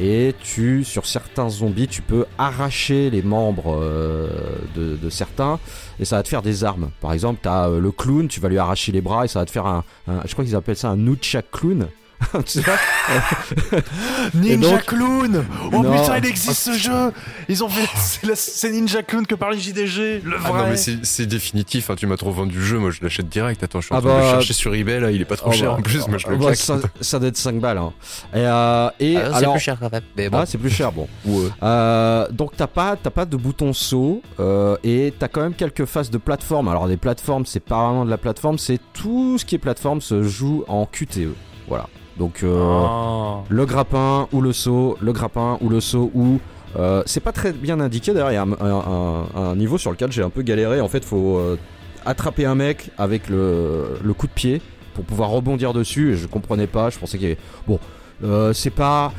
[0.00, 4.28] et tu sur certains zombies tu peux arracher les membres euh,
[4.74, 5.58] de, de certains
[5.98, 6.90] et ça va te faire des armes.
[7.00, 9.46] Par exemple, t'as euh, le clown, tu vas lui arracher les bras et ça va
[9.46, 11.86] te faire un, un- je crois qu'ils appellent ça un nunchak clown.
[12.46, 12.74] Tu vois
[14.34, 15.92] Ninja donc- Clown Oh Non.
[16.00, 17.12] putain, il existe ce jeu
[17.48, 17.88] Ils ont fait.
[17.96, 20.62] C'est la- C'est Ninja Clown que par les JDG, le Ah vrai.
[20.62, 23.62] non mais c'est définitif, hein, tu m'as trop vendu le jeu, moi je l'achète direct.
[23.62, 25.24] Attends, je suis en Ah train de le bah, chercher sur eBay là, il est
[25.24, 27.36] pas trop Oh, cher bah, en plus, moi je le bah, ça, ça doit être
[27.36, 27.78] 5 balles.
[27.78, 27.92] hein.
[28.34, 30.02] Et, euh, et Ah, c'est alors, plus cher quand même.
[30.16, 30.38] Mais bon.
[30.38, 31.08] ah, c'est plus cher, bon.
[31.24, 31.48] Ouais.
[31.62, 35.84] Euh, donc t'as pas, t'as pas de bouton saut euh, et t'as quand même quelques
[35.86, 36.68] phases de plateforme.
[36.68, 40.00] Alors des plateformes, c'est pas vraiment de la plateforme, c'est tout ce qui est plateforme
[40.00, 41.34] se joue en QTE.
[41.68, 41.88] Voilà.
[42.20, 43.42] Donc euh, Ah.
[43.48, 46.38] le grappin ou le saut, le grappin ou le saut ou
[46.78, 48.30] euh, c'est pas très bien indiqué d'ailleurs.
[48.30, 50.80] Il y a un, un- un- un niveau sur lequel j'ai un peu galéré.
[50.82, 51.56] En fait, faut euh,
[52.04, 54.60] attraper un mec avec le, le coup de pied
[54.94, 56.12] pour pouvoir rebondir dessus.
[56.12, 56.90] Et je comprenais pas.
[56.90, 57.78] Je pensais qu'il y avait bon.
[58.22, 59.12] euh, c'est pas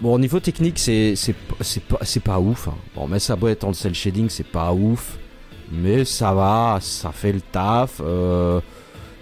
[0.00, 2.68] bon au niveau technique, c'est c'est p- c'est pas c'est pas ouf.
[2.68, 2.74] hein.
[2.94, 5.18] Bon, mais ça doit être en cel shading, c'est pas ouf.
[5.70, 8.00] Mais ça va, ça fait le taf.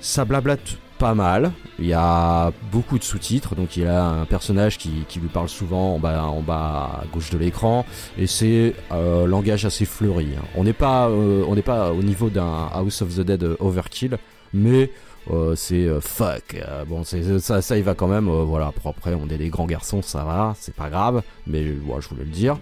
[0.00, 1.52] ça blablate pas mal.
[1.78, 5.97] Il y a beaucoup de sous-titres, donc il a un personnage qui, lui parle souvent
[5.97, 7.84] en bas, en bas à gauche de l'écran,
[8.16, 10.28] et c'est euh, langage assez fleuri.
[10.34, 10.44] hein.
[10.57, 14.16] On n'est pas, euh, on n'est pas au niveau d'un House of the Dead Overkill,
[14.55, 14.91] mais
[15.31, 16.57] euh, c'est fuck.
[16.89, 18.31] bon, c'est ça, ça, il va quand même.
[18.31, 18.68] voilà.
[18.68, 21.20] Après, après, on est des grands garçons, ça va, c'est pas grave.
[21.47, 22.57] Mais ouais, je voulais le dire.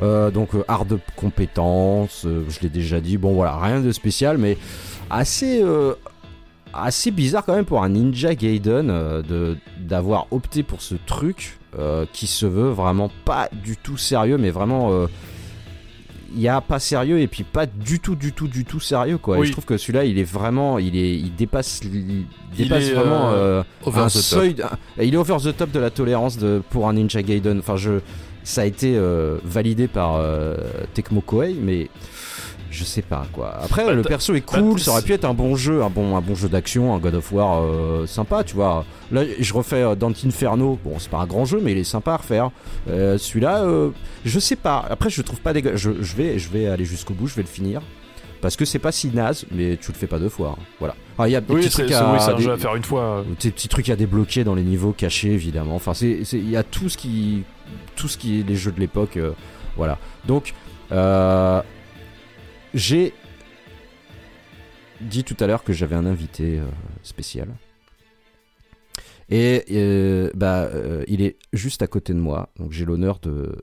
[0.00, 3.16] Donc art de compétence, je l'ai déjà dit.
[3.16, 4.56] Bon, voilà, rien de spécial, mais
[5.10, 5.64] assez.
[6.82, 11.58] Assez bizarre quand même pour un Ninja Gaiden euh, de d'avoir opté pour ce truc
[11.78, 15.06] euh, qui se veut vraiment pas du tout sérieux mais vraiment euh,
[16.34, 19.16] il y a pas sérieux et puis pas du tout du tout du tout sérieux
[19.18, 19.46] quoi Et Oui.
[19.46, 22.26] je trouve que celui-là il est vraiment il est il dépasse il
[22.56, 24.22] dépasse est, vraiment euh, Over un the top.
[24.22, 27.58] seuil un- il est over the top de la tolérance de pour un Ninja Gaiden
[27.60, 28.00] enfin je
[28.44, 28.98] ça a été
[29.44, 30.18] validé par
[30.94, 31.88] Tecmo Koei mais
[32.70, 33.54] je sais pas quoi.
[33.62, 35.90] Après Bah, le perso est bah, cool, ça aurait pu être un bon jeu, un
[35.90, 38.84] bon un bon jeu d'action, un God of War euh, sympa, tu vois.
[39.10, 41.84] Là je refais euh, Dante Inferno, bon c'est pas un grand jeu mais il est
[41.84, 42.50] sympa à refaire.
[42.88, 43.90] Euh, Celui-là, euh,
[44.24, 44.84] je sais pas.
[44.90, 45.76] Après je trouve pas dégueu.
[45.76, 47.80] Je, je vais je vais aller jusqu'au bout, je vais le finir.
[48.40, 50.54] Parce que c'est pas si naze, mais tu le fais pas deux fois.
[50.56, 50.62] hein.
[50.78, 50.94] Voilà.
[51.18, 52.56] Alors, Il y a des Oui, petits trucs à, oui, c'est un des- jeu à
[52.56, 53.00] faire une fois.
[53.02, 53.22] euh.
[53.40, 56.88] des petits trucs à débloquer dans les niveaux cachés évidemment enfin il y a tout
[56.88, 57.42] ce qui
[57.96, 59.18] tout ce qui est les jeux de l'époque
[59.76, 60.54] voilà donc
[60.92, 61.60] euh,
[62.77, 63.13] j'ai
[65.01, 66.65] dit tout à l'heure que j'avais un invité euh,
[67.03, 67.49] spécial
[69.29, 73.55] et euh, bah euh, il est juste à côté de moi donc j'ai l'honneur de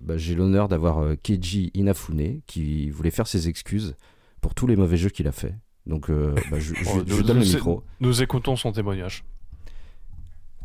[0.00, 3.96] bah, j'ai l'honneur d'avoir euh, Keiji Inafune qui voulait faire ses excuses
[4.40, 5.54] pour tous les mauvais jeux qu'il a fait
[5.86, 8.72] donc euh, bah, je, je- Oh, je nous- donne le nous- micro nous écoutons son
[8.72, 9.24] témoignage.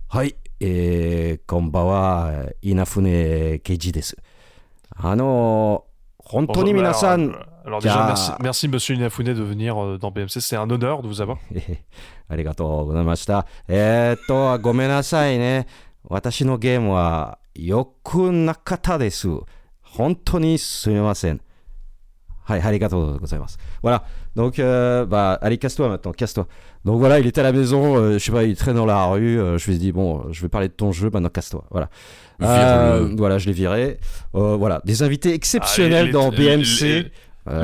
[0.10, 4.16] はい、えー、こんばんは、稲船ケイジです。
[4.96, 7.32] あのー、本当に Bonjour, 皆さん
[7.68, 10.40] alors, alors déjà, Car- merci, merci Monsieur Inafune de venir euh, dans BMC.
[10.42, 11.38] C'est un honneur de vous avoir.
[12.30, 13.46] ありがとうございました。
[13.68, 15.68] えー、っと、ごめんなさいね。
[16.10, 19.28] 私のゲームは良くなかったです。
[19.82, 21.40] 本当にすみません。
[22.46, 23.58] はい、ありがとうございます。
[23.82, 24.04] Voilà.
[24.36, 26.48] Donc, euh, bah, allez, casse-toi maintenant, casse-toi.
[26.84, 29.06] Donc voilà, il était à la maison, euh, je sais pas, il traîne dans la
[29.06, 29.40] rue.
[29.40, 31.64] euh, je lui ai dit, bon, je vais parler de ton jeu, maintenant casse-toi.
[31.72, 31.90] Voilà.
[32.42, 33.16] Euh, Vire-le.
[33.16, 34.00] voilà, je l'ai viré.
[34.36, 36.82] Euh, voilà, des invités exceptionnels Ah, les- dans les- BMC.
[36.82, 37.04] Les, Euh,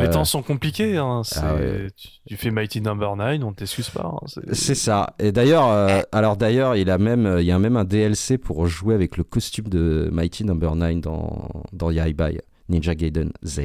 [0.01, 0.97] les temps sont compliqués.
[0.97, 1.23] Hein.
[1.37, 1.89] ah ouais.
[1.97, 4.13] tu, tu fais Mighty Number 9, on t'excuse pas.
[4.15, 4.27] hein.
[4.53, 5.15] C'est- ça.
[5.19, 8.39] Et d'ailleurs, euh, alors d'ailleurs, il a même, euh, il y a même un DLC
[8.39, 13.61] pour jouer avec le costume de Mighty Number 9 dans dans Yaibai, Ninja Gaiden Z.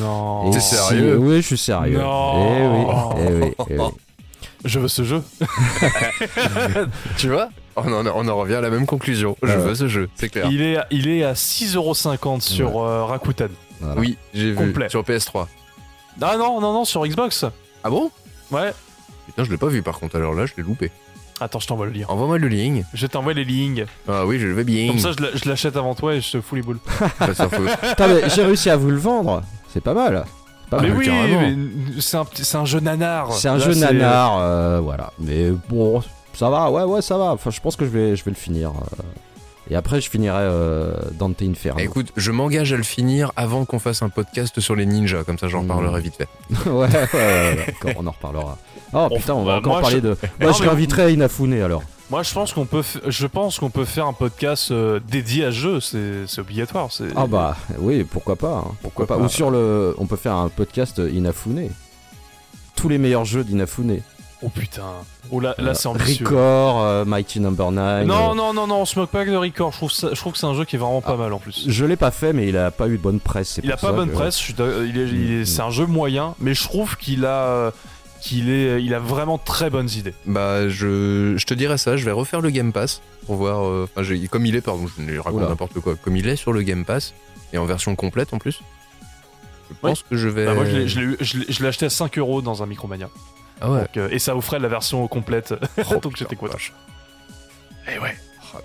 [0.00, 0.50] Non.
[0.50, 1.18] T'es si- sérieux?
[1.18, 1.98] Oui, je suis sérieux.
[1.98, 2.46] Non.
[2.46, 2.86] Eh oui,
[3.28, 3.84] eh oui, eh oui.
[4.64, 5.22] Je veux ce jeu.
[7.18, 7.50] Tu vois?
[7.76, 9.36] On en, on en revient à la même conclusion.
[9.42, 9.56] Je ouais.
[9.56, 10.46] veux ce jeu, c'est clair.
[10.50, 13.48] Il est, à- il est à 6,50€ sur euh, Rakuten.
[13.80, 14.00] Voilà.
[14.00, 14.88] Oui, j'ai vu Complet.
[14.88, 15.46] sur PS3.
[16.22, 17.44] Ah non, non, non, sur Xbox.
[17.82, 18.10] Ah bon?
[18.50, 18.72] Ouais.
[19.26, 20.90] Putain, je l'ai pas vu par contre, alors là, je l'ai loupé.
[21.40, 22.06] Attends, je t'envoie le lien.
[22.08, 22.84] Envoie-moi le link.
[22.94, 23.86] Je t'envoie les lignes.
[24.08, 24.86] Ah oui, je le veux bien.
[24.88, 26.78] Comme ça, je l'a- je l'achète avant toi et je te fous les boules.
[27.18, 27.68] Ça s'en fout.
[27.82, 29.42] Putain, mais J'ai réussi à vous le vendre.
[29.72, 30.24] C'est pas mal.
[30.70, 30.96] Pas Ah, mais mal.
[30.98, 31.40] oui, carrément.
[31.40, 33.32] mais c'est un, petit- c'est un jeu nanar.
[33.32, 35.12] C'est un Là, jeu nanar, euh, voilà.
[35.18, 36.00] Mais bon,
[36.34, 37.32] ça va, ouais, ouais, ça va.
[37.32, 38.70] Enfin, je pense que je vais, je vais le finir.
[38.70, 39.02] euh.
[39.70, 41.80] Et après, je finirai euh, Dante Inferno.
[41.80, 45.38] Écoute, je m'engage à le finir avant qu'on fasse un podcast sur les ninjas, comme
[45.38, 45.68] ça j'en Mm.
[45.68, 46.28] parlerai vite fait.
[46.70, 48.58] ouais, ouais, ouais, d'accord, on en reparlera.
[48.92, 50.08] Oh putain, on va bah, encore moi, parler je- de.
[50.40, 51.82] Non, Moi, je mais- réinviterai Inafune alors.
[52.10, 55.46] Moi, je pense qu'on peut, f- je pense qu'on peut faire un podcast euh, dédié
[55.46, 55.80] à ce jeu.
[55.80, 56.92] C'est c'est obligatoire.
[56.92, 58.62] c'est- Ah bah oui, pourquoi pas.
[58.66, 59.16] hein, pourquoi pas.
[59.16, 59.24] pas.
[59.24, 61.70] Ou sur le, on peut faire un podcast Inafune.
[62.76, 64.00] Tous les meilleurs jeux d'Inafune.
[64.44, 64.82] Oh putain.
[65.30, 66.26] Oh là, là c'est ambitieux.
[66.26, 68.06] Record, euh, Mighty Number 9.
[68.06, 69.72] Non, euh, non, non, non, on se moque pas de Record.
[69.72, 71.16] Je trouve, ça- je trouve que c'est un jeu qui est vraiment pas Ah.
[71.16, 71.64] mal en plus.
[71.66, 73.58] Je l'ai pas fait, mais il a pas eu de bonne presse.
[73.64, 74.36] Il a pas bonne que- presse.
[74.38, 76.96] je suis d'ac- il est- il est- Mm, c'est un jeu moyen, mais je trouve
[76.98, 77.44] qu'il a.
[77.46, 77.70] euh,
[78.20, 80.14] qu'il est, il a vraiment très bonnes idées.
[80.24, 83.64] Bah, je, je te dirais ça, je vais refaire le Game Pass pour voir.
[83.64, 85.94] euh, Enfin, j'ai- comme il est, pardon, je raconte n'importe quoi.
[85.96, 87.12] Comme il est sur le Game Pass,
[87.52, 88.60] et en version complète en plus,
[89.70, 90.46] je pense que je vais.
[90.46, 92.40] Bah, moi, je l'ai- je l'ai eu- je l'ai je l'ai acheté à 5 euros
[92.42, 93.08] dans un Micromania.
[93.60, 93.80] Ah ouais.
[93.80, 95.54] Donc, euh, et ça offrait la version complète.
[95.90, 96.56] Oh, Donc j'étais content.
[97.92, 98.14] Et ouais.
[98.52, 98.62] Même.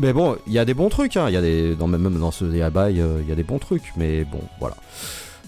[0.00, 1.26] Mais bon, il y a des bons trucs, hein.
[1.28, 3.58] Il y a des, dans, même dans ce Yabai, euh, il y a des bons
[3.58, 3.92] trucs.
[3.96, 4.76] Mais bon, voilà.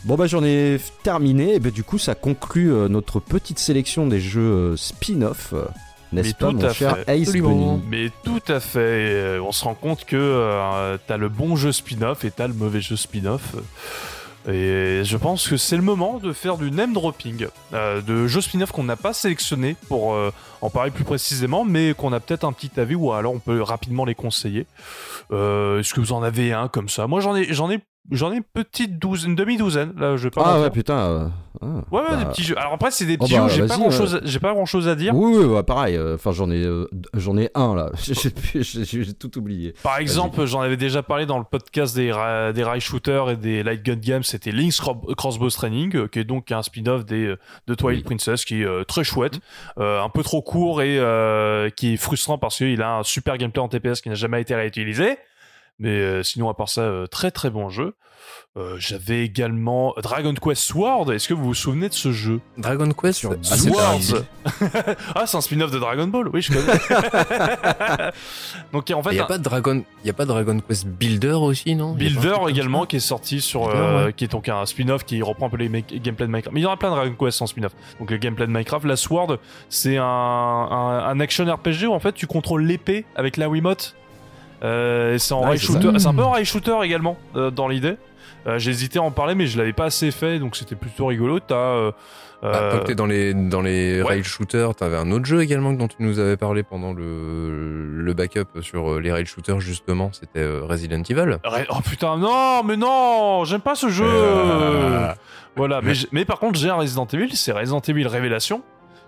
[0.05, 1.55] Bon, bah j'en ai terminé.
[1.55, 5.51] Et bah, du coup, ça conclut euh, notre petite sélection des jeux euh, spin-off.
[5.53, 5.65] euh,
[6.13, 7.21] N'est-ce Mais pas, tout mon à cher fait.
[7.21, 7.33] Ace.
[7.33, 7.83] Bunny?
[7.91, 9.39] Mais tout à fait.
[9.41, 12.81] on se rend compte que euh, t'as le bon jeu spin-off et t'as le mauvais
[12.81, 13.57] jeu spin-off.
[14.49, 18.41] Et je pense que c'est le moment de faire du name dropping, euh, de jeux
[18.41, 22.45] spin-off qu'on n'a pas sélectionné pour euh, en parler plus précisément, mais qu'on a peut-être
[22.45, 24.67] un petit avis ou alors on peut rapidement les conseiller.
[25.33, 27.09] Euh, Est-ce que vous en avez un comme ça?
[27.09, 29.93] Moi j'en ai, j'en ai, j'en ai une petite douzaine, une demi-douzaine.
[29.99, 30.43] Là, je vais pas.
[30.45, 30.99] Ah ouais, putain.
[30.99, 31.29] euh,
[31.63, 32.59] ah, Ouais, ouais, bah, des petits jeux.
[32.59, 33.63] Alors après, c'est des Oh petits bah, jeux.
[33.63, 34.21] J'ai pas grand chose.
[34.25, 35.15] J'ai pas grand chose à dire.
[35.15, 35.97] Oui, oui, ouais, pareil.
[35.97, 37.91] euh, Enfin, j'en ai, euh, j'en ai un là.
[38.03, 39.75] J'ai plus- J'ai tout oublié.
[39.83, 43.37] Par exemple, j'en avais déjà parlé dans le podcast des, ra- des rail shooters et
[43.37, 47.05] des light gun games, c'était Link's Cro- Crossbow Training, euh, qui est donc un spin-off
[47.05, 47.35] des,
[47.67, 48.17] de Twilight Oui.
[48.17, 49.41] Princess, qui est très chouette,
[49.79, 53.39] euh, un peu trop court et euh, qui est frustrant parce qu'il a un super
[53.39, 55.17] gameplay en TPS qui n'a jamais été réutilisé.
[55.79, 57.95] Mais euh, sinon, à part ça, euh, très très bon jeu.
[58.57, 61.13] Euh, J'avais également Dragon Quest Sword.
[61.13, 62.41] Est-ce que vous vous souvenez de ce jeu?
[62.57, 63.33] Dragon Quest Sur
[63.79, 66.29] ah, un- Ah, c'est un spin-off de Dragon Ball.
[66.33, 66.73] Oui, je connais.
[68.73, 70.59] donc en fait, Il y a un- pas de Dragon, il y a pas Dragon
[70.67, 71.93] Quest Builder aussi, non?
[71.93, 74.13] Builder également qui est sorti sur Builder, euh, ouais.
[74.13, 76.61] qui est donc un spin-off qui reprend un peu les me- gameplay de Minecraft mais
[76.61, 78.87] il y en a plein de Dragon Quest en spin-off donc le gameplay de Minecraft
[78.87, 79.39] la Sword
[79.69, 83.95] c'est un, un, un action RPG où en fait tu contrôles l'épée avec la Wiimote
[84.67, 87.97] euh, et c'est en Ouais, shooter un peu un rail shooter également euh, dans l'idée
[88.47, 91.07] euh, j'ai hésité à en parler mais je l'avais pas assez fait donc c'était plutôt
[91.07, 91.91] rigolo t'as
[92.43, 94.09] Ah, t'es dans les, dans les ouais.
[94.09, 98.13] rail shooters, t'avais un autre jeu également dont tu nous avais parlé pendant le, le
[98.15, 101.39] backup sur les rail shooters justement, c'était Resident Evil.
[101.71, 104.05] Oh putain, non, mais non, j'aime pas ce jeu.
[104.07, 105.13] Euh.
[105.57, 108.63] Voilà, mais, mais par contre, j'ai un Resident Evil, c'est Resident Evil Révélation,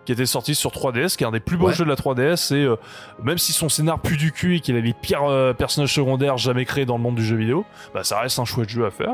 [0.08, 1.74] qui était sorti sur 3DS, qui est un des plus beaux Ouais.
[1.74, 2.76] jeux de la 3DS, et euh,
[3.22, 6.38] même si son scénar pue du cul et qu'il a les pires euh, personnages secondaires
[6.38, 8.90] jamais créés dans le monde du jeu vidéo, bah ça reste un chouette jeu à
[8.90, 9.12] faire.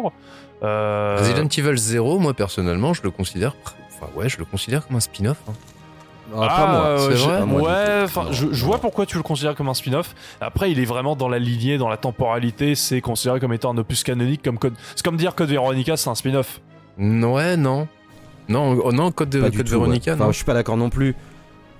[0.62, 3.56] Euh, Resident Evil 0, moi personnellement, je le considère,
[3.88, 5.36] enfin ouais, je le considère comme un spin-off.
[5.48, 5.52] hein.
[6.36, 6.84] Ah, pas moi.
[6.86, 9.56] euh, c'est vrai Pas moi du ouais, enfin, je, je vois pourquoi tu le considères
[9.56, 10.14] comme un spin-off.
[10.40, 12.76] Après, il est vraiment dans la lignée, dans la temporalité.
[12.76, 14.74] C'est considéré comme étant un opus canonique, comme code.
[14.94, 16.60] C'est comme dire Code Veronica, c'est un spin-off.
[16.98, 17.88] Ouais, non.
[18.48, 19.70] Non, oh, non, Code, de, Pas Code tout, ouais.
[19.70, 20.30] Veronica, Enfin, non.
[20.32, 21.14] je suis pas d'accord non plus.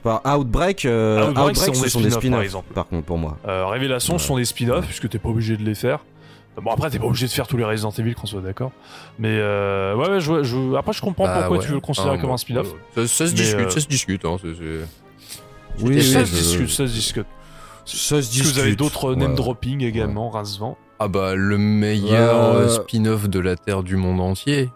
[0.04, 2.72] Enfin, Outbreak, euh, Outbreak, Outbreak, ce sont ce des sont des spin-offs, par exemple.
[2.74, 3.38] par contre, pour moi.
[3.48, 6.00] Euh, Révélation sont des spin-offs, puisque t'es pas obligé de les faire.
[6.62, 8.70] Bon, après, t'es pas obligé de faire tous les Resident Evil, qu'on soit d'accord.
[9.18, 11.62] Mais euh, ouais, ouais, je, je- après, je comprends Bah, pourquoi ouais.
[11.62, 12.72] tu veux le considérer Ah, comme bon, un spin-off.
[12.96, 13.06] ouais.
[13.06, 14.24] Ça, ça se discute, ça se discute.
[14.24, 14.36] Hein,
[15.82, 17.26] Oui, ça se discute, ça se discute.
[17.84, 18.78] Ça se Est-ce que vous avez discute.
[18.78, 19.36] d'autres name Ouais.
[19.36, 24.70] dropping également, Rasvan Ah bah le meilleur spin-off de la Terre du monde entier,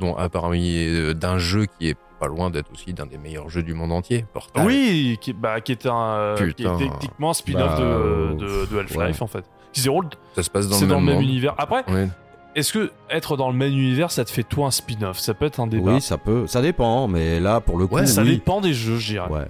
[0.00, 3.48] dont à parmi euh, d'un jeu qui est pas loin d'être aussi d'un des meilleurs
[3.50, 4.64] jeux du monde entier, Portal.
[4.66, 6.76] Oui, qui, bah, qui est un, euh, qui est Putain.
[6.78, 9.22] techniquement un spin-off Bah, de, euh, de, de Half-Life ouais.
[9.22, 9.44] en fait.
[9.72, 11.54] Qui se déroule, ça se passe dans, c'est le, dans le même univers.
[11.58, 12.08] Après, Ouais.
[12.54, 15.18] est-ce que être dans le même univers, ça te fait toi un spin-off?
[15.18, 15.92] Ça peut être un débat.
[15.94, 16.46] Oui, ça peut.
[16.46, 18.30] Ça dépend, mais là, pour le coup, Ouais, ça oui.
[18.36, 19.28] dépend des jeux, je dirais.
[19.28, 19.44] Ouais.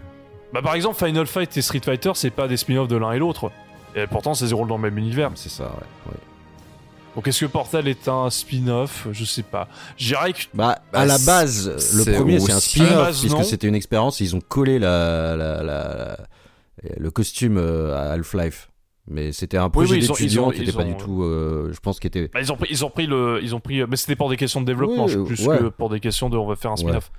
[0.52, 3.18] Bah, par exemple, Final Fight et Street Fighter, c'est pas des spin-offs de l'un et
[3.20, 3.52] l'autre.
[3.94, 5.30] Et pourtant, ça se déroule dans le même univers.
[5.36, 6.12] C'est ça, ouais.
[6.12, 6.18] ouais.
[7.16, 9.08] Donc, est-ce que Portal est un spin-off?
[9.10, 9.68] Je sais pas.
[9.96, 10.40] Je dirais que.
[10.54, 14.36] Bah, Bah, à la base, le premier, c'est un spin-off, puisque c'était une expérience, ils
[14.36, 16.16] ont collé la, la, la-
[16.98, 18.68] le costume euh, à Half-Life.
[19.08, 21.70] Mais c'était un projet oui, ont- d'étudiant qui était ils pas ont- du tout, euh,
[21.72, 22.28] je pense, qui était...
[22.34, 24.36] Bah, ils ont pris, ils ont pris le, ils ont pris, mais c'était pour des
[24.36, 25.58] questions de développement, Oui, je- plus ouais.
[25.58, 26.80] que pour des questions de, on va faire un Ouais.
[26.82, 27.10] spin-off.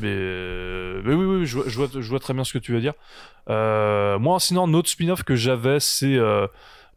[0.00, 2.52] Mais, euh, mais oui, oui, oui, je, vois- je vois, je vois très bien ce
[2.52, 2.92] que tu veux dire.
[3.48, 6.46] Euh, moi, sinon, un autre spin-off que j'avais, c'est euh, euh,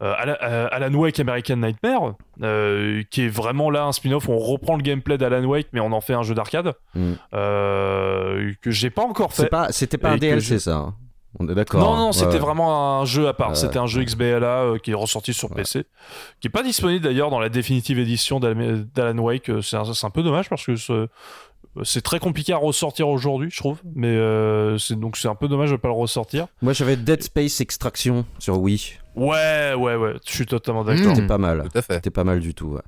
[0.02, 4.38] Alan, euh, Alan Wake American Nightmare, euh, qui est vraiment là un spin-off où on
[4.38, 6.74] reprend le gameplay d'Alan Wake, mais on en fait un jeu d'arcade
[7.34, 9.46] euh, que j'ai pas encore fait.
[9.48, 10.76] Pas, c'était pas Et un DLC, je- ça.
[10.76, 10.94] hein.
[11.40, 11.80] On est d'accord.
[11.80, 12.12] Non, non, hein.
[12.12, 12.38] c'était Ouais.
[12.40, 13.50] vraiment un jeu à part.
[13.50, 14.02] Ouais, c'était un jeu.
[14.04, 15.48] XBLA euh, qui est ressorti sur.
[15.48, 15.84] PC,
[16.40, 19.48] qui est pas disponible d'ailleurs dans la définitive édition d'Al- d'Alan Wake.
[19.48, 21.08] Euh, C'est un, c'est un peu dommage parce que ce-
[21.84, 23.80] c'est très compliqué à ressortir aujourd'hui, je trouve.
[23.94, 26.46] Mais euh, c'est donc c'est un peu dommage de pas le ressortir.
[26.60, 28.80] Moi, j'avais Dead Space Extraction sur Wii.
[29.16, 30.14] Ouais, ouais, ouais.
[30.26, 31.12] Je suis totalement d'accord.
[31.12, 31.14] Mmh.
[31.14, 31.68] C'était pas mal.
[31.70, 31.94] Tout à fait.
[31.94, 32.82] C'était pas mal du tout, ouais.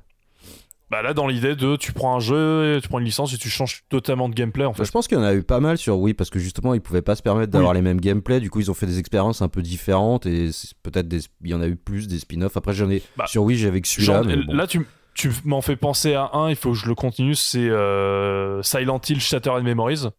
[0.91, 3.49] Bah là, dans l'idée de tu prends un jeu, tu prends une licence et tu
[3.49, 4.85] changes totalement de gameplay en fait.
[4.85, 6.79] Je pense qu'il y en a eu pas mal sur Wii parce que justement ils
[6.79, 8.39] pouvaient pas se permettre d'avoir les mêmes gameplays.
[8.39, 10.51] Du coup, ils ont fait des expériences un peu différentes et
[10.83, 11.21] peut-être des...
[11.43, 12.55] il y en a eu plus des spin-offs.
[12.55, 14.21] Après, j'en ai Bah, sur Wii, j'avais que celui-là.
[14.21, 14.53] Bon.
[14.53, 17.57] Là, tu, tu m'en fais penser à un, il faut que je le continue, c'est
[17.69, 20.09] euh, Silent Hill Shattered Memories,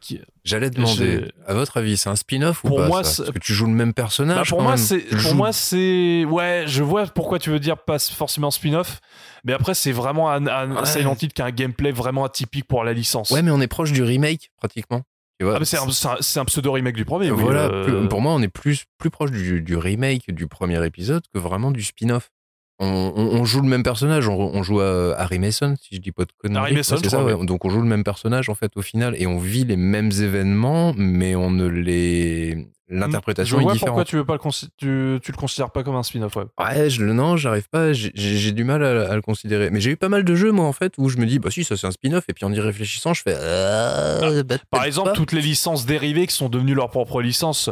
[0.00, 3.24] qui- J'allais demander, à votre avis, c'est un spin-off ou Pour pas moi, ça?
[3.24, 4.36] Parce que tu joues le même personnage.
[4.36, 5.00] Bah, pour moi, même.
[5.08, 9.00] pour joues- moi c'est ouais, je vois pourquoi tu veux dire pas forcément spin-off,
[9.44, 10.86] mais après c'est vraiment un, un Ouais.
[10.86, 13.30] Silent Hill qui a un gameplay vraiment atypique pour la licence.
[13.30, 15.02] Ouais, mais on est proche du remake pratiquement.
[15.42, 17.30] Ah, mais c'est un, c'est un- c'est un pseudo remake du premier.
[17.30, 20.46] oui, voilà, euh, plus- pour moi, on est plus, plus proche du, du remake du
[20.46, 22.30] premier épisode que vraiment du spin-off.
[22.78, 26.00] On, on- on joue le même personnage, on, on joue à Harry Mason, si je
[26.00, 26.62] dis pas de conneries.
[26.62, 27.46] Harry Mason, c'est ça, ouais.
[27.46, 30.10] Donc on joue le même personnage en fait au final et on vit les mêmes
[30.12, 32.68] événements, mais on ne les.
[32.88, 33.80] L'interprétation est différente.
[33.88, 34.40] pourquoi tu veux pas le
[34.76, 36.36] tu, tu le considères pas comme un spin-off.
[36.36, 36.44] Ouais.
[36.60, 39.70] Ouais, je, non, j'arrive pas, j'ai- du mal à, à le considérer.
[39.70, 41.50] Mais j'ai eu pas mal de jeux, moi, en fait, où je me dis, bah
[41.50, 43.34] si, ça c'est un spin-off, et puis en y réfléchissant, je fais.
[43.36, 45.16] euh, bah, Par exemple, pas.
[45.16, 47.70] toutes les licences dérivées qui sont devenues leur propre licence.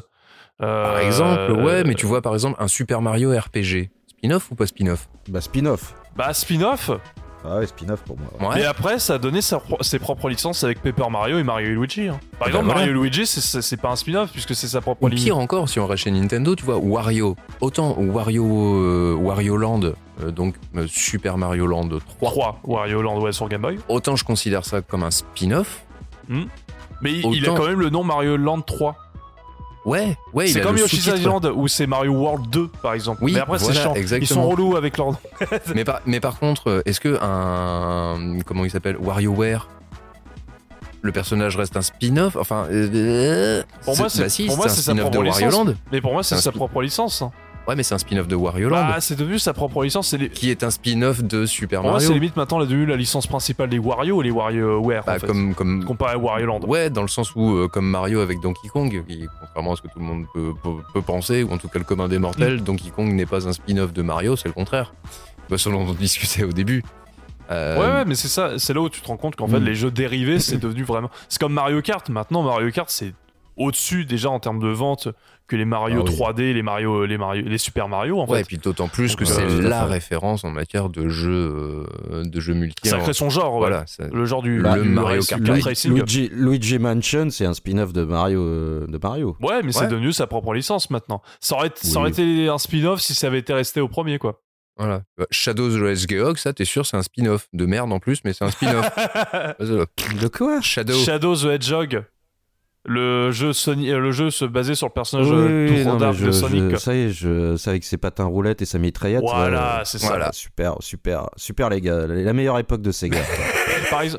[0.62, 3.90] euh, Par exemple, ouais, mais tu vois, par exemple, un Super Mario RPG.
[4.24, 5.08] Spin-off ou pas spin-off?
[5.28, 5.94] Bah, spin-off.
[6.16, 6.90] Bah spin-off?
[7.44, 8.52] Ah ouais, spin-off pour moi.
[8.54, 8.62] Ouais.
[8.62, 11.66] Et après, ça a donné sa pro- ses propres licences avec Paper Mario et Mario
[11.68, 12.08] et Luigi.
[12.08, 12.18] hein.
[12.38, 12.86] Par Ah exemple, bah voilà.
[12.86, 15.24] Mario et Luigi, c'est- c'est c'est pas un spin-off puisque c'est sa propre Ou licence.
[15.26, 17.36] pire encore, si on reste chez Nintendo, tu vois, Wario.
[17.60, 19.80] Autant Wario, euh, Wario Land,
[20.22, 22.30] euh, donc euh, Super Mario Land 3.
[22.30, 23.78] 3 Wario Land ouais, sur Game Boy.
[23.90, 25.84] Autant je considère ça comme un spin-off.
[26.30, 28.96] Mais il, il a Autant- quand même le nom Mario Land 3.
[29.84, 31.06] Ouais, ouais, il c'est comme Yoshi's.
[31.06, 33.22] Island où c'est Mario World 2 par exemple.
[33.22, 34.18] Oui, mais après c'est.
[34.18, 35.12] Ils sont relous avec leur.
[35.74, 38.38] Mais par, mais par contre, euh, est-ce que un.
[38.46, 39.68] Comment il s'appelle WarioWare
[41.02, 42.34] le personnage reste un spin-off?
[42.36, 42.66] Enfin.
[42.70, 45.66] euh, Pour moi, c'est- bah si, pour moi, c'est sa propre licence.
[45.92, 47.22] Mais pour moi, c'est sa propre licence.
[47.66, 48.76] Ouais, mais c'est un spin-off de Wario Land.
[48.88, 50.08] Bah, c'est devenu sa propre licence.
[50.08, 52.08] C'est les- qui est un spin-off de Super Pour moi, Mario.
[52.08, 55.02] c'est limite maintenant devenue la licence principale des Wario et les WarioWare.
[55.06, 56.60] Bah, en fait, comme, comme, comparé à Wario Land.
[56.66, 59.80] Ouais, dans le sens où, euh, comme Mario avec Donkey Kong, qui, contrairement à ce
[59.82, 62.18] que tout le monde peut, peut- peut penser, ou en tout cas le commun des
[62.18, 62.64] mortels, Mm.
[62.64, 64.92] Donkey Kong n'est pas un spin-off de Mario, c'est le contraire.
[65.48, 66.82] Bah, selon dont on discutait au début.
[67.50, 69.60] Euh, Ouais, ouais, mais c'est ça, c'est là où tu te rends compte qu'en fait,
[69.60, 69.64] Mm.
[69.64, 71.10] les jeux dérivés, c'est devenu vraiment.
[71.28, 72.08] C'est comme Mario Kart.
[72.08, 73.12] Maintenant, Mario Kart, c'est
[73.56, 75.08] au-dessus déjà en termes de vente
[75.46, 76.16] que les Mario Ah oui.
[76.16, 78.48] 3D, les Mario, les Mario, les Super Mario en Ouais, et fait.
[78.48, 82.54] puis d'autant plus que c'est euh, la référence en matière de jeux, euh, de jeux
[82.54, 82.88] multi.
[82.88, 83.58] Ça crée son genre, ouais.
[83.60, 85.92] Voilà, ça- Le genre du, Le du Mario Kart racing.
[85.94, 88.40] Luigi, Luigi Mansion, c'est un spin-off de Mario.
[88.42, 89.36] euh, de Mario.
[89.40, 89.88] Ouais, mais c'est Ouais.
[89.88, 91.20] devenu sa propre licence maintenant.
[91.40, 91.96] Ça aurait, ça Oui.
[91.98, 94.40] aurait été un spin-off si ça avait été resté au premier, quoi.
[94.76, 95.02] voilà.
[95.30, 97.46] Shadows the Hedgehog, ça, t'es sûr, c'est un spin-off.
[97.52, 98.88] De merde en plus, mais c'est un spin-off.
[99.60, 100.60] De quoi?
[100.60, 100.94] Shadow.
[100.94, 102.04] Shadow the Hedgehog.
[102.86, 105.88] Le jeu, Sony, euh, le jeu se basait sur le personnage Oui, euh, oui, tout
[105.88, 106.70] non, mais dark je- de Sonic.
[106.70, 109.22] je- ça y est, je, c'est avec ses patins roulettes et sa mitraillette.
[109.22, 110.08] Voilà, euh, c'est ça.
[110.08, 110.30] Voilà.
[110.32, 112.06] Super, super, super les gars.
[112.06, 113.20] La meilleure époque de Sega.
[113.90, 114.18] par, ex-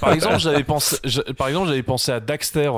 [0.00, 2.70] par exemple, j'avais pensé, je- par exemple, j'avais pensé à Daxter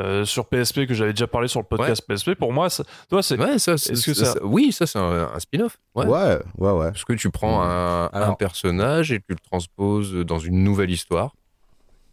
[0.00, 2.34] euh, sur PSP que j'avais déjà parlé sur le podcast PSP.
[2.34, 4.86] Pour moi, ça- toi, c'est Ouais, ça, c'est- Est-ce que ça- ça- ça- Oui, ça,
[4.86, 5.76] c'est un, un spin-off.
[5.94, 6.06] Ouais.
[6.06, 6.90] ouais, ouais, ouais.
[6.92, 10.90] Parce que tu prends un, un Alors- personnage et tu le transposes dans une nouvelle
[10.90, 11.34] histoire.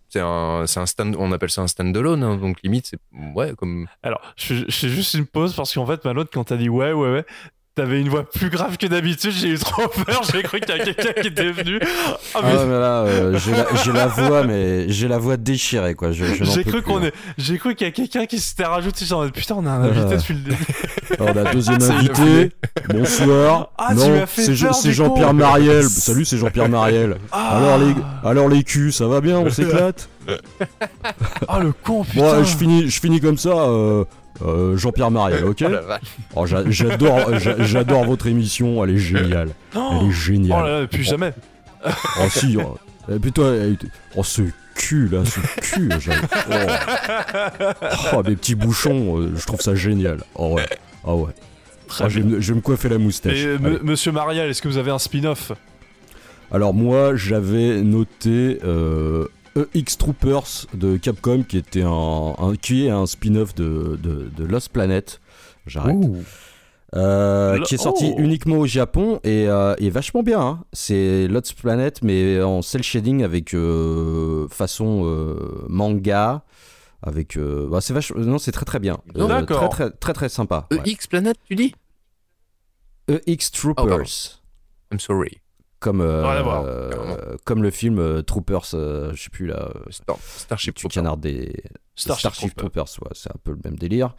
[0.09, 2.97] C'est un, un stand, on appelle ça un standalone, hein, donc limite c'est
[3.35, 3.87] ouais comme.
[4.01, 6.91] Alors, je, je fais juste une pause parce qu'en fait, Malone, quand t'as dit ouais,
[6.93, 7.25] ouais, ouais,
[7.79, 9.31] t'avais une voix plus grave que d'habitude.
[9.31, 10.21] J'ai eu trop peur.
[10.33, 11.79] J'ai cru qu'il y a quelqu'un qui était venu.
[12.35, 16.11] Ah, mais Ah, mais là, euh, j'ai la, voix, mais j'ai la voix déchirée, quoi.
[16.11, 17.13] J'ai cru qu'on est.
[17.37, 19.05] J'ai cru qu'il y a quelqu'un qui s'était rajouté.
[19.05, 20.17] Genre, putain, on a un invité Euh.
[20.17, 20.65] depuis le début.
[21.19, 22.51] Alors, la deuxième invité.
[22.89, 23.69] Bonsoir.
[23.77, 24.53] Ah, non, c'est
[24.93, 25.33] Jean-Pierre.
[25.33, 25.83] Mariel.
[25.83, 27.15] Salut, c'est Jean-Pierre Mariel.
[27.31, 27.93] Ah, Alors les,
[28.23, 30.09] alors les culs, ça va bien, on s'éclate.
[31.47, 32.21] Ah, le con, putain.
[32.21, 33.49] Bon, je finis, je finis comme ça.
[33.49, 34.03] euh,
[34.45, 35.63] euh, Jean-Pierre Mariel, ok
[36.35, 38.83] Oh, j'a- J'adore, j'a- j'adore votre émission.
[38.83, 39.49] Elle est géniale.
[39.75, 40.63] Oh, Elle est oh géniale.
[40.65, 41.33] là là, plus jamais.
[41.85, 42.57] Oh si.
[42.57, 42.77] oh.
[43.13, 43.75] Et puis toi, eh,
[44.15, 44.43] oh ce
[44.75, 45.89] cul là, ce cul.
[46.51, 46.53] Oh.
[48.13, 50.19] Oh, mes petits bouchons, euh, je trouve ça génial.
[50.35, 50.65] Oh ouais.
[51.05, 51.31] Ah ouais.
[51.87, 53.33] Très je, vais me, coiffer la moustache.
[53.33, 55.51] Et Monsieur Marial, est-ce que vous avez un spin-off?
[56.51, 59.27] Alors moi, j'avais noté euh,
[59.73, 64.43] EX Troopers de Capcom, qui était un, un- qui est un spin-off de, de, de
[64.43, 65.19] Lost Planet.
[65.67, 65.97] J'arrête.
[66.95, 68.19] Euh, qui est sorti oh.
[68.19, 70.41] uniquement au Japon et, euh, et vachement bien.
[70.41, 70.63] hein.
[70.73, 76.43] C'est Lost Planet mais en cel shading avec euh, façon euh, manga.
[77.01, 78.97] Avec, euh, bah, c'est vach- non, c'est très très bien.
[79.15, 79.69] Euh, D'accord.
[79.69, 80.67] Très très très très sympa.
[80.71, 80.81] ouais.
[80.85, 81.73] EX Planet, tu dis?
[83.07, 83.85] EX Troopers.
[83.87, 84.03] pardon.
[84.91, 85.37] I'm sorry.
[85.79, 90.75] Comme, euh, euh, comme le film euh, Troopers, euh, je sais plus là, Star- Starship
[90.75, 90.93] du Troopers.
[90.93, 91.63] canard des
[91.95, 92.85] Starship Starship, Troopers.
[92.85, 94.15] Troopers, ouais, c'est un peu le même délire.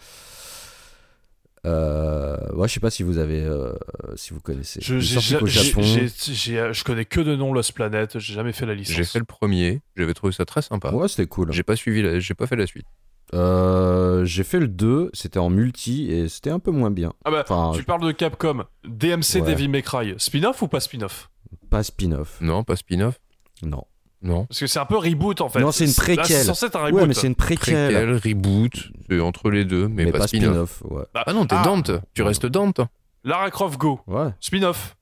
[1.66, 3.74] Euh, ouais, je sais pas si vous avez, euh,
[4.16, 4.80] si vous connaissez.
[4.82, 5.44] je, Japon.
[5.46, 8.18] je connais que de nom Lost Planet.
[8.18, 8.96] J'ai jamais fait la licence.
[8.96, 10.90] J'ai fait le premier, j'avais trouvé ça très sympa.
[10.90, 11.52] Ouais, c'était cool.
[11.52, 12.86] J'ai pas suivi, j'ai pas fait la suite.
[13.32, 17.12] Euh, j'ai fait le 2, c'était en multi et c'était un peu moins bien.
[17.24, 18.64] Ah bah, Enfin, tu parles de Capcom.
[18.84, 19.40] DMC Ouais.
[19.42, 20.14] Devil May Cry.
[20.18, 21.30] Spin-off ou pas spin-off?
[21.70, 22.38] Pas spin-off.
[22.40, 23.18] Non, pas spin-off.
[23.62, 23.84] Non.
[24.22, 24.44] Non.
[24.46, 25.60] Parce que c'est un peu reboot en fait.
[25.60, 26.26] Non, c'est une préquelle.
[26.26, 27.00] C'est censé être un reboot.
[27.00, 27.94] Ouais, mais c'est une préquelle.
[27.94, 30.82] Préquel, reboot, c'est entre les deux, mais, Mais, pas, pas spin-off.
[30.90, 31.04] Ouais.
[31.14, 31.90] Bah, Ah non, t'es ah, Dante.
[32.12, 32.80] Tu restes Dante.
[33.24, 34.28] Lara Croft Go, Ouais.
[34.40, 34.96] spin-off.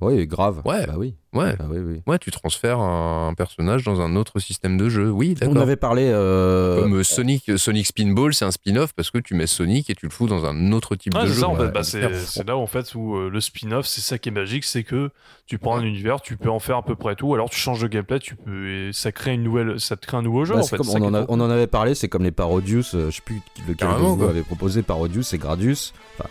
[0.00, 0.60] Oui, grave.
[0.64, 0.86] Ouais.
[0.86, 1.14] Bah oui.
[1.32, 1.56] Ouais.
[1.56, 2.02] Bah oui, oui.
[2.06, 5.10] Ouais, tu transfères un personnage dans un autre système de jeu.
[5.10, 6.08] Oui, On avait parlé.
[6.12, 9.94] euh, Comme euh, Sonic, Sonic Spinball, c'est un spin-off parce que tu mets Sonic et
[9.94, 11.40] tu le fous dans un autre type Ouais, de c'est jeu.
[11.40, 11.62] ça en fait.
[11.64, 14.64] Ouais, Bah, c'est là en fait où euh, le spin-off, c'est ça qui est magique,
[14.64, 15.10] c'est que
[15.46, 17.32] tu prends un univers, tu peux en faire à peu près tout.
[17.34, 20.16] Alors tu changes de gameplay, tu peux et ça crée une nouvelle, ça te crée
[20.18, 20.76] un nouveau jeu bah, en fait.
[20.80, 22.94] on, en est a- trop on en avait parlé, c'est comme les Parodius.
[22.94, 25.94] euh, je sais plus lequel vous avait proposé Parodius et Gradius.
[26.18, 26.28] Enfin,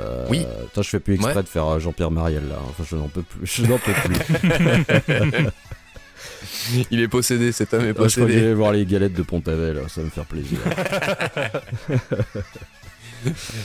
[0.00, 0.46] euh, Oui.
[0.68, 1.42] Putain, je fais plus exprès Ouais.
[1.42, 2.56] de faire euh, Jean-Pierre Mariel là.
[2.68, 3.46] Enfin, je n'en peux plus.
[3.46, 5.46] Je n'en peux plus.
[6.90, 9.22] Il est possédé, cet homme est Euh, je crois que j'allais voir les galettes de
[9.22, 9.82] Pont-Avel.
[9.88, 10.58] Ça va me faire plaisir.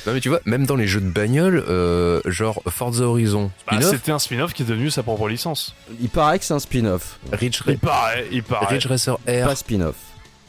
[0.08, 3.74] Non mais tu vois, même dans les jeux de bagnole, euh, genre Forza Horizon, Bah,
[3.75, 5.75] spin-off, C'était un spin-off qui est devenu sa propre licence.
[5.99, 7.19] Il paraît que c'est un spin-off.
[7.33, 8.75] Ridge, Il paraît, il paraît.
[8.75, 9.45] Ridge Racer R.
[9.48, 9.95] Pas spin-off.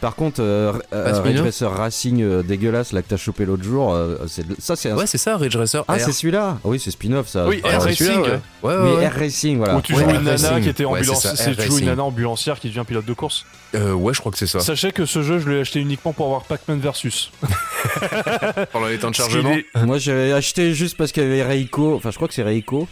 [0.01, 3.63] Par contre, euh, euh, spin-off Ridge Racer Racing euh, dégueulasse là que t'as chopé l'autre
[3.65, 4.97] jour, euh, c'est ça c'est un.
[4.97, 6.59] Ouais, c'est ça, Ridge Racer ah, c'est celui-là.
[6.65, 7.47] Oui, c'est spin-off ça.
[7.47, 8.07] Oui, Ah, R c'est Racing.
[8.07, 8.41] celui-là, ouais.
[8.63, 9.77] Ouais, ouais, Oui, Racing, voilà.
[9.77, 12.59] Où tu Ouais, joues une nana qui était ambulancière, c'est tu joues une nana ambulancière
[12.59, 13.45] qui devient pilote de course.
[13.75, 14.61] Euh, ouais, je crois que c'est ça.
[14.61, 17.31] Sachez que ce jeu, je l'ai acheté uniquement pour avoir Pac-Man versus.
[18.73, 19.55] Pendant les temps de chargement.
[19.85, 22.89] Moi j'avais acheté juste parce qu'il y avait Reiko, enfin je crois que c'est Reiko.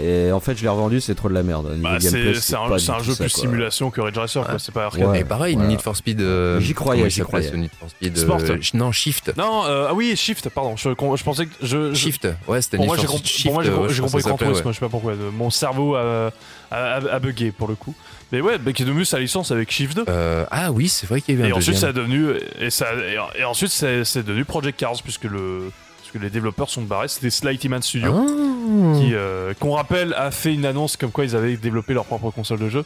[0.00, 1.72] Et en fait je l'ai revendu, c'est trop de la merde.
[1.78, 3.40] Bah, c'est c'est un, c'est jeu ça, plus quoi.
[3.42, 4.52] simulation que Ridge Racer, quoi.
[4.54, 4.58] Ouais.
[4.58, 5.06] C'est pas arcade.
[5.06, 5.20] Ouais.
[5.20, 5.68] Et pareil, voilà.
[5.68, 6.20] Need for Speed.
[6.20, 7.48] euh, J'y croyais, j'y croyais.
[7.50, 8.16] ce Need for Speed.
[8.16, 8.40] Sport.
[8.50, 9.32] euh, non, Shift.
[9.36, 10.76] Non, euh, ah oui, Shift, pardon.
[10.76, 11.52] Je, je pensais que.
[11.62, 12.28] Je, je- Shift.
[12.48, 13.44] Ouais, c'était Need for Shift.
[13.44, 14.80] pour moi, j'ai ouais, j'ai je compris pense que ça Gran s'appelle, Turismo, je sais
[14.80, 15.12] pas pourquoi.
[15.14, 16.30] de- Mon cerveau a,
[16.70, 17.94] a, a- a bugué pour le coup.
[18.32, 20.00] Mais ouais, bah, qui est devenu sa licence avec Shift 2.
[20.02, 20.06] ouais.
[20.08, 22.30] Euh, ah oui, c'est vrai qu'il y avait Et un ensuite, ça a devenu.
[22.58, 25.70] Et, ça, et, et ensuite, c'est devenu Project Cars, puisque, le,
[26.14, 27.08] puisque les développeurs sont barrés.
[27.08, 28.98] C'était Slighty Man Studio, Ah.
[28.98, 32.30] qui, euh, qu'on rappelle, a fait une annonce comme quoi ils avaient développé leur propre
[32.30, 32.84] console de jeu.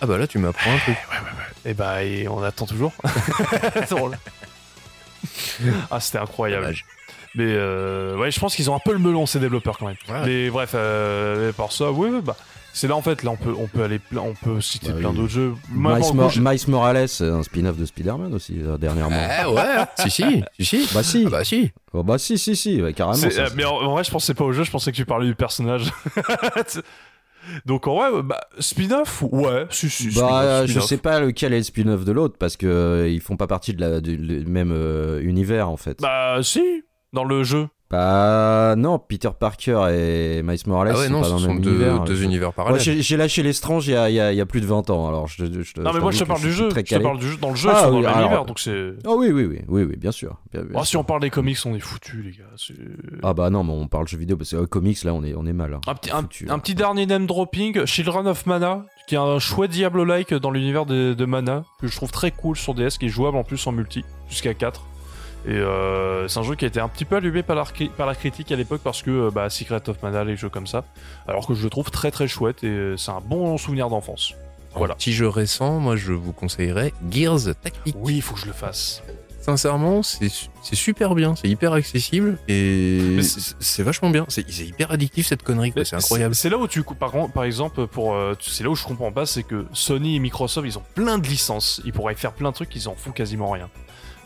[0.00, 0.96] Ah bah là, tu m'apprends un truc.
[1.64, 2.92] Et bah, et on attend toujours.
[3.74, 4.18] C'est drôle.
[5.90, 6.62] ah, c'était incroyable.
[6.62, 6.84] Dommage.
[7.36, 9.96] Mais euh, ouais, je pense qu'ils ont un peu le melon ces développeurs quand même.
[10.08, 10.22] Ouais.
[10.26, 12.36] Mais bref, euh, par ça, oui, bah
[12.74, 14.98] c'est là en fait, là on peut, on peut aller, plein- on peut citer Bah
[14.98, 15.16] plein oui.
[15.16, 15.54] d'autres jeux.
[15.72, 19.16] Miles, Morales, un spin-off de Spider-Man aussi, euh, dernièrement.
[19.16, 20.94] Ah ouais, si, si, si, si.
[20.94, 21.70] Bah si, Ah bah si.
[21.94, 23.14] Oh, bah si, si, si, ouais, carrément.
[23.16, 25.06] ça, euh, mais en, en vrai, je pensais pas au jeu, je pensais que tu
[25.06, 25.90] parlais du personnage.
[27.66, 31.58] Donc en vrai, bah, spin-off, ouais, si, si, Bah, euh, je sais pas lequel est
[31.58, 34.72] le spin-off de l'autre parce que euh, ils font pas partie de la, du même
[34.72, 35.98] euh, univers en fait.
[36.00, 37.68] Bah si, dans le jeu.
[37.90, 41.46] Bah non, Peter Parker et Miles Morales Ah ouais, sont non, pas ce dans le
[41.48, 42.00] même deux, univers.
[42.04, 42.80] deux Je- univers Moi, parallèles.
[42.80, 44.66] j'ai j'ai lâché l'estrange il y a, il y a- il y a plus de
[44.66, 46.68] 20 ans, alors je, je, je- Non mais moi je te parle que du jeu.
[46.68, 47.36] Très Je te parle du jeu.
[47.36, 48.94] Dans le jeu, Ah ils sont oui, dans le même alors- univers, donc c'est.
[49.06, 50.38] Oh oui, oui, oui, oui, oui, bien sûr.
[50.52, 50.86] Bien- bien Ah, sûr.
[50.86, 52.44] si on parle des comics, on est foutus les gars.
[52.56, 52.74] c'est-
[53.22, 55.34] Ah bah non, mais on parle jeux vidéo parce que euh, comics là, on est,
[55.36, 55.74] on est mal.
[55.74, 55.80] hein.
[55.86, 56.58] Un petit, un, Foutu, un là.
[56.58, 61.12] petit dernier name dropping, Children of Mana, qui est un chouette Diablo-like dans l'univers de,
[61.14, 63.72] de Mana, que je trouve très cool sur DS, qui est jouable en plus en
[63.72, 64.84] multi, jusqu'à 4.
[65.46, 67.90] Et euh, c'est un jeu qui a été un petit peu allumé par la, cri-
[67.90, 70.66] par la critique à l'époque parce que euh, bah, Secret of Mana, les jeux comme
[70.66, 70.84] ça,
[71.28, 74.34] alors que je le trouve très très chouette et euh, c'est un bon souvenir d'enfance.
[74.74, 74.94] Voilà.
[74.94, 77.94] Petit jeu récent, moi je vous conseillerais Gears Tactics.
[77.98, 79.02] Oui, il faut que je le fasse.
[79.40, 80.30] Sincèrement, c'est
[80.72, 83.18] super bien, c'est hyper accessible et
[83.60, 84.24] c'est vachement bien.
[84.28, 86.34] C'est hyper addictif cette connerie, c'est incroyable.
[86.34, 89.42] C'est là où tu par, par exemple pour c'est là où je comprends pas, c'est
[89.42, 92.74] que Sony et Microsoft ils ont plein de licences, ils pourraient faire plein de trucs,
[92.74, 93.68] ils en font quasiment rien.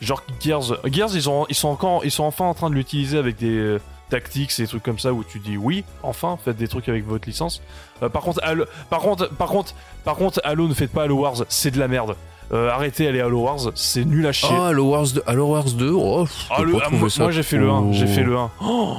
[0.01, 3.19] Genre Gears, Gears ils ont ils sont encore ils sont enfin en train de l'utiliser
[3.19, 6.57] avec des euh, tactiques et des trucs comme ça où tu dis oui, enfin faites
[6.57, 7.61] des trucs avec votre licence.
[8.03, 11.17] Euh, par contre Halo, par contre par contre par contre Halo ne faites pas Halo
[11.17, 12.15] Wars, c'est de la merde.
[12.53, 14.49] Euh, arrêtez aller Halo Wars, c'est nul à chier.
[14.59, 17.59] Oh, Halo Wars 2, Halo Wars 2, oh, Ah, le- ah, moi, moi, j'ai fait
[17.59, 18.51] le 1, j'ai fait le 1.
[18.65, 18.97] Oh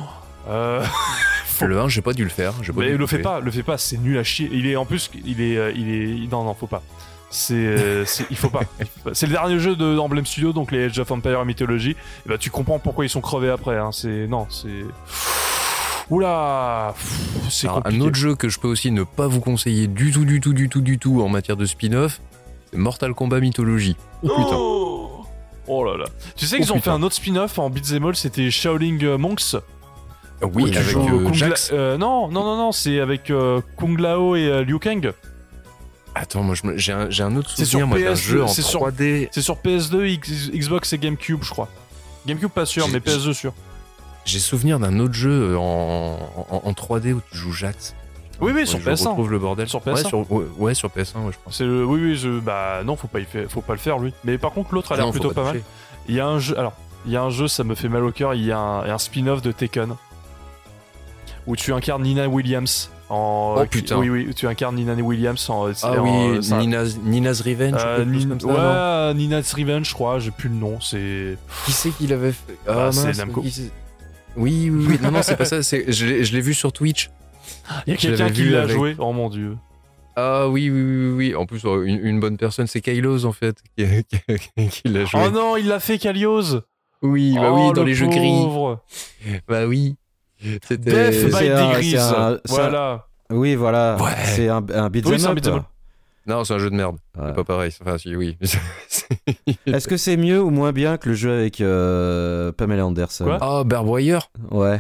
[0.49, 0.83] Euh,
[1.61, 2.53] Le 1, j'ai pas dû le faire.
[2.61, 3.17] j'ai pas dû Mais le faire.
[3.17, 4.49] fais pas, le fais pas, c'est nul à chier.
[4.53, 6.81] Il est en plus, il est, euh, il est, non non, faut pas.
[7.31, 8.61] C'est, euh, c'est- il faut pas.
[9.13, 11.91] C'est le dernier jeu de Emblem Studio, donc les Age of Empire Mythology.
[11.91, 13.77] Et bah tu comprends pourquoi ils sont crevés après.
[13.77, 13.91] Hein.
[13.91, 14.83] C'est non, c'est.
[16.09, 16.95] Oula,
[17.49, 20.41] c'est un autre jeu que je peux aussi ne pas vous conseiller du tout, du
[20.41, 22.19] tout, du tout, du tout en matière de spin-off,
[22.71, 23.95] c'est Mortal Kombat Mythology.
[24.23, 24.55] Oh putain.
[24.57, 25.25] Oh,
[25.67, 26.05] Oh là là.
[26.35, 29.19] Tu sais Oh, qu'ils ont fait un autre spin-off en beat'em all, c'était Shaolin euh,
[29.19, 29.55] Monks.
[30.41, 31.69] Oui, où tu avec euh, Kung Jax.
[31.71, 35.13] La- euh, non, non, non, non, c'est avec euh, Kung Lao et euh, Liu Kang.
[36.21, 39.29] Attends, moi j'ai un, un autre souvenir d'un PS2, jeu en c'est sur- 3D.
[39.31, 41.69] C'est sur PS2, X- Xbox et GameCube, je crois.
[42.27, 43.53] GameCube pas sûr, mais PS2 sûr.
[44.25, 47.95] J'ai souvenir d'un autre jeu en, en, en 3D où tu joues Jax.
[48.41, 49.07] Oui, oui, Ouais, sur je PS1.
[49.09, 49.67] retrouve le bordel.
[49.69, 50.07] Sur Ouais, PS1.
[50.07, 51.61] sur, ouais, ouais, sur PS1, ouais, je pense.
[51.61, 51.85] Le...
[51.85, 52.39] Oui, oui, je...
[52.39, 53.49] bah non, faut pas, y faire...
[53.49, 54.13] faut pas le faire lui.
[54.25, 55.61] Mais par contre, l'autre a l'air plutôt pas, mal.
[56.09, 56.73] Il y a un jeu, alors,
[57.05, 58.33] il y a un jeu, ça me fait mal au cœur.
[58.33, 59.95] Il y a un, un spin-off de Tekken
[61.47, 63.97] où tu incarnes Nina Williams En, Oh, qui- putain.
[63.97, 65.73] Oui, oui, tu incarnes Nina Williams en.
[65.73, 69.89] c'est Ah en- oui, ça- Nina's, Nina's Revenge, euh, Nin- comme ça, ouais, Nina's Revenge,
[69.89, 71.35] je crois, j'ai plus le nom, c'est.
[71.65, 72.55] Qui c'est qui l'avait fait?
[72.67, 73.41] Bah, Ah, c'est Namco.
[73.41, 74.99] Oui, oui, oui.
[75.01, 75.63] Non, non, c'est pas ça.
[75.63, 77.09] c'est- Je l'ai vu sur Twitch.
[77.87, 79.57] Il y a quelqu'un qui l'a avec- joué, oh mon dieu.
[80.15, 81.35] Ah oui, oui, oui, oui.
[81.35, 83.85] En plus, euh, une, une bonne personne, c'est Kylos en fait qui,
[84.85, 85.21] l'a joué.
[85.25, 86.61] Oh non, il l'a fait Kalios
[87.01, 88.45] oui, bah Oh, oui, dans le les jeux gris.
[89.47, 89.95] Bah oui.
[90.67, 90.77] C'était.
[91.11, 93.05] Death by c'est un- un- Voilà.
[93.31, 93.97] Oui, voilà.
[93.99, 94.11] Ouais.
[94.25, 95.35] C'est un, un beat'em Oui, c'est un up.
[95.35, 95.63] beat'em up.
[96.27, 96.97] Non, c'est un jeu de merde.
[97.17, 97.23] Ouais.
[97.27, 97.71] C'est pas pareil.
[97.81, 98.37] Enfin, si, oui.
[99.65, 103.23] Est-ce que c'est mieux ou moins bien que le jeu avec euh, Pamela Anderson?
[103.25, 103.37] Quoi?
[103.41, 104.19] Oh, Barboyer
[104.51, 104.79] Ouais.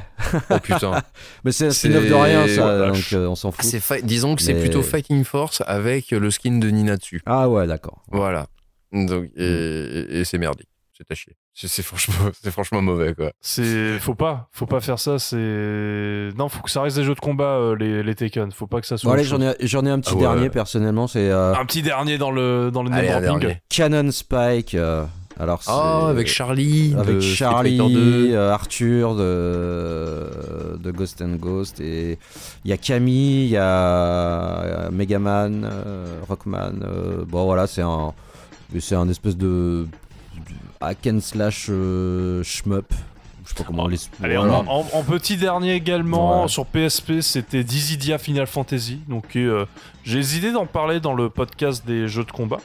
[0.51, 1.01] Oh putain.
[1.43, 3.65] Mais c'est un spin-off de rien, ça, donc euh, on s'en Ah, fout.
[3.65, 7.21] c'est fi- Disons que c'est plutôt Fighting Force avec le skin de Nina dessus.
[7.25, 8.03] Ah ouais, d'accord.
[8.11, 8.47] Voilà.
[8.91, 10.69] Donc, et, et- et c'est merdique.
[10.95, 11.35] C'est à chier.
[11.53, 13.31] C'est franchement, c'est franchement mauvais, quoi.
[13.41, 13.99] C'est.
[13.99, 14.47] Faut pas.
[14.53, 15.35] Faut pas faire ça, c'est.
[16.37, 18.51] Non, faut que ça reste des jeux de combat, euh, les, les Taken.
[18.53, 19.09] Faut pas que ça soit.
[19.09, 20.21] Bon, allez, autre j'en ai, j'en ai un petit Ah ouais.
[20.21, 23.55] dernier, personnellement, c'est euh, Un petit dernier dans le, dans le Allez, name.
[23.69, 24.75] Canon Spike.
[24.75, 25.03] euh,
[25.37, 26.93] alors, c'est- Ah, avec Charlie.
[26.97, 28.33] avec Charlie, Fighter 2.
[28.35, 32.17] euh, Arthur de, de Ghost and Ghost et
[32.65, 36.73] il y a Camille, il y a Megaman, euh, Rockman.
[36.83, 38.13] euh, bon voilà, c'est un
[38.79, 39.87] c'est un espèce de
[40.81, 42.93] hack and slash euh, shmup.
[43.43, 43.97] Je sais pas comment on les.
[44.23, 44.59] Allez, voilà.
[44.59, 46.47] en, en- en petit dernier également, Ouais.
[46.47, 48.99] sur PSP, c'était Dissidia Final Fantasy.
[49.07, 49.65] Donc, euh,
[50.03, 52.59] j'ai hésité d'en parler dans le podcast des jeux de combat.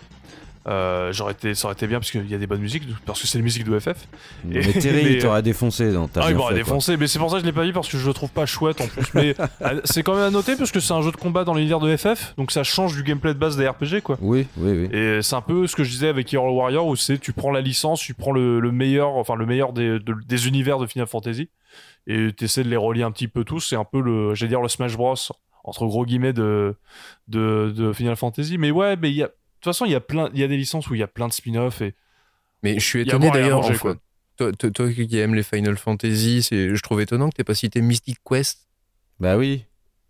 [0.67, 3.21] Euh, j'aurais été, ça aurait été bien parce qu'il y a des bonnes musiques, parce
[3.21, 4.09] que c'est les musiques de FF.
[4.45, 5.93] Mais Terry, mais, il t'aurait défoncé.
[5.93, 6.63] donc t'as Ah, il m'aurait quoi.
[6.63, 8.31] défoncé, mais c'est pour ça que je l'ai pas vu parce que je le trouve
[8.31, 9.05] pas chouette en plus.
[9.15, 11.53] Mais euh, c'est quand même à noter parce que c'est un jeu de combat dans
[11.55, 14.17] l'univers de FF, donc ça change du gameplay de base des RPG quoi.
[14.23, 14.97] Oui, oui, oui.
[14.99, 17.51] Et c'est un peu ce que je disais avec Hero Warrior où c'est tu prends
[17.51, 20.87] la licence, tu prends le, le meilleur, enfin le meilleur des, de- des univers de
[20.87, 21.51] Final Fantasy
[22.07, 23.61] et tu essaies de les relier un petit peu tous.
[23.61, 25.15] C'est un peu le, j'allais dire le Smash Bros
[25.67, 26.75] entre gros guillemets de,
[27.29, 28.59] de, de Final Fantasy.
[28.59, 29.31] Mais ouais, mais il y a,
[29.65, 31.09] toute façon il y a plein, il y a des licences où il y a
[31.09, 31.95] plein de spin-offs et
[32.63, 33.59] Mais je suis étonné d'ailleurs.
[33.61, 33.97] enfin,
[34.37, 37.55] toi, toi- toi qui aimes les Final Fantasy, c'est- je trouve étonnant que t'aies pas
[37.55, 38.67] cité Mystic Quest.
[39.21, 39.65] Bah oui.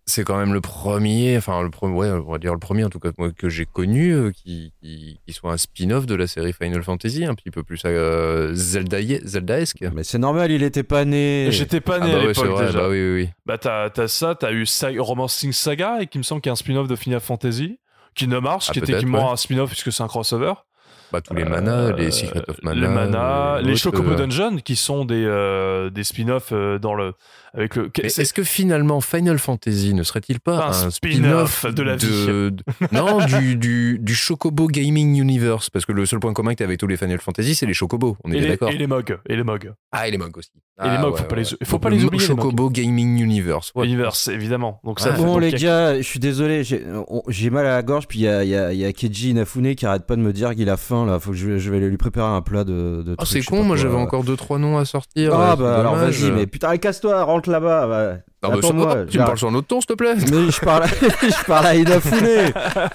[0.07, 2.91] C'est quand même le premier, enfin le premier, ouais, on va dire le premier en
[2.91, 6.27] tout cas moi, que j'ai connu euh, qui, qui, qui soit un spin-off de la
[6.27, 9.83] série Final Fantasy, un petit peu plus euh, Zelda Zeldaesque.
[9.95, 11.49] Mais c'est normal, il était pas né.
[11.53, 12.79] j'étais pas Ah né bah à ouais, l'époque déjà.
[12.81, 13.29] bah oui, oui, oui.
[13.47, 16.53] Bah t'as t'as ça, t'as eu Sa- Romancing Saga et qui me semble qu'il y
[16.53, 17.79] a un spin-off de Final Fantasy,
[18.15, 19.33] Kingdom Hearts, Ah, qui est techniquement ouais.
[19.33, 20.55] un spin-off puisque c'est un crossover.
[21.13, 24.17] Bah tous les Euh, manas, les Secret of Mana, les Mana, euh, les Chocobo euh,
[24.17, 27.13] Dungeon qui sont des euh, des spin-offs euh, dans le
[27.55, 27.91] avec le.
[28.03, 32.07] Est-ce que finalement Final Fantasy ne serait-il pas un un, spin-off de la vie.
[32.07, 32.55] de-
[32.93, 35.71] Non, du, du, du Chocobo Gaming Universe.
[35.71, 37.67] Parce que le seul point commun que tu as avec tous les Final Fantasy, c'est
[37.67, 38.17] les Chocobos.
[38.25, 38.71] On est d'accord.
[38.71, 39.73] et les Mogs, et les Mogs.
[39.93, 40.51] Ah, et les Mogs aussi.
[40.83, 42.27] Et les Ah, Mogs, ouais, faut pas ouais, les- faut pas le les oublier, les
[42.27, 43.71] Chocobo Gaming Universe.
[43.77, 43.87] Ouais.
[43.87, 44.81] Universe, évidemment.
[44.83, 45.11] Donc ça.
[45.11, 45.17] Ouais.
[45.17, 48.23] fait- Bon donc les gars, je suis désolé, j'ai mal à la gorge, puis il
[48.23, 50.55] y a, y, a, il y a Keiji Inafune qui arrête pas de me dire
[50.55, 53.15] qu'il a faim là, faut que je, je vais lui préparer un plat de, de
[53.19, 55.33] Ah, c'est con, moi j'avais encore deux trois noms à sortir.
[55.35, 58.17] Ah bah alors vas-y, mais putain casse-toi, rentre là-bas.
[58.43, 60.51] Non, bah, Attends-moi, ça- tu me parles sur un autre ton, s'il te plaît Mais
[60.51, 60.85] je parle,
[61.23, 62.53] je parle à Inafune,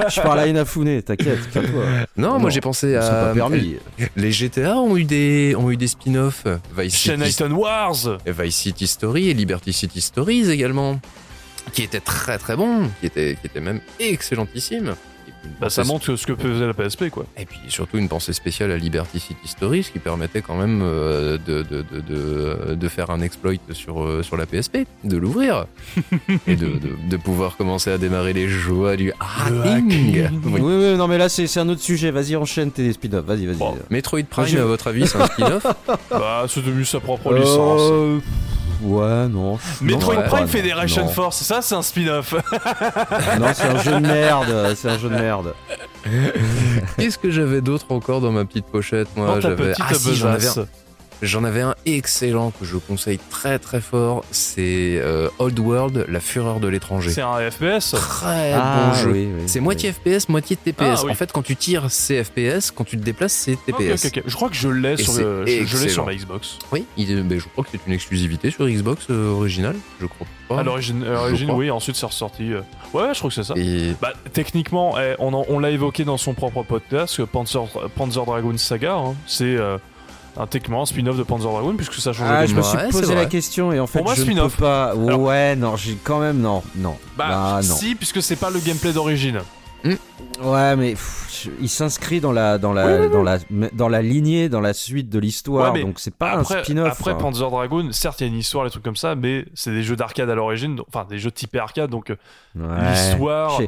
[0.10, 1.84] je parle à Inafune, t'inquiète, calme-toi.
[2.18, 3.02] Non, Non, moi j'ai pensé à.
[3.10, 3.78] pas permis.
[4.16, 6.46] Les GTA ont eu des, ont eu des spin-offs.
[6.78, 8.18] Vice City, Wars.
[8.28, 11.00] Vice City Story et Liberty City Stories également.
[11.74, 14.96] Qui étaient très très bons, qui étaient, qui étaient même excellentissimes.
[15.62, 17.26] Bah ça montre ce que faisait la PSP quoi.
[17.38, 21.38] Et puis surtout une pensée spéciale à Liberty City Stories qui permettait quand même euh,
[21.46, 25.66] de, de, de, de, de faire un exploit sur, euh, sur la PSP, de l'ouvrir
[26.48, 30.24] et de, de, de pouvoir commencer à démarrer les joies du hacking.
[30.24, 30.42] hacking.
[30.46, 33.46] Oui, oui, non mais là c'est c'est un autre sujet, vas-y enchaîne tes spin-offs, vas-y,
[33.46, 33.58] vas-y.
[33.58, 33.78] Bon.
[33.90, 35.66] Metroid Prime, je- à votre avis, c'est un spin-off
[36.10, 38.22] Bah c'est devenu sa propre licence.
[38.82, 39.58] Ouais, non.
[39.82, 41.12] Metroid Non, Prime ouais, Federation non.
[41.12, 42.34] Force, ça c'est un spin-off.
[43.40, 45.54] Non, c'est un jeu de merde, c'est un jeu de merde.
[46.98, 50.16] Qu'est-ce que j'avais d'autre encore dans ma petite pochette moi j'avais ah, si,
[51.22, 51.76] j'en avais un.
[51.86, 57.10] Excellent que je conseille très très fort, c'est euh, Old World, la fureur de l'étranger.
[57.12, 57.92] C'est un FPS.
[57.92, 59.12] Très Ah, bon jeu.
[59.12, 59.64] oui, oui, C'est oui.
[59.66, 61.00] moitié FPS, moitié TPS.
[61.00, 61.12] Ah, oui.
[61.12, 62.72] En fait, quand tu tires, c'est FPS.
[62.72, 64.06] Quand tu te déplaces, c'est TPS.
[64.06, 64.24] ok, ok.
[64.26, 66.58] Je crois que je l'ai sur, le- je, sur Xbox.
[66.72, 69.76] Oui, il est- ben, je crois que c'est une exclusivité sur Xbox euh, originale.
[70.00, 70.60] Je crois pas.
[70.60, 71.04] À l'origine,
[71.52, 72.54] oui, ensuite c'est ressorti.
[72.54, 72.62] euh.
[72.94, 73.54] Ouais, je crois que c'est ça.
[73.56, 77.62] Et Bah, techniquement, eh, on, en- on l'a évoqué dans son propre podcast, que Panzer,
[77.96, 79.78] Panzer Dragoon Saga, hein, c'est euh,
[80.40, 83.14] un, techniquement un spin-off de Panzer Dragoon, puisque ça change Ah, je me suis posé
[83.14, 84.56] la question et en fait Pour moi, je ne spin-off.
[84.56, 84.92] peux pas.
[84.92, 86.96] Alors- Ouais, non, j'ai quand même non, non.
[87.18, 87.76] Bah, Ah, non.
[87.76, 89.42] si, puisque c'est pas le gameplay d'origine.
[90.44, 93.38] Ouais, mais pff, je- il s'inscrit dans la dans la dans la
[93.74, 96.92] dans la lignée, dans la suite de l'histoire, Ouais, donc c'est pas après, un spin-off.
[97.00, 97.16] après hein.
[97.16, 99.84] Panzer Dragoon, certes, il y a une histoire, des trucs comme ça, mais c'est des
[99.84, 102.16] jeux d'arcade à l'origine, enfin des jeux typés arcade, donc euh,
[102.58, 102.90] Ouais.
[102.92, 103.62] l'histoire,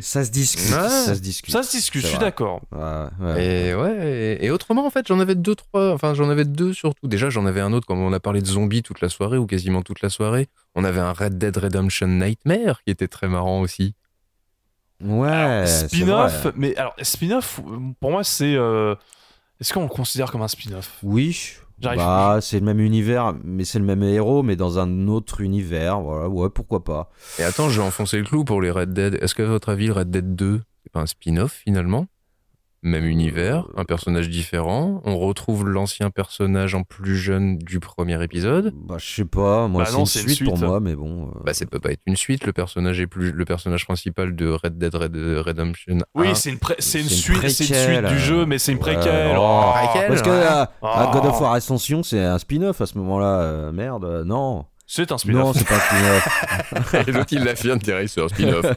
[0.00, 0.88] ça se discute, Ouais.
[0.88, 1.52] ça se discute.
[1.52, 2.60] ça se discute, je suis d'accord.
[2.72, 3.44] Ouais, ouais.
[3.70, 5.92] Et ouais, et, et autrement, en fait, j'en avais deux, trois.
[5.92, 7.06] Enfin, j'en avais deux surtout.
[7.08, 9.46] Déjà, j'en avais un autre, comme on a parlé de zombies toute la soirée, ou
[9.46, 10.48] quasiment toute la soirée.
[10.74, 13.94] On avait un Red Dead Redemption Nightmare qui était très marrant aussi.
[15.02, 17.60] Ouais, spin-off, mais alors spin-off,
[18.00, 18.54] pour moi, c'est.
[18.54, 18.94] euh,
[19.60, 20.98] Est-ce qu'on le considère comme un spin-off?
[21.02, 21.52] Oui.
[21.80, 25.40] J'arrive- Bah, c'est le même univers, mais c'est le même héros, mais dans un autre
[25.40, 26.00] univers.
[26.00, 27.10] Voilà, ouais, pourquoi pas.
[27.38, 29.18] Et attends, je vais enfoncer le clou pour les Red Dead.
[29.20, 32.06] Est-ce qu'à votre avis, Red Dead 2, c'est pas un spin-off finalement?
[32.82, 35.02] Même univers, un personnage différent.
[35.04, 38.72] On retrouve l'ancien personnage en plus jeune du premier épisode.
[38.74, 39.68] Bah, je sais pas.
[39.68, 41.26] Moi, Bah c'est une, suite pour moi, mais bon.
[41.28, 42.46] euh, Bah, ça peut pas être une suite.
[42.46, 45.98] Le personnage est plus le personnage principal de Red Dead Red- Redemption.
[46.14, 46.34] Oui, 1.
[46.34, 48.72] c'est une, pré- c'est une, suite, c'est une préquelle, suite du jeu, euh, mais c'est
[48.72, 48.86] une oh.
[49.36, 49.72] Oh.
[49.74, 50.34] Préquelle, Parce que ouais.
[50.36, 51.42] euh, à God of Oh.
[51.42, 53.40] War Ascension, c'est un spin-off à ce moment-là.
[53.42, 54.64] euh, merde, euh, non.
[54.92, 55.56] C'est un Non, spin-off.
[55.56, 56.94] c'est pas un spin-off.
[57.08, 58.66] Et l'autre, il l'affirme direct, c'est un spin-off.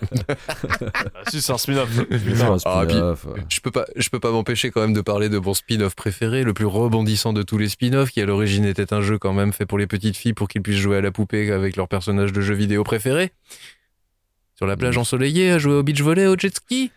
[1.15, 1.89] Ah, si, c'est un spin-off.
[1.95, 2.53] C'est Putain.
[2.53, 2.85] un Ah.
[3.49, 6.43] Je peux pas, je peux pas m'empêcher quand même de parler de mon spin-off préféré,
[6.43, 9.53] le plus rebondissant de tous les spin-offs, qui à l'origine était un jeu quand même
[9.53, 12.31] fait pour les petites filles pour qu'ils puissent jouer à la poupée avec leur personnage
[12.31, 13.31] de jeu vidéo préféré.
[14.55, 16.91] Sur la plage ensoleillée, à jouer au beach volley, au jet ski.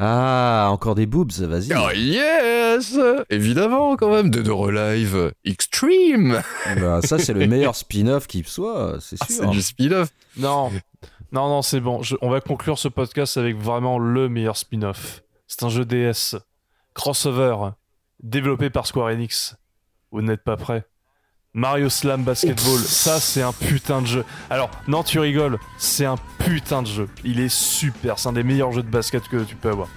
[0.00, 1.72] Ah, encore des boobs, vas-y.
[1.76, 2.96] Oh yes
[3.30, 6.40] Évidemment quand même, Dead or Alive Extreme
[6.80, 9.34] Bah, ça, c'est le meilleur spin-off qui soit, c'est Ah, sûr.
[9.36, 10.70] C'est du spin-off Non,
[11.32, 12.00] non, non, c'est bon.
[12.02, 15.22] Je- on va conclure ce podcast avec vraiment le meilleur spin-off.
[15.48, 16.36] C'est un jeu DS,
[16.94, 17.56] crossover,
[18.22, 19.56] développé par Square Enix.
[20.12, 20.84] Vous n'êtes pas prêts
[21.58, 24.24] Mario Slam Basketball, ça c'est un putain de jeu.
[24.48, 27.08] Alors, non, tu rigoles, c'est un putain de jeu.
[27.24, 29.88] Il est super, c'est un des meilleurs jeux de basket que tu peux avoir.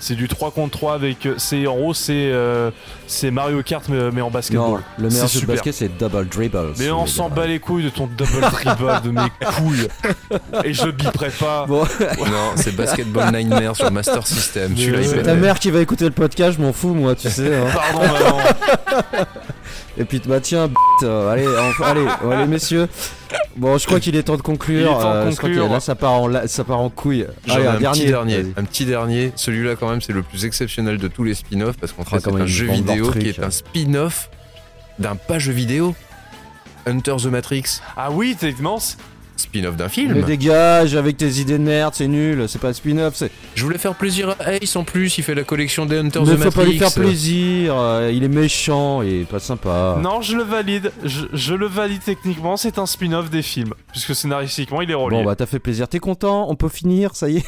[0.00, 1.26] C'est du 3 contre 3 avec.
[1.26, 2.70] euh, C'est en gros, c'est euh,
[3.08, 4.80] c'est Mario Kart mais, mais en Non, basketball.
[4.96, 6.74] le meilleur C'est jeu de basket, c'est Double Dribble.
[6.78, 9.88] Mais on s'en bat les couilles de ton double dribble de mes couilles.
[10.62, 11.66] Et je biperai pas.
[11.66, 11.84] Bon,
[12.30, 14.76] Non, c'est Basketball Nightmare sur Master System.
[14.76, 17.56] Fait ta mère qui va écouter le podcast, je m'en fous, moi, tu sais.
[17.56, 17.66] hein.
[17.74, 18.38] Pardon, maman.
[20.00, 20.70] Et puis, bah tiens,
[21.02, 21.46] euh, allez,
[21.84, 22.88] allez, allez, messieurs.
[23.56, 24.80] Bon, je crois qu'il est temps de conclure.
[24.80, 25.72] Il est temps de euh, je crois que conclure.
[25.72, 27.26] là, ça part en, la- ça part en couille.
[27.48, 28.00] Allez, un, un dernier.
[28.00, 29.32] petit dernier, un petit dernier.
[29.34, 32.44] Celui-là quand même c'est le plus exceptionnel de tous les spin-offs parce Ah, c'est comment
[32.44, 34.30] un jeu vidéo qui est un spin-off
[35.00, 35.94] d'un pas jeu vidéo.
[36.86, 38.54] Hunter the Matrix, Ah oui, c'est-
[39.38, 40.22] spin-off d'un Mais film.
[40.22, 43.14] dégage avec tes idées de merde, c'est nul, c'est pas un spin-off.
[43.16, 46.20] c'est- Je voulais faire plaisir à Ace en plus, il fait la collection des Hunter
[46.20, 46.50] Mais the faut Matrix.
[46.54, 49.98] pas lui faire plaisir, euh, il est méchant et pas sympa.
[50.02, 50.92] non, je le valide.
[51.04, 52.56] Je, je le valide techniquement.
[52.56, 55.16] C'est un spin-off des films, puisque scénaristiquement, il est relié.
[55.18, 57.44] Bon, bah t'as fait plaisir, t'es content, on peut finir, ça y est.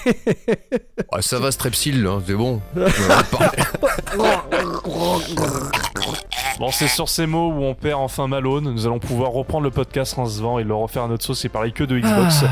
[1.13, 2.61] Ah, ça va Strepsil, là, c'est bon.
[6.61, 8.71] Bon, c'est sur ces mots où on perd enfin Malone.
[8.73, 11.43] Nous allons pouvoir reprendre le podcast en se vent et le refaire à notre sauce
[11.47, 12.45] et parler que de Xbox.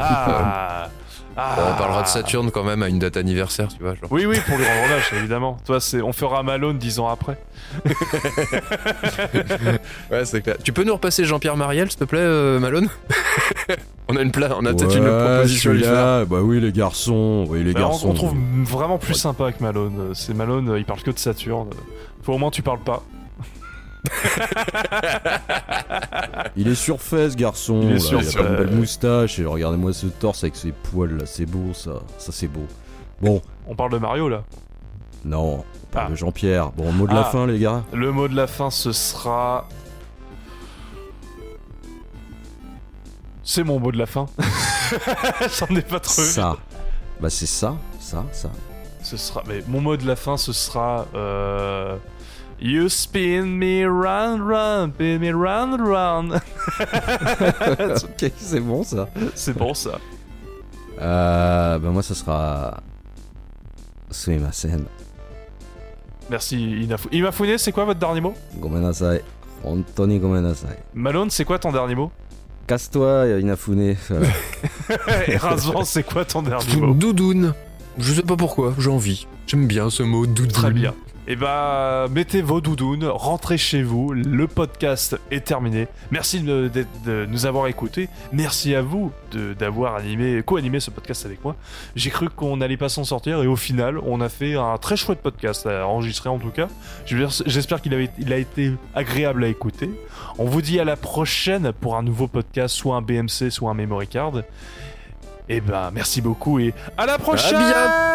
[0.00, 0.88] Ah.
[1.36, 1.54] Ah.
[1.56, 3.94] Bon, on parlera de Saturn quand même à une date anniversaire, tu vois.
[3.94, 4.10] genre.
[4.10, 5.58] Oui, oui, pour lui rendre hommage, évidemment.
[5.64, 7.38] Toi, c'est, on fera Malone dix ans après.
[10.10, 10.56] Ouais, c'est clair.
[10.64, 12.88] Tu peux nous repasser Jean-Pierre Mariel, s'il te plaît, euh, Malone
[14.08, 15.92] On a une pla- on a peut-être une proposition à lui faire.
[15.92, 18.08] là, bah oui les garçons, oui les garçons.
[18.08, 20.10] on trouve vraiment plus sympa avec Malone.
[20.14, 21.68] C'est Malone, euh, il parle que de Saturne.
[22.22, 23.04] Faut au moins tu parles pas.
[26.56, 29.92] Il est surfait ce garçon, Il est là, il a une belle moustache et regardez-moi
[29.92, 32.66] ce torse avec ses poils là, c'est beau ça, ça c'est beau.
[33.20, 34.42] Bon, On parle de Mario là.
[35.24, 36.10] non, on parle Ah.
[36.10, 36.70] de Jean-Pierre.
[36.72, 37.24] Bon, mot de la Ah.
[37.30, 37.82] fin les gars.
[37.92, 39.68] Le mot de la fin, ce sera.
[43.42, 44.26] C'est mon mot de la fin.
[45.58, 46.22] J'en ai pas trop.
[46.22, 46.56] Ça.
[47.20, 48.50] Bah c'est ça, ça, ça.
[49.02, 49.42] Ce sera.
[49.48, 51.06] Mais mon mot de la fin, ce sera.
[51.14, 51.96] Euh...
[52.60, 56.32] You spin me round, round, spin me round, round.
[58.04, 59.08] ok, c'est bon ça.
[59.34, 59.98] C'est bon ça.
[61.00, 62.82] Euh, bah moi ça sera...
[64.10, 64.84] Sumimasen.
[66.28, 67.08] Merci Inafu.
[67.12, 68.34] Inafune, c'est quoi votre dernier mot?
[68.58, 69.22] Gomenasai.
[69.64, 70.78] Hontoni gomenasai.
[70.94, 72.10] Malone, c'est quoi ton dernier mot?
[72.66, 73.80] Casse-toi, Inafune.
[75.26, 76.94] Et Razvan, c'est quoi ton dernier mot?
[76.94, 77.54] Doudoune.
[77.98, 79.26] Je sais pas pourquoi, j'ai envie.
[79.46, 80.52] J'aime bien ce mot doudoune.
[80.52, 80.94] Très bien.
[81.30, 85.86] Et bah, mettez vos doudounes, rentrez chez vous, le podcast est terminé.
[86.10, 88.08] Merci de, de- de nous avoir écoutés.
[88.32, 89.12] Merci à vous
[89.56, 91.54] d'avoir animé, co-animé ce podcast avec moi.
[91.94, 94.96] J'ai cru qu'on n'allait pas s'en sortir et au final, on a fait un très
[94.96, 96.66] chouette podcast à enregistrer en tout cas.
[97.06, 99.88] J'espère qu'il il a été agréable à écouter.
[100.36, 103.74] On vous dit à la prochaine pour un nouveau podcast, soit un BMC, soit un
[103.74, 104.32] memory card.
[105.48, 107.60] Et ben, merci beaucoup et à la prochaine À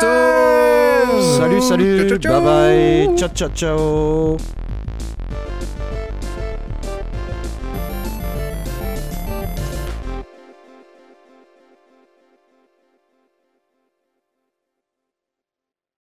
[0.02, 0.75] bientôt
[1.06, 2.42] Salut, salut, Ciao, ciao, ciao.
[2.42, 4.65] bye bye, ciao, ciao, ciao.